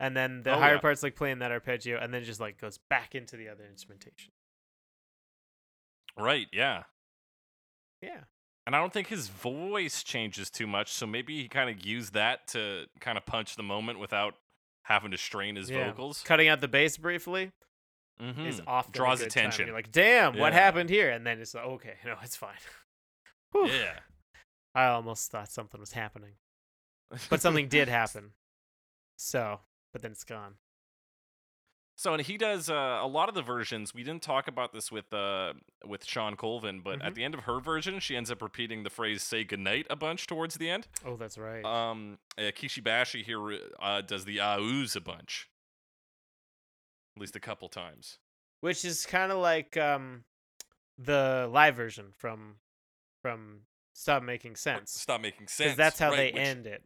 And 0.01 0.17
then 0.17 0.43
the 0.43 0.55
Oh, 0.55 0.59
higher 0.59 0.75
yeah. 0.75 0.81
parts 0.81 1.03
like 1.03 1.15
playing 1.17 1.39
that 1.41 1.53
arpeggio 1.53 1.99
and 1.99 2.13
then 2.15 2.25
just 2.25 2.41
like 2.41 2.59
goes 2.59 2.79
back 2.79 3.15
into 3.15 3.37
the 3.37 3.49
other 3.49 3.65
instrumentation. 3.67 4.33
Right. 6.17 6.47
Yeah. 6.53 6.85
Yeah. 8.01 8.25
And 8.67 8.75
I 8.75 8.81
don't 8.81 8.93
think 8.93 9.09
his 9.09 9.29
voice 9.29 10.03
changes 10.03 10.49
too 10.51 10.67
much, 10.67 10.91
so 10.93 11.07
maybe 11.07 11.43
he 11.43 11.49
kind 11.49 11.69
of 11.69 11.85
used 11.85 12.15
that 12.15 12.47
to 12.49 12.87
kind 13.01 13.19
of 13.19 13.27
punch 13.27 13.57
the 13.57 13.63
moment 13.63 13.99
without 13.99 14.37
having 14.85 15.11
to 15.11 15.19
strain 15.19 15.57
his 15.57 15.69
Yeah. 15.71 15.91
vocals. 15.91 16.23
Cutting 16.23 16.49
out 16.49 16.61
the 16.61 16.69
bass 16.69 16.97
briefly. 16.97 17.53
is 18.21 18.61
Mhm. 18.61 18.65
often 18.69 18.91
a 18.91 18.95
draws 18.95 19.21
attention. 19.21 19.67
You're 19.67 19.75
like, 19.75 19.91
damn, 19.91 20.39
what 20.39 20.53
happened 20.53 20.89
here? 20.89 21.11
And 21.11 21.27
then 21.27 21.41
it's 21.41 21.53
like, 21.53 21.65
okay, 21.65 21.99
no, 22.05 22.17
it's 22.23 22.37
fine. 22.37 22.57
Yeah. 23.55 23.99
I 24.75 24.87
almost 24.87 25.31
thought 25.33 25.51
something 25.51 25.81
was 25.81 25.93
happening, 25.93 26.37
but 27.29 27.41
something 27.41 27.69
did 27.69 27.89
happen. 27.89 28.33
So, 29.17 29.61
but 29.93 30.03
then 30.03 30.13
it's 30.13 30.25
gone. 30.25 30.57
So 31.97 32.13
and 32.13 32.23
he 32.23 32.37
does 32.37 32.69
uh, 32.69 32.99
a 33.03 33.07
lot 33.07 33.29
of 33.29 33.37
the 33.37 33.43
versions. 33.43 33.95
We 33.95 34.03
didn't 34.03 34.23
talk 34.23 34.49
about 34.49 34.73
this 34.73 34.91
with 34.91 35.13
uh, 35.13 35.53
with 35.87 36.05
Shawn 36.05 36.35
Colvin, 36.37 36.81
but 36.81 36.99
Mm-hmm. 36.99 37.07
at 37.07 37.15
the 37.15 37.23
end 37.25 37.35
of 37.35 37.41
her 37.45 37.61
version, 37.61 38.01
she 38.01 38.17
ends 38.17 38.31
up 38.33 38.43
repeating 38.43 38.83
the 38.83 38.91
phrase 38.91 39.23
"say 39.23 39.45
goodnight" 39.45 39.87
a 39.91 39.97
bunch 39.97 40.27
towards 40.27 40.57
the 40.57 40.69
end. 40.71 40.89
Oh, 41.07 41.17
that's 41.17 41.39
right. 41.39 41.65
Um, 41.65 42.19
uh, 42.37 42.43
Kishi 42.51 42.83
Bashi 42.83 43.23
here 43.23 43.41
uh, 43.81 44.01
does 44.01 44.25
the 44.25 44.41
"ahs" 44.41 44.97
a 44.97 45.01
bunch, 45.01 45.49
at 47.17 47.21
least 47.21 47.37
a 47.37 47.41
couple 47.41 47.69
times. 47.69 48.19
Which 48.61 48.85
is 48.85 49.07
kind 49.07 49.31
of 49.31 49.39
like 49.39 49.77
um, 49.77 50.25
the 50.99 51.49
live 51.53 51.77
version 51.77 52.07
from 52.17 52.57
from 53.23 53.61
Stop 53.93 54.23
Making 54.25 54.57
Sense. 54.57 54.91
Stop 54.93 55.21
making 55.21 55.47
sense. 55.47 55.59
Because 55.59 55.77
that's 55.77 55.99
how 56.01 56.11
right, 56.11 56.17
they 56.17 56.33
which- 56.33 56.43
end 56.49 56.67
it. 56.67 56.83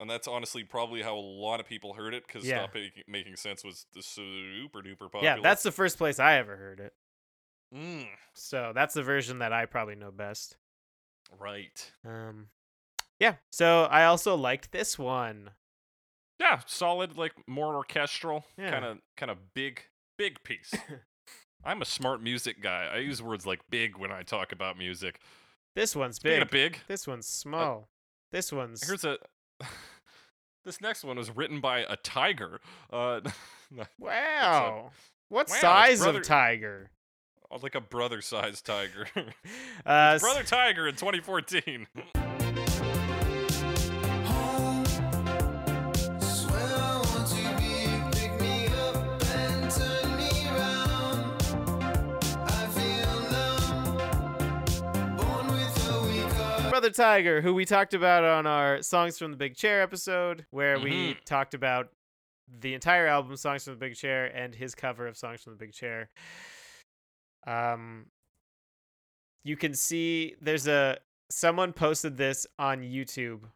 And 0.00 0.08
that's 0.08 0.28
honestly 0.28 0.64
probably 0.64 1.02
how 1.02 1.16
a 1.16 1.20
lot 1.20 1.60
of 1.60 1.66
people 1.66 1.94
heard 1.94 2.14
it 2.14 2.26
because 2.26 2.44
Yeah. 2.46 2.62
Stop 2.64 2.74
making, 2.74 3.02
making 3.06 3.36
sense 3.36 3.64
was 3.64 3.86
the 3.94 4.02
super 4.02 4.80
duper 4.80 5.10
popular. 5.10 5.24
Yeah, 5.24 5.40
that's 5.42 5.62
the 5.62 5.72
first 5.72 5.98
place 5.98 6.18
I 6.18 6.34
ever 6.36 6.56
heard 6.56 6.80
it. 6.80 6.92
mm, 7.74 8.06
So 8.34 8.72
that's 8.74 8.94
the 8.94 9.02
version 9.02 9.38
that 9.40 9.52
I 9.52 9.66
probably 9.66 9.94
know 9.96 10.10
best. 10.10 10.56
right. 11.38 11.92
Um, 12.04 12.48
yeah. 13.20 13.34
So 13.50 13.84
I 13.84 14.04
also 14.04 14.34
liked 14.36 14.72
this 14.72 14.98
one. 14.98 15.50
Yeah, 16.40 16.60
solid, 16.66 17.16
like 17.18 17.32
more 17.48 17.74
orchestral, 17.74 18.44
kind 18.56 18.84
of, 18.84 18.98
kind 19.16 19.30
of 19.30 19.52
big, 19.54 19.82
big 20.16 20.42
piece. 20.44 20.72
I'm 21.64 21.82
a 21.82 21.84
smart 21.84 22.22
music 22.22 22.62
guy. 22.62 22.88
I 22.94 22.98
use 22.98 23.20
words 23.20 23.44
like 23.44 23.60
big 23.68 23.96
when 23.98 24.12
I 24.12 24.22
talk 24.22 24.52
about 24.52 24.78
music. 24.78 25.18
This 25.74 25.96
one's 25.96 26.16
Speaking 26.16 26.38
big. 26.42 26.50
big, 26.50 26.78
This 26.86 27.08
one's 27.08 27.26
small. 27.26 27.88
this 28.30 28.52
one's 28.52 28.86
here's 28.86 29.04
a. 29.04 29.18
this 30.64 30.80
next 30.80 31.04
one 31.04 31.16
was 31.16 31.30
written 31.34 31.60
by 31.60 31.80
a 31.80 31.96
tiger. 31.96 32.60
Uh, 32.92 33.20
wow. 33.98 34.90
What 35.28 35.48
Wow, 35.48 35.56
size 35.60 36.00
brother- 36.00 36.20
of 36.20 36.24
tiger? 36.26 36.90
like 37.62 37.74
a 37.74 37.80
brother-sized 37.80 38.64
tiger. 38.66 39.06
Uh, 39.86 40.18
Brother 40.18 40.42
Tiger 40.42 40.86
in 40.86 40.96
2014. 40.96 41.86
Tiger, 56.94 57.40
who 57.40 57.54
we 57.54 57.64
talked 57.64 57.94
about 57.94 58.24
on 58.24 58.46
our 58.46 58.82
Songs 58.82 59.18
from 59.18 59.30
the 59.30 59.36
Big 59.36 59.56
Chair 59.56 59.82
episode, 59.82 60.46
where 60.50 60.78
we 60.78 61.14
Mhm. 61.14 61.24
talked 61.24 61.54
about 61.54 61.92
the 62.48 62.74
entire 62.74 63.06
album 63.06 63.36
Songs 63.36 63.64
from 63.64 63.74
the 63.74 63.78
Big 63.78 63.94
Chair 63.94 64.26
and 64.26 64.54
his 64.54 64.74
cover 64.74 65.06
of 65.06 65.16
Songs 65.16 65.42
from 65.42 65.52
the 65.52 65.58
Big 65.58 65.72
Chair. 65.72 66.10
Um 67.46 68.10
you 69.44 69.56
can 69.56 69.74
see 69.74 70.34
there's 70.40 70.66
a 70.66 70.98
someone 71.30 71.72
posted 71.72 72.16
this 72.16 72.46
on 72.58 72.80
YouTube, 72.82 73.50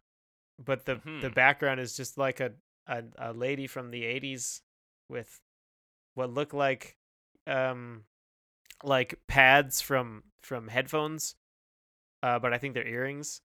but 0.57 0.85
the 0.85 0.95
the 0.95 1.29
Mhm. 1.29 1.33
background 1.35 1.79
is 1.79 1.95
just 1.95 2.17
like 2.17 2.39
a, 2.39 2.53
a 2.87 3.03
a 3.17 3.33
lady 3.33 3.67
from 3.67 3.91
the 3.91 4.03
80s 4.05 4.61
with 5.09 5.41
what 6.13 6.29
look 6.29 6.53
like 6.53 6.97
um 7.47 8.05
like 8.83 9.19
pads 9.27 9.81
from 9.81 10.23
from 10.41 10.67
headphones 10.67 11.35
uh, 12.23 12.39
but 12.39 12.53
I 12.53 12.57
think 12.57 12.73
they're 12.73 12.87
earrings. 12.87 13.41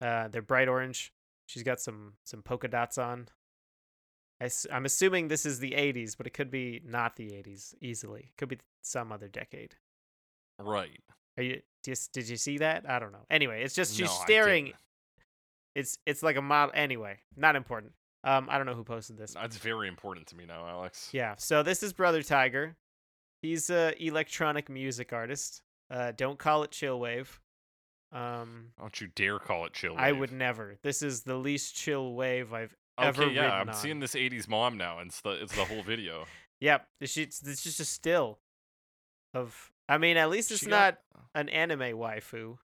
Uh, 0.00 0.28
they're 0.28 0.40
bright 0.40 0.68
orange. 0.68 1.12
She's 1.46 1.62
got 1.62 1.80
some 1.80 2.14
some 2.24 2.42
polka 2.42 2.68
dots 2.68 2.96
on. 2.96 3.28
I, 4.40 4.48
am 4.70 4.86
assuming 4.86 5.28
this 5.28 5.44
is 5.44 5.58
the 5.58 5.72
80s, 5.72 6.16
but 6.16 6.26
it 6.26 6.32
could 6.32 6.50
be 6.50 6.80
not 6.82 7.16
the 7.16 7.28
80s 7.28 7.74
easily. 7.82 8.30
It 8.30 8.36
Could 8.38 8.48
be 8.48 8.58
some 8.80 9.12
other 9.12 9.28
decade. 9.28 9.74
right. 10.58 11.02
Are 11.36 11.42
you 11.42 11.60
just 11.84 12.12
did 12.12 12.28
you 12.28 12.36
see 12.36 12.58
that? 12.58 12.88
I 12.88 12.98
don't 12.98 13.12
know. 13.12 13.26
Anyway, 13.30 13.62
it's 13.62 13.74
just 13.74 13.94
she's 13.94 14.08
No, 14.08 14.14
staring. 14.22 14.72
It's 15.74 15.98
it's 16.06 16.22
like 16.22 16.36
a 16.36 16.42
model. 16.42 16.72
Anyway, 16.74 17.18
not 17.36 17.56
important. 17.56 17.92
Um, 18.24 18.48
I 18.50 18.58
don't 18.58 18.66
know 18.66 18.74
who 18.74 18.84
posted 18.84 19.16
this. 19.16 19.34
That's 19.34 19.56
very 19.56 19.88
important 19.88 20.26
to 20.28 20.36
me 20.36 20.44
now, 20.46 20.66
Alex. 20.66 21.08
Yeah. 21.12 21.34
So 21.38 21.62
this 21.62 21.82
is 21.82 21.92
Brother 21.92 22.22
Tiger. 22.22 22.76
He's 23.42 23.70
a 23.70 23.94
electronic 24.02 24.68
music 24.68 25.12
artist. 25.12 25.62
Uh, 25.90 26.12
don't 26.14 26.38
call 26.38 26.62
it 26.62 26.70
chillwave. 26.70 27.28
Um, 28.12 28.72
Don't 28.78 29.00
you 29.00 29.08
dare 29.14 29.38
call 29.38 29.66
it 29.66 29.72
chill. 29.72 29.94
I 29.96 30.10
would 30.12 30.32
never. 30.32 30.76
This 30.82 31.02
is 31.02 31.22
the 31.22 31.36
least 31.36 31.76
chill 31.76 32.14
wave 32.14 32.52
I've 32.52 32.74
Okay, 32.98 33.08
ever 33.08 33.26
yeah, 33.30 33.52
I'm 33.52 33.68
on. 33.68 33.74
seeing 33.74 34.00
this 34.00 34.14
'80s 34.14 34.48
mom 34.48 34.76
now, 34.76 34.98
and 34.98 35.08
it's 35.08 35.20
the 35.20 35.30
it's 35.42 35.54
the 35.54 35.64
whole 35.64 35.82
video. 35.82 36.26
Yep. 36.62 36.86
It's 37.00 37.14
just, 37.14 37.46
it's 37.48 37.62
just 37.62 37.80
a 37.80 37.86
still 37.86 38.38
of. 39.32 39.72
I 39.88 39.96
mean, 39.96 40.18
at 40.18 40.28
least 40.28 40.50
it's 40.50 40.60
She 40.60 40.66
got- 40.66 40.98
not 41.14 41.22
an 41.34 41.48
anime 41.48 41.96
waifu. 41.96 42.58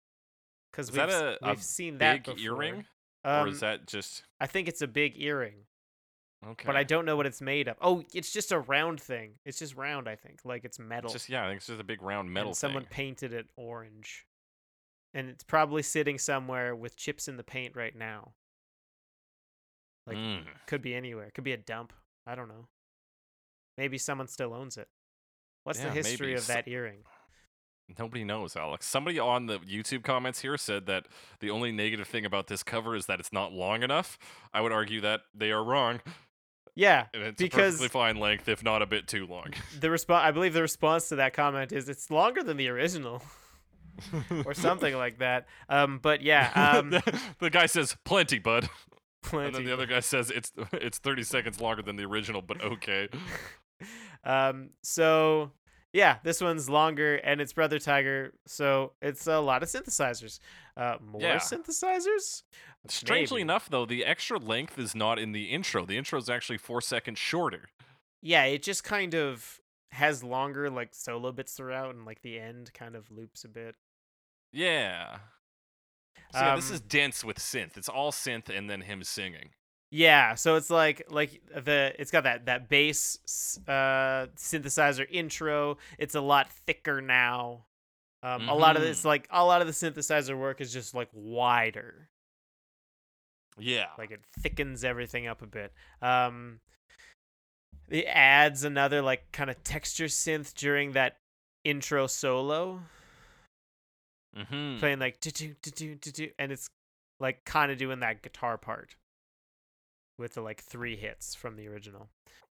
Because 0.72 0.90
we've, 0.90 1.00
a- 1.00 1.38
a 1.40 1.48
we've 1.50 1.62
seen 1.62 1.98
that 1.98 2.24
Big 2.24 2.36
before. 2.36 2.56
earring, 2.64 2.84
Um, 3.24 3.44
or 3.46 3.48
is 3.50 3.60
that 3.60 3.86
just 3.86 4.24
I 4.40 4.48
think 4.48 4.66
it's 4.66 4.82
a 4.82 4.88
big 4.88 5.14
earring, 5.22 5.66
okay? 6.44 6.66
but 6.66 6.74
I 6.74 6.82
don't 6.82 7.04
know 7.04 7.14
what 7.16 7.26
it's 7.26 7.40
made 7.40 7.68
of. 7.68 7.76
Oh, 7.80 8.02
it's 8.12 8.32
just 8.32 8.50
a 8.50 8.58
round 8.58 9.00
thing. 9.00 9.34
It's 9.44 9.60
just 9.60 9.76
round, 9.76 10.08
I 10.08 10.16
think. 10.16 10.40
Like 10.44 10.64
it's 10.64 10.80
metal. 10.80 11.06
It's 11.06 11.12
just 11.12 11.28
yeah, 11.28 11.44
I 11.44 11.46
think 11.46 11.58
it's 11.58 11.68
just 11.68 11.80
a 11.80 11.84
big 11.84 12.02
round 12.02 12.32
metal 12.34 12.48
and 12.48 12.56
someone 12.56 12.82
thing. 12.82 12.90
painted 12.90 13.32
it 13.32 13.46
orange. 13.56 14.26
And 15.14 15.28
it's 15.30 15.44
probably 15.44 15.82
sitting 15.82 16.18
somewhere 16.18 16.74
with 16.74 16.96
chips 16.96 17.28
in 17.28 17.36
the 17.36 17.44
paint 17.44 17.76
right 17.76 17.94
now. 17.94 18.32
Like 20.06 20.16
Mm. 20.16 20.46
could 20.66 20.82
be 20.82 20.94
anywhere. 20.94 21.30
Could 21.30 21.44
be 21.44 21.52
a 21.52 21.56
dump. 21.56 21.92
I 22.26 22.34
don't 22.34 22.48
know. 22.48 22.68
Maybe 23.78 23.96
someone 23.96 24.28
still 24.28 24.52
owns 24.52 24.76
it. 24.76 24.88
What's 25.62 25.78
Yeah, 25.78 25.86
the 25.86 25.92
history 25.92 26.26
maybe. 26.28 26.38
of 26.38 26.46
that 26.48 26.68
earring? 26.68 27.04
Nobody 27.98 28.24
knows, 28.24 28.56
Alex. 28.56 28.86
Somebody 28.86 29.18
on 29.18 29.46
the 29.46 29.58
YouTube 29.60 30.04
comments 30.04 30.40
here 30.40 30.56
said 30.56 30.86
that 30.86 31.06
the 31.40 31.50
only 31.50 31.70
negative 31.70 32.08
thing 32.08 32.24
about 32.24 32.46
this 32.46 32.62
cover 32.62 32.94
is 32.96 33.06
that 33.06 33.20
it's 33.20 33.32
not 33.32 33.52
long 33.52 33.82
enough. 33.82 34.18
I 34.54 34.60
would 34.62 34.72
argue 34.72 35.00
that 35.02 35.22
they 35.34 35.50
are 35.52 35.62
wrong, 35.62 36.00
Yeah, 36.76 37.06
and 37.14 37.22
it's 37.22 37.40
Because- 37.40 37.74
a 37.74 37.78
perfectly 37.78 37.88
fine 37.88 38.16
length, 38.16 38.48
if 38.48 38.64
not 38.64 38.82
a 38.82 38.86
bit 38.86 39.06
too 39.06 39.26
long. 39.28 39.52
the 39.78 39.90
response. 39.90 40.24
I 40.24 40.32
believe 40.32 40.54
the 40.54 40.62
response 40.62 41.08
to 41.10 41.16
that 41.16 41.32
comment 41.32 41.70
is 41.70 41.88
it's 41.88 42.10
longer 42.10 42.42
than 42.42 42.56
the 42.56 42.68
original, 42.68 43.22
or 44.44 44.54
something 44.54 44.96
like 44.96 45.18
that. 45.18 45.46
Um, 45.68 45.98
but 46.02 46.22
yeah, 46.22 46.50
um, 46.78 46.90
the, 46.90 47.20
the 47.38 47.50
guy 47.50 47.66
says 47.66 47.96
plenty, 48.04 48.38
bud, 48.38 48.68
and 49.32 49.54
then 49.54 49.64
the 49.64 49.72
other 49.72 49.86
guy 49.86 50.00
says 50.00 50.30
it's 50.30 50.52
it's 50.72 50.98
30 50.98 51.22
seconds 51.22 51.60
longer 51.60 51.82
than 51.82 51.96
the 51.96 52.04
original, 52.04 52.42
but 52.42 52.62
okay. 52.62 53.08
um, 54.24 54.70
so 54.82 55.52
yeah, 55.92 56.16
this 56.24 56.40
one's 56.40 56.68
longer, 56.68 57.14
and 57.16 57.40
it's 57.40 57.52
Brother 57.52 57.78
Tiger, 57.78 58.32
so 58.46 58.92
it's 59.00 59.28
a 59.28 59.38
lot 59.38 59.62
of 59.62 59.68
synthesizers. 59.68 60.40
Uh, 60.76 60.96
more 61.00 61.20
Yeah. 61.20 61.36
synthesizers. 61.36 62.42
Strangely 62.88 63.36
Maybe. 63.36 63.42
enough, 63.42 63.68
though, 63.70 63.86
the 63.86 64.04
extra 64.04 64.38
length 64.38 64.76
is 64.76 64.96
not 64.96 65.20
in 65.20 65.30
the 65.30 65.44
intro. 65.44 65.86
The 65.86 65.96
intro 65.96 66.18
is 66.18 66.28
actually 66.28 66.58
four 66.58 66.80
seconds 66.80 67.20
shorter. 67.20 67.68
Yeah, 68.20 68.44
it 68.44 68.64
just 68.64 68.82
kind 68.82 69.14
of 69.14 69.60
has 69.92 70.24
longer 70.24 70.68
like 70.68 70.94
solo 70.94 71.30
bits 71.30 71.52
throughout, 71.52 71.94
and 71.94 72.04
like 72.04 72.22
the 72.22 72.40
end 72.40 72.72
kind 72.74 72.96
of 72.96 73.08
loops 73.12 73.44
a 73.44 73.48
bit. 73.48 73.76
Yeah. 74.54 75.18
So 76.32 76.40
yeah, 76.40 76.56
this 76.56 76.70
Um, 76.70 76.74
is 76.74 76.80
dense 76.80 77.24
with 77.24 77.38
synth. 77.38 77.76
It's 77.76 77.88
all 77.88 78.12
synth 78.12 78.48
and 78.48 78.70
then 78.70 78.82
him 78.82 79.02
singing. 79.04 79.50
Yeah, 79.90 80.34
so 80.34 80.56
it's 80.56 80.70
like 80.70 81.02
like 81.08 81.40
the 81.54 81.94
it's 81.98 82.10
got 82.10 82.24
that 82.24 82.46
that 82.46 82.68
bass 82.68 83.18
uh 83.68 84.26
synthesizer 84.36 85.06
intro. 85.10 85.78
It's 85.98 86.14
a 86.14 86.20
lot 86.20 86.50
thicker 86.50 87.00
now. 87.00 87.66
Um, 88.22 88.48
a 88.48 88.54
lot 88.54 88.76
of 88.76 88.82
this 88.82 89.04
like 89.04 89.28
a 89.30 89.44
lot 89.44 89.60
of 89.60 89.66
the 89.66 89.72
synthesizer 89.72 90.38
work 90.38 90.60
is 90.60 90.72
just 90.72 90.94
like 90.94 91.08
wider. 91.12 92.08
Yeah. 93.58 93.86
Like 93.98 94.10
it 94.10 94.20
thickens 94.40 94.82
everything 94.82 95.26
up 95.26 95.42
a 95.42 95.46
bit. 95.46 95.72
Um, 96.02 96.60
it 97.88 98.06
adds 98.08 98.64
another 98.64 99.02
like 99.02 99.30
kind 99.30 99.50
of 99.50 99.62
texture 99.62 100.06
synth 100.06 100.54
during 100.54 100.92
that 100.92 101.18
intro 101.64 102.06
solo, 102.06 102.80
mm-hmm. 104.36 104.78
playing 104.78 104.98
like 104.98 105.20
do 105.20 105.30
do 105.30 105.54
do 105.62 105.94
do 105.94 106.10
do 106.10 106.28
and 106.38 106.52
it's 106.52 106.68
like 107.20 107.44
kind 107.44 107.70
of 107.70 107.78
doing 107.78 108.00
that 108.00 108.22
guitar 108.22 108.58
part 108.58 108.96
with 110.18 110.34
the 110.34 110.40
like 110.42 110.62
three 110.62 110.96
hits 110.96 111.34
from 111.34 111.56
the 111.56 111.66
original. 111.68 112.08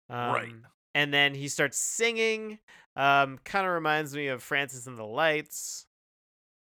Um, 0.09 0.33
Right. 0.33 0.53
And 0.93 1.13
then 1.13 1.33
he 1.35 1.47
starts 1.47 1.77
singing. 1.77 2.59
Um, 2.97 3.39
kind 3.45 3.65
of 3.65 3.71
reminds 3.71 4.13
me 4.13 4.27
of 4.27 4.43
Francis 4.43 4.87
and 4.87 4.97
the 4.97 5.05
Lights, 5.05 5.85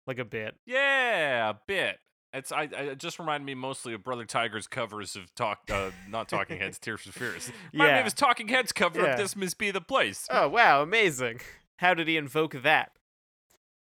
like 0.07 0.19
a 0.19 0.25
bit. 0.25 0.55
Yeah, 0.65 1.51
a 1.51 1.55
bit. 1.67 1.99
It's 2.33 2.51
I, 2.51 2.63
I 2.63 2.83
it 2.93 2.99
just 2.99 3.19
reminded 3.19 3.45
me 3.45 3.55
mostly 3.55 3.93
of 3.93 4.03
Brother 4.03 4.25
Tiger's 4.25 4.67
covers 4.67 5.17
of 5.17 5.35
talk 5.35 5.61
uh, 5.71 5.91
not 6.09 6.29
Talking 6.29 6.59
Heads, 6.61 6.79
Tears 6.79 7.03
for 7.03 7.13
Fears. 7.13 7.51
Reminded 7.73 7.93
me 7.93 7.97
Yeah. 7.97 7.99
of 7.99 8.05
his 8.05 8.15
Talking 8.15 8.49
Heads 8.49 8.73
cover 8.73 9.01
Yeah. 9.01 9.13
of 9.13 9.19
This 9.19 9.37
Must 9.37 9.59
Be 9.59 9.71
the 9.71 9.81
Place. 9.83 10.27
Oh 10.31 10.49
wow, 10.49 10.83
amazing! 10.83 11.41
How 11.79 11.93
did 11.95 12.09
he 12.09 12.17
invoke 12.17 12.63
that? 12.63 12.93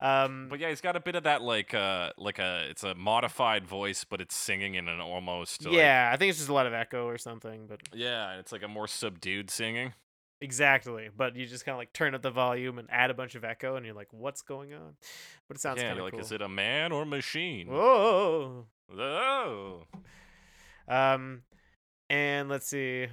Um, 0.03 0.47
But 0.49 0.59
yeah, 0.59 0.67
he's 0.67 0.81
got 0.81 0.95
a 0.97 0.99
bit 0.99 1.15
of 1.15 1.23
that 1.23 1.41
like 1.41 1.73
uh 1.73 2.11
like 2.17 2.37
a 2.37 2.65
it's 2.69 2.83
a 2.83 2.93
modified 2.93 3.65
voice, 3.65 4.03
but 4.03 4.19
it's 4.19 4.35
singing 4.35 4.75
in 4.75 4.89
an 4.89 4.99
almost 4.99 5.65
like- 5.65 5.73
yeah, 5.73 6.11
I 6.13 6.17
think 6.17 6.29
it's 6.29 6.39
just 6.39 6.49
a 6.49 6.53
lot 6.53 6.67
of 6.67 6.73
echo 6.73 7.05
or 7.07 7.17
something. 7.17 7.67
But 7.67 7.79
yeah, 7.93 8.37
it's 8.37 8.51
like 8.51 8.63
a 8.63 8.67
more 8.67 8.87
subdued 8.87 9.49
singing. 9.49 9.93
exactly, 10.41 11.09
but 11.15 11.37
you 11.37 11.45
just 11.45 11.63
kind 11.63 11.73
of 11.73 11.77
like 11.79 11.93
turn 11.93 12.13
up 12.15 12.21
the 12.21 12.31
volume 12.31 12.77
and 12.79 12.89
add 12.91 13.11
a 13.11 13.13
bunch 13.13 13.35
of 13.35 13.45
echo, 13.45 13.77
and 13.77 13.85
you're 13.85 13.95
like, 13.95 14.11
"What's 14.11 14.41
going 14.41 14.73
on?" 14.73 14.97
But 15.47 15.55
it 15.55 15.61
sounds 15.61 15.77
yeah, 15.81 15.87
kind 15.87 15.99
of 15.99 16.03
like, 16.03 16.11
cool. 16.13 16.19
is 16.19 16.33
it 16.33 16.41
a 16.41 16.49
man 16.49 16.91
or 16.91 17.05
machine? 17.05 17.67
Whoa. 17.67 18.65
Oh. 18.97 19.83
Um, 20.87 21.43
and 22.13 22.47
let's 22.47 22.67
see. 22.67 23.07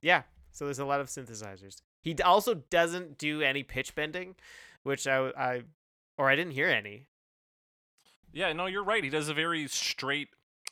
Yeah, 0.00 0.22
so 0.52 0.66
there's 0.66 0.78
a 0.78 0.84
lot 0.84 1.00
of 1.00 1.08
synthesizers. 1.08 1.82
He 2.02 2.14
also 2.22 2.54
doesn't 2.54 3.18
do 3.18 3.42
any 3.42 3.64
pitch 3.64 3.96
bending, 3.96 4.36
which 4.84 5.08
I, 5.08 5.30
I 5.36 5.62
or 6.16 6.30
I 6.30 6.36
didn't 6.36 6.52
hear 6.52 6.68
any. 6.68 7.08
Yeah, 8.32 8.52
no, 8.52 8.66
you're 8.66 8.84
right. 8.84 9.02
He 9.02 9.10
does 9.10 9.28
a 9.28 9.34
very 9.34 9.66
straight 9.66 10.28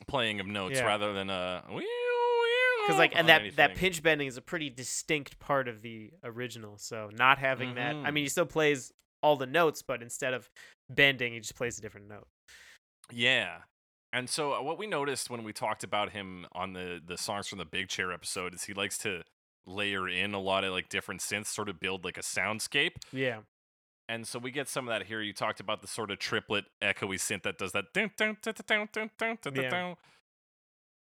playing 0.07 0.39
of 0.39 0.47
notes 0.47 0.77
Yeah. 0.77 0.85
rather 0.85 1.11
than 1.11 1.29
a 1.29 1.63
Because 1.67 2.97
like, 2.97 3.13
and 3.13 3.27
that 3.27 3.57
that 3.57 3.71
anything. 3.71 3.77
pitch 3.77 4.01
bending 4.01 4.27
is 4.27 4.37
a 4.37 4.41
pretty 4.41 4.69
distinct 4.69 5.37
part 5.39 5.67
of 5.67 5.81
the 5.81 6.11
original. 6.23 6.77
So 6.77 7.09
not 7.13 7.39
having 7.39 7.75
that, 7.75 7.93
I 7.93 8.11
mean, 8.11 8.15
he 8.15 8.21
mm-hmm. 8.21 8.29
still 8.29 8.45
plays 8.45 8.93
all 9.21 9.35
the 9.35 9.45
notes, 9.45 9.81
but 9.81 10.01
instead 10.01 10.33
of 10.33 10.49
bending, 10.89 11.33
he 11.33 11.39
just 11.39 11.55
plays 11.55 11.77
a 11.77 11.81
different 11.81 12.07
note. 12.07 12.27
Yeah. 13.11 13.57
And 14.13 14.29
so 14.29 14.53
uh, 14.53 14.61
what 14.61 14.77
we 14.77 14.87
noticed 14.87 15.29
when 15.29 15.43
we 15.43 15.53
talked 15.53 15.83
about 15.83 16.11
him 16.11 16.45
on 16.53 16.73
the 16.73 17.01
the 17.05 17.17
songs 17.17 17.47
from 17.47 17.59
the 17.59 17.65
Big 17.65 17.89
Chair 17.89 18.11
episode 18.11 18.53
is 18.53 18.63
he 18.63 18.73
likes 18.73 18.97
to 18.99 19.23
layer 19.65 20.07
in 20.07 20.33
a 20.33 20.39
lot 20.39 20.63
of 20.63 20.71
like 20.71 20.89
different 20.89 21.21
synths, 21.21 21.47
sort 21.47 21.69
of 21.69 21.79
build 21.79 22.05
like 22.05 22.17
a 22.17 22.21
soundscape. 22.21 22.93
Yeah. 23.11 23.39
And 24.09 24.25
so 24.25 24.39
we 24.39 24.51
get 24.51 24.69
some 24.69 24.87
of 24.87 24.97
that 24.97 25.07
here. 25.07 25.21
You 25.21 25.33
talked 25.33 25.59
about 25.59 25.81
the 25.81 25.87
sort 25.87 26.11
of 26.11 26.19
triplet 26.19 26.65
echoey 26.81 27.15
synth 27.15 27.43
that 27.43 27.57
does 27.57 27.73
that. 27.73 27.85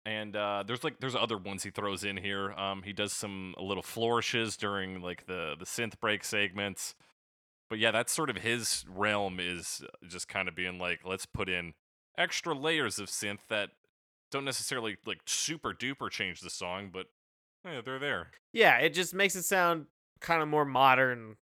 Yeah. 0.06 0.12
And 0.12 0.36
uh, 0.36 0.64
there's 0.66 0.82
like 0.84 0.98
there's 1.00 1.14
other 1.14 1.38
ones 1.38 1.62
he 1.62 1.70
throws 1.70 2.04
in 2.04 2.16
here. 2.16 2.52
Um, 2.52 2.82
he 2.82 2.92
does 2.92 3.12
some 3.12 3.54
little 3.58 3.82
flourishes 3.82 4.56
during 4.56 5.00
like 5.00 5.26
the 5.26 5.54
the 5.58 5.64
synth 5.64 5.98
break 6.00 6.24
segments. 6.24 6.94
But 7.68 7.78
yeah, 7.78 7.90
that's 7.90 8.12
sort 8.12 8.30
of 8.30 8.36
his 8.38 8.84
realm 8.88 9.38
is 9.40 9.82
uh, 9.84 10.06
just 10.06 10.28
kind 10.28 10.48
of 10.48 10.54
being 10.54 10.78
like, 10.78 11.00
let's 11.04 11.26
put 11.26 11.48
in 11.48 11.74
extra 12.18 12.54
layers 12.54 12.98
of 12.98 13.08
synth 13.08 13.40
that 13.48 13.70
don't 14.30 14.44
necessarily 14.44 14.96
like 15.06 15.20
super 15.26 15.72
duper 15.72 16.10
change 16.10 16.40
the 16.40 16.50
song, 16.50 16.90
but 16.92 17.06
yeah, 17.64 17.80
they're 17.84 17.98
there. 17.98 18.30
yeah. 18.52 18.78
It 18.78 18.94
just 18.94 19.14
makes 19.14 19.34
it 19.36 19.42
sound 19.44 19.86
kind 20.20 20.40
of 20.42 20.48
more 20.48 20.64
modern 20.64 21.36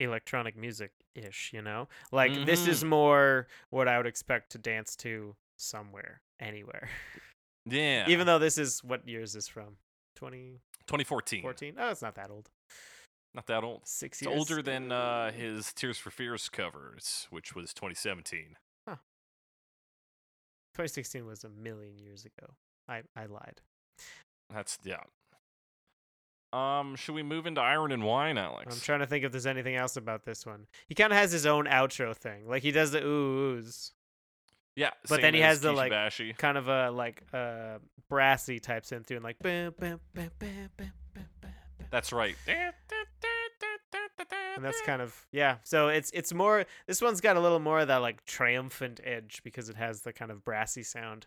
electronic 0.00 0.56
music 0.56 0.90
ish. 1.14 1.50
You 1.52 1.62
know, 1.62 1.88
like 2.10 2.32
this 2.46 2.66
is 2.66 2.82
Mhm. 2.82 2.88
more 2.88 3.46
what 3.70 3.86
I 3.88 3.96
would 3.98 4.06
expect 4.06 4.52
to 4.52 4.58
dance 4.58 4.96
to 4.96 5.36
somewhere, 5.58 6.22
anywhere. 6.40 6.88
Yeah. 7.64 8.08
Even 8.08 8.26
though 8.26 8.40
this 8.40 8.58
is 8.58 8.82
what 8.82 9.06
year 9.08 9.20
is 9.22 9.32
this 9.34 9.46
from? 9.46 9.76
2014? 10.16 10.60
2014. 11.42 11.74
Oh, 11.78 11.90
it's 11.90 12.02
not 12.02 12.16
that 12.16 12.28
old. 12.28 12.50
Not 13.34 13.46
that 13.46 13.62
old. 13.62 13.86
Six 13.86 14.20
It's 14.20 14.28
years. 14.28 14.36
older 14.36 14.62
than 14.62 14.90
uh, 14.90 15.30
his 15.30 15.72
Tears 15.72 15.96
for 15.96 16.10
Fears 16.10 16.48
covers, 16.48 17.28
which 17.30 17.54
was 17.54 17.72
2017. 17.72 18.56
2016 20.74 21.26
was 21.26 21.44
a 21.44 21.48
million 21.48 21.98
years 21.98 22.24
ago. 22.24 22.54
I 22.88 23.02
I 23.16 23.26
lied. 23.26 23.60
That's 24.52 24.78
yeah. 24.84 25.00
Um, 26.52 26.96
should 26.96 27.14
we 27.14 27.22
move 27.22 27.46
into 27.46 27.62
Iron 27.62 27.92
and 27.92 28.04
Wine, 28.04 28.36
Alex? 28.36 28.74
I'm 28.74 28.80
trying 28.80 29.00
to 29.00 29.06
think 29.06 29.24
if 29.24 29.32
there's 29.32 29.46
anything 29.46 29.74
else 29.74 29.96
about 29.96 30.24
this 30.24 30.44
one. 30.44 30.66
He 30.86 30.94
kind 30.94 31.10
of 31.10 31.18
has 31.18 31.32
his 31.32 31.46
own 31.46 31.64
outro 31.64 32.14
thing. 32.14 32.46
Like 32.46 32.62
he 32.62 32.72
does 32.72 32.90
the 32.90 33.02
ooh 33.02 33.56
oohs, 33.62 33.92
yeah, 34.76 34.90
but 35.08 35.22
then 35.22 35.32
he 35.34 35.42
as 35.42 35.48
has 35.48 35.60
the, 35.62 35.72
like, 35.72 35.90
Bashi. 35.90 36.34
kind 36.34 36.58
of 36.58 36.68
a 36.68 36.90
like 36.90 37.22
uh 37.32 37.78
brassy 38.08 38.58
type 38.58 38.84
synth 38.84 39.06
doing 39.06 39.22
like 39.22 39.38
bam, 39.38 39.74
bam, 39.78 40.00
bam. 40.14 40.30
That's 41.90 42.12
right. 42.12 42.36
and 44.18 44.64
that's 44.64 44.80
kind 44.86 45.02
of 45.02 45.26
yeah. 45.32 45.56
So 45.64 45.88
it's 45.88 46.10
it's 46.12 46.32
more 46.32 46.64
this 46.86 47.00
one's 47.00 47.20
got 47.20 47.36
a 47.36 47.40
little 47.40 47.60
more 47.60 47.80
of 47.80 47.88
that 47.88 47.96
like 47.96 48.24
triumphant 48.24 49.00
edge 49.04 49.40
because 49.44 49.68
it 49.68 49.76
has 49.76 50.02
the 50.02 50.12
kind 50.12 50.30
of 50.30 50.44
brassy 50.44 50.82
sound. 50.82 51.26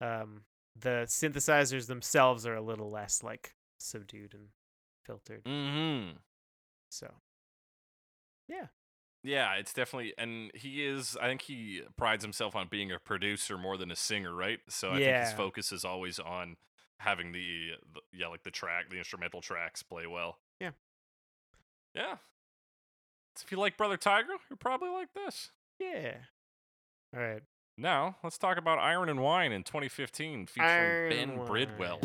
Um, 0.00 0.42
the 0.78 1.04
synthesizers 1.06 1.86
themselves 1.86 2.46
are 2.46 2.56
a 2.56 2.62
little 2.62 2.90
less 2.90 3.22
like 3.22 3.54
subdued 3.78 4.34
and 4.34 4.48
filtered. 5.04 5.44
Mm-hmm. 5.44 6.16
So 6.90 7.12
yeah, 8.48 8.66
Yeah, 9.22 9.54
it's 9.54 9.72
definitely, 9.72 10.12
and 10.18 10.50
he 10.54 10.84
is. 10.84 11.16
I 11.20 11.28
think 11.28 11.42
he 11.42 11.80
prides 11.96 12.22
himself 12.22 12.54
on 12.54 12.68
being 12.68 12.92
a 12.92 12.98
producer 12.98 13.56
more 13.56 13.78
than 13.78 13.90
a 13.90 13.96
singer, 13.96 14.34
right? 14.34 14.60
So 14.68 14.90
I 14.90 14.98
think 14.98 15.16
his 15.16 15.32
focus 15.32 15.72
is 15.72 15.84
always 15.84 16.18
on 16.18 16.56
having 16.98 17.32
the, 17.32 17.70
the 17.92 18.00
yeah, 18.12 18.28
like 18.28 18.42
the 18.42 18.50
track, 18.50 18.90
the 18.90 18.98
instrumental 18.98 19.40
tracks 19.40 19.82
play 19.82 20.06
well. 20.06 20.38
Yeah. 20.60 20.70
Yeah. 21.94 22.16
If 23.42 23.50
you 23.50 23.58
like 23.58 23.76
Brother 23.76 23.96
Tiger, 23.96 24.34
you're 24.48 24.56
probably 24.56 24.90
like 24.90 25.08
this. 25.14 25.50
Yeah. 25.78 26.14
All 27.14 27.22
right. 27.22 27.42
Now, 27.76 28.16
let's 28.22 28.38
talk 28.38 28.58
about 28.58 28.78
Iron 28.78 29.08
and 29.08 29.20
Wine 29.20 29.52
in 29.52 29.64
2015 29.64 30.46
featuring 30.46 30.70
Iron 30.70 31.10
Ben 31.10 31.36
Wine. 31.38 31.46
Bridwell. 31.46 32.00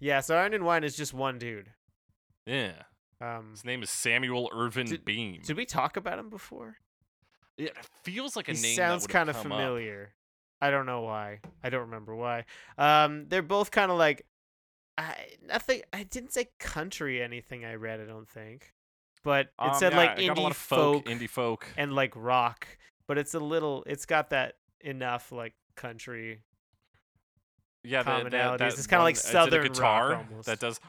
Yeah, 0.00 0.20
so 0.20 0.36
Iron 0.36 0.52
and 0.52 0.66
Wine 0.66 0.84
is 0.84 0.96
just 0.96 1.14
one 1.14 1.38
dude. 1.38 1.70
Yeah. 2.44 2.72
Um, 3.24 3.50
His 3.52 3.64
name 3.64 3.82
is 3.82 3.90
Samuel 3.90 4.50
Ervin 4.54 4.86
Did- 4.86 5.04
Beam. 5.04 5.40
did 5.44 5.56
we 5.56 5.64
talk 5.64 5.96
about 5.96 6.18
him 6.18 6.28
before? 6.30 6.76
It 7.56 7.74
feels 8.02 8.34
like 8.36 8.48
a 8.48 8.52
he 8.52 8.60
name 8.62 8.76
sounds 8.76 9.06
kind 9.06 9.30
of 9.30 9.36
familiar. 9.36 10.12
I 10.60 10.70
don't 10.70 10.86
know 10.86 11.02
why. 11.02 11.40
I 11.62 11.70
don't 11.70 11.82
remember 11.82 12.14
why. 12.14 12.44
Um, 12.78 13.26
they're 13.28 13.42
both 13.42 13.70
kind 13.70 13.90
of 13.92 13.98
like, 13.98 14.26
I 14.98 15.14
nothing. 15.46 15.82
I 15.92 16.02
didn't 16.04 16.32
say 16.32 16.48
country 16.58 17.22
anything. 17.22 17.64
I 17.64 17.74
read. 17.74 18.00
I 18.00 18.04
don't 18.04 18.28
think, 18.28 18.72
but 19.22 19.48
it 19.60 19.76
said 19.76 19.94
like 19.94 20.10
Um, 20.18 20.26
got 20.26 20.38
a 20.38 20.40
lot 20.40 20.46
indie 20.48 20.50
of 20.50 20.56
folk, 20.56 21.04
folk 21.04 21.06
indie 21.06 21.28
folk. 21.28 21.66
and 21.76 21.92
like 21.94 22.12
rock. 22.16 22.66
But 23.06 23.18
it's 23.18 23.34
a 23.34 23.40
little. 23.40 23.84
It's 23.86 24.06
got 24.06 24.30
that 24.30 24.54
enough 24.80 25.30
like 25.32 25.54
country. 25.76 26.42
yeah, 27.82 28.02
commonalities. 28.02 28.58
that 28.58 28.72
It's 28.74 28.86
kinda 28.86 29.02
like 29.04 29.16
one- 29.16 29.20
is 29.20 29.24
it 29.24 29.28
a 29.28 29.32
southern 29.32 29.72
rock 29.74 30.18
almost. 30.30 30.46
that 30.46 30.58
does. 30.60 30.80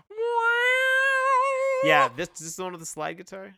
Yeah, 1.83 2.09
this, 2.15 2.29
this 2.29 2.41
is 2.41 2.55
the 2.55 2.63
one 2.63 2.71
with 2.71 2.81
the 2.81 2.85
slide 2.85 3.17
guitar. 3.17 3.53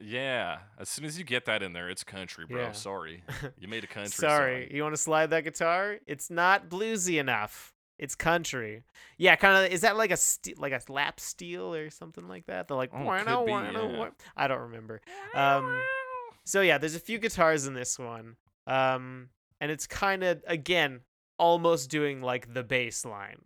Yeah, 0.00 0.58
as 0.78 0.88
soon 0.88 1.04
as 1.04 1.18
you 1.18 1.24
get 1.24 1.44
that 1.46 1.62
in 1.62 1.72
there, 1.72 1.88
it's 1.88 2.02
country, 2.02 2.44
bro. 2.48 2.60
Yeah. 2.60 2.72
Sorry, 2.72 3.22
you 3.58 3.68
made 3.68 3.84
a 3.84 3.86
country. 3.86 4.10
Sorry, 4.10 4.66
song. 4.66 4.76
you 4.76 4.82
want 4.82 4.94
to 4.94 5.00
slide 5.00 5.30
that 5.30 5.44
guitar? 5.44 5.98
It's 6.06 6.28
not 6.30 6.68
bluesy 6.68 7.20
enough. 7.20 7.72
It's 7.98 8.16
country. 8.16 8.82
Yeah, 9.16 9.36
kind 9.36 9.64
of. 9.64 9.70
Is 9.72 9.82
that 9.82 9.96
like 9.96 10.10
a 10.10 10.16
ste- 10.16 10.58
like 10.58 10.72
a 10.72 10.80
lap 10.90 11.20
steel 11.20 11.72
or 11.74 11.88
something 11.90 12.26
like 12.26 12.46
that? 12.46 12.66
They're 12.66 12.76
like, 12.76 12.90
Oh, 12.92 13.04
"Wah, 13.04 13.18
could 13.18 13.26
no, 13.26 13.44
be, 13.44 13.52
yeah. 13.52 13.98
wah." 13.98 14.08
I 14.36 14.48
don't 14.48 14.62
remember. 14.62 15.00
Um, 15.34 15.80
So 16.44 16.62
yeah, 16.62 16.78
there's 16.78 16.96
a 16.96 17.00
few 17.00 17.18
guitars 17.18 17.66
in 17.68 17.74
this 17.74 17.96
one, 17.98 18.34
um, 18.66 19.28
and 19.60 19.70
it's 19.70 19.86
kind 19.86 20.24
of 20.24 20.42
again 20.48 21.00
almost 21.38 21.90
doing 21.90 22.20
like 22.22 22.52
the 22.52 22.64
bass 22.64 23.04
line, 23.04 23.42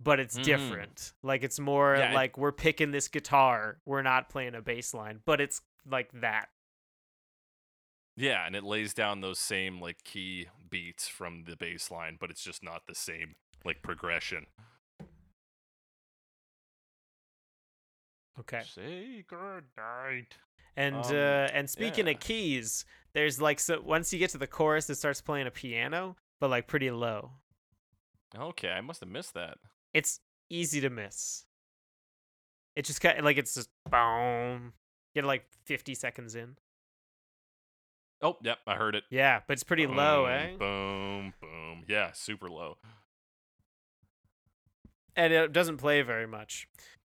but 0.00 0.20
it's 0.20 0.38
Mhm. 0.38 0.44
different. 0.44 1.12
Like 1.22 1.42
it's 1.42 1.58
more 1.58 1.96
Yeah, 1.96 2.12
it- 2.12 2.14
like 2.14 2.38
we're 2.38 2.52
picking 2.52 2.90
this 2.92 3.08
guitar, 3.08 3.80
we're 3.84 4.02
not 4.02 4.28
playing 4.28 4.54
a 4.54 4.62
bass 4.62 4.94
line, 4.94 5.22
but 5.24 5.40
it's 5.40 5.60
like 5.84 6.10
that. 6.20 6.50
Yeah, 8.16 8.44
and 8.46 8.56
it 8.56 8.64
lays 8.64 8.94
down 8.94 9.20
those 9.20 9.38
same 9.38 9.80
like 9.80 10.02
key 10.04 10.48
beats 10.68 11.06
from 11.08 11.44
the 11.44 11.56
bass 11.56 11.90
line, 11.90 12.16
but 12.20 12.30
it's 12.30 12.42
just 12.42 12.62
not 12.62 12.86
the 12.86 12.94
same 12.94 13.36
like 13.64 13.82
progression. 13.82 14.46
Okay. 18.40 18.62
Say 18.64 19.24
goodnight. 19.26 20.36
And 20.76 20.94
Um, 20.96 21.02
uh, 21.12 21.48
and 21.52 21.68
speaking 21.68 22.06
yeah. 22.06 22.12
of 22.12 22.20
keys, 22.20 22.84
there's 23.12 23.40
like 23.40 23.58
so 23.58 23.80
once 23.80 24.12
you 24.12 24.18
get 24.20 24.30
to 24.30 24.38
the 24.38 24.46
chorus, 24.46 24.88
it 24.88 24.94
starts 24.94 25.20
playing 25.20 25.48
a 25.48 25.50
piano, 25.50 26.16
but 26.38 26.50
like 26.50 26.68
pretty 26.68 26.90
low. 26.90 27.32
Okay, 28.36 28.70
I 28.70 28.80
must 28.80 29.00
have 29.00 29.08
missed 29.08 29.34
that. 29.34 29.58
It's 29.98 30.20
easy 30.48 30.80
to 30.82 30.90
miss. 30.90 31.44
It 32.76 32.84
just 32.84 33.00
kind 33.00 33.18
of, 33.18 33.24
like 33.24 33.36
it's 33.36 33.54
just 33.54 33.68
boom. 33.90 34.72
Get 35.12 35.24
like 35.24 35.44
50 35.64 35.96
seconds 35.96 36.36
in. 36.36 36.56
Oh, 38.22 38.36
yep, 38.42 38.58
I 38.64 38.76
heard 38.76 38.94
it. 38.94 39.02
Yeah, 39.10 39.40
but 39.48 39.54
it's 39.54 39.64
pretty 39.64 39.88
low, 39.88 40.26
eh? 40.26 40.56
Boom, 40.56 41.34
boom. 41.40 41.84
Yeah, 41.88 42.12
super 42.12 42.48
low. 42.48 42.78
And 45.16 45.32
it 45.32 45.52
doesn't 45.52 45.78
play 45.78 46.02
very 46.02 46.26
much. 46.28 46.68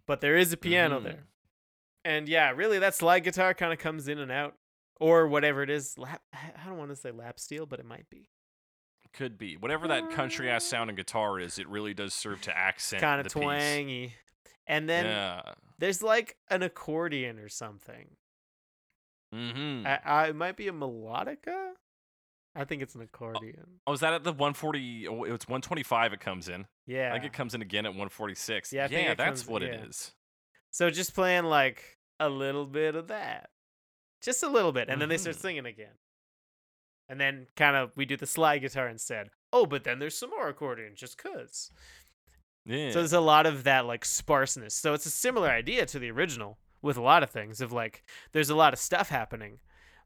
But 0.07 0.21
there 0.21 0.35
is 0.35 0.51
a 0.51 0.57
piano 0.57 0.99
Mhm. 0.99 1.03
there. 1.03 1.27
And 2.03 2.27
yeah, 2.27 2.49
really 2.49 2.79
that 2.79 2.95
slide 2.95 3.19
guitar 3.19 3.53
kind 3.53 3.71
of 3.71 3.77
comes 3.77 4.07
in 4.07 4.17
and 4.17 4.31
out. 4.31 4.57
Or 4.99 5.27
whatever 5.27 5.61
it 5.61 5.69
is. 5.69 5.97
Lap 5.99 6.23
I 6.33 6.63
don't 6.65 6.77
want 6.77 6.89
to 6.89 6.95
say 6.95 7.11
lap 7.11 7.39
steel, 7.39 7.67
but 7.67 7.79
it 7.79 7.85
might 7.85 8.09
be. 8.09 8.29
Could 9.13 9.37
be. 9.37 9.57
Whatever 9.57 9.87
that 9.89 10.11
country 10.11 10.49
ass 10.49 10.63
sounding 10.63 10.95
guitar 10.95 11.39
is, 11.39 11.59
it 11.59 11.67
really 11.67 11.93
does 11.93 12.13
serve 12.13 12.41
to 12.41 12.57
accent 12.57 13.01
Kind 13.01 13.19
of 13.19 13.25
piece. 13.25 13.33
twangy. 13.33 14.13
And 14.67 14.87
then 14.87 15.05
yeah. 15.05 15.41
there's 15.79 16.01
like 16.01 16.37
an 16.49 16.63
accordion 16.63 17.37
or 17.39 17.49
something. 17.49 18.11
Mm-hmm. 19.33 19.87
I, 19.87 19.99
I, 20.05 20.27
it 20.27 20.35
might 20.35 20.57
be 20.57 20.67
a 20.67 20.71
melodica. 20.73 21.71
I 22.55 22.65
think 22.65 22.81
it's 22.81 22.95
an 22.95 23.01
accordion. 23.01 23.79
oh, 23.87 23.93
is 23.93 24.01
that 24.01 24.13
at 24.13 24.23
the 24.23 24.31
140? 24.31 25.07
Oh, 25.07 25.23
it's 25.23 25.47
125 25.47 26.13
it 26.13 26.19
comes 26.19 26.49
in. 26.49 26.65
yeah. 26.85 27.09
I 27.09 27.13
think 27.13 27.25
it 27.25 27.33
comes 27.33 27.53
in 27.53 27.61
again 27.61 27.85
at 27.85 27.91
146. 27.91 28.73
Yeah, 28.73 28.85
I 28.85 28.87
think 28.87 29.17
that's 29.17 29.41
comes- 29.41 29.47
what 29.47 29.61
yeah. 29.61 29.69
it 29.69 29.89
is. 29.89 30.11
So 30.71 30.89
just 30.89 31.13
playing 31.15 31.45
like 31.45 31.97
a 32.19 32.27
little 32.29 32.65
bit 32.65 32.95
of 32.95 33.07
that. 33.07 33.49
Just 34.21 34.43
a 34.43 34.49
little 34.49 34.71
bit. 34.71 34.89
And 34.89 35.01
then 35.01 35.09
they 35.09 35.17
start 35.17 35.35
Mhm. 35.37 35.39
singing 35.41 35.65
again. 35.65 35.93
And 37.11 37.19
then 37.19 37.47
kind 37.57 37.75
of 37.75 37.91
we 37.97 38.05
do 38.05 38.15
the 38.15 38.25
slide 38.25 38.59
guitar 38.59 38.87
instead. 38.87 39.31
Oh, 39.51 39.65
but 39.65 39.83
then 39.83 39.99
there's 39.99 40.17
some 40.17 40.29
more 40.29 40.47
accordion 40.47 40.93
just 40.95 41.17
cuz. 41.17 41.69
Yeah. 42.65 42.91
So 42.91 42.99
there's 42.99 43.11
a 43.11 43.19
lot 43.19 43.45
of 43.45 43.65
that 43.65 43.85
like 43.85 44.05
sparseness. 44.05 44.73
So 44.73 44.93
it's 44.93 45.05
a 45.05 45.11
similar 45.11 45.49
idea 45.49 45.85
to 45.87 45.99
the 45.99 46.09
original 46.09 46.57
with 46.81 46.95
a 46.95 47.01
lot 47.01 47.21
of 47.21 47.29
things 47.29 47.59
of 47.59 47.73
like 47.73 48.05
there's 48.31 48.49
a 48.49 48.55
lot 48.55 48.71
of 48.71 48.79
stuff 48.79 49.09
happening, 49.09 49.59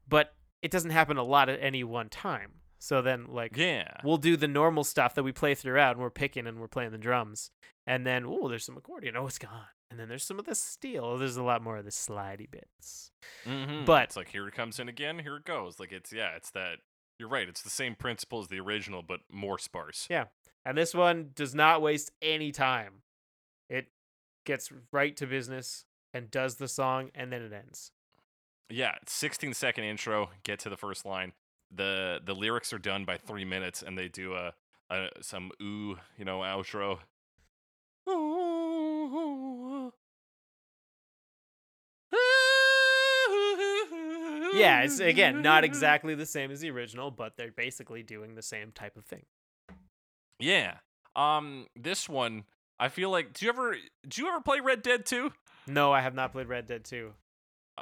but 0.08 0.34
it 0.62 0.72
doesn't 0.72 0.90
happen 0.90 1.16
a 1.16 1.22
lot 1.22 1.48
at 1.48 1.62
any 1.62 1.84
one 1.84 2.08
time. 2.08 2.54
So 2.80 3.02
then 3.02 3.26
like 3.28 3.56
yeah. 3.56 4.00
we'll 4.02 4.16
do 4.16 4.36
the 4.36 4.48
normal 4.48 4.82
stuff 4.82 5.14
that 5.14 5.22
we 5.22 5.30
play 5.30 5.54
throughout 5.54 5.92
and 5.92 6.02
we're 6.02 6.10
picking 6.10 6.48
and 6.48 6.58
we're 6.58 6.66
playing 6.66 6.90
the 6.90 6.98
drums. 6.98 7.52
And 7.86 8.04
then 8.04 8.24
oh, 8.26 8.48
there's 8.48 8.64
some 8.64 8.76
accordion. 8.76 9.16
Oh, 9.16 9.28
it's 9.28 9.38
gone. 9.38 9.68
And 9.92 10.00
then 10.00 10.08
there's 10.08 10.24
some 10.24 10.40
of 10.40 10.44
the 10.44 10.56
steel. 10.56 11.04
Oh, 11.04 11.18
there's 11.18 11.36
a 11.36 11.44
lot 11.44 11.62
more 11.62 11.76
of 11.76 11.84
the 11.84 11.92
slidey 11.92 12.50
bits. 12.50 13.12
Mhm. 13.46 13.86
but- 13.86 14.04
it's 14.04 14.16
like 14.16 14.30
here 14.30 14.48
it 14.48 14.54
comes 14.54 14.80
in 14.80 14.88
again. 14.88 15.20
Here 15.20 15.36
it 15.36 15.44
goes. 15.44 15.78
Like 15.78 15.92
it's 15.92 16.12
yeah. 16.12 16.30
It's 16.36 16.50
that. 16.50 16.78
You're 17.18 17.28
right. 17.28 17.48
It's 17.48 17.62
the 17.62 17.70
same 17.70 17.94
principle 17.94 18.40
as 18.40 18.48
the 18.48 18.60
original, 18.60 19.02
but 19.02 19.20
more 19.30 19.58
sparse. 19.58 20.06
Yeah. 20.10 20.24
And 20.64 20.76
this 20.76 20.94
one 20.94 21.30
does 21.34 21.54
not 21.54 21.80
waste 21.80 22.10
any 22.20 22.52
time. 22.52 23.02
It 23.68 23.88
gets 24.44 24.70
right 24.92 25.16
to 25.16 25.26
business 25.26 25.84
and 26.12 26.30
does 26.30 26.56
the 26.56 26.68
song 26.68 27.10
and 27.14 27.32
then 27.32 27.42
it 27.42 27.52
ends. 27.52 27.92
Yeah, 28.68 28.94
16 29.06 29.54
second 29.54 29.84
intro, 29.84 30.30
get 30.42 30.58
to 30.60 30.68
the 30.68 30.76
first 30.76 31.06
line. 31.06 31.32
The 31.74 32.20
the 32.24 32.34
lyrics 32.34 32.72
are 32.72 32.78
done 32.78 33.04
by 33.04 33.16
3 33.16 33.44
minutes 33.44 33.82
and 33.82 33.98
they 33.98 34.08
do 34.08 34.34
a, 34.34 34.54
a 34.90 35.08
some 35.20 35.50
ooh, 35.62 35.98
you 36.18 36.24
know, 36.24 36.40
outro. 36.40 36.98
Yeah, 44.56 44.82
it's 44.82 45.00
again 45.00 45.42
not 45.42 45.64
exactly 45.70 46.14
the 46.14 46.26
same 46.26 46.50
as 46.50 46.60
the 46.60 46.70
original, 46.70 47.10
but 47.10 47.36
they're 47.36 47.52
basically 47.52 48.02
doing 48.02 48.34
the 48.34 48.42
same 48.42 48.72
type 48.72 48.96
of 48.96 49.04
thing. 49.04 49.24
Yeah. 50.38 50.76
Um 51.14 51.66
this 51.74 52.08
one 52.08 52.44
I 52.78 52.88
feel 52.88 53.10
like 53.10 53.32
do 53.32 53.46
you 53.46 53.50
ever 53.50 53.76
do 54.06 54.22
you 54.22 54.28
ever 54.28 54.40
play 54.40 54.60
Red 54.60 54.82
Dead 54.82 55.06
2? 55.06 55.32
No, 55.66 55.92
I 55.92 56.00
have 56.00 56.14
not 56.14 56.32
played 56.32 56.48
Red 56.48 56.66
Dead 56.66 56.84
2. 56.84 57.12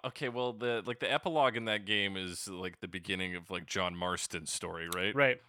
Okay, 0.07 0.29
well 0.29 0.53
the 0.53 0.83
like 0.87 1.01
the 1.01 1.13
epilogue 1.13 1.57
in 1.57 1.67
that 1.67 1.85
game 1.85 2.17
is 2.17 2.49
like 2.49 2.81
the 2.81 2.89
beginning 2.89 3.37
of 3.37 3.51
like 3.51 3.67
John 3.67 3.95
Marston's 3.97 4.53
story, 4.53 4.89
right? 4.95 5.15
Right. 5.15 5.41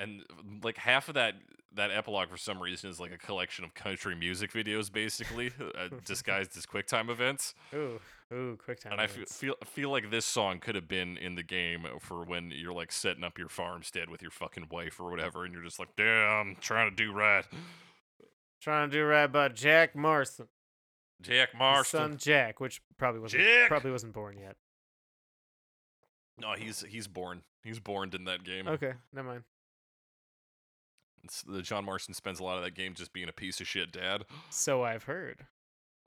And 0.00 0.22
like 0.64 0.76
half 0.78 1.08
of 1.08 1.14
that 1.14 1.34
that 1.72 1.92
epilogue 1.92 2.28
for 2.28 2.36
some 2.36 2.60
reason 2.60 2.90
is 2.90 2.98
like 2.98 3.12
a 3.12 3.18
collection 3.18 3.64
of 3.64 3.74
country 3.74 4.16
music 4.16 4.52
videos 4.52 4.90
basically 4.92 5.52
uh, 5.78 5.88
disguised 6.04 6.56
as 6.56 6.66
quicktime 6.66 7.08
events 7.08 7.54
Ooh, 7.72 8.00
ooh, 8.32 8.58
quick 8.64 8.80
time. 8.80 8.90
and 8.92 9.00
i 9.00 9.06
feel, 9.06 9.24
feel 9.26 9.54
feel 9.64 9.90
like 9.90 10.10
this 10.10 10.24
song 10.24 10.58
could 10.58 10.74
have 10.74 10.88
been 10.88 11.16
in 11.16 11.36
the 11.36 11.44
game 11.44 11.86
for 12.00 12.24
when 12.24 12.50
you're 12.50 12.72
like 12.72 12.90
setting 12.90 13.22
up 13.22 13.38
your 13.38 13.48
farmstead 13.48 14.10
with 14.10 14.20
your 14.20 14.32
fucking 14.32 14.66
wife 14.70 14.98
or 14.98 15.10
whatever 15.10 15.44
and 15.44 15.54
you're 15.54 15.62
just 15.62 15.78
like 15.78 15.94
damn 15.96 16.48
I'm 16.48 16.56
trying 16.60 16.90
to 16.90 16.96
do 16.96 17.12
right 17.12 17.44
trying 18.60 18.90
to 18.90 18.96
do 18.96 19.04
right 19.04 19.28
by 19.30 19.48
Jack 19.48 19.94
Marston. 19.94 20.48
jack 21.22 21.50
His 21.52 21.58
marston 21.58 22.00
son 22.00 22.16
Jack, 22.18 22.58
which 22.58 22.82
probably 22.98 23.20
wasn't 23.20 23.42
Jack! 23.44 23.68
probably 23.68 23.92
wasn't 23.92 24.12
born 24.12 24.36
yet. 24.38 24.56
no 26.40 26.54
he's 26.58 26.80
he's 26.88 27.06
born 27.06 27.42
he's 27.62 27.78
born 27.78 28.10
in 28.14 28.24
that 28.24 28.42
game 28.44 28.66
Okay, 28.66 28.92
never 29.12 29.28
mind. 29.28 29.44
The 31.46 31.62
john 31.62 31.84
marston 31.84 32.14
spends 32.14 32.40
a 32.40 32.44
lot 32.44 32.56
of 32.58 32.64
that 32.64 32.74
game 32.74 32.94
just 32.94 33.12
being 33.12 33.28
a 33.28 33.32
piece 33.32 33.60
of 33.60 33.66
shit 33.66 33.92
dad 33.92 34.24
So 34.50 34.82
I've 34.82 35.04
heard. 35.04 35.46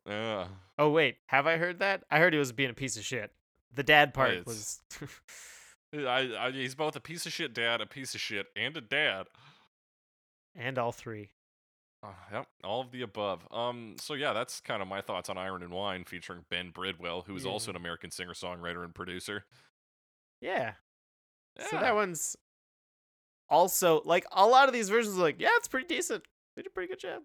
yeah 0.08 0.48
Oh 0.78 0.90
wait, 0.90 1.18
have 1.28 1.46
I 1.48 1.58
heard 1.58 1.80
that? 1.80 2.04
I 2.10 2.20
heard 2.20 2.34
he 2.34 2.40
was 2.40 2.52
being 2.52 2.70
a 2.70 2.74
piece 2.74 2.98
of 2.98 3.04
shit. 3.06 3.32
The 3.74 3.84
dad 3.84 4.14
part 4.14 4.32
it's- 4.34 4.46
was 4.46 4.82
I, 5.96 6.32
I, 6.48 6.52
he's 6.52 6.74
both 6.76 6.96
a 6.96 7.00
piece 7.00 7.26
of 7.28 7.32
shit 7.32 7.54
dad, 7.54 7.80
a 7.80 7.86
piece 7.86 8.16
of 8.16 8.22
shit, 8.22 8.48
and 8.56 8.76
a 8.76 8.82
dad. 8.82 9.28
and 10.56 10.80
all 10.80 10.92
three. 10.92 11.30
Uh, 12.02 12.08
yep, 12.32 12.48
all 12.64 12.82
of 12.82 12.90
the 12.92 13.04
above. 13.04 13.48
Um, 13.52 13.96
so 14.00 14.16
yeah, 14.16 14.34
that's 14.34 14.60
kind 14.60 14.82
of 14.82 14.88
my 14.88 15.02
thoughts 15.02 15.30
on 15.30 15.38
Iron 15.38 15.62
and 15.62 15.72
Wine, 15.72 16.04
featuring 16.04 16.46
Ben 16.50 16.72
Bridwell, 16.72 17.22
who 17.28 17.36
is 17.36 17.46
also 17.46 17.70
an 17.72 17.78
American 17.78 18.10
singer-songwriter 18.12 18.84
and 18.84 18.94
producer. 18.96 19.46
Yeah. 20.42 20.74
So 21.70 21.78
that 21.78 21.94
one's 21.96 22.36
also 23.54 24.02
like 24.04 24.26
a 24.32 24.46
lot 24.48 24.68
of 24.68 24.74
these 24.74 24.90
versions 24.90 25.16
are 25.18 25.22
like, 25.22 25.36
yeah, 25.40 25.50
it's 25.58 25.68
pretty 25.68 25.88
decent. 25.88 26.24
They 26.56 26.64
did 26.64 26.68
a 26.68 26.72
pretty 26.72 26.90
good 26.90 27.00
job. 27.00 27.22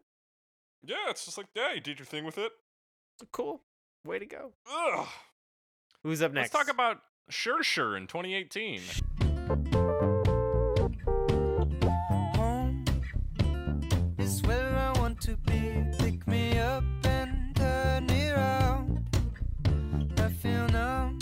yeah, 0.85 1.09
it's 1.09 1.25
just 1.25 1.39
like, 1.39 1.47
yeah, 1.57 1.73
you 1.73 1.81
did 1.81 1.99
your 1.99 2.07
thing 2.07 2.25
with 2.25 2.39
it. 2.39 2.53
Cool. 3.33 3.63
Way 4.07 4.19
to 4.19 4.27
go. 4.27 4.53
Ugh. 4.71 5.07
Who's 6.05 6.23
up 6.23 6.33
next? 6.33 6.55
Let's 6.55 6.67
talk 6.67 6.73
about 6.73 6.99
Sure 7.29 7.63
Sure 7.63 7.97
in 7.97 8.07
2018. 8.07 8.81
Home 12.37 12.85
is 14.19 14.43
where 14.43 14.77
I 14.77 14.99
want 14.99 15.21
to 15.23 15.37
be. 15.39 15.85
Pick 15.99 16.27
me 16.27 16.59
up 16.59 16.85
and 17.05 17.57
turn 17.57 18.07
me 18.07 18.29
around. 18.31 19.09
I 20.19 20.29
feel 20.29 20.69
numb, 20.69 21.19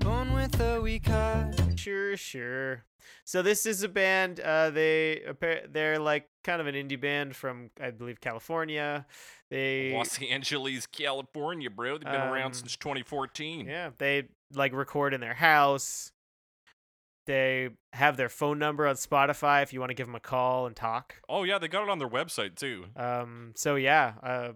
born 0.00 0.32
with 0.32 0.60
a 0.60 0.80
weak 0.80 1.06
heart. 1.06 1.61
Sure, 1.82 2.16
sure. 2.16 2.84
So 3.24 3.42
this 3.42 3.66
is 3.66 3.82
a 3.82 3.88
band. 3.88 4.38
Uh, 4.40 4.70
they 4.70 5.22
they're 5.70 5.98
like 5.98 6.28
kind 6.44 6.60
of 6.60 6.66
an 6.66 6.74
indie 6.74 7.00
band 7.00 7.34
from 7.34 7.70
I 7.80 7.90
believe 7.90 8.20
California. 8.20 9.06
They 9.50 9.92
Los 9.92 10.20
Angeles, 10.22 10.86
California, 10.86 11.68
bro. 11.70 11.98
They've 11.98 12.04
been 12.10 12.20
Um, 12.20 12.32
around 12.32 12.54
since 12.54 12.76
2014. 12.76 13.66
yeah 13.66 13.90
they 13.98 14.28
like 14.54 14.72
record 14.72 15.14
in 15.14 15.20
their 15.20 15.34
house. 15.34 16.12
They 17.26 17.70
have 17.92 18.16
their 18.16 18.28
phone 18.28 18.58
number 18.58 18.86
on 18.86 18.96
Spotify 18.96 19.62
if 19.62 19.72
you 19.72 19.78
want 19.78 19.90
to 19.90 19.94
give 19.94 20.06
them 20.08 20.16
a 20.16 20.20
call 20.20 20.66
and 20.66 20.74
talk. 20.74 21.16
Oh 21.28 21.44
yeah, 21.44 21.58
they 21.58 21.68
got 21.68 21.84
it 21.84 21.88
on 21.88 21.98
their 21.98 22.08
website 22.08 22.56
too. 22.56 22.86
Um, 22.96 23.52
so 23.54 23.76
yeah, 23.76 24.14
uh, 24.22 24.52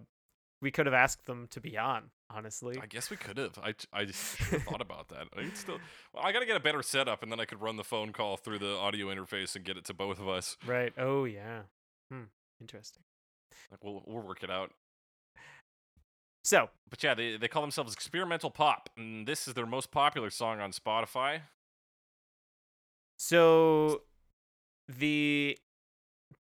we 0.61 0.71
could 0.71 0.85
have 0.85 0.93
asked 0.95 1.25
them 1.27 1.47
to 1.51 1.61
be 1.61 1.77
on. 1.77 2.11
Honestly, 2.29 2.77
I 2.81 2.85
guess 2.87 3.09
we 3.09 3.15
could 3.17 3.37
have. 3.37 3.57
I, 3.63 3.73
I 3.93 4.03
just 4.05 4.19
thought 4.37 4.81
about 4.81 5.07
that. 5.09 5.27
I 5.37 5.43
could 5.43 5.57
still. 5.57 5.79
Well, 6.13 6.23
I 6.25 6.31
got 6.33 6.39
to 6.39 6.45
get 6.45 6.57
a 6.57 6.61
better 6.61 6.83
setup, 6.83 7.23
and 7.23 7.31
then 7.31 7.39
I 7.39 7.45
could 7.45 7.61
run 7.61 7.77
the 7.77 7.83
phone 7.85 8.11
call 8.11 8.35
through 8.35 8.59
the 8.59 8.75
audio 8.75 9.07
interface 9.07 9.55
and 9.55 9.63
get 9.63 9.77
it 9.77 9.85
to 9.85 9.93
both 9.93 10.19
of 10.19 10.27
us. 10.27 10.57
right? 10.65 10.93
Oh 10.97 11.23
yeah. 11.25 11.61
Hmm. 12.11 12.23
Interesting. 12.59 13.03
Like, 13.71 13.83
we'll 13.83 14.03
we'll 14.05 14.23
work 14.23 14.43
it 14.43 14.51
out. 14.51 14.71
So 16.43 16.69
But 16.89 17.03
yeah, 17.03 17.13
they 17.13 17.37
they 17.37 17.47
call 17.47 17.61
themselves 17.61 17.93
experimental 17.93 18.49
pop, 18.51 18.89
and 18.97 19.27
this 19.27 19.47
is 19.47 19.53
their 19.53 19.65
most 19.65 19.91
popular 19.91 20.29
song 20.29 20.59
on 20.59 20.71
Spotify. 20.71 21.41
So 23.17 24.03
the 24.87 25.57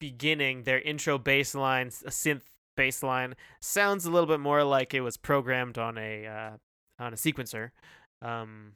beginning, 0.01 0.63
their 0.65 0.81
intro 0.81 1.19
bass 1.19 1.55
line, 1.55 1.89
a 1.89 2.11
synth 2.11 2.43
bass 2.77 3.03
line, 3.03 3.35
sounds 3.61 4.05
a 4.05 4.11
little 4.11 4.27
bit 4.27 4.41
more 4.41 4.65
like 4.65 4.95
it 4.95 5.01
was 5.01 5.17
programmed 5.17 5.79
on 5.79 5.99
a 5.99 6.27
uh, 6.27 6.51
on 6.99 7.13
a 7.13 7.17
sequencer, 7.17 7.71
um, 8.21 8.73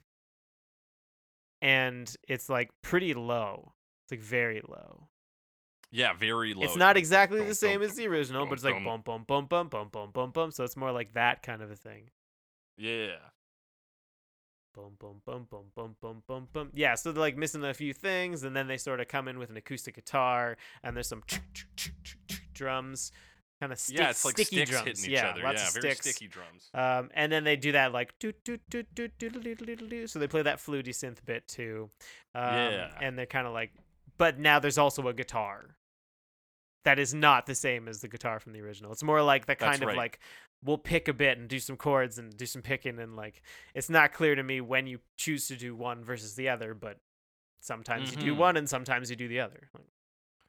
and 1.63 2.15
it's 2.29 2.49
like 2.49 2.71
pretty 2.83 3.15
low. 3.15 3.73
It's 4.05 4.13
like 4.13 4.21
very 4.21 4.63
low. 4.67 5.09
Yeah, 5.91 6.13
very 6.13 6.53
low. 6.53 6.63
It's 6.63 6.77
not 6.77 6.97
exactly 6.97 7.45
the 7.45 7.55
same 7.55 7.83
as 7.83 7.95
the 7.95 8.07
original, 8.09 8.47
but 8.47 8.55
it's 8.55 8.65
like 8.65 8.85
bum 8.85 9.03
bum 9.05 9.25
bum 9.27 9.47
bum 9.47 9.69
bum 9.69 9.89
bum 9.91 10.11
bum 10.13 10.31
bum. 10.31 10.51
So 10.51 10.65
it's 10.65 10.77
more 10.77 10.93
like 10.93 11.15
that 11.15 11.43
kind 11.43 11.63
of 11.63 11.71
a 11.71 11.77
thing. 11.77 12.11
Yeah. 12.77 13.17
Boom, 14.75 14.93
boom, 14.99 15.23
boom, 15.25 15.47
boom, 15.51 15.71
boom, 15.75 15.97
boom, 16.03 16.23
boom, 16.29 16.49
boom. 16.53 16.71
Yeah, 16.75 16.97
so 16.97 17.11
they're 17.11 17.21
like 17.21 17.39
missing 17.39 17.65
a 17.65 17.73
few 17.73 17.95
things, 17.95 18.43
and 18.43 18.55
then 18.55 18.67
they 18.67 18.77
sort 18.77 19.01
of 19.01 19.09
come 19.09 19.27
in 19.27 19.39
with 19.39 19.49
an 19.49 19.57
acoustic 19.57 19.95
guitar, 19.95 20.59
and 20.83 20.95
there's 20.95 21.09
some 21.09 21.23
drums. 22.53 23.11
Kind 23.61 23.73
of 23.73 23.79
stick, 23.79 23.99
yeah, 23.99 24.11
it's 24.11 24.25
like 24.25 24.35
sticky 24.39 24.65
drums. 24.67 24.87
hitting 24.87 25.05
each 25.07 25.11
yeah, 25.11 25.29
other. 25.31 25.43
lots 25.43 25.63
yeah, 25.63 25.69
of 25.69 25.75
very 25.75 25.95
sticks. 25.95 26.11
sticky 26.17 26.29
drums. 26.29 26.71
Um, 26.75 27.11
and 27.15 27.31
then 27.33 27.45
they 27.45 27.57
do 27.57 27.73
that 27.73 27.93
like 27.93 28.15
do 28.19 28.33
do 28.45 28.59
do 28.69 28.83
do 28.95 29.09
do 29.09 29.29
do 29.31 29.55
do 29.55 29.55
do 29.55 29.77
do. 29.77 30.07
So 30.07 30.19
they 30.19 30.29
play 30.29 30.43
that 30.43 30.61
fluty 30.61 30.93
synth 30.93 31.25
bit 31.25 31.47
too. 31.49 31.91
Um, 32.35 32.55
Yeah. 32.55 32.91
And 33.01 33.19
they're 33.19 33.27
kind 33.27 33.47
of 33.47 33.53
like, 33.53 33.73
but 34.19 34.39
now 34.39 34.59
there's 34.59 34.79
also 34.79 35.07
a 35.09 35.15
guitar. 35.15 35.77
That 36.85 36.99
is 36.99 37.13
not 37.15 37.47
the 37.47 37.55
same 37.55 37.89
as 37.89 38.01
the 38.01 38.09
guitar 38.09 38.39
from 38.39 38.53
the 38.53 38.61
original. 38.61 38.93
It's 38.93 39.03
more 39.03 39.21
like 39.23 39.47
the 39.47 39.57
That's 39.59 39.63
kind 39.63 39.83
of 39.83 39.89
right. 39.89 39.97
like 39.97 40.21
we'll 40.63 40.79
pick 40.79 41.09
a 41.09 41.13
bit 41.13 41.37
and 41.39 41.49
do 41.49 41.59
some 41.59 41.77
chords 41.77 42.19
and 42.19 42.37
do 42.37 42.47
some 42.47 42.63
picking 42.63 42.99
and 42.99 43.17
like 43.17 43.43
it's 43.75 43.91
not 43.91 44.13
clear 44.13 44.35
to 44.35 44.43
me 44.43 44.61
when 44.61 44.87
you 44.87 45.01
choose 45.17 45.49
to 45.49 45.57
do 45.57 45.75
one 45.75 46.05
versus 46.05 46.35
the 46.35 46.49
other, 46.49 46.75
but 46.75 46.99
sometimes 47.61 48.11
you 48.13 48.17
do 48.19 48.35
Mhm. 48.35 48.39
one 48.39 48.57
and 48.57 48.69
sometimes 48.69 49.11
you 49.11 49.17
do 49.17 49.27
the 49.29 49.41
other. 49.41 49.69
Like, 49.75 49.87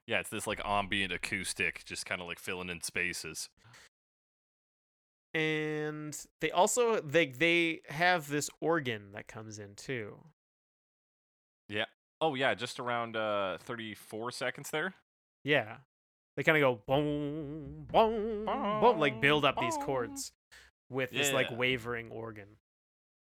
Yeah, 0.08 0.20
it's 0.20 0.30
this 0.30 0.48
like 0.48 0.62
ambient 0.66 1.12
acoustic, 1.12 1.84
just 1.86 2.06
kind 2.06 2.22
of 2.22 2.28
like 2.28 2.40
filling 2.40 2.70
in 2.70 2.82
spaces. 2.82 3.50
and 5.34 6.18
they 6.42 6.50
also 6.50 7.00
they 7.02 7.28
they 7.28 7.82
have 7.90 8.28
this 8.30 8.50
organ 8.62 9.12
that 9.14 9.28
comes 9.28 9.60
in 9.60 9.76
too. 9.76 10.18
Yeah. 11.70 11.86
Oh 12.22 12.34
yeah, 12.36 12.54
just 12.56 12.80
around 12.80 13.16
uh 13.16 13.58
34 13.60 14.32
seconds 14.32 14.70
there. 14.72 14.94
Yeah. 15.44 15.78
They 16.36 16.44
kind 16.44 16.58
of 16.58 16.62
go 16.62 16.82
boom, 16.88 17.86
boom, 17.92 18.46
boom, 18.46 19.00
like 19.00 19.20
build 19.22 19.44
up 19.44 19.60
these 19.60 19.76
chords 19.78 20.32
with 20.90 21.12
this 21.12 21.34
like 21.34 21.48
wavering 21.52 22.10
organ. 22.12 22.48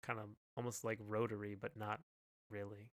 Kind 0.03 0.19
of 0.19 0.25
almost 0.57 0.83
like 0.83 0.99
rotary, 1.07 1.55
but 1.59 1.77
not 1.77 1.99
really. 2.49 2.89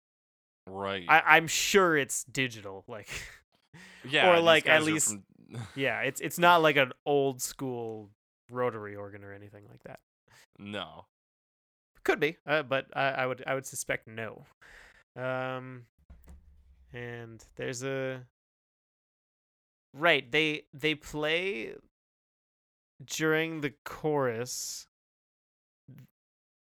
Right. 0.66 1.04
I, 1.08 1.22
I'm 1.36 1.46
sure 1.46 1.96
it's 1.96 2.24
digital. 2.24 2.84
Like, 2.88 3.08
yeah. 4.08 4.30
or, 4.36 4.40
like, 4.40 4.68
at 4.68 4.82
least- 4.84 5.08
from- 5.08 5.24
yeah, 5.74 6.00
it's 6.02 6.20
it's 6.20 6.38
not 6.38 6.62
like 6.62 6.76
an 6.76 6.92
old 7.04 7.42
school 7.42 8.10
rotary 8.50 8.94
organ 8.94 9.24
or 9.24 9.32
anything 9.32 9.64
like 9.68 9.82
that. 9.84 10.00
no. 10.58 11.06
Could 12.02 12.18
be, 12.20 12.38
uh, 12.46 12.62
but 12.62 12.86
I, 12.94 13.08
I 13.10 13.26
would 13.26 13.42
I 13.46 13.54
would 13.54 13.66
suspect 13.66 14.08
no. 14.08 14.46
Um, 15.16 15.82
and 16.94 17.44
there's 17.56 17.82
a 17.82 18.22
right 19.92 20.30
they 20.30 20.62
they 20.72 20.94
play 20.94 21.74
during 23.04 23.60
the 23.60 23.74
chorus 23.84 24.86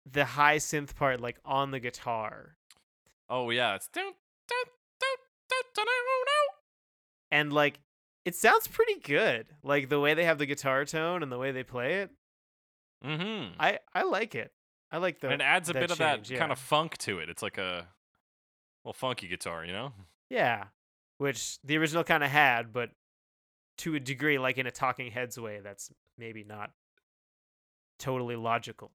the 0.10 0.24
high 0.24 0.58
synth 0.58 0.96
part 0.96 1.20
like 1.20 1.40
on 1.44 1.72
the 1.72 1.80
guitar 1.80 2.56
Oh 3.30 3.50
yeah, 3.50 3.76
it's 3.76 3.90
and 7.32 7.52
like 7.54 7.80
it 8.26 8.36
sounds 8.36 8.68
pretty 8.68 9.00
good 9.00 9.48
like 9.64 9.90
the 9.90 10.00
way 10.00 10.14
they 10.14 10.26
have 10.26 10.38
the 10.38 10.46
guitar 10.46 10.86
tone 10.86 11.24
and 11.24 11.32
the 11.32 11.38
way 11.38 11.52
they 11.52 11.64
play 11.64 11.96
it. 12.02 12.10
Mhm. 13.06 13.54
i 13.60 13.80
i 13.94 14.02
like 14.04 14.34
it 14.36 14.52
i 14.92 14.98
like 14.98 15.20
the 15.20 15.30
And 15.30 15.42
it 15.42 15.46
adds 15.46 15.70
a 15.70 15.74
bit 15.74 15.92
of 15.92 15.98
that 16.00 16.30
yeah. 16.30 16.40
kind 16.40 16.52
of 16.52 16.58
funk 16.60 16.98
to 17.00 17.20
it. 17.20 17.30
It's 17.30 17.42
like 17.44 17.58
a 17.58 17.88
well 18.84 18.94
funky 18.94 19.28
guitar, 19.28 19.64
you 19.66 19.72
know? 19.74 19.94
Yeah, 20.30 20.66
which 21.20 21.60
the 21.64 21.78
original 21.78 22.04
kind 22.04 22.24
of 22.24 22.30
had, 22.30 22.72
but 22.74 22.92
to 23.80 23.96
a 23.96 24.00
degree, 24.00 24.38
like 24.40 24.58
in 24.58 24.66
a 24.66 24.72
Talking 24.72 25.12
Heads 25.12 25.38
way, 25.40 25.60
that's 25.60 25.92
maybe 26.18 26.44
not 26.44 26.72
totally 28.00 28.36
logical, 28.36 28.92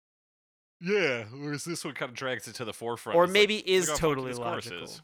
Yeah. 0.81 1.25
Whereas 1.33 1.65
this 1.65 1.85
one 1.85 1.95
kind 1.95 2.11
of 2.11 2.17
drags 2.17 2.49
it 2.49 2.55
to 2.57 2.65
the 2.65 2.73
forefront. 2.73 3.17
or 3.17 3.25
It's 3.25 3.33
maybe 3.33 3.57
look 3.59 3.67
is 3.67 3.93
totally 3.99 4.33
logical. 4.33 4.83
is. 4.85 5.03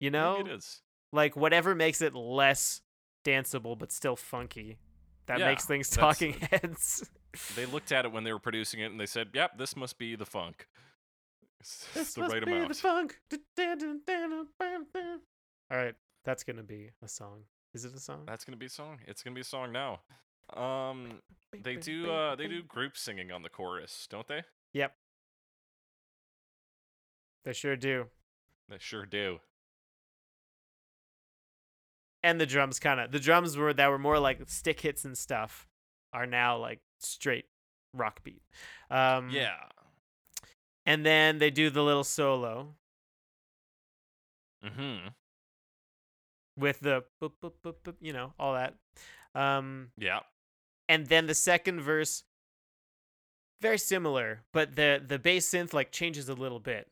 You 0.00 0.10
Maybe 0.10 0.18
know, 0.22 0.40
it 0.40 0.46
is. 0.48 0.80
Like 1.12 1.36
whatever 1.36 1.74
makes 1.74 2.00
it 2.00 2.14
less 2.14 2.80
danceable 3.24 3.78
but 3.78 3.92
still 3.92 4.16
funky. 4.16 4.78
That 5.26 5.40
Yeah, 5.40 5.46
makes 5.46 5.66
things 5.66 5.90
Talking 5.90 6.32
Heads. 6.50 7.08
They 7.54 7.66
looked 7.66 7.92
at 7.92 8.04
it 8.06 8.12
when 8.12 8.24
they 8.24 8.32
were 8.32 8.38
producing 8.38 8.80
it 8.80 8.90
and 8.90 8.98
they 8.98 9.06
said, 9.06 9.28
"Yep, 9.34 9.58
this 9.58 9.76
must 9.76 9.98
be 9.98 10.16
the 10.16 10.24
funk. 10.26 10.66
It's, 11.60 11.86
This 11.94 12.14
the 12.14 12.20
must 12.22 12.32
right 12.34 12.44
be 12.44 12.52
amount." 12.52 12.68
the 12.68 12.74
funk. 12.74 13.20
All 15.70 15.76
right, 15.76 15.94
that's 16.24 16.44
gonna 16.44 16.62
be 16.62 16.90
a 17.02 17.08
song. 17.08 17.42
Is 17.74 17.84
it 17.84 17.94
a 17.94 18.00
song? 18.00 18.22
That's 18.26 18.44
gonna 18.46 18.56
be 18.56 18.66
a 18.66 18.70
song. 18.70 18.98
It's 19.06 19.22
gonna 19.22 19.34
be 19.34 19.42
a 19.42 19.44
song 19.44 19.72
now. 19.72 20.00
Um, 20.56 21.20
they 21.62 21.76
do 21.76 22.10
uh 22.10 22.34
they 22.34 22.48
do 22.48 22.62
group 22.62 22.96
singing 22.96 23.30
on 23.30 23.42
the 23.42 23.50
chorus, 23.50 24.06
don't 24.10 24.26
they? 24.26 24.42
Yep. 24.72 24.94
They 27.44 27.52
sure 27.52 27.76
do. 27.76 28.06
They 28.70 28.78
sure 28.78 29.04
do. 29.04 29.40
And 32.22 32.40
the 32.40 32.46
drums 32.46 32.78
kind 32.80 32.98
of 33.00 33.10
the 33.12 33.20
drums 33.20 33.56
were 33.56 33.72
that 33.72 33.88
were 33.88 33.98
more 33.98 34.18
like 34.18 34.40
stick 34.48 34.80
hits 34.80 35.04
and 35.04 35.16
stuff 35.16 35.66
are 36.12 36.26
now 36.26 36.56
like 36.56 36.80
straight 37.00 37.46
rock 37.94 38.22
beat 38.24 38.42
um 38.90 39.30
Yeah. 39.30 39.54
and 40.86 41.04
then 41.06 41.38
they 41.38 41.50
do 41.50 41.70
the 41.70 41.82
little 41.82 42.04
solo 42.04 42.74
Mm-hmm. 44.64 45.08
with 46.56 46.80
the 46.80 47.04
boop, 47.22 47.32
boop, 47.42 47.52
boop, 47.64 47.74
boop, 47.84 47.94
you 48.00 48.12
know 48.12 48.32
all 48.38 48.54
that 48.54 48.74
um 49.34 49.90
Yeah. 49.96 50.20
and 50.88 51.06
then 51.06 51.26
the 51.26 51.34
second 51.34 51.80
verse 51.80 52.24
very 53.62 53.78
similar 53.78 54.40
but 54.52 54.74
the 54.76 55.02
the 55.06 55.18
bass 55.18 55.48
synth 55.48 55.72
like 55.72 55.92
changes 55.92 56.28
a 56.28 56.34
little 56.34 56.58
bit 56.60 56.88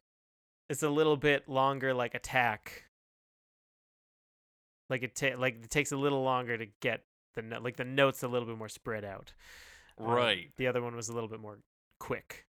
it's 0.70 0.82
a 0.85 0.89
little 0.89 1.16
bit 1.16 1.48
longer 1.48 1.93
like 1.94 2.15
attack 2.15 2.85
like 4.90 5.02
it 5.02 5.14
ta- 5.14 5.36
like 5.38 5.56
it 5.64 5.70
takes 5.70 5.92
a 5.92 5.96
little 5.96 6.22
longer 6.22 6.56
to 6.58 6.66
get 6.80 7.02
the 7.34 7.42
no- 7.42 7.60
like 7.60 7.76
the 7.76 7.84
notes 7.84 8.22
a 8.22 8.28
little 8.28 8.46
bit 8.48 8.56
more 8.58 8.68
spread 8.68 9.04
out 9.04 9.32
Um, 9.98 10.06
Right. 10.06 10.50
the 10.56 10.66
other 10.66 10.82
one 10.82 10.94
was 10.96 11.08
a 11.08 11.12
little 11.12 11.28
bit 11.28 11.40
more 11.40 11.58
quick 12.00 12.44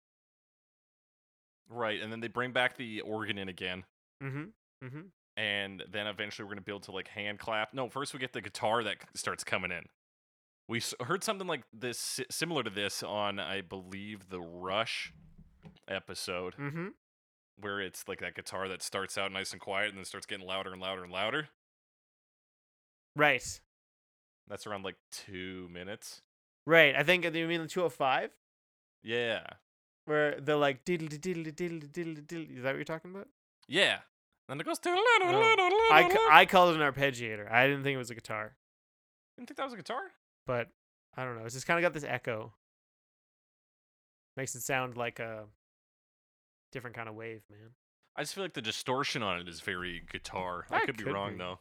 Right. 1.69 2.01
And 2.03 2.13
then 2.13 2.21
they 2.21 2.29
bring 2.29 2.53
back 2.53 2.77
the 2.77 3.01
organ 3.01 3.39
in 3.39 3.49
again. 3.49 3.85
mm-hmm 4.23 4.45
mm-hmm 4.85 5.01
and 5.39 5.83
then 5.91 6.07
eventually 6.07 6.45
we're 6.45 6.51
gonna 6.51 6.61
build 6.61 6.83
to 6.83 6.93
like 6.93 7.09
hand 7.09 7.39
clap. 7.39 7.73
No, 7.73 7.89
first 7.89 8.13
we 8.13 8.19
get 8.21 8.35
the 8.35 8.43
guitar 8.43 8.85
that 8.85 8.99
starts 9.15 9.43
coming 9.43 9.71
in. 9.71 9.85
We 10.69 10.77
s- 10.79 10.93
heard 11.01 11.25
something 11.25 11.47
like 11.47 11.63
this, 11.73 12.21
similar 12.31 12.63
to 12.63 12.69
this, 12.71 13.03
on 13.03 13.39
I 13.41 13.63
believe 13.63 14.29
the 14.29 14.41
Rush 14.43 15.13
episode, 15.89 16.55
mm-hmm 16.57 16.89
where 17.59 17.81
it's 17.81 18.07
like 18.09 18.19
that 18.21 18.35
guitar 18.35 18.67
that 18.69 18.83
starts 18.83 19.17
out 19.17 19.31
nice 19.33 19.53
and 19.53 19.61
quiet 19.61 19.89
and 19.91 19.97
then 19.99 20.05
starts 20.05 20.27
getting 20.27 20.47
louder 20.47 20.73
and 20.73 20.81
louder 20.83 21.03
and 21.05 21.13
louder. 21.13 21.49
Right 23.17 23.61
That's 24.49 24.67
around 24.67 24.85
like 24.85 24.97
two 25.11 25.69
minutes. 25.73 26.23
right 26.67 26.95
i 26.97 27.03
think 27.03 27.25
uh, 27.27 27.31
you 27.31 27.47
mean 27.47 27.61
the 27.63 27.69
205 27.69 28.31
Yeah, 29.03 29.43
where 30.07 30.41
they're 30.41 30.57
like 30.57 30.85
diddle 30.85 31.09
diddle 31.09 31.45
diddle 31.53 31.81
diddle 31.93 32.15
diddle 32.27 32.57
is 32.57 32.63
that 32.63 32.71
what 32.71 32.77
you're 32.77 32.85
talking 32.85 33.11
about 33.11 33.29
yeah. 33.69 33.99
Then 34.49 34.61
it 34.61 34.65
goes. 34.67 34.81
to. 34.81 34.91
I, 34.91 35.89
I 35.93 36.03
ca- 36.11 36.29
I 36.31 36.45
called 36.47 36.75
it 36.75 36.81
an 36.81 36.93
arpeggiator 36.93 37.51
i 37.51 37.67
didn't 37.67 37.85
think 37.85 37.95
it 37.95 37.99
was 37.99 38.11
a 38.11 38.15
guitar 38.15 38.55
didn't 39.37 39.49
think 39.49 39.57
that 39.57 39.65
was 39.65 39.73
a 39.73 39.77
guitar. 39.77 40.03
but 40.47 40.69
I 41.17 41.25
don't 41.25 41.39
know. 41.39 41.45
It's 41.45 41.55
just 41.55 41.67
kind 41.67 41.79
of 41.79 41.83
got 41.83 41.93
this 41.93 42.05
echo. 42.05 42.53
Makes 44.37 44.55
it 44.55 44.63
sound 44.63 44.97
like 44.97 45.19
a 45.21 45.45
different 46.71 46.97
kind 46.97 47.09
of 47.09 47.15
wave, 47.15 47.43
man. 47.51 47.71
I 48.17 48.23
just 48.23 48.35
feel 48.35 48.45
like 48.45 48.55
the 48.55 48.63
distortion 48.63 49.23
on 49.23 49.39
it 49.39 49.49
is 49.49 49.61
very 49.61 50.03
guitar. 50.11 50.65
I 50.71 50.79
That 50.79 50.87
could 50.87 50.97
be 50.97 51.05
wrong 51.05 51.33
be. 51.33 51.39
though. 51.39 51.59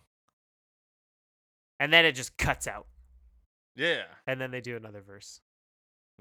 And 1.82 1.92
then 1.92 2.06
it 2.06 2.12
just 2.14 2.38
cuts 2.38 2.68
out, 2.68 2.86
Yeah. 3.76 4.04
and 4.28 4.40
then 4.40 4.52
they 4.52 4.62
do 4.62 4.76
another 4.78 5.02
verse. 5.02 5.42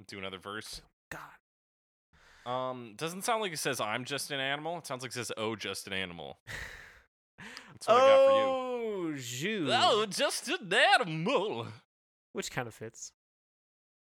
Do 0.08 0.16
another 0.18 0.38
verse. 0.38 0.80
God. 1.10 2.50
Um, 2.50 2.94
doesn't 2.96 3.22
sound 3.24 3.42
like 3.42 3.52
it 3.52 3.58
says 3.58 3.78
I'm 3.78 4.06
just 4.06 4.30
an 4.30 4.40
animal. 4.40 4.78
It 4.78 4.86
sounds 4.86 5.02
like 5.02 5.10
it 5.10 5.14
says 5.14 5.30
oh 5.36 5.56
just 5.56 5.86
an 5.86 5.92
animal. 5.92 6.38
That's 7.72 7.86
what 7.86 7.96
I 7.96 8.00
got 8.00 8.26
for 8.26 8.32
you. 8.32 8.42
oh, 8.42 9.14
Ju. 9.18 9.68
Oh, 9.70 10.06
just 10.06 10.48
an 10.48 10.72
animal. 10.72 11.66
Which 12.32 12.50
kind 12.50 12.66
of 12.66 12.72
fits. 12.74 13.12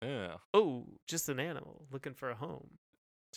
Yeah. 0.03 0.35
Oh, 0.53 0.87
just 1.07 1.29
an 1.29 1.39
animal 1.39 1.87
looking 1.93 2.15
for 2.15 2.31
a 2.31 2.35
home. 2.35 2.71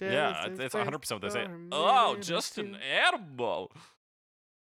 Yeah, 0.01 0.31
Just 0.33 0.47
it's- 0.47 0.59
it's 0.65 0.73
100 0.75 0.97
percent 0.99 1.21
what 1.21 1.31
they 1.31 1.39
say. 1.39 1.47
Oh, 1.71 2.17
just 2.19 2.57
an 2.57 2.75
animal. 2.75 3.71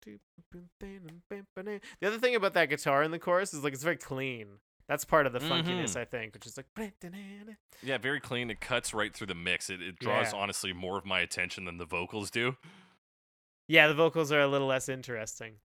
The 0.06 1.80
other 2.08 2.20
thing 2.20 2.36
about 2.36 2.54
that 2.54 2.70
guitar 2.70 3.04
in 3.04 3.12
the 3.12 3.20
chorus 3.20 3.54
is 3.54 3.64
like 3.64 3.74
it's 3.74 3.84
very 3.84 3.98
clean. 3.98 4.48
That's 4.88 5.04
part 5.04 5.26
of 5.26 5.34
the 5.34 5.40
funkiness, 5.40 5.96
Mhm. 5.96 6.02
I 6.02 6.06
think, 6.06 6.34
which 6.36 6.46
is 6.46 6.58
like 6.58 6.68
Yeah, 7.82 7.98
very 7.98 8.20
clean. 8.20 8.52
It 8.52 8.62
cuts 8.62 8.94
right 8.94 9.14
through 9.14 9.28
the 9.28 9.36
mix. 9.36 9.70
It, 9.70 9.82
it 9.82 9.98
draws 10.00 10.32
Yeah. 10.32 10.40
honestly 10.40 10.74
more 10.74 10.98
of 10.98 11.06
my 11.06 11.22
attention 11.22 11.66
than 11.66 11.78
the 11.78 11.86
vocals 11.86 12.30
do. 12.30 12.56
Yeah, 13.68 13.88
the 13.88 13.96
vocals 13.96 14.32
are 14.32 14.42
a 14.42 14.48
little 14.48 14.68
less 14.68 14.88
interesting. 14.88 15.56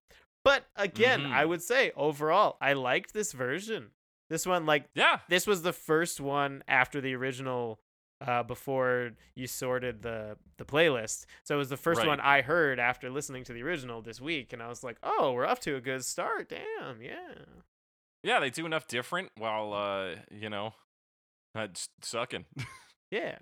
But 0.43 0.65
again, 0.75 1.27
I 1.27 1.43
Mhm. 1.43 1.49
would 1.49 1.61
say 1.61 1.91
overall, 1.95 2.57
I 2.59 2.73
liked 2.73 3.13
this 3.13 3.31
version. 3.31 3.91
This 4.29 4.47
one, 4.47 4.65
like, 4.65 4.89
Yeah. 4.95 5.19
this 5.27 5.45
was 5.45 5.61
the 5.61 5.73
first 5.73 6.19
one 6.19 6.63
after 6.67 6.99
the 6.99 7.13
original, 7.13 7.79
uh, 8.25 8.43
before 8.43 9.11
you 9.35 9.47
sorted 9.47 10.01
the 10.03 10.37
the 10.57 10.65
playlist. 10.65 11.25
So 11.43 11.55
it 11.55 11.57
was 11.57 11.69
the 11.69 11.77
first 11.77 11.99
Right. 11.99 12.07
one 12.07 12.19
I 12.19 12.41
heard 12.41 12.79
after 12.79 13.09
listening 13.09 13.43
to 13.45 13.53
the 13.53 13.63
original 13.63 14.01
this 14.01 14.21
week, 14.21 14.53
and 14.53 14.61
I 14.61 14.67
was 14.67 14.83
like, 14.83 14.97
oh, 15.03 15.31
we're 15.33 15.45
off 15.47 15.59
to 15.61 15.75
a 15.75 15.81
good 15.81 16.05
start. 16.05 16.49
Damn, 16.49 17.01
yeah. 17.01 17.33
Yeah, 18.23 18.39
they 18.39 18.51
do 18.51 18.65
enough 18.67 18.85
different 18.87 19.31
while 19.37 19.73
uh, 19.73 20.15
you 20.29 20.49
know, 20.49 20.73
uh, 21.55 21.67
sucking. 22.01 22.45
Yeah. 23.11 23.37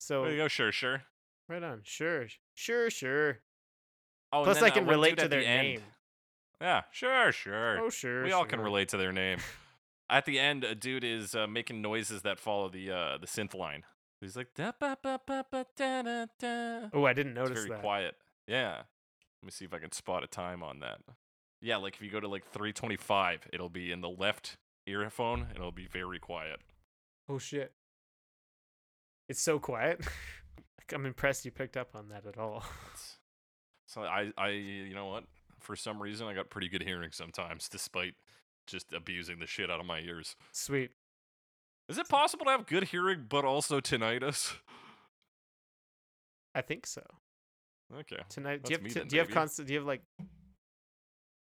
So 0.00 0.22
there 0.22 0.30
you 0.32 0.38
go, 0.38 0.48
sure, 0.48 0.72
sure. 0.72 1.02
right 1.50 1.62
on. 1.62 1.80
Sure. 1.84 2.26
Sure, 2.54 2.88
sure. 2.88 3.40
Oh, 4.32 4.44
Plus 4.44 4.62
I 4.62 4.70
can 4.70 4.86
relate 4.86 5.18
to 5.18 5.24
at 5.24 5.30
the 5.30 5.36
their 5.36 5.44
end- 5.44 5.62
name. 5.68 5.82
Yeah, 6.60 6.82
sure, 6.90 7.30
sure. 7.32 7.78
Oh, 7.78 7.90
sure. 7.90 8.24
we 8.24 8.32
all 8.32 8.44
can 8.46 8.60
relate 8.60 8.88
to 8.90 8.96
their 8.96 9.12
name. 9.12 9.38
At 10.10 10.24
the 10.24 10.38
end, 10.38 10.64
a 10.64 10.74
dude 10.74 11.04
is 11.04 11.34
uh, 11.34 11.46
making 11.46 11.82
noises 11.82 12.22
that 12.22 12.38
follow 12.40 12.68
the 12.68 12.90
uh, 12.90 13.18
the 13.18 13.26
synth 13.26 13.54
line. 13.54 13.82
He's 14.20 14.36
like 14.36 14.54
da 14.54 14.72
ba 14.78 14.96
ba 15.02 15.20
ba 15.26 15.44
ba 15.50 15.66
da 15.76 16.02
da 16.02 16.26
da. 16.38 16.88
Oh, 16.92 17.04
I 17.04 17.12
didn't 17.12 17.32
It's 17.32 17.48
notice 17.50 17.58
very 17.64 17.70
that. 17.70 17.80
quiet. 17.80 18.14
Yeah. 18.46 18.76
Let 19.42 19.46
me 19.46 19.50
see 19.50 19.64
if 19.64 19.72
I 19.74 19.78
can 19.78 19.92
spot 19.92 20.24
a 20.24 20.26
time 20.26 20.62
on 20.62 20.80
that. 20.80 20.98
Yeah, 21.60 21.76
like 21.76 21.94
if 21.94 22.02
you 22.02 22.10
go 22.10 22.18
to 22.20 22.26
like 22.28 22.44
325, 22.44 23.48
it'll 23.52 23.68
be 23.68 23.92
in 23.92 24.00
the 24.00 24.08
left 24.08 24.56
earphone 24.86 25.42
and 25.42 25.56
it'll 25.58 25.70
be 25.70 25.86
very 25.86 26.18
quiet. 26.18 26.60
Oh 27.28 27.38
shit. 27.38 27.72
It's 29.28 29.40
so 29.40 29.58
quiet. 29.58 30.00
I'm 30.94 31.04
impressed 31.04 31.44
you 31.44 31.50
picked 31.50 31.76
up 31.76 31.94
on 31.94 32.08
that 32.08 32.26
at 32.26 32.38
all. 32.38 32.64
So 33.90 34.02
I 34.02 34.32
I 34.36 34.48
you 34.50 34.94
know 34.94 35.06
what? 35.06 35.24
For 35.60 35.74
some 35.74 36.02
reason 36.02 36.26
I 36.26 36.34
got 36.34 36.50
pretty 36.50 36.68
good 36.68 36.82
hearing 36.82 37.10
sometimes 37.10 37.70
despite 37.70 38.14
just 38.68 38.92
abusing 38.92 39.38
the 39.40 39.46
shit 39.46 39.70
out 39.70 39.80
of 39.80 39.86
my 39.86 40.00
ears. 40.00 40.36
Sweet. 40.52 40.90
Is 41.88 41.98
it 41.98 42.08
possible 42.08 42.44
to 42.44 42.50
have 42.52 42.66
good 42.66 42.84
hearing 42.84 43.26
but 43.28 43.44
also 43.44 43.80
tinnitus? 43.80 44.54
I 46.54 46.60
think 46.60 46.86
so. 46.86 47.02
Okay. 48.00 48.18
Tonight, 48.28 48.62
do 48.64 48.72
you 48.72 48.78
have 48.78 48.86
t- 48.86 48.92
then, 48.98 49.08
do 49.08 49.16
you 49.16 49.20
have 49.22 49.30
constant? 49.30 49.68
Do 49.68 49.74
you 49.74 49.80
have 49.80 49.86
like 49.86 50.02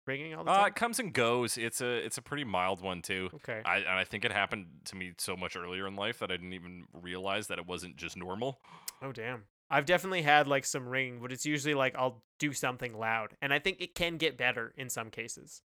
ringing 0.06 0.34
all 0.34 0.44
the 0.44 0.50
Uh, 0.50 0.56
time? 0.58 0.66
it 0.68 0.74
comes 0.74 0.98
and 0.98 1.12
goes. 1.12 1.56
It's 1.56 1.80
a 1.80 2.04
it's 2.04 2.18
a 2.18 2.22
pretty 2.22 2.44
mild 2.44 2.80
one 2.80 3.02
too. 3.02 3.30
okay. 3.34 3.62
I 3.64 3.78
and 3.78 3.88
I 3.90 4.04
think 4.04 4.24
it 4.24 4.32
happened 4.32 4.66
to 4.86 4.96
me 4.96 5.12
so 5.18 5.36
much 5.36 5.56
earlier 5.56 5.86
in 5.86 5.94
life 5.96 6.18
that 6.18 6.30
I 6.30 6.36
didn't 6.36 6.52
even 6.54 6.84
realize 6.92 7.46
that 7.48 7.58
it 7.58 7.66
wasn't 7.66 7.96
just 7.96 8.16
normal. 8.16 8.60
Oh 9.02 9.12
damn. 9.12 9.44
I've 9.70 9.86
definitely 9.86 10.22
had 10.22 10.46
like 10.46 10.64
some 10.64 10.88
ringing, 10.88 11.20
but 11.20 11.32
it's 11.32 11.46
usually 11.46 11.74
like 11.74 11.96
I'll 11.96 12.22
do 12.38 12.52
something 12.52 12.94
loud, 12.98 13.36
and 13.40 13.52
I 13.52 13.58
think 13.58 13.80
it 13.80 13.94
can 13.94 14.16
get 14.18 14.36
better 14.36 14.72
in 14.76 14.88
some 14.90 15.10
cases. 15.10 15.62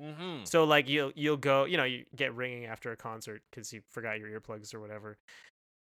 Mm-hmm. 0.00 0.44
So 0.44 0.64
like 0.64 0.88
you'll 0.88 1.12
you'll 1.16 1.36
go, 1.36 1.64
you 1.64 1.76
know, 1.76 1.84
you 1.84 2.04
get 2.14 2.34
ringing 2.34 2.66
after 2.66 2.92
a 2.92 2.96
concert 2.96 3.42
because 3.50 3.72
you 3.72 3.80
forgot 3.90 4.18
your 4.18 4.28
earplugs 4.28 4.72
or 4.74 4.80
whatever, 4.80 5.16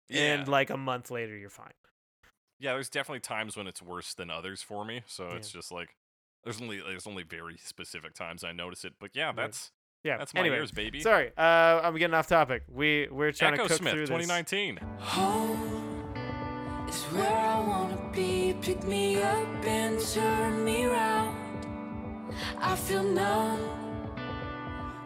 Yeah. 0.09 0.35
and 0.35 0.47
like 0.47 0.69
a 0.69 0.77
month 0.77 1.09
later 1.11 1.35
you're 1.37 1.49
fine. 1.49 1.73
yeah, 2.59 2.73
there's 2.73 2.89
definitely 2.89 3.19
times 3.21 3.57
when 3.57 3.67
it's 3.67 3.81
worse 3.81 4.13
than 4.13 4.29
others 4.29 4.61
for 4.61 4.85
me. 4.85 5.01
So 5.07 5.29
it's 5.31 5.49
just 5.49 5.71
like 5.71 5.95
there's 6.43 6.61
only 6.61 6.77
there's 6.81 7.07
only 7.07 7.23
very 7.23 7.57
specific 7.57 8.13
times 8.13 8.43
I 8.43 8.51
notice 8.51 8.85
it. 8.85 8.93
But 8.99 9.11
yeah, 9.13 9.27
Right. 9.27 9.35
that's 9.37 9.71
Yeah. 10.03 10.17
that's 10.17 10.33
my 10.33 10.41
anyway, 10.41 10.57
ears, 10.57 10.71
baby. 10.71 10.99
Sorry, 11.01 11.31
uh, 11.37 11.81
I'm 11.83 11.95
getting 11.97 12.13
off 12.13 12.27
topic. 12.27 12.63
We 12.69 13.07
we're 13.09 13.31
trying 13.31 13.53
Echo 13.55 13.63
to 13.63 13.69
cook 13.69 13.77
Smith, 13.79 13.93
through 13.93 14.07
this. 14.07 14.09
2019. 14.09 14.79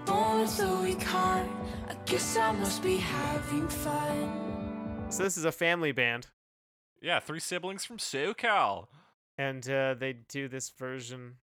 Born 0.07 0.41
with 0.41 0.59
a 0.61 0.81
weak 0.81 1.03
heart. 1.03 1.47
I 1.87 1.93
guess 2.05 2.37
I 2.37 2.51
must 2.53 2.81
be 2.81 2.97
having 2.97 3.67
fun. 3.67 5.05
So 5.09 5.23
this 5.23 5.37
is 5.37 5.45
a 5.45 5.51
family 5.51 5.91
band, 5.91 6.27
Yeah, 7.01 7.19
three 7.19 7.39
siblings 7.39 7.85
from 7.85 7.97
SoCal. 7.97 8.87
and 9.37 9.67
uh, 9.69 9.93
they 9.93 10.13
do 10.13 10.47
this 10.47 10.69
version. 10.69 11.35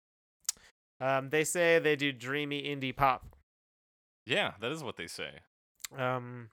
Um, 1.00 1.30
they 1.30 1.44
say 1.44 1.78
they 1.78 1.96
do 1.96 2.12
dreamy 2.12 2.62
indie 2.62 2.94
pop. 2.94 3.36
Yeah, 4.26 4.52
that 4.60 4.72
is 4.72 4.82
what 4.82 4.96
they 4.96 5.06
say. 5.06 5.40
Um, 5.96 6.48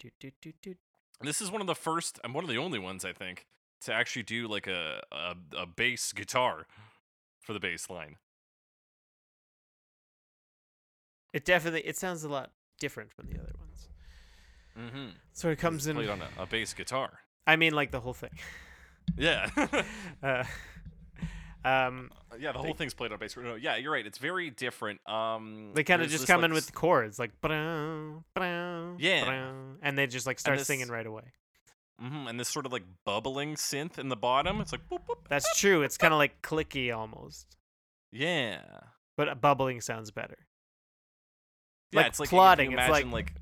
do, 0.00 0.10
do, 0.20 0.30
do, 0.40 0.52
do. 0.62 0.74
This 1.20 1.40
is 1.40 1.50
one 1.50 1.60
of 1.60 1.66
the 1.66 1.74
first 1.74 2.20
and 2.22 2.34
one 2.34 2.44
of 2.44 2.50
the 2.50 2.58
only 2.58 2.78
ones 2.78 3.04
I 3.04 3.12
think 3.12 3.46
to 3.82 3.92
actually 3.92 4.22
do 4.22 4.46
like 4.46 4.66
a 4.68 5.02
a, 5.10 5.34
a 5.56 5.66
bass 5.66 6.12
guitar 6.12 6.66
for 7.40 7.52
the 7.52 7.58
bass 7.60 7.90
line. 7.90 8.16
It 11.32 11.44
definitely 11.44 11.80
it 11.82 11.96
sounds 11.96 12.24
a 12.24 12.28
lot 12.28 12.50
different 12.80 13.12
from 13.12 13.26
the 13.28 13.38
other 13.38 13.52
ones. 13.58 13.88
Mm-hmm. 14.78 15.08
So 15.32 15.48
it 15.50 15.58
comes 15.58 15.86
in. 15.86 15.96
played 15.96 16.08
on 16.08 16.22
a, 16.22 16.42
a 16.42 16.46
bass 16.46 16.72
guitar. 16.74 17.20
I 17.46 17.56
mean, 17.56 17.72
like 17.74 17.90
the 17.90 18.00
whole 18.00 18.14
thing. 18.14 18.30
Yeah. 19.16 19.48
Uh, 20.22 20.44
um, 21.64 22.10
yeah, 22.38 22.52
the 22.52 22.58
whole 22.58 22.72
thing's 22.74 22.94
played 22.94 23.12
on 23.12 23.18
bass. 23.18 23.36
No, 23.36 23.54
yeah, 23.56 23.76
you're 23.76 23.92
right. 23.92 24.06
It's 24.06 24.18
very 24.18 24.50
different. 24.50 25.00
Um, 25.08 25.72
they 25.74 25.82
kind 25.84 26.02
of 26.02 26.08
just 26.08 26.26
come 26.26 26.40
like, 26.42 26.50
in 26.50 26.54
with 26.54 26.72
chords 26.74 27.18
like 27.18 27.32
ba-dum, 27.40 28.24
ba-dum, 28.34 28.96
Yeah. 28.98 29.24
ba-dum, 29.24 29.78
and 29.82 29.98
they 29.98 30.06
just 30.06 30.26
like 30.26 30.38
start 30.38 30.58
this- 30.58 30.66
singing 30.66 30.88
right 30.88 31.06
away. 31.06 31.32
mhm, 32.00 32.28
and 32.28 32.38
this 32.38 32.48
sort 32.48 32.64
of 32.64 32.72
like 32.72 32.84
bubbling 33.04 33.54
synth 33.56 33.98
in 33.98 34.08
the 34.08 34.16
bottom. 34.16 34.60
It's 34.60 34.72
like 34.72 34.88
boop 34.88 35.00
boop. 35.08 35.26
That's 35.28 35.58
true. 35.58 35.82
It's 35.82 35.96
kind 35.98 36.14
of 36.14 36.18
like 36.18 36.40
clicky 36.42 36.96
almost, 36.96 37.56
Yeah. 38.12 38.62
but 39.16 39.28
uh, 39.28 39.34
bubbling 39.34 39.80
sounds 39.80 40.10
better. 40.10 40.38
Yeah, 41.92 42.00
Like 42.00 42.06
it's 42.08 42.20
like 42.20 42.28
plotting, 42.28 42.72
it's 42.72 42.82
imagine 42.86 43.10
like, 43.10 43.32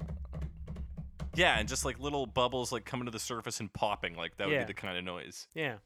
yeah, 1.35 1.59
and 1.59 1.69
just 1.69 1.85
like 1.85 1.99
little 1.99 2.27
bubbles 2.27 2.73
like 2.73 2.85
coming 2.85 3.07
to 3.07 3.11
the 3.11 3.19
surface 3.19 3.61
and 3.61 3.73
popping. 3.73 4.15
Like 4.15 4.37
that 4.37 4.47
would 4.47 4.55
Yeah. 4.55 4.61
be 4.65 4.67
the 4.69 4.75
kind 4.75 4.97
of 4.97 5.05
noise. 5.05 5.49
Yeah. 5.55 5.77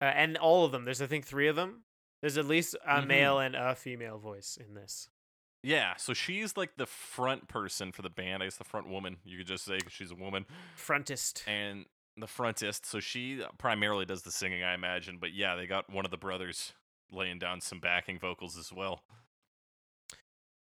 Uh, 0.00 0.04
and 0.06 0.36
all 0.36 0.64
of 0.64 0.72
them. 0.72 0.84
There's 0.84 1.00
I 1.02 1.06
think 1.06 1.24
three 1.26 1.48
of 1.48 1.56
them. 1.56 1.84
There's 2.20 2.36
at 2.36 2.44
least 2.46 2.74
a 2.84 3.00
Mhm. 3.00 3.06
male 3.06 3.38
and 3.38 3.54
a 3.54 3.74
female 3.74 4.18
voice 4.18 4.56
in 4.56 4.74
this. 4.74 5.08
Yeah, 5.62 5.96
so 5.96 6.12
she's 6.14 6.56
like 6.56 6.76
the 6.76 6.86
front 6.86 7.48
person 7.48 7.90
for 7.92 8.02
the 8.02 8.10
band. 8.10 8.42
I 8.42 8.46
guess 8.46 8.56
the 8.56 8.64
front 8.64 8.88
woman. 8.88 9.18
You 9.24 9.38
could 9.38 9.46
just 9.46 9.64
say 9.64 9.78
'cause 9.78 9.92
she's 9.92 10.10
a 10.10 10.14
woman. 10.16 10.46
Frontist. 10.76 11.44
and 11.46 11.86
the 12.16 12.26
frontist. 12.26 12.84
So 12.84 12.98
she 13.00 13.44
primarily 13.58 14.04
does 14.04 14.22
the 14.22 14.32
singing, 14.32 14.62
I 14.64 14.74
imagine. 14.74 15.18
But 15.18 15.32
yeah, 15.32 15.54
they 15.54 15.66
got 15.68 15.88
one 15.88 16.04
of 16.04 16.10
the 16.10 16.16
brothers 16.18 16.74
laying 17.10 17.38
down 17.38 17.60
some 17.60 17.78
backing 17.80 18.18
vocals 18.18 18.56
as 18.58 18.72
well. 18.72 19.04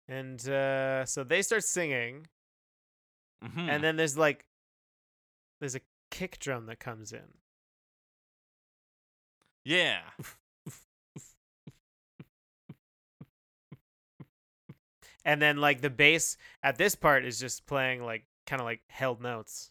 And 0.09 0.45
uh, 0.49 1.05
so 1.05 1.23
they 1.23 1.41
start 1.43 1.63
singing, 1.63 2.25
Mhm. 3.43 3.69
and 3.69 3.83
then 3.83 3.95
there's 3.95 4.17
like, 4.17 4.43
there's 5.59 5.75
a 5.75 5.81
kick 6.09 6.39
drum 6.39 6.65
that 6.65 6.79
comes 6.79 7.13
in. 7.13 7.37
yeah, 9.63 10.01
And 15.25 15.41
then 15.41 15.57
like 15.57 15.81
the 15.81 15.89
bass 15.89 16.37
at 16.63 16.77
this 16.77 16.95
part 16.95 17.23
is 17.25 17.39
just 17.39 17.65
playing 17.67 18.01
like 18.03 18.25
kind 18.47 18.61
of 18.61 18.65
like 18.65 18.81
held 18.87 19.21
notes. 19.21 19.69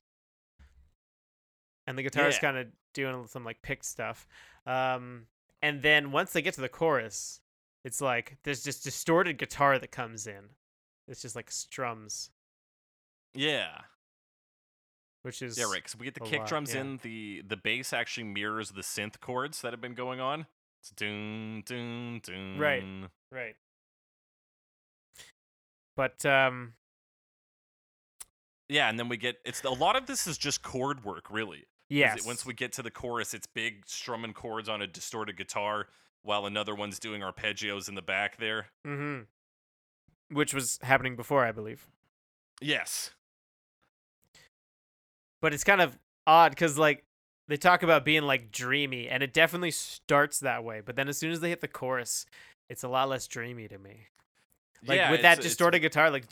And 1.86 1.98
the 1.98 2.02
guitar's 2.02 2.36
Yeah. 2.36 2.40
kind 2.40 2.58
of 2.58 2.66
doing 2.92 3.26
some 3.26 3.44
like 3.44 3.60
picked 3.62 3.84
stuff. 3.86 4.26
Um, 4.66 5.26
and 5.60 5.82
then 5.82 6.12
once 6.12 6.32
they 6.32 6.42
get 6.42 6.54
to 6.54 6.60
the 6.60 6.68
chorus, 6.68 7.40
it's 7.88 8.02
like 8.02 8.36
there's 8.44 8.62
just 8.62 8.84
distorted 8.84 9.38
guitar 9.38 9.78
that 9.78 9.90
comes 9.90 10.26
in. 10.26 10.50
It's 11.08 11.22
just 11.22 11.34
like 11.34 11.50
strums, 11.50 12.28
yeah, 13.32 13.80
which 15.22 15.40
is 15.40 15.56
yeah. 15.58 15.64
Right, 15.64 15.76
because 15.76 15.96
we 15.98 16.04
get 16.04 16.12
the 16.12 16.20
kick 16.20 16.40
lot, 16.40 16.48
drums 16.48 16.74
yeah. 16.74 16.82
in. 16.82 17.00
The 17.02 17.42
the 17.48 17.56
bass 17.56 17.94
actually 17.94 18.24
mirrors 18.24 18.72
the 18.72 18.82
synth 18.82 19.18
chords 19.20 19.62
that 19.62 19.72
have 19.72 19.80
been 19.80 19.94
going 19.94 20.20
on. 20.20 20.46
It's 20.82 20.90
doon 20.90 21.62
doon 21.64 22.20
doon. 22.22 22.58
Right. 22.58 22.84
Right. 23.32 23.56
But 25.96 26.24
um 26.26 26.74
Yeah, 28.68 28.90
and 28.90 28.98
then 28.98 29.08
we 29.08 29.16
get 29.16 29.36
it's 29.46 29.64
a 29.64 29.70
lot 29.70 29.96
of 29.96 30.04
this 30.06 30.26
is 30.26 30.36
just 30.36 30.62
chord 30.62 31.04
work, 31.04 31.30
really. 31.30 31.64
yes. 31.88 32.18
it- 32.20 32.26
Once 32.26 32.44
we 32.44 32.52
get 32.52 32.72
to 32.74 32.82
the 32.82 32.90
chorus, 32.90 33.32
it's 33.32 33.46
big 33.46 33.84
strumming 33.86 34.34
chords 34.34 34.68
on 34.68 34.82
a 34.82 34.86
distorted 34.86 35.36
guitar, 35.38 35.88
while 36.22 36.46
another 36.46 36.74
one's 36.74 36.98
doing 36.98 37.22
arpeggios 37.22 37.88
in 37.88 37.94
the 37.94 38.02
back 38.02 38.36
there. 38.38 38.68
Mhm. 38.86 39.26
Which 40.30 40.52
was 40.52 40.78
happening 40.82 41.16
before, 41.16 41.44
I 41.44 41.52
believe. 41.52 41.86
Yes. 42.60 43.12
But 45.40 45.54
it's 45.54 45.64
kind 45.64 45.80
of 45.80 45.98
odd 46.26 46.56
cuz 46.56 46.78
like 46.78 47.04
they 47.46 47.56
talk 47.56 47.82
about 47.82 48.04
being 48.04 48.24
like 48.24 48.50
dreamy 48.50 49.08
and 49.08 49.22
it 49.22 49.32
definitely 49.32 49.70
starts 49.70 50.40
that 50.40 50.64
way, 50.64 50.80
but 50.80 50.96
then 50.96 51.08
as 51.08 51.18
soon 51.18 51.30
as 51.30 51.40
they 51.40 51.48
hit 51.48 51.60
the 51.60 51.68
chorus, 51.68 52.26
it's 52.68 52.82
a 52.82 52.88
lot 52.88 53.08
less 53.08 53.26
dreamy 53.26 53.68
to 53.68 53.78
me. 53.78 54.08
Like 54.86 54.96
yeah, 54.96 55.10
with 55.10 55.22
that 55.22 55.40
distorted 55.40 55.80
guitar 55.80 56.10
like 56.10 56.26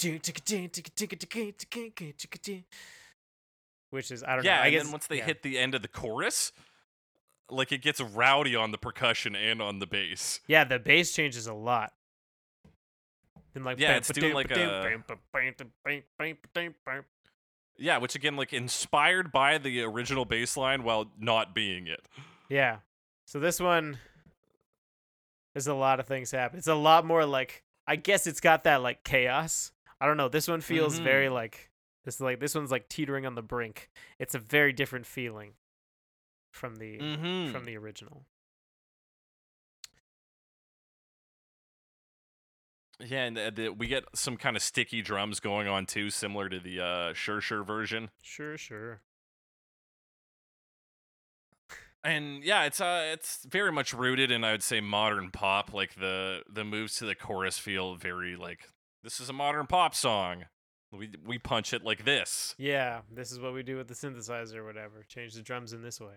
which 3.91 4.11
is 4.11 4.23
I 4.23 4.37
don't 4.37 4.45
yeah, 4.45 4.57
know. 4.57 4.63
I 4.63 4.67
and 4.67 4.73
guess 4.73 4.83
then 4.85 4.93
once 4.93 5.07
they 5.07 5.19
yeah. 5.19 5.25
hit 5.25 5.43
the 5.43 5.59
end 5.59 5.75
of 5.75 5.83
the 5.83 5.89
chorus, 5.89 6.53
like 7.51 7.73
it 7.73 7.83
gets 7.83 8.01
rowdy 8.01 8.57
on 8.57 8.71
the 8.73 8.79
percussion 8.79 9.37
and 9.37 9.61
on 9.63 9.79
the 9.79 9.87
bass. 9.87 10.41
Yeah, 10.47 10.65
the 10.65 10.79
bass 10.79 11.13
changes 11.13 11.47
a 11.47 11.55
lot. 11.55 11.93
Then 13.55 13.65
like 13.65 13.79
Yeah, 13.79 13.97
it's 13.97 14.09
doing 14.09 14.35
like 14.35 14.51
a- 14.51 15.03
Yeah, 17.79 17.99
which 17.99 18.15
again, 18.15 18.37
like 18.37 18.53
inspired 18.53 19.31
by 19.33 19.59
the 19.59 19.83
original 19.83 20.25
bass 20.25 20.57
line 20.57 20.83
while 20.83 21.11
not 21.19 21.55
being 21.55 21.87
it. 21.87 22.09
Yeah. 22.49 22.79
So 23.27 23.39
this 23.41 23.61
one 23.61 23.99
there's 25.55 25.67
a 25.67 25.75
lot 25.75 26.01
of 26.01 26.07
things 26.07 26.31
happen. 26.31 26.59
It's 26.59 26.67
a 26.69 26.75
lot 26.75 27.07
more 27.07 27.25
like 27.25 27.63
I 27.87 27.97
guess 27.97 28.27
it's 28.27 28.41
got 28.41 28.65
that 28.65 28.83
like 28.83 29.05
chaos. 29.05 29.73
I 30.01 30.07
don't 30.07 30.17
know. 30.17 30.29
This 30.29 30.49
one 30.49 30.61
feels 30.61 30.99
very 30.99 31.29
Mhm. 31.29 31.33
like 31.33 31.71
this 32.05 32.21
like 32.21 32.41
this 32.41 32.55
one's 32.55 32.71
like 32.71 32.89
teetering 32.89 33.25
on 33.27 33.35
the 33.35 33.43
brink. 33.43 33.89
It's 34.19 34.35
a 34.35 34.39
very 34.39 34.73
different 34.73 35.07
feeling 35.07 35.55
from 36.57 36.77
the 36.77 36.99
Mm-hmm. 36.99 37.53
from 37.53 37.65
the 37.67 37.77
original. 37.77 38.27
Yeah, 42.99 43.25
and 43.25 43.37
the, 43.37 43.53
the, 43.55 43.69
we 43.69 43.89
get 43.89 44.05
some 44.15 44.39
kind 44.39 44.57
of 44.57 44.63
sticky 44.63 45.03
drums 45.03 45.39
going 45.39 45.69
on 45.69 45.85
too, 45.85 46.09
similar 46.09 46.49
to 46.49 46.59
the 46.59 46.81
uh, 46.81 47.13
Sure 47.13 47.43
Sure 47.43 47.63
version. 47.63 48.09
Sure, 48.23 48.57
sure. 48.57 49.03
And 52.03 52.43
yeah, 52.43 52.65
it's 52.65 52.81
uh, 52.81 53.03
it's 53.13 53.45
very 53.45 53.73
much 53.73 53.93
rooted 53.93 54.31
in 54.31 54.45
I 54.45 54.53
would 54.53 54.63
say 54.63 54.81
modern 54.81 55.31
pop. 55.31 55.75
Like 55.75 55.97
the 55.97 56.43
the 56.49 56.65
moves 56.65 56.97
to 56.97 57.05
the 57.05 57.15
chorus 57.17 57.59
feel 57.59 57.97
very 57.97 58.37
like 58.37 58.61
this 59.03 59.21
is 59.21 59.29
a 59.29 59.33
modern 59.33 59.67
pop 59.67 59.95
song. 59.95 60.45
We 60.93 61.11
we 61.27 61.39
punch 61.39 61.75
it 61.75 61.83
like 61.85 62.05
this. 62.05 62.55
Yeah, 62.59 63.01
this 63.13 63.33
is 63.33 63.41
what 63.41 63.53
we 63.53 63.63
do 63.65 63.77
with 63.77 63.89
the 63.89 63.95
synthesizer 63.95 64.57
or 64.57 64.65
whatever. 64.65 65.05
Change 65.09 65.35
the 65.35 65.43
drums 65.43 65.73
in 65.73 65.83
this 65.83 66.01
way. 66.01 66.15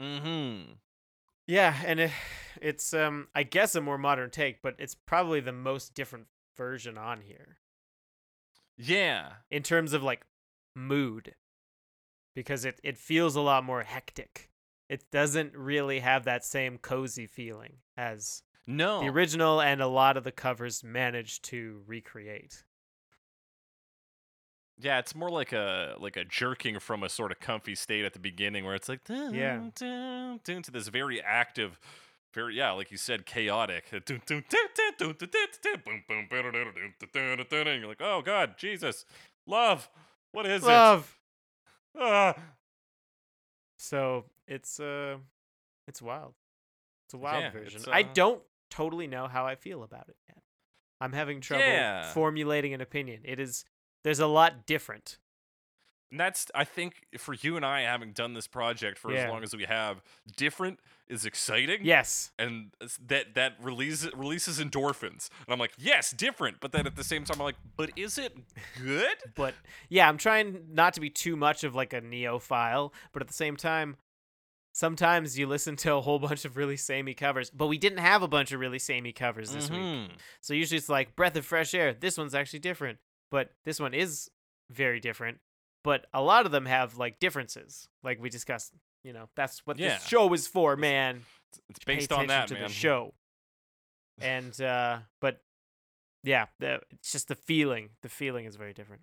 Mm-hmm. 0.00 0.72
Yeah, 1.46 1.76
and 1.84 2.00
it, 2.00 2.10
it's 2.60 2.92
um 2.94 3.28
I 3.34 3.42
guess 3.42 3.74
a 3.74 3.80
more 3.80 3.98
modern 3.98 4.30
take, 4.30 4.62
but 4.62 4.74
it's 4.78 4.94
probably 4.94 5.40
the 5.40 5.52
most 5.52 5.94
different 5.94 6.26
version 6.56 6.98
on 6.98 7.20
here 7.22 7.58
Yeah. 8.76 9.32
in 9.50 9.62
terms 9.62 9.92
of 9.92 10.02
like 10.02 10.26
mood 10.74 11.34
because 12.34 12.64
it 12.64 12.80
it 12.82 12.96
feels 12.98 13.36
a 13.36 13.40
lot 13.40 13.64
more 13.64 13.82
hectic. 13.82 14.50
It 14.88 15.10
doesn't 15.12 15.54
really 15.56 16.00
have 16.00 16.24
that 16.24 16.44
same 16.44 16.76
cozy 16.78 17.26
feeling 17.26 17.74
as 17.96 18.42
No. 18.66 19.00
the 19.00 19.08
original 19.08 19.60
and 19.60 19.80
a 19.80 19.86
lot 19.86 20.16
of 20.16 20.24
the 20.24 20.32
covers 20.32 20.82
managed 20.82 21.44
to 21.46 21.82
recreate. 21.86 22.64
Yeah, 24.80 24.98
it's 24.98 25.14
more 25.14 25.30
like 25.30 25.52
a 25.52 25.96
like 25.98 26.16
a 26.16 26.24
jerking 26.24 26.78
from 26.80 27.02
a 27.02 27.08
sort 27.08 27.32
of 27.32 27.40
comfy 27.40 27.74
state 27.74 28.04
at 28.04 28.12
the 28.12 28.18
beginning 28.18 28.64
where 28.64 28.74
it's 28.74 28.88
like 28.88 29.04
Yeah. 29.06 29.58
dun, 29.58 29.72
dun, 29.74 30.40
dun, 30.44 30.62
to 30.62 30.70
this 30.70 30.88
very 30.88 31.20
active, 31.20 31.78
very 32.34 32.56
yeah, 32.56 32.70
like 32.72 32.90
you 32.90 32.96
said, 32.96 33.26
chaotic. 33.26 33.90
Dun, 33.90 34.02
dun, 34.06 34.22
dun, 34.26 34.42
dun, 34.48 34.92
dun, 34.98 35.14
dun, 35.18 35.28
dun, 35.30 35.52
dun, 35.52 36.32
dun, 36.32 36.32
dun, 37.12 37.36
dun, 37.38 37.46
dun, 37.50 37.66
and 37.68 37.80
you're 37.80 37.88
like, 37.88 38.00
oh 38.00 38.22
God, 38.22 38.56
Jesus, 38.56 39.04
love, 39.46 39.90
what 40.32 40.46
is 40.46 40.62
Love. 40.62 41.18
it? 41.96 42.00
Ah. 42.02 42.34
So 43.78 44.24
it's 44.46 44.78
uh 44.80 45.16
it's 45.88 46.00
wild. 46.02 46.34
It's 47.06 47.14
a 47.14 47.18
wild 47.18 47.42
Yeah, 47.44 47.50
version. 47.50 47.80
it's, 47.80 47.88
I 47.88 48.02
uh, 48.02 48.12
don't 48.14 48.42
totally 48.70 49.06
know 49.06 49.26
how 49.26 49.46
I 49.46 49.56
feel 49.56 49.82
about 49.82 50.08
it 50.08 50.16
yet. 50.28 50.38
I'm 51.00 51.12
having 51.12 51.40
trouble 51.40 51.64
Yeah. 51.64 52.12
formulating 52.12 52.72
an 52.74 52.80
opinion. 52.80 53.22
It 53.24 53.40
is 53.40 53.64
there's 54.04 54.20
a 54.20 54.26
lot 54.26 54.66
different. 54.66 55.18
And 56.10 56.18
that's 56.18 56.46
I 56.56 56.64
think 56.64 57.06
for 57.18 57.34
you 57.34 57.54
and 57.56 57.64
I 57.64 57.82
having 57.82 58.12
done 58.12 58.34
this 58.34 58.48
project 58.48 58.98
for 58.98 59.12
Yeah. 59.12 59.24
as 59.26 59.30
long 59.30 59.44
as 59.44 59.54
we 59.54 59.64
have, 59.64 60.02
different 60.36 60.80
is 61.08 61.24
exciting. 61.24 61.80
Yes. 61.84 62.32
and 62.38 62.72
that 63.06 63.34
that 63.34 63.54
releases 63.62 64.12
releases 64.14 64.58
endorphins 64.60 65.28
and 65.46 65.52
i'm 65.52 65.58
like 65.58 65.72
yes 65.76 66.12
different 66.12 66.58
but 66.60 66.70
then 66.72 66.86
at 66.86 66.94
the 66.94 67.02
same 67.02 67.24
time 67.24 67.36
i'm 67.40 67.44
like 67.44 67.56
but 67.76 67.90
is 67.96 68.16
it 68.16 68.36
good 68.80 69.16
But 69.34 69.54
yeah, 69.88 70.08
I'm 70.08 70.18
trying 70.18 70.66
not 70.72 70.94
to 70.94 71.00
be 71.00 71.10
too 71.10 71.34
much 71.36 71.64
of 71.64 71.74
like 71.74 71.92
a 71.92 72.00
neophile, 72.00 72.92
but 73.12 73.22
at 73.22 73.28
the 73.28 73.34
same 73.34 73.56
time 73.56 73.96
sometimes 74.72 75.38
you 75.38 75.46
listen 75.46 75.76
to 75.76 75.94
a 75.94 76.00
whole 76.00 76.18
bunch 76.18 76.44
of 76.44 76.56
really 76.56 76.76
samey 76.76 77.14
covers, 77.14 77.50
but 77.50 77.66
we 77.66 77.78
didn't 77.78 77.98
have 77.98 78.22
a 78.22 78.28
bunch 78.28 78.52
of 78.52 78.60
really 78.60 78.78
samey 78.78 79.12
covers 79.12 79.52
this 79.52 79.68
week. 79.70 79.80
Mhm. 79.80 80.10
So 80.40 80.54
usually 80.54 80.78
it's 80.78 80.88
like 80.88 81.16
breath 81.16 81.36
of 81.36 81.44
fresh 81.44 81.74
air. 81.74 81.92
This 81.92 82.16
one's 82.16 82.34
actually 82.34 82.60
different, 82.60 82.98
but 83.30 83.50
this 83.64 83.78
one 83.80 83.94
is 83.94 84.30
very 84.70 85.00
different. 85.00 85.38
But 85.82 86.06
a 86.12 86.20
lot 86.22 86.44
of 86.46 86.52
them 86.52 86.66
have 86.66 86.96
like 86.98 87.18
differences, 87.20 87.88
like 88.02 88.20
we 88.20 88.28
discussed. 88.30 88.72
You 89.02 89.14
know, 89.14 89.28
that's 89.34 89.66
what 89.66 89.78
Yeah. 89.78 89.94
this 89.94 90.06
show 90.06 90.30
is 90.34 90.46
for, 90.46 90.76
man. 90.76 91.22
it's 91.70 91.82
based 91.84 92.12
on 92.12 92.26
that 92.26 92.48
to 92.48 92.54
man 92.54 92.64
the 92.64 92.68
show. 92.68 93.14
And 94.20 94.60
uh, 94.60 94.98
but 95.20 95.40
yeah, 96.22 96.46
the, 96.58 96.80
it's 96.90 97.12
just 97.12 97.28
the 97.28 97.34
feeling. 97.34 97.90
The 98.02 98.10
feeling 98.10 98.44
is 98.44 98.56
very 98.56 98.74
different. 98.74 99.02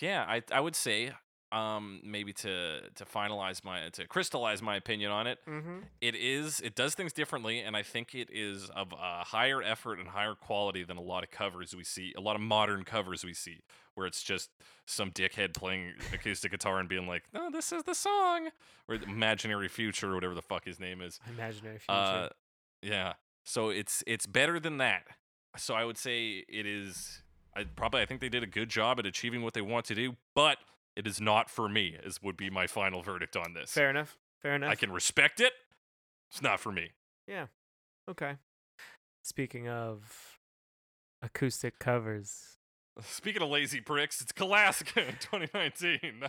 yeah 0.00 0.24
i 0.28 0.42
i 0.52 0.60
would 0.60 0.74
say 0.76 1.12
um 1.56 2.00
maybe 2.04 2.32
to 2.32 2.80
to 2.94 3.04
finalize 3.04 3.64
my 3.64 3.88
to 3.90 4.06
crystallize 4.06 4.60
my 4.62 4.76
opinion 4.76 5.10
on 5.10 5.26
it 5.26 5.38
Mm-hmm. 5.48 5.78
it 6.00 6.14
is 6.14 6.60
it 6.60 6.74
does 6.74 6.94
things 6.94 7.12
differently 7.12 7.60
and 7.60 7.76
i 7.76 7.82
think 7.82 8.14
it 8.14 8.28
is 8.32 8.68
of 8.70 8.92
a 8.92 9.24
higher 9.24 9.62
effort 9.62 9.98
and 9.98 10.08
higher 10.08 10.34
quality 10.34 10.82
than 10.84 10.96
a 10.96 11.02
lot 11.02 11.22
of 11.24 11.30
covers 11.30 11.74
we 11.74 11.84
see 11.84 12.12
a 12.16 12.20
lot 12.20 12.34
of 12.36 12.42
modern 12.42 12.84
covers 12.84 13.24
we 13.24 13.32
see 13.34 13.60
where 13.94 14.06
it's 14.06 14.22
just 14.22 14.50
some 14.86 15.10
dickhead 15.10 15.54
playing 15.54 15.92
acoustic 16.12 16.50
guitar 16.50 16.78
and 16.80 16.88
being 16.88 17.06
like 17.06 17.22
no 17.32 17.50
this 17.50 17.72
is 17.72 17.82
the 17.84 17.94
song 17.94 18.48
or 18.88 18.96
imaginary 18.96 19.68
future 19.68 20.10
or 20.10 20.14
whatever 20.14 20.34
the 20.34 20.42
fuck 20.42 20.64
his 20.64 20.78
name 20.80 21.00
is 21.00 21.18
Imaginary 21.28 21.78
future. 21.78 21.92
uh 21.92 22.28
yeah 22.82 23.14
so 23.44 23.70
it's 23.70 24.02
it's 24.06 24.26
better 24.26 24.58
than 24.60 24.78
that 24.78 25.02
so 25.56 25.74
i 25.74 25.84
would 25.84 25.96
say 25.96 26.44
it 26.48 26.66
is 26.66 27.22
i 27.56 27.64
probably 27.64 28.02
i 28.02 28.06
think 28.06 28.20
they 28.20 28.28
did 28.28 28.42
a 28.42 28.46
good 28.46 28.68
job 28.68 28.98
at 28.98 29.06
achieving 29.06 29.42
what 29.42 29.54
they 29.54 29.62
want 29.62 29.86
to 29.86 29.94
do 29.94 30.16
but 30.34 30.58
it 30.96 31.06
is 31.06 31.20
not 31.20 31.50
for 31.50 31.68
me 31.68 31.96
is 32.02 32.22
would 32.22 32.36
be 32.36 32.50
my 32.50 32.66
final 32.66 33.02
verdict 33.02 33.36
on 33.36 33.52
this 33.52 33.72
Fair 33.72 33.90
enough. 33.90 34.16
Fair 34.42 34.54
enough. 34.54 34.70
I 34.70 34.74
can 34.74 34.90
respect 34.90 35.40
it. 35.40 35.52
It's 36.30 36.42
not 36.42 36.60
for 36.60 36.72
me. 36.72 36.90
Yeah. 37.28 37.46
Okay. 38.10 38.36
Speaking 39.22 39.68
of 39.68 40.38
acoustic 41.22 41.78
covers, 41.78 42.56
Speaking 43.02 43.42
of 43.42 43.50
lazy 43.50 43.80
pricks, 43.80 44.20
it's 44.22 44.32
Kalaska 44.32 45.06
in 45.08 45.16
2019. 45.20 46.22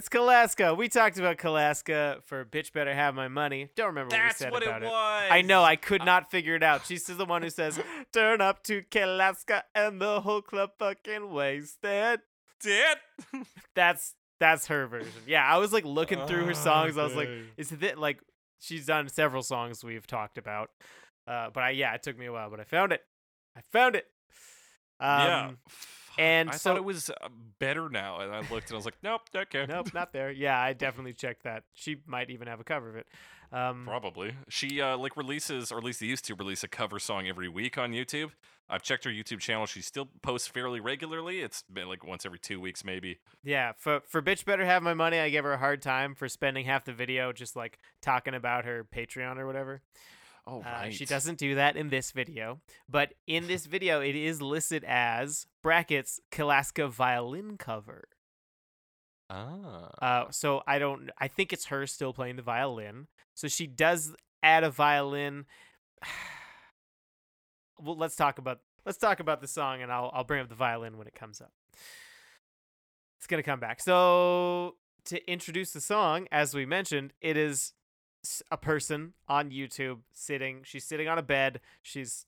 It's 0.00 0.08
Kalaska. 0.08 0.74
We 0.74 0.88
talked 0.88 1.18
about 1.18 1.36
Kalaska 1.36 2.22
for 2.22 2.42
"Bitch 2.46 2.72
Better 2.72 2.94
Have 2.94 3.14
My 3.14 3.28
Money." 3.28 3.68
Don't 3.76 3.88
remember 3.88 4.14
what 4.14 4.22
we 4.22 4.28
That's 4.28 4.38
said 4.38 4.50
what 4.50 4.62
it 4.62 4.68
about 4.68 4.80
was. 4.80 5.28
I 5.30 5.42
know. 5.42 5.62
I 5.62 5.76
could 5.76 6.06
not 6.06 6.30
figure 6.30 6.54
it 6.54 6.62
out. 6.62 6.86
She's 6.86 7.04
the 7.04 7.26
one 7.26 7.42
who 7.42 7.50
says, 7.50 7.78
"Turn 8.12 8.40
up 8.40 8.62
to 8.64 8.80
Kalaska 8.80 9.60
and 9.74 10.00
the 10.00 10.22
whole 10.22 10.40
club 10.40 10.70
fucking 10.78 11.30
wasted." 11.30 12.20
did. 12.62 12.96
That's 13.74 14.14
that's 14.38 14.68
her 14.68 14.86
version. 14.86 15.12
Yeah, 15.26 15.44
I 15.44 15.58
was 15.58 15.70
like 15.70 15.84
looking 15.84 16.26
through 16.26 16.46
her 16.46 16.54
songs. 16.54 16.96
I 16.96 17.04
was 17.04 17.14
like, 17.14 17.28
"Is 17.58 17.70
it 17.70 17.98
like 17.98 18.20
she's 18.58 18.86
done 18.86 19.06
several 19.08 19.42
songs 19.42 19.84
we've 19.84 20.06
talked 20.06 20.38
about?" 20.38 20.70
Uh, 21.28 21.50
but 21.52 21.62
I 21.62 21.70
yeah, 21.70 21.92
it 21.92 22.02
took 22.02 22.18
me 22.18 22.24
a 22.24 22.32
while, 22.32 22.48
but 22.48 22.58
I 22.58 22.64
found 22.64 22.92
it. 22.92 23.02
I 23.54 23.60
found 23.70 23.96
it. 23.96 24.06
Um, 24.98 25.20
yeah. 25.20 25.50
And 26.18 26.50
I 26.50 26.52
so- 26.56 26.70
thought 26.70 26.76
it 26.76 26.84
was 26.84 27.10
uh, 27.10 27.28
better 27.58 27.88
now, 27.88 28.20
and 28.20 28.32
I 28.34 28.38
looked 28.50 28.68
and 28.68 28.72
I 28.72 28.76
was 28.76 28.84
like, 28.84 28.98
nope, 29.02 29.22
okay. 29.34 29.66
Nope, 29.68 29.92
not 29.94 30.12
there. 30.12 30.30
Yeah, 30.30 30.58
I 30.60 30.72
definitely 30.72 31.12
checked 31.14 31.44
that. 31.44 31.64
She 31.74 31.96
might 32.06 32.30
even 32.30 32.48
have 32.48 32.60
a 32.60 32.64
cover 32.64 32.88
of 32.88 32.96
it. 32.96 33.06
Um, 33.52 33.84
Probably. 33.84 34.34
She 34.48 34.80
uh, 34.80 34.96
like 34.96 35.16
releases, 35.16 35.72
or 35.72 35.78
at 35.78 35.84
least 35.84 36.00
they 36.00 36.06
used 36.06 36.24
to 36.26 36.34
release 36.34 36.62
a 36.62 36.68
cover 36.68 36.98
song 36.98 37.26
every 37.26 37.48
week 37.48 37.78
on 37.78 37.92
YouTube. 37.92 38.30
I've 38.68 38.82
checked 38.82 39.04
her 39.04 39.10
YouTube 39.10 39.40
channel. 39.40 39.66
She 39.66 39.82
still 39.82 40.08
posts 40.22 40.46
fairly 40.46 40.78
regularly. 40.78 41.40
It's 41.40 41.62
been 41.62 41.88
like 41.88 42.06
once 42.06 42.24
every 42.24 42.38
two 42.38 42.60
weeks, 42.60 42.84
maybe. 42.84 43.18
Yeah, 43.42 43.72
for 43.76 44.00
for 44.06 44.22
bitch 44.22 44.44
better 44.44 44.64
have 44.64 44.84
my 44.84 44.94
money. 44.94 45.18
I 45.18 45.28
give 45.30 45.44
her 45.44 45.52
a 45.52 45.58
hard 45.58 45.82
time 45.82 46.14
for 46.14 46.28
spending 46.28 46.64
half 46.66 46.84
the 46.84 46.92
video 46.92 47.32
just 47.32 47.56
like 47.56 47.80
talking 48.00 48.34
about 48.34 48.64
her 48.64 48.84
Patreon 48.84 49.38
or 49.38 49.46
whatever. 49.46 49.82
Oh, 50.50 50.62
Uh, 50.62 50.90
she 50.90 51.04
doesn't 51.04 51.38
do 51.38 51.54
that 51.54 51.76
in 51.76 51.90
this 51.90 52.10
video, 52.10 52.60
but 52.88 53.14
in 53.28 53.46
this 53.46 53.66
video 53.66 54.00
it 54.00 54.16
is 54.16 54.42
listed 54.42 54.82
as 54.84 55.46
brackets 55.62 56.20
Kalaska 56.32 56.90
violin 56.90 57.56
cover. 57.56 58.08
Ah. 59.30 59.90
Uh, 60.02 60.30
so 60.30 60.62
I 60.66 60.80
don't. 60.80 61.10
I 61.18 61.28
think 61.28 61.52
it's 61.52 61.66
her 61.66 61.86
still 61.86 62.12
playing 62.12 62.34
the 62.34 62.42
violin. 62.42 63.06
So 63.34 63.46
she 63.46 63.68
does 63.68 64.12
add 64.42 64.64
a 64.64 64.70
violin. 64.70 65.46
well, 67.78 67.96
let's 67.96 68.16
talk 68.16 68.38
about 68.38 68.58
let's 68.84 68.98
talk 68.98 69.20
about 69.20 69.40
the 69.40 69.46
song, 69.46 69.82
and 69.82 69.92
I'll 69.92 70.10
I'll 70.12 70.24
bring 70.24 70.40
up 70.40 70.48
the 70.48 70.56
violin 70.56 70.98
when 70.98 71.06
it 71.06 71.14
comes 71.14 71.40
up. 71.40 71.52
It's 73.18 73.28
gonna 73.28 73.44
come 73.44 73.60
back. 73.60 73.80
So 73.80 74.74
to 75.04 75.30
introduce 75.30 75.70
the 75.72 75.80
song, 75.80 76.26
as 76.32 76.54
we 76.54 76.66
mentioned, 76.66 77.12
it 77.20 77.36
is 77.36 77.72
a 78.50 78.56
person 78.56 79.14
on 79.28 79.50
YouTube 79.50 80.00
sitting. 80.12 80.60
She's 80.64 80.84
sitting 80.84 81.08
on 81.08 81.18
a 81.18 81.22
bed. 81.22 81.60
She's 81.82 82.26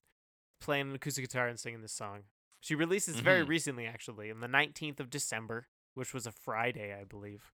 playing 0.61 0.91
an 0.91 0.95
acoustic 0.95 1.25
guitar 1.25 1.49
and 1.49 1.59
singing 1.59 1.83
this 1.83 1.93
song. 1.93 2.21
She 2.61 2.75
released 2.75 3.09
this 3.09 3.17
very 3.19 3.43
recently, 3.43 3.87
actually, 3.87 4.31
on 4.31 4.41
the 4.41 4.47
19th 4.47 5.01
of 5.01 5.11
December, 5.11 5.67
which 5.95 6.15
was 6.15 6.27
a 6.27 6.33
Friday, 6.33 6.95
I 6.99 7.05
believe. 7.05 7.53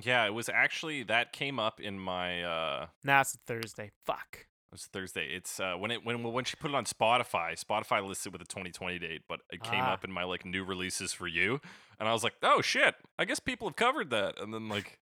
Yeah, 0.00 0.26
it 0.26 0.34
was 0.34 0.48
actually 0.48 1.02
that 1.04 1.32
came 1.32 1.58
up 1.58 1.80
in 1.80 1.98
my 1.98 2.42
uh 2.44 2.86
Now 3.02 3.22
it's 3.22 3.36
Thursday. 3.46 3.90
Fuck. 4.06 4.46
was 4.70 4.86
Thursday. 4.86 5.26
It's 5.34 5.58
uh, 5.58 5.74
when 5.74 5.90
it 5.90 6.04
when 6.06 6.22
when 6.22 6.44
she 6.44 6.54
put 6.56 6.70
it 6.70 6.74
on 6.76 6.84
Spotify. 6.84 7.58
Spotify 7.62 8.06
listed 8.06 8.32
with 8.32 8.40
a 8.40 8.44
2020 8.44 8.98
date, 9.00 9.22
but 9.28 9.40
it 9.50 9.62
came 9.62 9.80
Ah. 9.82 9.92
up 9.94 10.04
in 10.04 10.12
my 10.12 10.22
like 10.22 10.44
new 10.46 10.62
releases 10.64 11.12
for 11.12 11.26
you, 11.26 11.60
and 11.98 12.08
I 12.08 12.12
was 12.12 12.22
like, 12.22 12.34
oh 12.42 12.60
shit, 12.62 12.94
I 13.18 13.24
guess 13.24 13.40
people 13.40 13.68
have 13.68 13.74
covered 13.76 14.10
that, 14.10 14.38
and 14.40 14.54
then 14.54 14.68
like 14.68 14.99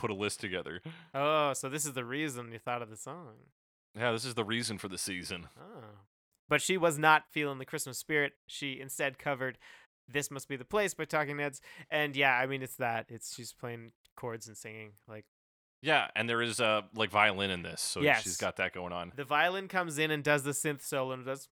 put 0.00 0.10
a 0.10 0.14
list 0.14 0.40
together. 0.40 0.80
Oh, 1.14 1.52
so 1.52 1.68
this 1.68 1.84
is 1.84 1.92
the 1.92 2.04
reason 2.04 2.52
you 2.52 2.58
thought 2.58 2.82
of 2.82 2.90
the 2.90 2.96
song. 2.96 3.34
Yeah, 3.98 4.12
this 4.12 4.24
is 4.24 4.34
the 4.34 4.44
reason 4.44 4.78
for 4.78 4.88
the 4.88 4.98
season. 4.98 5.48
Oh. 5.60 5.84
But 6.48 6.62
she 6.62 6.76
was 6.76 6.98
not 6.98 7.24
feeling 7.30 7.58
the 7.58 7.64
Christmas 7.64 7.98
spirit. 7.98 8.32
She 8.46 8.80
instead 8.80 9.18
covered 9.18 9.58
This 10.08 10.30
Must 10.30 10.48
Be 10.48 10.56
the 10.56 10.64
Place 10.64 10.94
by 10.94 11.04
Talking 11.04 11.38
Heads. 11.38 11.60
And 11.90 12.16
yeah, 12.16 12.34
I 12.36 12.46
mean 12.46 12.62
it's 12.62 12.76
that. 12.76 13.06
It's 13.08 13.34
she's 13.34 13.52
playing 13.52 13.92
chords 14.16 14.46
and 14.48 14.56
singing. 14.56 14.92
Like 15.08 15.24
Yeah, 15.82 16.08
and 16.16 16.28
there 16.28 16.42
is 16.42 16.60
uh 16.60 16.82
like 16.94 17.10
violin 17.10 17.50
in 17.50 17.62
this, 17.62 17.80
so 17.80 18.00
Yes. 18.00 18.22
she's 18.22 18.36
got 18.36 18.56
that 18.56 18.72
going 18.72 18.92
on. 18.92 19.12
the 19.16 19.24
violin 19.24 19.68
comes 19.68 19.98
in 19.98 20.10
and 20.10 20.24
does 20.24 20.42
the 20.42 20.50
synth 20.52 20.82
solo 20.82 21.12
and 21.12 21.24
does 21.24 21.48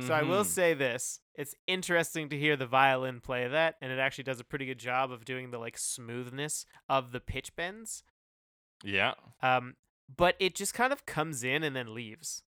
So 0.00 0.12
I 0.12 0.22
will 0.22 0.42
Mhm. 0.44 0.46
say 0.46 0.74
this. 0.74 1.20
It's 1.34 1.54
interesting 1.66 2.28
to 2.28 2.38
hear 2.38 2.56
the 2.56 2.66
violin 2.66 3.20
play 3.20 3.48
that, 3.48 3.76
and 3.80 3.90
it 3.90 3.98
actually 3.98 4.24
does 4.24 4.38
a 4.40 4.44
pretty 4.44 4.66
good 4.66 4.78
job 4.78 5.10
of 5.10 5.24
doing 5.24 5.50
the 5.50 5.58
like 5.58 5.78
smoothness 5.78 6.66
of 6.88 7.12
the 7.12 7.20
pitch 7.20 7.54
bends. 7.56 8.02
yeah. 8.84 9.14
Um, 9.42 9.76
but 10.14 10.36
it 10.38 10.54
just 10.54 10.72
kind 10.74 10.92
of 10.92 11.04
comes 11.06 11.42
in 11.42 11.62
and 11.62 11.74
then 11.74 11.94
leaves. 11.94 12.42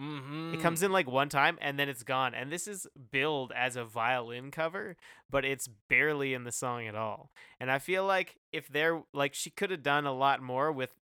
Mm-hmm. 0.00 0.54
It 0.54 0.60
comes 0.60 0.82
in 0.82 0.92
like 0.92 1.06
one 1.06 1.28
time 1.28 1.58
and 1.60 1.78
then 1.78 1.88
it's 1.88 2.02
gone. 2.02 2.34
And 2.34 2.50
this 2.50 2.66
is 2.66 2.86
billed 3.10 3.52
as 3.54 3.76
a 3.76 3.84
violin 3.84 4.50
cover, 4.50 4.96
but 5.28 5.44
it's 5.44 5.68
barely 5.68 6.32
in 6.32 6.44
the 6.44 6.52
song 6.52 6.86
at 6.86 6.94
all. 6.94 7.30
And 7.58 7.70
I 7.70 7.78
feel 7.78 8.04
like 8.06 8.38
if 8.52 8.68
there, 8.68 9.02
like, 9.12 9.34
she 9.34 9.50
could 9.50 9.70
have 9.70 9.82
done 9.82 10.06
a 10.06 10.12
lot 10.14 10.40
more 10.42 10.72
with, 10.72 10.94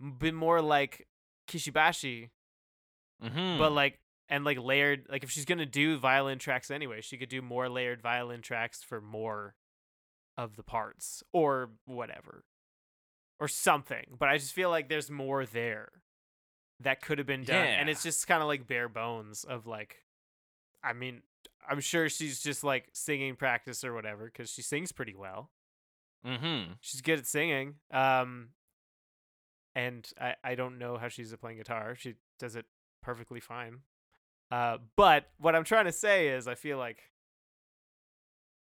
been 0.00 0.34
more 0.34 0.60
like 0.60 1.06
Kishi 1.48 1.72
Bashi, 1.72 2.30
Mm-hmm. 3.22 3.58
but 3.58 3.70
like, 3.70 4.00
and 4.28 4.44
like 4.44 4.58
layered, 4.58 5.06
like, 5.10 5.24
if 5.24 5.30
she's 5.30 5.44
gonna 5.44 5.66
do 5.66 5.98
violin 5.98 6.38
tracks 6.38 6.70
anyway, 6.70 7.00
she 7.00 7.16
could 7.16 7.28
do 7.28 7.42
more 7.42 7.68
layered 7.68 8.00
violin 8.00 8.42
tracks 8.42 8.82
for 8.82 9.00
more 9.00 9.54
of 10.38 10.56
the 10.56 10.62
parts 10.62 11.22
or 11.32 11.70
whatever 11.84 12.44
or 13.38 13.48
something. 13.48 14.16
But 14.18 14.28
I 14.28 14.38
just 14.38 14.52
feel 14.52 14.70
like 14.70 14.88
there's 14.88 15.10
more 15.10 15.44
there 15.44 15.90
that 16.80 17.00
could 17.02 17.18
have 17.18 17.26
been 17.26 17.44
done. 17.44 17.66
And 17.66 17.88
it's 17.88 18.02
just 18.02 18.26
kind 18.26 18.42
of 18.42 18.48
like 18.48 18.66
bare 18.66 18.88
bones 18.88 19.44
of 19.44 19.66
like, 19.66 20.04
I 20.82 20.92
mean, 20.92 21.22
I'm 21.68 21.80
sure 21.80 22.08
she's 22.08 22.40
just 22.40 22.64
like 22.64 22.88
singing 22.92 23.36
practice 23.36 23.84
or 23.84 23.94
whatever 23.94 24.26
because 24.26 24.50
she 24.50 24.62
sings 24.62 24.92
pretty 24.92 25.14
well. 25.14 25.50
mm-hmm. 26.26 26.72
She's 26.80 27.00
good 27.00 27.18
at 27.18 27.26
singing. 27.26 27.74
Um, 27.92 28.50
and 29.74 30.08
I, 30.20 30.34
I 30.42 30.54
don't 30.54 30.78
know 30.78 30.96
how 30.96 31.08
she's 31.08 31.34
playing 31.36 31.58
guitar. 31.58 31.94
She 31.96 32.14
does 32.38 32.56
it 32.56 32.66
perfectly 33.02 33.40
fine. 33.40 33.80
Uh, 34.52 34.76
but 34.96 35.30
what 35.38 35.56
I'm 35.56 35.64
trying 35.64 35.86
to 35.86 35.92
say 35.92 36.28
is, 36.28 36.46
I 36.46 36.54
feel 36.54 36.76
like 36.76 37.10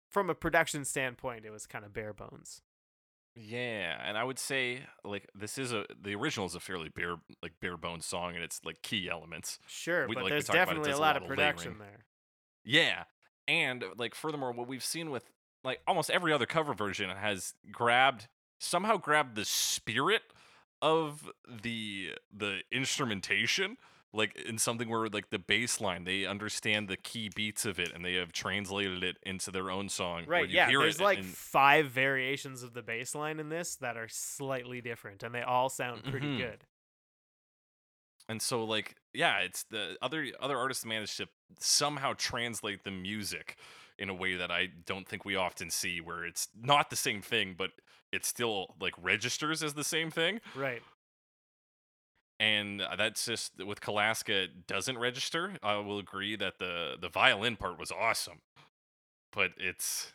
from 0.10 0.30
a 0.30 0.36
production 0.36 0.84
standpoint, 0.86 1.46
it 1.46 1.50
was 1.52 1.66
kind 1.66 1.86
of 1.86 1.94
bare 1.94 2.14
bones. 2.14 2.62
Yeah, 3.36 4.02
and 4.04 4.18
I 4.18 4.24
would 4.24 4.40
say 4.40 4.82
like 5.06 5.30
this 5.36 5.58
is 5.58 5.72
a 5.72 5.86
the 6.02 6.16
original 6.16 6.46
is 6.48 6.56
a 6.56 6.60
fairly 6.60 6.90
bare 6.90 7.18
like 7.44 7.54
bare 7.62 7.78
bones 7.78 8.06
song, 8.06 8.34
and 8.36 8.44
it's 8.44 8.60
like 8.66 8.82
key 8.82 9.08
elements. 9.10 9.60
Sure, 9.68 10.08
We- 10.08 10.16
but 10.16 10.24
like 10.24 10.32
there's 10.32 10.48
definitely 10.48 10.92
a 10.92 10.96
a 10.96 10.98
lot 10.98 11.00
lot 11.00 11.18
of 11.18 11.24
of 11.24 11.30
production 11.30 11.74
layering. 11.80 11.80
there. 11.94 12.06
Yeah, 12.66 13.04
and 13.48 13.84
like 13.98 14.16
furthermore, 14.16 14.52
what 14.54 14.68
we've 14.68 14.84
seen 14.84 15.12
with 15.12 15.30
like 15.64 15.82
almost 15.88 16.10
every 16.10 16.34
other 16.34 16.48
cover 16.48 16.74
version 16.74 17.10
has 17.12 17.54
grabbed 17.72 18.28
somehow 18.60 18.98
grabbed 18.98 19.36
the 19.36 19.46
spirit 19.46 20.24
of 20.82 21.30
the 21.48 22.16
the 22.36 22.64
instrumentation 22.72 23.78
like 24.14 24.36
in 24.38 24.58
something 24.58 24.90
where 24.90 25.08
like 25.10 25.30
the 25.30 25.38
bass 25.40 25.82
line 25.82 26.04
they 26.06 26.26
understand 26.26 26.88
the 26.88 26.98
key 26.98 27.30
beats 27.36 27.66
of 27.66 27.78
it 27.80 27.92
and 27.94 28.04
they 28.06 28.14
have 28.16 28.32
translated 28.32 29.04
it 29.04 29.18
into 29.24 29.52
their 29.52 29.70
own 29.70 29.90
song 29.90 30.24
Right, 30.26 30.48
you 30.50 30.56
yeah. 30.56 30.68
There's 30.70 31.00
like 31.02 31.20
and- 31.20 31.28
five 31.28 31.88
variations 31.92 32.64
of 32.64 32.74
the 32.74 32.82
bass 32.82 33.14
line 33.16 33.40
in 33.40 33.50
this 33.50 33.76
that 33.78 33.98
are 33.98 34.08
slightly 34.08 34.80
different, 34.82 35.24
and 35.24 35.36
they 35.36 35.42
all 35.42 35.70
sound 35.70 36.04
pretty 36.06 36.28
Mhm. 36.28 36.38
good. 36.38 36.64
and 38.30 38.42
so 38.42 38.64
like 38.66 38.96
yeah 39.14 39.40
it's 39.40 39.64
the 39.64 39.98
other 40.02 40.26
other 40.42 40.58
artists 40.58 40.86
managed 40.86 41.18
to 41.18 41.28
somehow 41.60 42.14
translate 42.18 42.84
the 42.84 42.92
music 42.92 43.58
in 43.98 44.10
a 44.10 44.14
way 44.14 44.36
that 44.36 44.52
i 44.52 44.68
don't 44.86 45.08
think 45.08 45.24
we 45.24 45.36
often 45.36 45.70
see 45.70 46.02
where 46.02 46.26
it's 46.26 46.50
not 46.62 46.90
the 46.90 46.96
same 46.96 47.22
thing 47.22 47.56
but 47.58 47.72
it 48.12 48.26
still 48.26 48.76
like 48.82 48.94
registers 49.02 49.64
as 49.64 49.74
the 49.76 49.84
same 49.84 50.12
thing 50.12 50.42
Right. 50.56 50.82
And 52.40 52.82
uh, 52.82 52.96
that's 52.96 53.26
just 53.26 53.64
with 53.66 53.82
Kalaska 53.82 54.44
it 54.46 54.68
doesn't 54.68 54.98
register 55.00 55.54
i 55.64 55.76
will 55.78 55.98
agree 55.98 56.36
that 56.36 56.60
the 56.60 56.96
the 57.02 57.10
violin 57.10 57.56
part 57.56 57.80
was 57.80 57.92
awesome 57.92 58.42
but 59.34 59.52
it's 59.58 60.14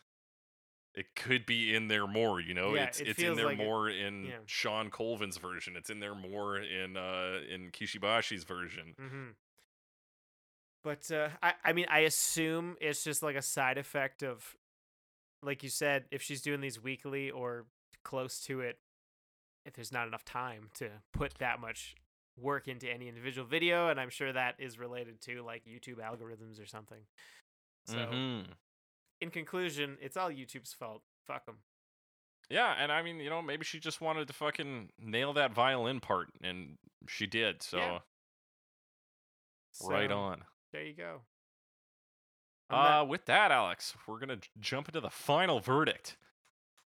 it 0.95 1.07
could 1.17 1.45
be 1.47 1.75
in 1.75 1.89
there 1.89 2.07
more 2.07 2.39
you 2.41 2.55
know 2.55 2.75
Yeah, 2.75 2.85
it's 2.85 3.01
it 3.01 3.09
it's 3.09 3.19
in 3.23 3.35
there 3.35 3.47
like 3.47 3.59
it- 3.59 3.65
more 3.65 3.89
in 3.89 4.27
yeah. 4.27 4.33
shawn 4.47 4.89
colvin's 4.91 5.37
version 5.39 5.75
it's 5.77 5.91
in 5.91 5.99
there 6.01 6.15
more 6.15 6.59
in 6.59 6.97
uh 6.97 7.41
in 7.53 7.71
kishi 7.73 7.99
bashi's 8.01 8.45
version 8.45 8.95
Mm-hmm. 9.01 9.29
But 10.85 11.11
uh, 11.13 11.29
I, 11.43 11.53
I 11.65 11.73
mean, 11.73 11.87
I 11.89 12.01
assume 12.01 12.77
it's 12.81 13.05
just 13.05 13.23
like 13.23 13.37
a 13.37 13.43
side 13.43 13.79
effect 13.79 14.23
of, 14.25 14.57
like 15.41 15.63
you 15.63 15.69
said, 15.69 16.07
if 16.11 16.23
she's 16.23 16.43
doing 16.43 16.61
these 16.61 16.83
weekly 16.83 17.31
or 17.31 17.67
close 18.05 18.41
to 18.47 18.61
it, 18.61 18.79
if 19.65 19.75
there's 19.75 19.93
not 19.93 20.09
enough 20.09 20.25
time 20.25 20.71
to 20.75 20.89
put 21.13 21.35
that 21.39 21.61
much 21.61 21.95
work 22.37 22.69
into 22.69 22.91
any 22.91 23.09
individual 23.09 23.47
video, 23.47 23.89
and 23.89 24.01
I'm 24.01 24.11
sure 24.11 24.33
that 24.33 24.57
is 24.59 24.79
related 24.79 25.21
to 25.23 25.43
like 25.43 25.65
YouTube 25.65 25.99
algorithms 25.99 26.61
or 26.63 26.67
something. 26.67 27.07
So, 27.87 27.97
Mhm. 27.97 28.57
in 29.21 29.31
conclusion, 29.31 29.99
it's 30.01 30.17
all 30.17 30.31
YouTube's 30.31 30.73
fault. 30.73 31.03
Fuck 31.27 31.47
them. 31.47 31.63
Yeah, 32.49 32.73
and 32.77 32.91
I 32.93 33.03
mean, 33.03 33.21
you 33.21 33.31
know, 33.31 33.41
maybe 33.43 33.65
she 33.65 33.81
just 33.81 34.01
wanted 34.01 34.27
to 34.29 34.33
fucking 34.35 34.93
nail 34.99 35.33
that 35.35 35.53
violin 35.53 36.01
part, 36.01 36.29
and 36.43 36.79
she 37.09 37.27
did. 37.27 37.63
So, 37.63 37.79
Yeah. 37.79 38.01
right 39.83 40.11
on. 40.11 40.45
There 40.73 40.85
you 40.85 40.95
go. 40.95 41.27
Uh, 42.71 43.05
with 43.07 43.27
that, 43.27 43.51
Alex, 43.51 43.95
we're 44.07 44.19
gonna 44.19 44.37
j- 44.37 44.49
jump 44.59 44.89
into 44.89 45.01
the 45.01 45.11
final 45.11 45.61
verdict, 45.61 46.17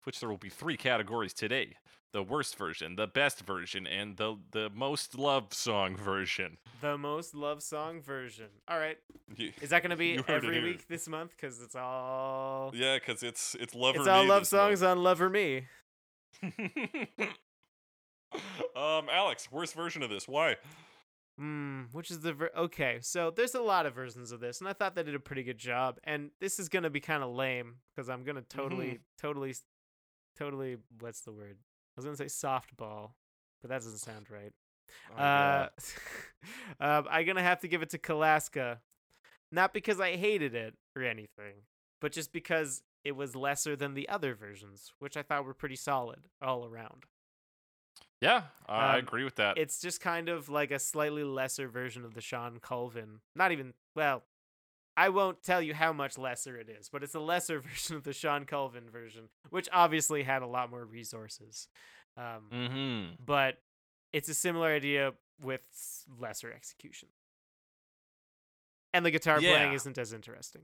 which 0.06 0.20
there 0.20 0.30
will 0.30 0.38
be 0.38 0.50
three 0.50 0.78
categories 0.78 1.34
today: 1.34 1.76
the 2.12 2.22
worst 2.24 2.58
version, 2.58 2.96
the 2.96 3.08
best 3.08 3.42
version, 3.46 3.86
and 3.88 4.18
the 4.18 4.38
the 4.52 4.70
most 4.74 5.18
love 5.18 5.54
song 5.54 5.96
version. 5.96 6.58
the 6.82 6.98
most 6.98 7.34
love 7.36 7.62
song 7.64 8.02
version. 8.02 8.48
All 8.68 8.78
right. 8.80 8.98
You- 9.36 9.52
Is 9.62 9.70
that 9.72 9.82
going 9.82 9.92
to 9.92 9.96
be 9.98 10.20
every 10.28 10.56
here. 10.56 10.64
week 10.64 10.88
this 10.88 11.08
month? 11.08 11.32
Because 11.36 11.62
it's 11.62 11.76
all 11.76 12.72
yeah, 12.76 12.98
because 13.00 13.24
it's 13.24 13.56
it's 13.60 13.74
love. 13.76 13.96
it's 13.96 14.08
all 14.08 14.26
love 14.26 14.46
songs 14.48 14.84
on 14.84 15.02
Lover 15.04 15.30
Me. 15.30 15.68
um, 18.76 19.08
Alex, 19.12 19.52
worst 19.52 19.76
version 19.76 20.02
of 20.04 20.10
this. 20.10 20.28
Why? 20.28 20.56
Hmm, 21.38 21.84
which 21.94 22.12
is 22.12 22.20
the 22.20 22.34
ver- 22.34 22.52
okay? 22.56 23.00
So 23.02 23.32
there's 23.32 23.56
a 23.56 23.62
lot 23.62 23.86
of 23.86 23.96
versions 23.96 24.32
of 24.32 24.40
this, 24.40 24.60
and 24.60 24.68
I 24.70 24.74
thought 24.74 24.94
they 24.96 25.04
did 25.04 25.16
a 25.16 25.20
pretty 25.20 25.44
good 25.44 25.58
job. 25.58 25.98
And 26.04 26.30
this 26.40 26.60
is 26.60 26.70
gonna 26.70 26.90
be 26.92 27.00
kind 27.00 27.24
of 27.24 27.32
lame 27.34 27.76
because 27.96 28.10
I'm 28.10 28.24
gonna 28.24 28.42
totally, 28.44 28.86
Mm-hmm. 28.86 28.98
totally, 29.28 29.56
totally. 30.38 30.78
What's 31.00 31.22
the 31.22 31.32
word? 31.32 31.58
I 31.98 32.02
was 32.02 32.06
gonna 32.06 32.18
say 32.18 32.26
softball, 32.26 33.12
but 33.62 33.70
that 33.70 33.82
doesn't 33.82 33.98
sound 34.00 34.28
right. 34.30 34.52
Oh, 35.18 35.22
uh, 35.22 35.70
um, 36.80 37.08
I'm 37.10 37.26
gonna 37.26 37.44
have 37.44 37.60
to 37.62 37.68
give 37.68 37.82
it 37.82 37.90
to 37.92 37.98
Kalaska, 37.98 38.80
not 39.52 39.74
because 39.74 40.00
I 40.00 40.16
hated 40.16 40.56
it 40.56 40.76
or 40.96 41.04
anything, 41.04 41.64
but 42.02 42.12
just 42.12 42.32
because 42.34 42.82
it 43.04 43.16
was 43.16 43.36
lesser 43.36 43.76
than 43.76 43.94
the 43.94 44.08
other 44.10 44.34
versions, 44.34 44.92
which 45.00 45.18
I 45.18 45.24
thought 45.24 45.46
were 45.46 45.54
pretty 45.54 45.76
solid 45.76 46.20
all 46.42 46.66
around. 46.66 47.04
yeah, 48.22 48.44
I 48.68 48.94
Um, 48.94 49.00
agree 49.00 49.24
with 49.26 49.36
that. 49.36 49.58
It's 49.58 49.80
just 49.82 50.00
kind 50.00 50.30
of 50.30 50.48
like 50.50 50.72
a 50.72 50.80
slightly 50.80 51.24
lesser 51.24 51.68
version 51.68 52.06
of 52.06 52.14
the 52.14 52.22
Shawn 52.22 52.60
Colvin. 52.60 53.20
Not 53.36 53.52
even 53.52 53.74
well, 53.96 54.24
I 54.96 55.10
won't 55.10 55.42
tell 55.44 55.62
you 55.62 55.74
how 55.74 55.92
much 55.92 56.18
lesser 56.18 56.58
it 56.58 56.70
is, 56.70 56.90
but 56.90 57.04
it's 57.04 57.16
a 57.16 57.20
lesser 57.20 57.60
version 57.62 57.96
of 57.96 58.04
the 58.04 58.14
Shawn 58.14 58.46
Colvin 58.46 58.90
version, 58.92 59.30
which 59.50 59.68
obviously 59.72 60.24
had 60.24 60.42
a 60.42 60.48
lot 60.48 60.70
more 60.70 60.86
resources. 60.86 61.68
Um, 62.16 62.50
mm-hmm. 62.54 63.14
but 63.26 63.58
it's 64.12 64.30
a 64.30 64.36
similar 64.36 64.68
idea 64.70 65.14
with 65.42 65.62
lesser 66.20 66.52
execution. 66.54 67.10
And 68.94 69.04
the 69.04 69.10
guitar 69.10 69.40
playing 69.40 69.74
isn't 69.74 69.98
as 69.98 70.14
interesting. 70.14 70.62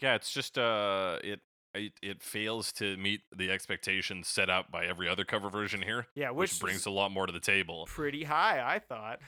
Yeah, 0.00 0.14
it's 0.14 0.32
just 0.32 0.56
uh, 0.56 1.18
it 1.22 1.40
it 1.74 1.92
it 2.02 2.22
fails 2.22 2.72
to 2.72 2.96
meet 2.96 3.20
the 3.36 3.50
expectations 3.50 4.28
set 4.28 4.48
out 4.48 4.70
by 4.70 4.86
every 4.86 5.08
other 5.08 5.24
cover 5.24 5.50
version 5.50 5.82
here, 5.82 6.06
Yeah, 6.14 6.30
which, 6.30 6.52
which, 6.52 6.60
brings 6.60 6.86
a 6.86 6.90
lot 6.90 7.10
more 7.10 7.26
to 7.26 7.32
the 7.32 7.40
table. 7.40 7.86
pretty 7.86 8.24
high, 8.24 8.62
I 8.64 8.78
thought. 8.78 9.20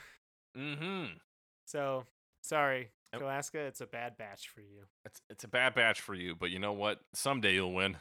Mm-hmm. 0.57 1.17
So 1.65 2.05
sorry, 2.47 2.89
Alaska, 3.13 3.59
it's 3.59 3.81
a 3.81 3.87
bad 3.87 4.17
batch 4.17 4.49
for 4.49 4.61
you. 4.61 4.83
It's 5.05 5.21
it's 5.29 5.43
a 5.43 5.47
bad 5.47 5.75
batch 5.75 6.01
for 6.01 6.13
you, 6.13 6.35
but 6.35 6.49
you 6.49 6.59
know 6.59 6.73
what? 6.73 6.99
Someday 7.13 7.53
you'll 7.53 7.73
win. 7.73 7.97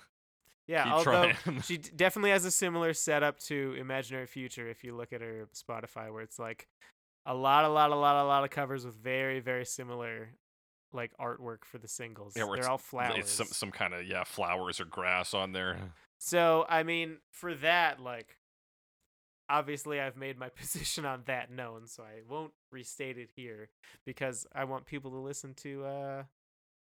Yeah, 0.66 0.84
Keep 0.84 0.92
although 0.92 1.32
trying. 1.32 1.60
she 1.64 1.78
d- 1.78 1.90
definitely 1.94 2.30
has 2.30 2.44
a 2.44 2.50
similar 2.50 2.92
setup 2.92 3.38
to 3.40 3.76
Imaginary 3.78 4.26
Future 4.26 4.68
if 4.68 4.82
you 4.82 4.96
look 4.96 5.12
at 5.12 5.20
her 5.20 5.48
Spotify, 5.54 6.12
where 6.12 6.22
it's 6.22 6.38
like 6.38 6.66
a 7.24 7.34
lot, 7.34 7.64
a 7.64 7.68
lot, 7.68 7.92
a 7.92 7.96
lot, 7.96 8.24
a 8.24 8.26
lot 8.26 8.44
of 8.44 8.50
covers 8.50 8.84
with 8.84 8.94
very, 8.94 9.40
very 9.40 9.64
similar 9.64 10.30
like 10.92 11.12
artwork 11.20 11.64
for 11.64 11.78
the 11.78 11.88
singles. 11.88 12.34
Yeah, 12.36 12.46
They're 12.52 12.68
all 12.68 12.78
flowers. 12.78 13.18
It's 13.18 13.30
some 13.30 13.46
some 13.48 13.70
kind 13.70 13.94
of 13.94 14.06
yeah 14.06 14.24
flowers 14.24 14.80
or 14.80 14.84
grass 14.86 15.34
on 15.34 15.52
there. 15.52 15.78
So 16.18 16.64
I 16.68 16.82
mean, 16.82 17.18
for 17.30 17.54
that, 17.56 18.00
like, 18.00 18.36
obviously 19.48 20.00
I've 20.00 20.16
made 20.16 20.38
my 20.38 20.48
position 20.56 21.04
on 21.04 21.22
that 21.26 21.50
known, 21.50 21.86
so 21.86 22.02
I 22.02 22.22
won't 22.28 22.52
restate 22.70 23.18
it 23.18 23.30
here 23.34 23.68
because 24.04 24.46
I 24.54 24.64
want 24.64 24.86
people 24.86 25.10
to 25.12 25.18
listen 25.18 25.54
to 25.62 25.84
uh 25.84 26.22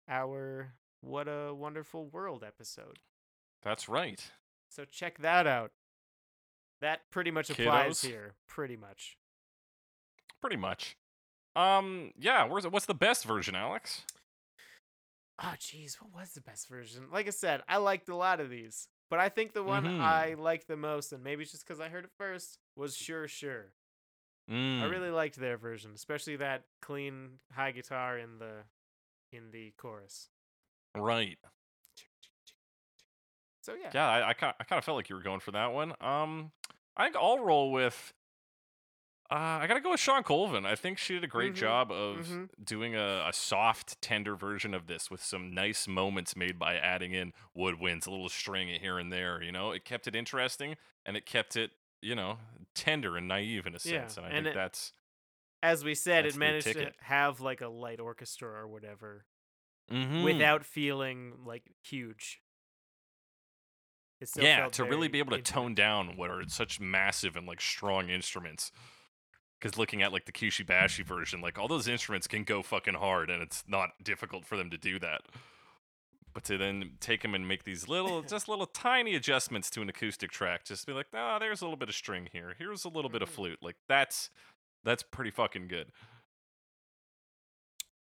our 0.08 0.74
"What 1.00 1.28
a 1.28 1.54
Wonderful 1.54 2.06
World" 2.06 2.44
episode. 2.46 2.98
That's 3.62 3.88
right. 3.88 4.30
So 4.70 4.84
check 4.84 5.18
that 5.18 5.46
out. 5.46 5.70
That 6.80 7.00
pretty 7.10 7.30
much 7.30 7.48
applies 7.50 8.00
Kiddos. 8.00 8.06
here. 8.06 8.34
Pretty 8.46 8.76
much. 8.76 9.16
Pretty 10.40 10.56
much. 10.56 10.96
Um. 11.56 12.10
Yeah. 12.18 12.44
Where's 12.44 12.66
what's 12.66 12.86
the 12.86 12.94
best 12.94 13.24
version, 13.24 13.54
Alex? 13.54 14.02
Oh, 15.42 15.54
jeez, 15.58 15.96
what 16.00 16.14
was 16.14 16.32
the 16.32 16.40
best 16.40 16.68
version? 16.68 17.04
Like 17.12 17.26
I 17.26 17.30
said, 17.30 17.62
I 17.68 17.78
liked 17.78 18.08
a 18.08 18.14
lot 18.14 18.38
of 18.38 18.50
these, 18.50 18.86
but 19.10 19.18
I 19.20 19.28
think 19.28 19.52
the 19.52 19.62
one 19.64 19.88
Mhm. 19.88 19.98
I 19.98 20.34
liked 20.34 20.66
the 20.68 20.76
most, 20.76 21.12
and 21.12 21.22
maybe 21.22 21.42
it's 21.42 21.52
just 21.52 21.66
because 21.66 21.80
I 21.80 21.88
heard 21.88 22.04
it 22.04 22.12
first, 22.16 22.58
was 22.76 22.96
Sure 22.96 23.28
Sure. 23.28 23.74
I 24.78 24.84
Mm, 24.84 24.84
really 24.84 25.10
liked 25.10 25.36
their 25.36 25.56
version, 25.56 25.92
especially 25.94 26.36
that 26.36 26.66
clean 26.80 27.38
high 27.52 27.72
guitar 27.72 28.18
in 28.18 28.38
the 28.38 28.64
in 29.32 29.50
the 29.50 29.72
chorus. 29.78 30.30
right. 30.96 31.38
So 33.62 33.74
yeah, 33.74 33.92
Yeah, 33.92 34.06
I, 34.08 34.30
I 34.30 34.34
kind 34.34 34.54
I 34.58 34.64
kind 34.64 34.78
of 34.78 34.84
felt 34.84 34.96
like 34.96 35.08
you 35.08 35.16
were 35.16 35.22
going 35.22 35.40
for 35.40 35.52
that 35.52 35.72
one. 35.72 35.94
Um, 36.00 36.52
I 36.96 37.04
think 37.04 37.16
I'll 37.16 37.38
roll 37.38 37.72
with. 37.72 38.12
Uh, 39.34 39.58
I 39.62 39.66
gotta 39.66 39.80
go 39.80 39.90
with 39.90 39.98
Shawn 39.98 40.22
Colvin. 40.22 40.64
I 40.64 40.76
think 40.76 40.96
she 40.96 41.14
did 41.14 41.24
a 41.24 41.28
great 41.28 41.54
Mhm, 41.54 41.56
job 41.56 41.90
of 41.90 42.38
mhm. 42.38 42.50
doing 42.62 42.94
a, 42.94 43.26
a 43.26 43.32
soft, 43.32 44.00
tender 44.00 44.36
version 44.36 44.74
of 44.74 44.86
this 44.86 45.10
with 45.10 45.20
some 45.20 45.52
nice 45.52 45.88
moments 45.88 46.36
made 46.36 46.56
by 46.56 46.76
adding 46.76 47.12
in 47.14 47.32
woodwinds, 47.56 48.06
a 48.06 48.10
little 48.12 48.28
string 48.28 48.68
here 48.80 48.96
and 48.96 49.12
there. 49.12 49.42
You 49.42 49.50
know, 49.50 49.72
it 49.72 49.84
kept 49.84 50.06
it 50.06 50.14
interesting 50.14 50.76
and 51.04 51.16
it 51.16 51.26
kept 51.26 51.56
it, 51.56 51.72
you 52.00 52.14
know, 52.14 52.38
tender 52.76 53.16
and 53.16 53.26
naive 53.26 53.66
in 53.66 53.74
a 53.74 53.80
Yeah, 53.84 54.14
sense. 54.14 54.16
And 54.16 54.24
I 54.24 54.30
and 54.30 54.46
think 54.46 54.52
it- 54.52 54.60
that's 54.60 54.92
as 55.62 55.84
we 55.84 55.94
said, 55.94 56.26
it 56.26 56.34
managed 56.34 56.72
to 56.74 56.92
have 57.00 57.40
like 57.40 57.60
a 57.60 57.68
light 57.68 58.00
orchestra 58.00 58.50
or 58.50 58.68
whatever 58.68 59.26
Mhm. 59.90 60.50
without 60.50 60.64
feeling 60.64 61.44
like 61.44 61.74
huge. 61.82 62.42
Yeah 64.36 64.66
to 64.70 64.84
really 64.84 65.08
be 65.08 65.18
able 65.20 65.30
to 65.32 65.38
intimate. 65.38 65.52
tone 65.52 65.74
down 65.74 66.16
what 66.16 66.30
are 66.30 66.42
such 66.48 66.80
massive 66.80 67.36
and 67.36 67.46
like 67.46 67.60
strong 67.60 68.08
instruments 68.08 68.72
because 69.64 69.78
looking 69.78 70.02
at 70.02 70.12
like 70.12 70.26
the 70.26 70.32
Kishi 70.32 70.66
Bashi 70.66 71.02
version 71.02 71.40
like 71.40 71.58
all 71.58 71.68
those 71.68 71.88
instruments 71.88 72.26
can 72.26 72.44
go 72.44 72.62
fucking 72.62 72.92
hard 72.94 73.30
and 73.30 73.42
it's 73.42 73.64
not 73.66 73.90
difficult 74.02 74.44
for 74.44 74.58
them 74.58 74.68
to 74.68 74.76
do 74.76 74.98
that. 74.98 75.22
But 76.34 76.44
to 76.44 76.58
then 76.58 76.90
take 77.00 77.22
them 77.22 77.34
and 77.34 77.48
make 77.48 77.64
these 77.64 77.88
little 77.88 78.20
just 78.28 78.46
little 78.46 78.66
tiny 78.66 79.14
adjustments 79.14 79.70
to 79.70 79.80
an 79.80 79.88
acoustic 79.88 80.30
track 80.30 80.64
just 80.66 80.86
be 80.86 80.92
like 80.92 81.06
ah 81.14 81.38
there's 81.38 81.62
a 81.62 81.64
little 81.64 81.78
bit 81.78 81.88
of 81.88 81.94
string 81.94 82.28
here. 82.30 82.54
Here's 82.58 82.84
a 82.84 82.90
little 82.90 83.08
bit 83.10 83.22
of 83.22 83.30
Mhm. 83.30 83.34
flute. 83.36 83.58
Like 83.62 83.76
that's 83.88 84.28
that's 84.84 85.02
pretty 85.02 85.30
fucking 85.30 85.68
good. 85.68 85.92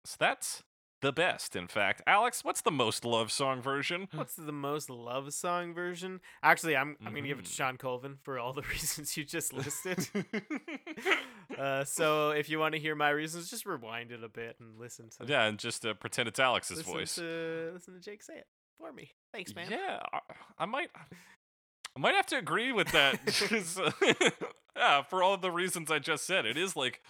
So 0.04 0.16
that's 0.18 0.64
the 1.02 1.12
best 1.12 1.54
in 1.54 1.68
fact 1.68 2.00
alex 2.06 2.42
what's 2.42 2.62
the 2.62 2.70
most 2.70 3.04
love 3.04 3.30
song 3.30 3.60
version 3.60 4.08
What's 4.14 4.34
the 4.34 4.50
most 4.52 4.88
love 4.88 5.32
song 5.34 5.74
version? 5.74 6.20
Actually, 6.42 6.76
I'm 6.76 6.96
I'm 7.04 7.14
gonna 7.14 7.26
give 7.26 7.38
it 7.38 7.44
to 7.44 7.50
Mhm. 7.50 7.54
Shawn 7.56 7.76
Colvin 7.76 8.16
for 8.22 8.38
all 8.38 8.52
the 8.52 8.62
reasons 8.72 9.16
you 9.16 9.24
just 9.24 9.52
listed. 9.52 10.08
uh, 11.58 11.84
so 11.84 12.30
if 12.30 12.48
you 12.48 12.58
want 12.58 12.74
to 12.74 12.80
hear 12.80 12.94
my 12.94 13.10
reasons, 13.10 13.50
just 13.50 13.66
rewind 13.66 14.10
it 14.12 14.22
a 14.24 14.28
bit 14.28 14.56
and 14.60 14.78
listen 14.78 15.08
to 15.18 15.26
Yeah, 15.26 15.44
and 15.44 15.58
just 15.58 15.84
uh, 15.84 15.94
pretend 15.94 16.28
it's 16.28 16.40
Alex's 16.40 16.78
listen 16.78 16.92
voice. 16.92 17.14
to 17.16 17.70
listen 17.74 17.94
to 17.94 18.00
Jake 18.00 18.22
say 18.22 18.38
it 18.38 18.46
for 18.78 18.92
me. 18.92 19.10
Thanks, 19.32 19.54
man. 19.54 19.68
Yeah, 19.70 20.00
I, 20.12 20.20
I 20.60 20.64
might, 20.66 20.90
I 21.96 22.00
might 22.00 22.14
have 22.14 22.26
to 22.26 22.38
agree 22.38 22.72
with 22.72 22.90
that. 22.92 23.18
uh, 23.78 23.90
yeah, 24.76 25.02
for 25.02 25.22
all 25.22 25.36
the 25.36 25.50
reasons 25.50 25.90
I 25.90 25.98
just 25.98 26.26
said, 26.26 26.46
it 26.46 26.56
is 26.56 26.74
like, 26.76 27.00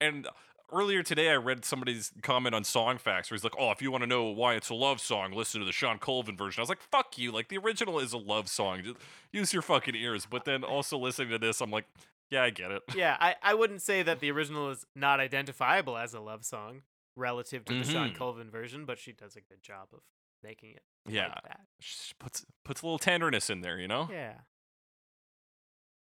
and 0.00 0.26
earlier 0.72 1.02
today 1.02 1.30
I 1.30 1.36
read 1.36 1.64
somebody's 1.64 2.12
comment 2.22 2.54
on 2.54 2.64
Song 2.64 2.98
Facts 2.98 3.30
where 3.30 3.36
he's 3.36 3.44
like, 3.44 3.54
"Oh, 3.58 3.70
if 3.70 3.82
you 3.82 3.90
want 3.90 4.02
to 4.02 4.06
know 4.08 4.24
why 4.24 4.54
it's 4.54 4.68
a 4.70 4.74
love 4.74 5.00
song, 5.00 5.32
listen 5.32 5.60
to 5.60 5.64
the 5.66 5.72
Shawn 5.72 5.98
Colvin 5.98 6.36
version." 6.36 6.60
I 6.60 6.62
was 6.62 6.68
like, 6.68 6.80
"Fuck 6.80 7.18
you!" 7.18 7.30
Like 7.32 7.48
the 7.48 7.58
original 7.58 7.98
is 7.98 8.12
a 8.12 8.18
love 8.18 8.48
song. 8.48 8.82
Just 8.82 8.96
use 9.32 9.52
your 9.52 9.62
fucking 9.62 9.94
ears. 9.94 10.26
But 10.28 10.44
then 10.44 10.64
also 10.64 10.98
listening 10.98 11.30
to 11.30 11.38
this, 11.38 11.60
I'm 11.60 11.70
like, 11.70 11.84
"Yeah, 12.30 12.42
I 12.42 12.50
get 12.50 12.70
it." 12.70 12.82
Yeah, 12.96 13.16
I, 13.20 13.36
I 13.42 13.54
wouldn't 13.54 13.82
say 13.82 14.02
that 14.02 14.20
the 14.20 14.30
original 14.30 14.70
is 14.70 14.86
not 14.96 15.20
identifiable 15.20 15.96
as 15.96 16.14
a 16.14 16.20
love 16.20 16.44
song 16.44 16.82
relative 17.16 17.64
to 17.66 17.74
the 17.74 17.84
Shawn 17.84 18.10
Mhm. 18.10 18.16
Colvin 18.16 18.50
version, 18.50 18.84
but 18.86 18.98
she 18.98 19.12
does 19.12 19.36
a 19.36 19.40
good 19.42 19.62
job 19.62 19.88
of 19.92 20.00
making 20.42 20.70
it 20.70 20.82
Yeah, 21.06 21.26
like 21.28 21.42
that. 21.42 21.60
Sh- 21.80 22.12
puts 22.18 22.44
puts 22.64 22.80
a 22.82 22.86
little 22.86 22.98
tenderness 22.98 23.50
in 23.50 23.60
there, 23.60 23.78
you 23.78 23.86
know. 23.88 24.08
Yeah. 24.10 24.34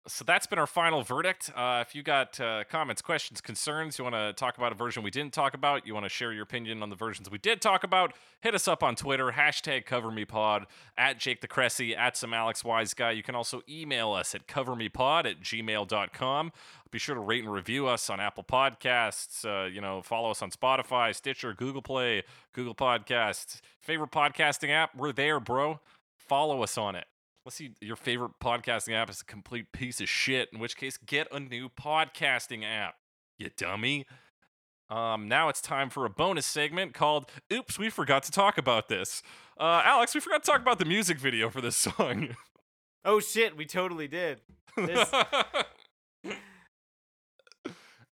So 0.08 0.24
that's 0.24 0.46
been 0.46 0.58
our 0.58 0.66
final 0.66 1.02
verdict. 1.02 1.50
Uh, 1.54 1.84
if 1.86 1.94
you 1.94 2.02
got 2.02 2.40
uh, 2.40 2.64
comments, 2.70 3.02
questions, 3.02 3.42
concerns, 3.42 3.98
you 3.98 4.04
want 4.04 4.16
to 4.16 4.32
talk 4.32 4.56
about 4.56 4.72
a 4.72 4.74
version 4.74 5.02
we 5.02 5.10
didn't 5.10 5.34
talk 5.34 5.52
about, 5.52 5.86
you 5.86 5.92
want 5.92 6.06
to 6.06 6.10
share 6.10 6.32
your 6.32 6.42
opinion 6.42 6.82
on 6.82 6.88
the 6.88 6.96
versions 6.96 7.30
we 7.30 7.36
did 7.36 7.60
talk 7.60 7.84
about, 7.84 8.14
hit 8.40 8.54
us 8.54 8.66
up 8.66 8.82
on 8.82 8.96
Twitter, 8.96 9.32
hashtag 9.32 9.84
CoverMePod, 9.84 10.64
at 10.96 11.18
Jake 11.18 11.42
the 11.42 11.48
Cressy, 11.48 11.94
at 11.94 12.16
some 12.16 12.32
Alex 12.32 12.64
Wise 12.64 12.94
Guy. 12.94 13.10
You 13.10 13.22
can 13.22 13.34
also 13.34 13.60
email 13.68 14.12
us 14.12 14.34
at 14.34 14.46
covermepod 14.46 15.26
at 15.26 15.40
gmail.com. 15.42 16.52
Be 16.90 16.98
sure 16.98 17.14
to 17.14 17.20
rate 17.20 17.44
and 17.44 17.52
review 17.52 17.86
us 17.86 18.08
on 18.08 18.20
Apple 18.20 18.42
Podcasts. 18.42 19.44
Uh, 19.44 19.68
you 19.68 19.82
know, 19.82 20.00
follow 20.00 20.30
us 20.30 20.40
on 20.40 20.50
Spotify, 20.50 21.14
Stitcher, 21.14 21.52
Google 21.52 21.82
Play, 21.82 22.22
Google 22.54 22.74
Podcasts. 22.74 23.60
Favorite 23.80 24.10
podcasting 24.10 24.70
app? 24.70 24.96
We're 24.96 25.12
there, 25.12 25.40
bro. 25.40 25.78
Follow 26.16 26.62
us 26.62 26.78
on 26.78 26.96
it. 26.96 27.04
Let's 27.44 27.56
see, 27.56 27.72
your 27.80 27.96
favorite 27.96 28.32
podcasting 28.42 28.92
app 28.94 29.08
is 29.08 29.22
a 29.22 29.24
complete 29.24 29.72
piece 29.72 30.00
of 30.00 30.08
shit, 30.08 30.50
in 30.52 30.58
which 30.58 30.76
case, 30.76 30.98
get 30.98 31.26
a 31.32 31.40
new 31.40 31.68
podcasting 31.70 32.64
app, 32.64 32.96
you 33.38 33.48
dummy. 33.56 34.06
Um, 34.90 35.26
now 35.28 35.48
it's 35.48 35.60
time 35.62 35.88
for 35.88 36.04
a 36.04 36.10
bonus 36.10 36.44
segment 36.44 36.92
called 36.94 37.30
Oops, 37.52 37.78
we 37.78 37.88
forgot 37.88 38.24
to 38.24 38.32
talk 38.32 38.58
about 38.58 38.88
this. 38.88 39.22
Uh, 39.58 39.80
Alex, 39.84 40.14
we 40.14 40.20
forgot 40.20 40.42
to 40.44 40.50
talk 40.50 40.60
about 40.60 40.78
the 40.78 40.84
music 40.84 41.18
video 41.18 41.48
for 41.48 41.60
this 41.60 41.76
song. 41.96 42.30
Oh 43.04 43.20
shit, 43.20 43.56
we 43.56 43.64
totally 43.64 44.08
did. 44.08 44.40
This- 44.76 45.10
and 46.24 46.34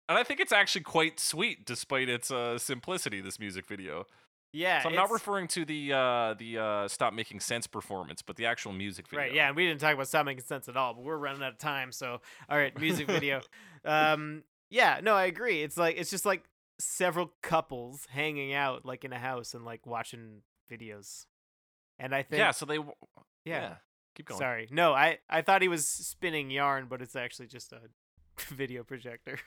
I 0.08 0.24
think 0.24 0.40
it's 0.40 0.52
actually 0.52 0.82
quite 0.82 1.20
sweet 1.20 1.66
despite 1.66 2.10
its 2.10 2.30
uh, 2.30 2.60
simplicity, 2.60 3.22
this 3.22 3.40
music 3.40 3.66
video. 3.66 4.06
Yeah. 4.56 4.82
So 4.82 4.90
I'm 4.90 4.96
not 4.96 5.12
referring 5.12 5.48
to 5.50 5.66
the 5.66 5.94
uh, 5.94 6.34
the 6.36 6.58
uh, 6.58 6.88
Stop 6.88 7.14
Making 7.14 7.40
Sense 7.40 7.68
performance, 7.68 8.22
but 8.22 8.36
the 8.38 8.46
actual 8.46 8.72
music 8.72 9.08
video. 9.08 9.26
Right, 9.26 9.34
yeah, 9.34 9.48
and 9.48 9.56
we 9.56 9.68
didn't 9.68 9.82
talk 9.82 9.94
about 9.94 10.08
stop 10.08 10.26
making 10.26 10.44
sense 10.46 10.70
at 10.70 10.78
all, 10.78 10.94
but 10.94 11.04
we're 11.04 11.18
running 11.18 11.44
out 11.44 11.52
of 11.54 11.58
time, 11.58 11.92
so 11.92 12.22
all 12.50 12.58
right, 12.58 12.78
music 12.80 13.08
video. 13.08 13.42
um 13.86 14.44
yeah, 14.70 15.00
no, 15.04 15.14
I 15.14 15.26
agree. 15.26 15.62
It's 15.62 15.78
like 15.78 15.98
it's 15.98 16.10
just 16.10 16.26
like 16.26 16.44
several 16.80 17.34
couples 17.42 18.08
hanging 18.10 18.54
out 18.54 18.86
like 18.86 19.04
in 19.06 19.14
a 19.14 19.20
house 19.20 19.54
and 19.54 19.66
like 19.66 19.86
watching 19.86 20.42
videos. 20.72 21.26
And 22.00 22.14
I 22.14 22.24
think 22.24 22.40
Yeah, 22.40 22.52
so 22.52 22.66
they. 22.66 22.78
w- 22.78 22.94
yeah. 23.46 23.76
Keep 24.16 24.28
going. 24.28 24.40
Sorry. 24.40 24.68
No, 24.72 24.94
I 24.94 25.20
I 25.30 25.42
thought 25.42 25.62
he 25.62 25.68
was 25.68 25.86
spinning 25.86 26.50
yarn, 26.50 26.88
but 26.90 27.02
it's 27.02 27.16
actually 27.16 27.48
just 27.48 27.74
a 27.74 27.82
video 28.54 28.84
projector. 28.84 29.38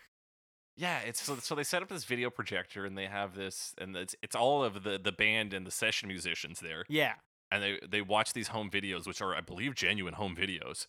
Yeah, 0.79 1.01
it's 1.01 1.21
so, 1.21 1.35
so 1.37 1.57
they 1.57 1.65
set 1.65 1.83
up 1.83 1.89
this 1.89 2.05
video 2.05 2.31
projector 2.31 2.87
and 2.87 2.97
they 2.97 3.07
have 3.07 3.35
this 3.35 3.75
and 3.79 3.97
it's 3.97 4.15
it's 4.23 4.37
all 4.37 4.63
of 4.63 4.85
the 4.85 4.97
the 4.99 5.11
band 5.13 5.53
and 5.53 5.67
the 5.67 5.73
session 5.73 6.07
musicians 6.09 6.61
there 6.61 6.85
Yeah. 6.89 7.15
and 7.51 7.61
they 7.63 7.81
they 7.87 8.01
watch 8.01 8.33
these 8.33 8.49
home 8.49 8.71
videos 8.71 9.05
which 9.07 9.21
are 9.21 9.35
I 9.35 9.41
believe 9.41 9.75
genuine 9.75 10.15
home 10.15 10.37
videos. 10.37 10.87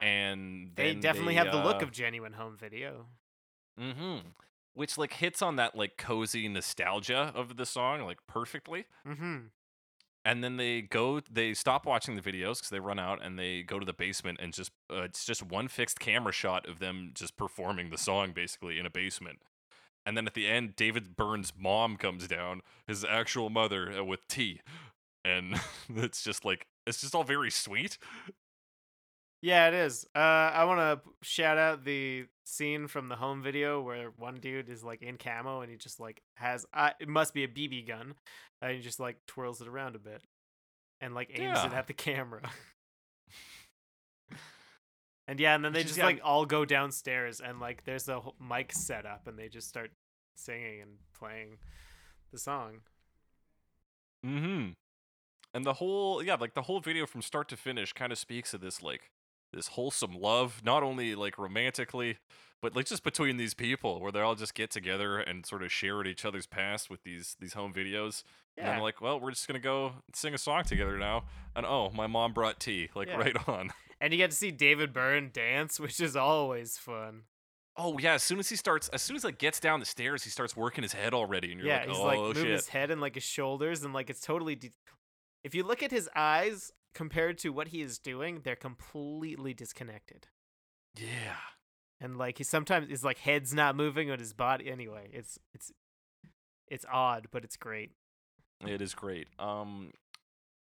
And 0.00 0.70
They 0.76 0.94
definitely 0.94 1.34
they, 1.34 1.38
have 1.38 1.50
the 1.52 1.58
look 1.62 1.82
uh, 1.82 1.86
of 1.86 1.90
genuine 1.92 2.32
home 2.34 2.56
video. 2.56 3.06
mhm, 3.78 4.22
which 4.74 4.96
like 4.96 5.14
hits 5.14 5.42
on 5.42 5.56
that 5.56 5.74
like 5.74 5.96
cozy 5.98 6.48
nostalgia 6.48 7.32
of 7.34 7.56
the 7.56 7.66
song 7.66 8.02
like 8.02 8.18
perfectly. 8.28 8.86
Mhm. 9.06 9.50
And 10.24 10.44
then 10.44 10.56
they 10.56 10.82
go 10.82 11.20
they 11.30 11.54
stop 11.54 11.86
watching 11.86 12.16
the 12.16 12.22
videos 12.22 12.58
because 12.58 12.70
they 12.70 12.80
run 12.80 12.98
out 12.98 13.24
and 13.24 13.38
they 13.38 13.62
go 13.62 13.78
to 13.78 13.86
the 13.86 13.92
basement 13.92 14.38
and 14.40 14.52
just 14.52 14.70
uh, 14.92 15.02
it's 15.02 15.24
just 15.24 15.42
one 15.42 15.68
fixed 15.68 15.98
camera 15.98 16.32
shot 16.32 16.68
of 16.68 16.78
them 16.78 17.12
just 17.14 17.36
performing 17.36 17.90
the 17.90 17.98
song 17.98 18.32
basically 18.32 18.78
in 18.78 18.86
a 18.86 18.90
basement. 18.90 19.40
And 20.04 20.16
then 20.16 20.26
at 20.26 20.34
the 20.34 20.46
end 20.46 20.76
david 20.76 21.16
byrne's 21.16 21.52
mom 21.58 21.96
comes 21.96 22.28
down 22.28 22.60
his 22.86 23.04
actual 23.04 23.50
mother 23.50 23.92
uh, 23.98 24.04
with 24.04 24.26
tea. 24.28 24.60
And 25.24 25.60
it's 25.96 26.22
just 26.22 26.44
like 26.44 26.66
it's 26.86 27.00
just 27.00 27.14
all 27.14 27.24
very 27.24 27.50
sweet 27.50 27.98
Yeah, 29.42 29.68
it 29.68 29.74
is. 29.74 30.06
Uh, 30.14 30.18
I 30.18 30.64
want 30.64 30.80
to 30.80 31.00
shout 31.22 31.56
out 31.56 31.84
the 31.84 32.26
scene 32.44 32.88
from 32.88 33.08
the 33.08 33.16
home 33.16 33.42
video 33.42 33.80
where 33.80 34.10
one 34.16 34.34
dude 34.36 34.68
is 34.68 34.84
like 34.84 35.00
in 35.02 35.16
camo 35.16 35.62
and 35.62 35.70
he 35.70 35.76
just 35.78 35.98
like 35.98 36.20
has 36.34 36.66
uh, 36.74 36.90
it 37.00 37.08
must 37.08 37.32
be 37.32 37.44
a 37.44 37.48
BB 37.48 37.88
gun, 37.88 38.14
and 38.60 38.72
he 38.72 38.80
just 38.80 39.00
like 39.00 39.16
twirls 39.26 39.60
it 39.62 39.68
around 39.68 39.96
a 39.96 39.98
bit. 39.98 40.22
and 41.00 41.14
like 41.14 41.30
aims 41.32 41.64
it 41.64 41.72
at 41.72 41.86
the 41.86 41.94
camera. 41.94 42.42
and 45.26 45.40
yeah, 45.40 45.54
and 45.54 45.64
then 45.64 45.72
they 45.72 45.80
is- 45.80 45.86
just 45.86 45.98
like 45.98 46.20
all 46.22 46.44
go 46.44 46.64
downstairs 46.64 47.40
and 47.40 47.60
like 47.60 47.84
there's 47.84 48.08
a 48.08 48.20
whole 48.20 48.36
mic 48.40 48.72
set 48.72 49.06
up 49.06 49.26
and 49.26 49.38
they 49.38 49.48
just 49.48 49.68
start 49.68 49.90
singing 50.36 50.80
and 50.82 50.90
playing 51.18 51.58
the 52.32 52.38
song. 52.38 52.80
Mm-hmm. 54.24 54.72
And 55.54 55.64
the 55.64 55.74
whole 55.74 56.22
yeah, 56.22 56.34
like 56.34 56.54
the 56.54 56.62
whole 56.62 56.80
video 56.80 57.06
from 57.06 57.22
start 57.22 57.48
to 57.48 57.56
finish 57.56 57.92
kind 57.92 58.12
of 58.12 58.18
speaks 58.18 58.52
of 58.54 58.60
this 58.60 58.82
like 58.82 59.10
this 59.52 59.68
wholesome 59.68 60.14
love, 60.14 60.60
not 60.64 60.82
only 60.82 61.14
like 61.14 61.38
romantically, 61.38 62.18
but 62.62 62.76
like 62.76 62.86
just 62.86 63.02
between 63.02 63.36
these 63.36 63.54
people 63.54 64.00
where 64.00 64.12
they 64.12 64.20
all 64.20 64.34
just 64.34 64.54
get 64.54 64.70
together 64.70 65.18
and 65.18 65.46
sort 65.46 65.62
of 65.62 65.72
share 65.72 66.00
at 66.00 66.06
each 66.06 66.24
other's 66.24 66.46
past 66.46 66.90
with 66.90 67.02
these 67.02 67.36
these 67.40 67.54
home 67.54 67.72
videos. 67.72 68.22
Yeah. 68.56 68.64
And 68.64 68.72
then 68.74 68.82
like, 68.82 69.00
well, 69.00 69.18
we're 69.18 69.30
just 69.30 69.46
gonna 69.46 69.58
go 69.58 69.92
sing 70.14 70.34
a 70.34 70.38
song 70.38 70.64
together 70.64 70.98
now. 70.98 71.24
And 71.56 71.64
oh, 71.64 71.90
my 71.94 72.06
mom 72.06 72.32
brought 72.32 72.60
tea. 72.60 72.90
Like 72.94 73.08
Yeah. 73.08 73.16
right 73.16 73.36
on. 73.48 73.70
And 74.00 74.12
you 74.12 74.16
get 74.18 74.30
to 74.30 74.36
see 74.36 74.50
David 74.50 74.92
Byrne 74.92 75.30
dance, 75.32 75.78
which 75.80 76.00
is 76.00 76.16
always 76.16 76.76
fun. 76.78 77.22
Oh 77.76 77.98
yeah, 77.98 78.14
as 78.14 78.22
soon 78.22 78.38
as 78.38 78.48
he 78.48 78.56
starts 78.56 78.88
as 78.88 79.00
soon 79.00 79.16
as 79.16 79.24
like 79.24 79.38
gets 79.38 79.60
down 79.60 79.80
the 79.80 79.86
stairs, 79.86 80.22
he 80.24 80.30
starts 80.30 80.56
working 80.56 80.82
his 80.82 80.92
head 80.92 81.14
already, 81.14 81.52
and 81.52 81.60
you're 81.60 81.68
yeah, 81.68 81.78
like, 81.80 81.88
he's 81.88 81.98
oh 81.98 82.04
like 82.04 82.18
moving 82.18 82.42
shit. 82.42 82.52
his 82.52 82.68
head 82.68 82.90
and 82.90 83.00
like 83.00 83.14
his 83.14 83.24
shoulders, 83.24 83.82
and 83.84 83.94
like 83.94 84.10
it's 84.10 84.20
totally. 84.20 84.54
De- 84.54 84.70
if 85.44 85.54
you 85.54 85.62
look 85.62 85.82
at 85.82 85.90
his 85.90 86.08
eyes 86.14 86.72
compared 86.94 87.38
to 87.38 87.50
what 87.50 87.68
he 87.68 87.82
is 87.82 87.98
doing, 87.98 88.40
they're 88.44 88.56
completely 88.56 89.54
disconnected. 89.54 90.28
Yeah. 90.96 91.36
And 92.00 92.16
like 92.16 92.38
he 92.38 92.44
sometimes 92.44 92.88
his 92.88 93.04
like 93.04 93.18
head's 93.18 93.52
not 93.54 93.76
moving, 93.76 94.10
on 94.10 94.18
his 94.18 94.32
body. 94.32 94.70
Anyway, 94.70 95.10
it's 95.12 95.38
it's 95.54 95.70
it's 96.68 96.84
odd, 96.90 97.28
but 97.30 97.44
it's 97.44 97.56
great. 97.56 97.92
It 98.66 98.80
is 98.80 98.94
great. 98.94 99.28
Um, 99.38 99.92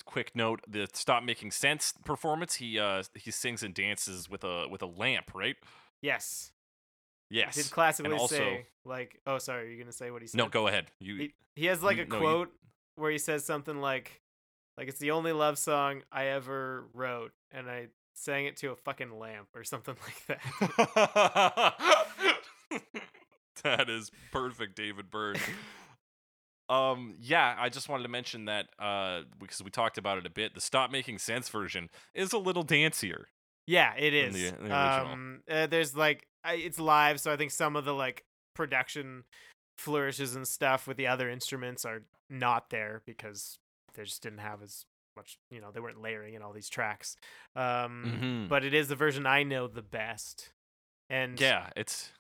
quick 0.05 0.35
note: 0.35 0.61
the 0.69 0.89
"Stop 0.93 1.23
Making 1.23 1.51
Sense" 1.53 1.95
performance. 2.05 2.57
He 2.57 2.79
uh 2.79 3.03
he 3.15 3.31
sings 3.31 3.63
and 3.63 3.73
dances 3.75 4.29
with 4.29 4.43
a 4.45 4.67
with 4.69 4.83
a 4.83 4.87
lamp, 4.87 5.31
right? 5.35 5.57
Yes, 6.03 6.53
Yes. 7.31 7.57
he'd 7.57 7.71
classically 7.71 8.13
also- 8.17 8.37
say 8.37 8.67
like, 8.85 9.21
"Oh, 9.27 9.39
sorry, 9.39 9.69
you're 9.71 9.79
gonna 9.79 9.93
say 9.93 10.11
what 10.11 10.23
he 10.23 10.29
said." 10.29 10.39
no, 10.39 10.49
go 10.49 10.67
ahead. 10.67 10.87
You. 10.99 11.17
He, 11.17 11.35
he 11.55 11.67
has 11.67 11.83
like 11.83 11.99
a 11.99 12.05
no, 12.05 12.17
you- 12.17 12.21
quote 12.21 12.53
where 12.97 13.11
he 13.13 13.19
says 13.19 13.45
something 13.45 13.81
like, 13.81 14.21
"Like 14.79 14.89
it's 14.89 15.01
the 15.01 15.11
only 15.11 15.33
love 15.33 15.59
song 15.59 16.03
I 16.13 16.27
ever 16.29 16.87
wrote, 16.95 17.33
and 17.51 17.69
I 17.69 17.89
sang 18.15 18.47
it 18.47 18.57
to 18.59 18.71
a 18.71 18.77
fucking 18.77 19.19
lamp 19.19 19.49
or 19.55 19.65
something 19.65 19.97
like 20.29 20.41
that." 20.41 21.75
that 23.65 23.91
is 23.91 24.11
perfect, 24.33 24.77
David 24.77 25.11
Byrne. 25.11 25.37
um, 26.69 27.15
yeah, 27.21 27.57
I 27.59 27.69
just 27.69 27.89
wanted 27.89 28.05
to 28.05 28.09
mention 28.09 28.45
that 28.47 28.69
uh 28.79 29.23
because 29.39 29.63
we 29.63 29.71
talked 29.71 29.99
about 29.99 30.19
it 30.19 30.27
a 30.27 30.31
bit. 30.31 30.55
The 30.55 30.61
"Stop 30.61 30.91
Making 30.91 31.19
Sense" 31.19 31.49
version 31.49 31.91
is 32.15 32.33
a 32.33 32.39
little 32.39 32.65
dancier. 32.65 33.25
yeah, 33.67 33.95
it 33.99 34.15
is. 34.15 34.35
The- 34.35 34.57
the 34.69 34.77
um, 34.79 35.41
uh, 35.51 35.67
there's 35.67 35.97
like 35.97 36.27
I, 36.45 36.55
it's 36.55 36.79
live, 36.79 37.21
so 37.21 37.33
I 37.33 37.37
think 37.37 37.51
some 37.51 37.75
of 37.77 37.85
the 37.85 37.95
like 37.95 38.25
production 38.55 39.25
flourishes 39.77 40.35
and 40.35 40.47
stuff 40.47 40.87
with 40.87 40.97
the 40.97 41.07
other 41.07 41.31
instruments 41.31 41.85
are 41.85 42.03
not 42.29 42.71
there 42.71 43.03
because 43.07 43.59
they 43.99 44.05
just 44.05 44.23
didn't 44.23 44.39
have 44.39 44.63
as 44.63 44.87
much. 45.17 45.37
You 45.51 45.61
know, 45.61 45.71
they 45.71 45.81
weren't 45.81 46.01
layering 46.01 46.33
in 46.35 46.43
all 46.43 46.53
these 46.55 46.69
tracks. 46.71 47.17
Um, 47.55 48.47
Mhm. 48.47 48.49
but 48.49 48.65
it 48.65 48.73
is 48.73 48.89
the 48.89 48.97
version 48.97 49.27
I 49.27 49.43
know 49.43 49.67
the 49.67 49.83
best. 49.83 50.53
And 51.11 51.39
Yeah, 51.41 51.69
it's 51.77 52.13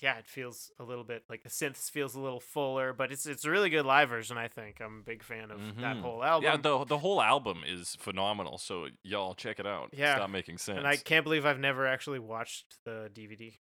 yeah, 0.00 0.16
it 0.16 0.26
feels 0.26 0.72
a 0.78 0.82
little 0.84 1.04
bit 1.04 1.24
like 1.28 1.42
the 1.42 1.50
synths 1.50 1.90
feels 1.90 2.14
a 2.14 2.20
little 2.20 2.40
fuller, 2.40 2.94
but 2.94 3.12
it's 3.12 3.26
it's 3.26 3.44
a 3.44 3.50
really 3.50 3.68
good 3.70 3.84
live 3.84 4.08
version. 4.08 4.38
I 4.38 4.48
think 4.48 4.80
I'm 4.80 5.00
a 5.00 5.02
big 5.02 5.22
fan 5.22 5.50
of 5.50 5.60
that 5.76 5.96
Mhm. 5.96 6.00
whole 6.00 6.24
album. 6.24 6.44
yeah. 6.50 6.56
the 6.56 6.84
the 6.84 6.98
whole 6.98 7.20
album 7.22 7.62
is 7.66 7.96
phenomenal. 7.96 8.56
So 8.58 8.88
y'all 9.02 9.34
check 9.34 9.60
it 9.60 9.66
out. 9.66 9.90
Yeah. 9.92 10.16
Stop 10.16 10.30
making 10.30 10.56
sense. 10.58 10.78
and 10.78 10.86
I 10.88 10.96
can't 10.96 11.22
believe 11.22 11.44
I've 11.46 11.58
never 11.60 11.86
actually 11.86 12.18
watched 12.18 12.78
the 12.84 13.10
DVD. 13.12 13.60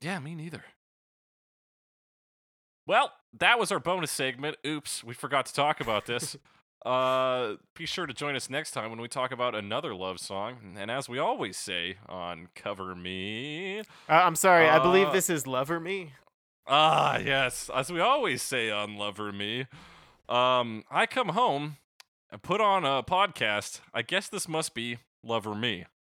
Yeah, 0.00 0.18
me 0.20 0.34
neither. 0.34 0.64
Well, 2.86 3.12
that 3.38 3.58
was 3.58 3.70
our 3.72 3.78
bonus 3.80 4.10
segment. 4.10 4.56
Oops, 4.66 5.04
we 5.04 5.14
forgot 5.14 5.46
to 5.46 5.54
talk 5.54 5.80
about 5.80 6.06
this. 6.06 6.36
uh, 6.86 7.54
be 7.76 7.86
sure 7.86 8.06
to 8.06 8.12
join 8.12 8.34
us 8.34 8.50
next 8.50 8.72
time 8.72 8.90
when 8.90 9.00
we 9.00 9.08
talk 9.08 9.30
about 9.32 9.54
another 9.54 9.94
love 9.94 10.18
song. 10.18 10.74
And 10.76 10.90
as 10.90 11.08
we 11.08 11.18
always 11.18 11.56
say 11.56 11.96
on 12.08 12.48
Cover 12.54 12.94
Me, 12.94 13.80
Uh, 13.80 13.82
I'm 14.08 14.34
sorry, 14.36 14.68
I 14.68 14.78
believe 14.80 15.08
Uh, 15.08 15.12
this 15.12 15.30
is 15.30 15.46
Lover 15.46 15.78
Me. 15.78 16.12
ah, 16.66 17.18
yes, 17.18 17.70
as 17.74 17.92
we 17.92 18.00
always 18.00 18.42
say 18.42 18.70
on 18.70 18.96
Lover 18.96 19.32
Me, 19.32 19.66
um, 20.28 20.84
I 20.90 21.06
come 21.06 21.30
home 21.30 21.76
and 22.30 22.42
put 22.42 22.60
on 22.60 22.84
a 22.84 23.02
podcast. 23.02 23.80
I 23.94 24.02
guess 24.02 24.28
this 24.28 24.48
must 24.48 24.74
be 24.74 24.98
Lover 25.22 25.54
Me. 25.54 25.86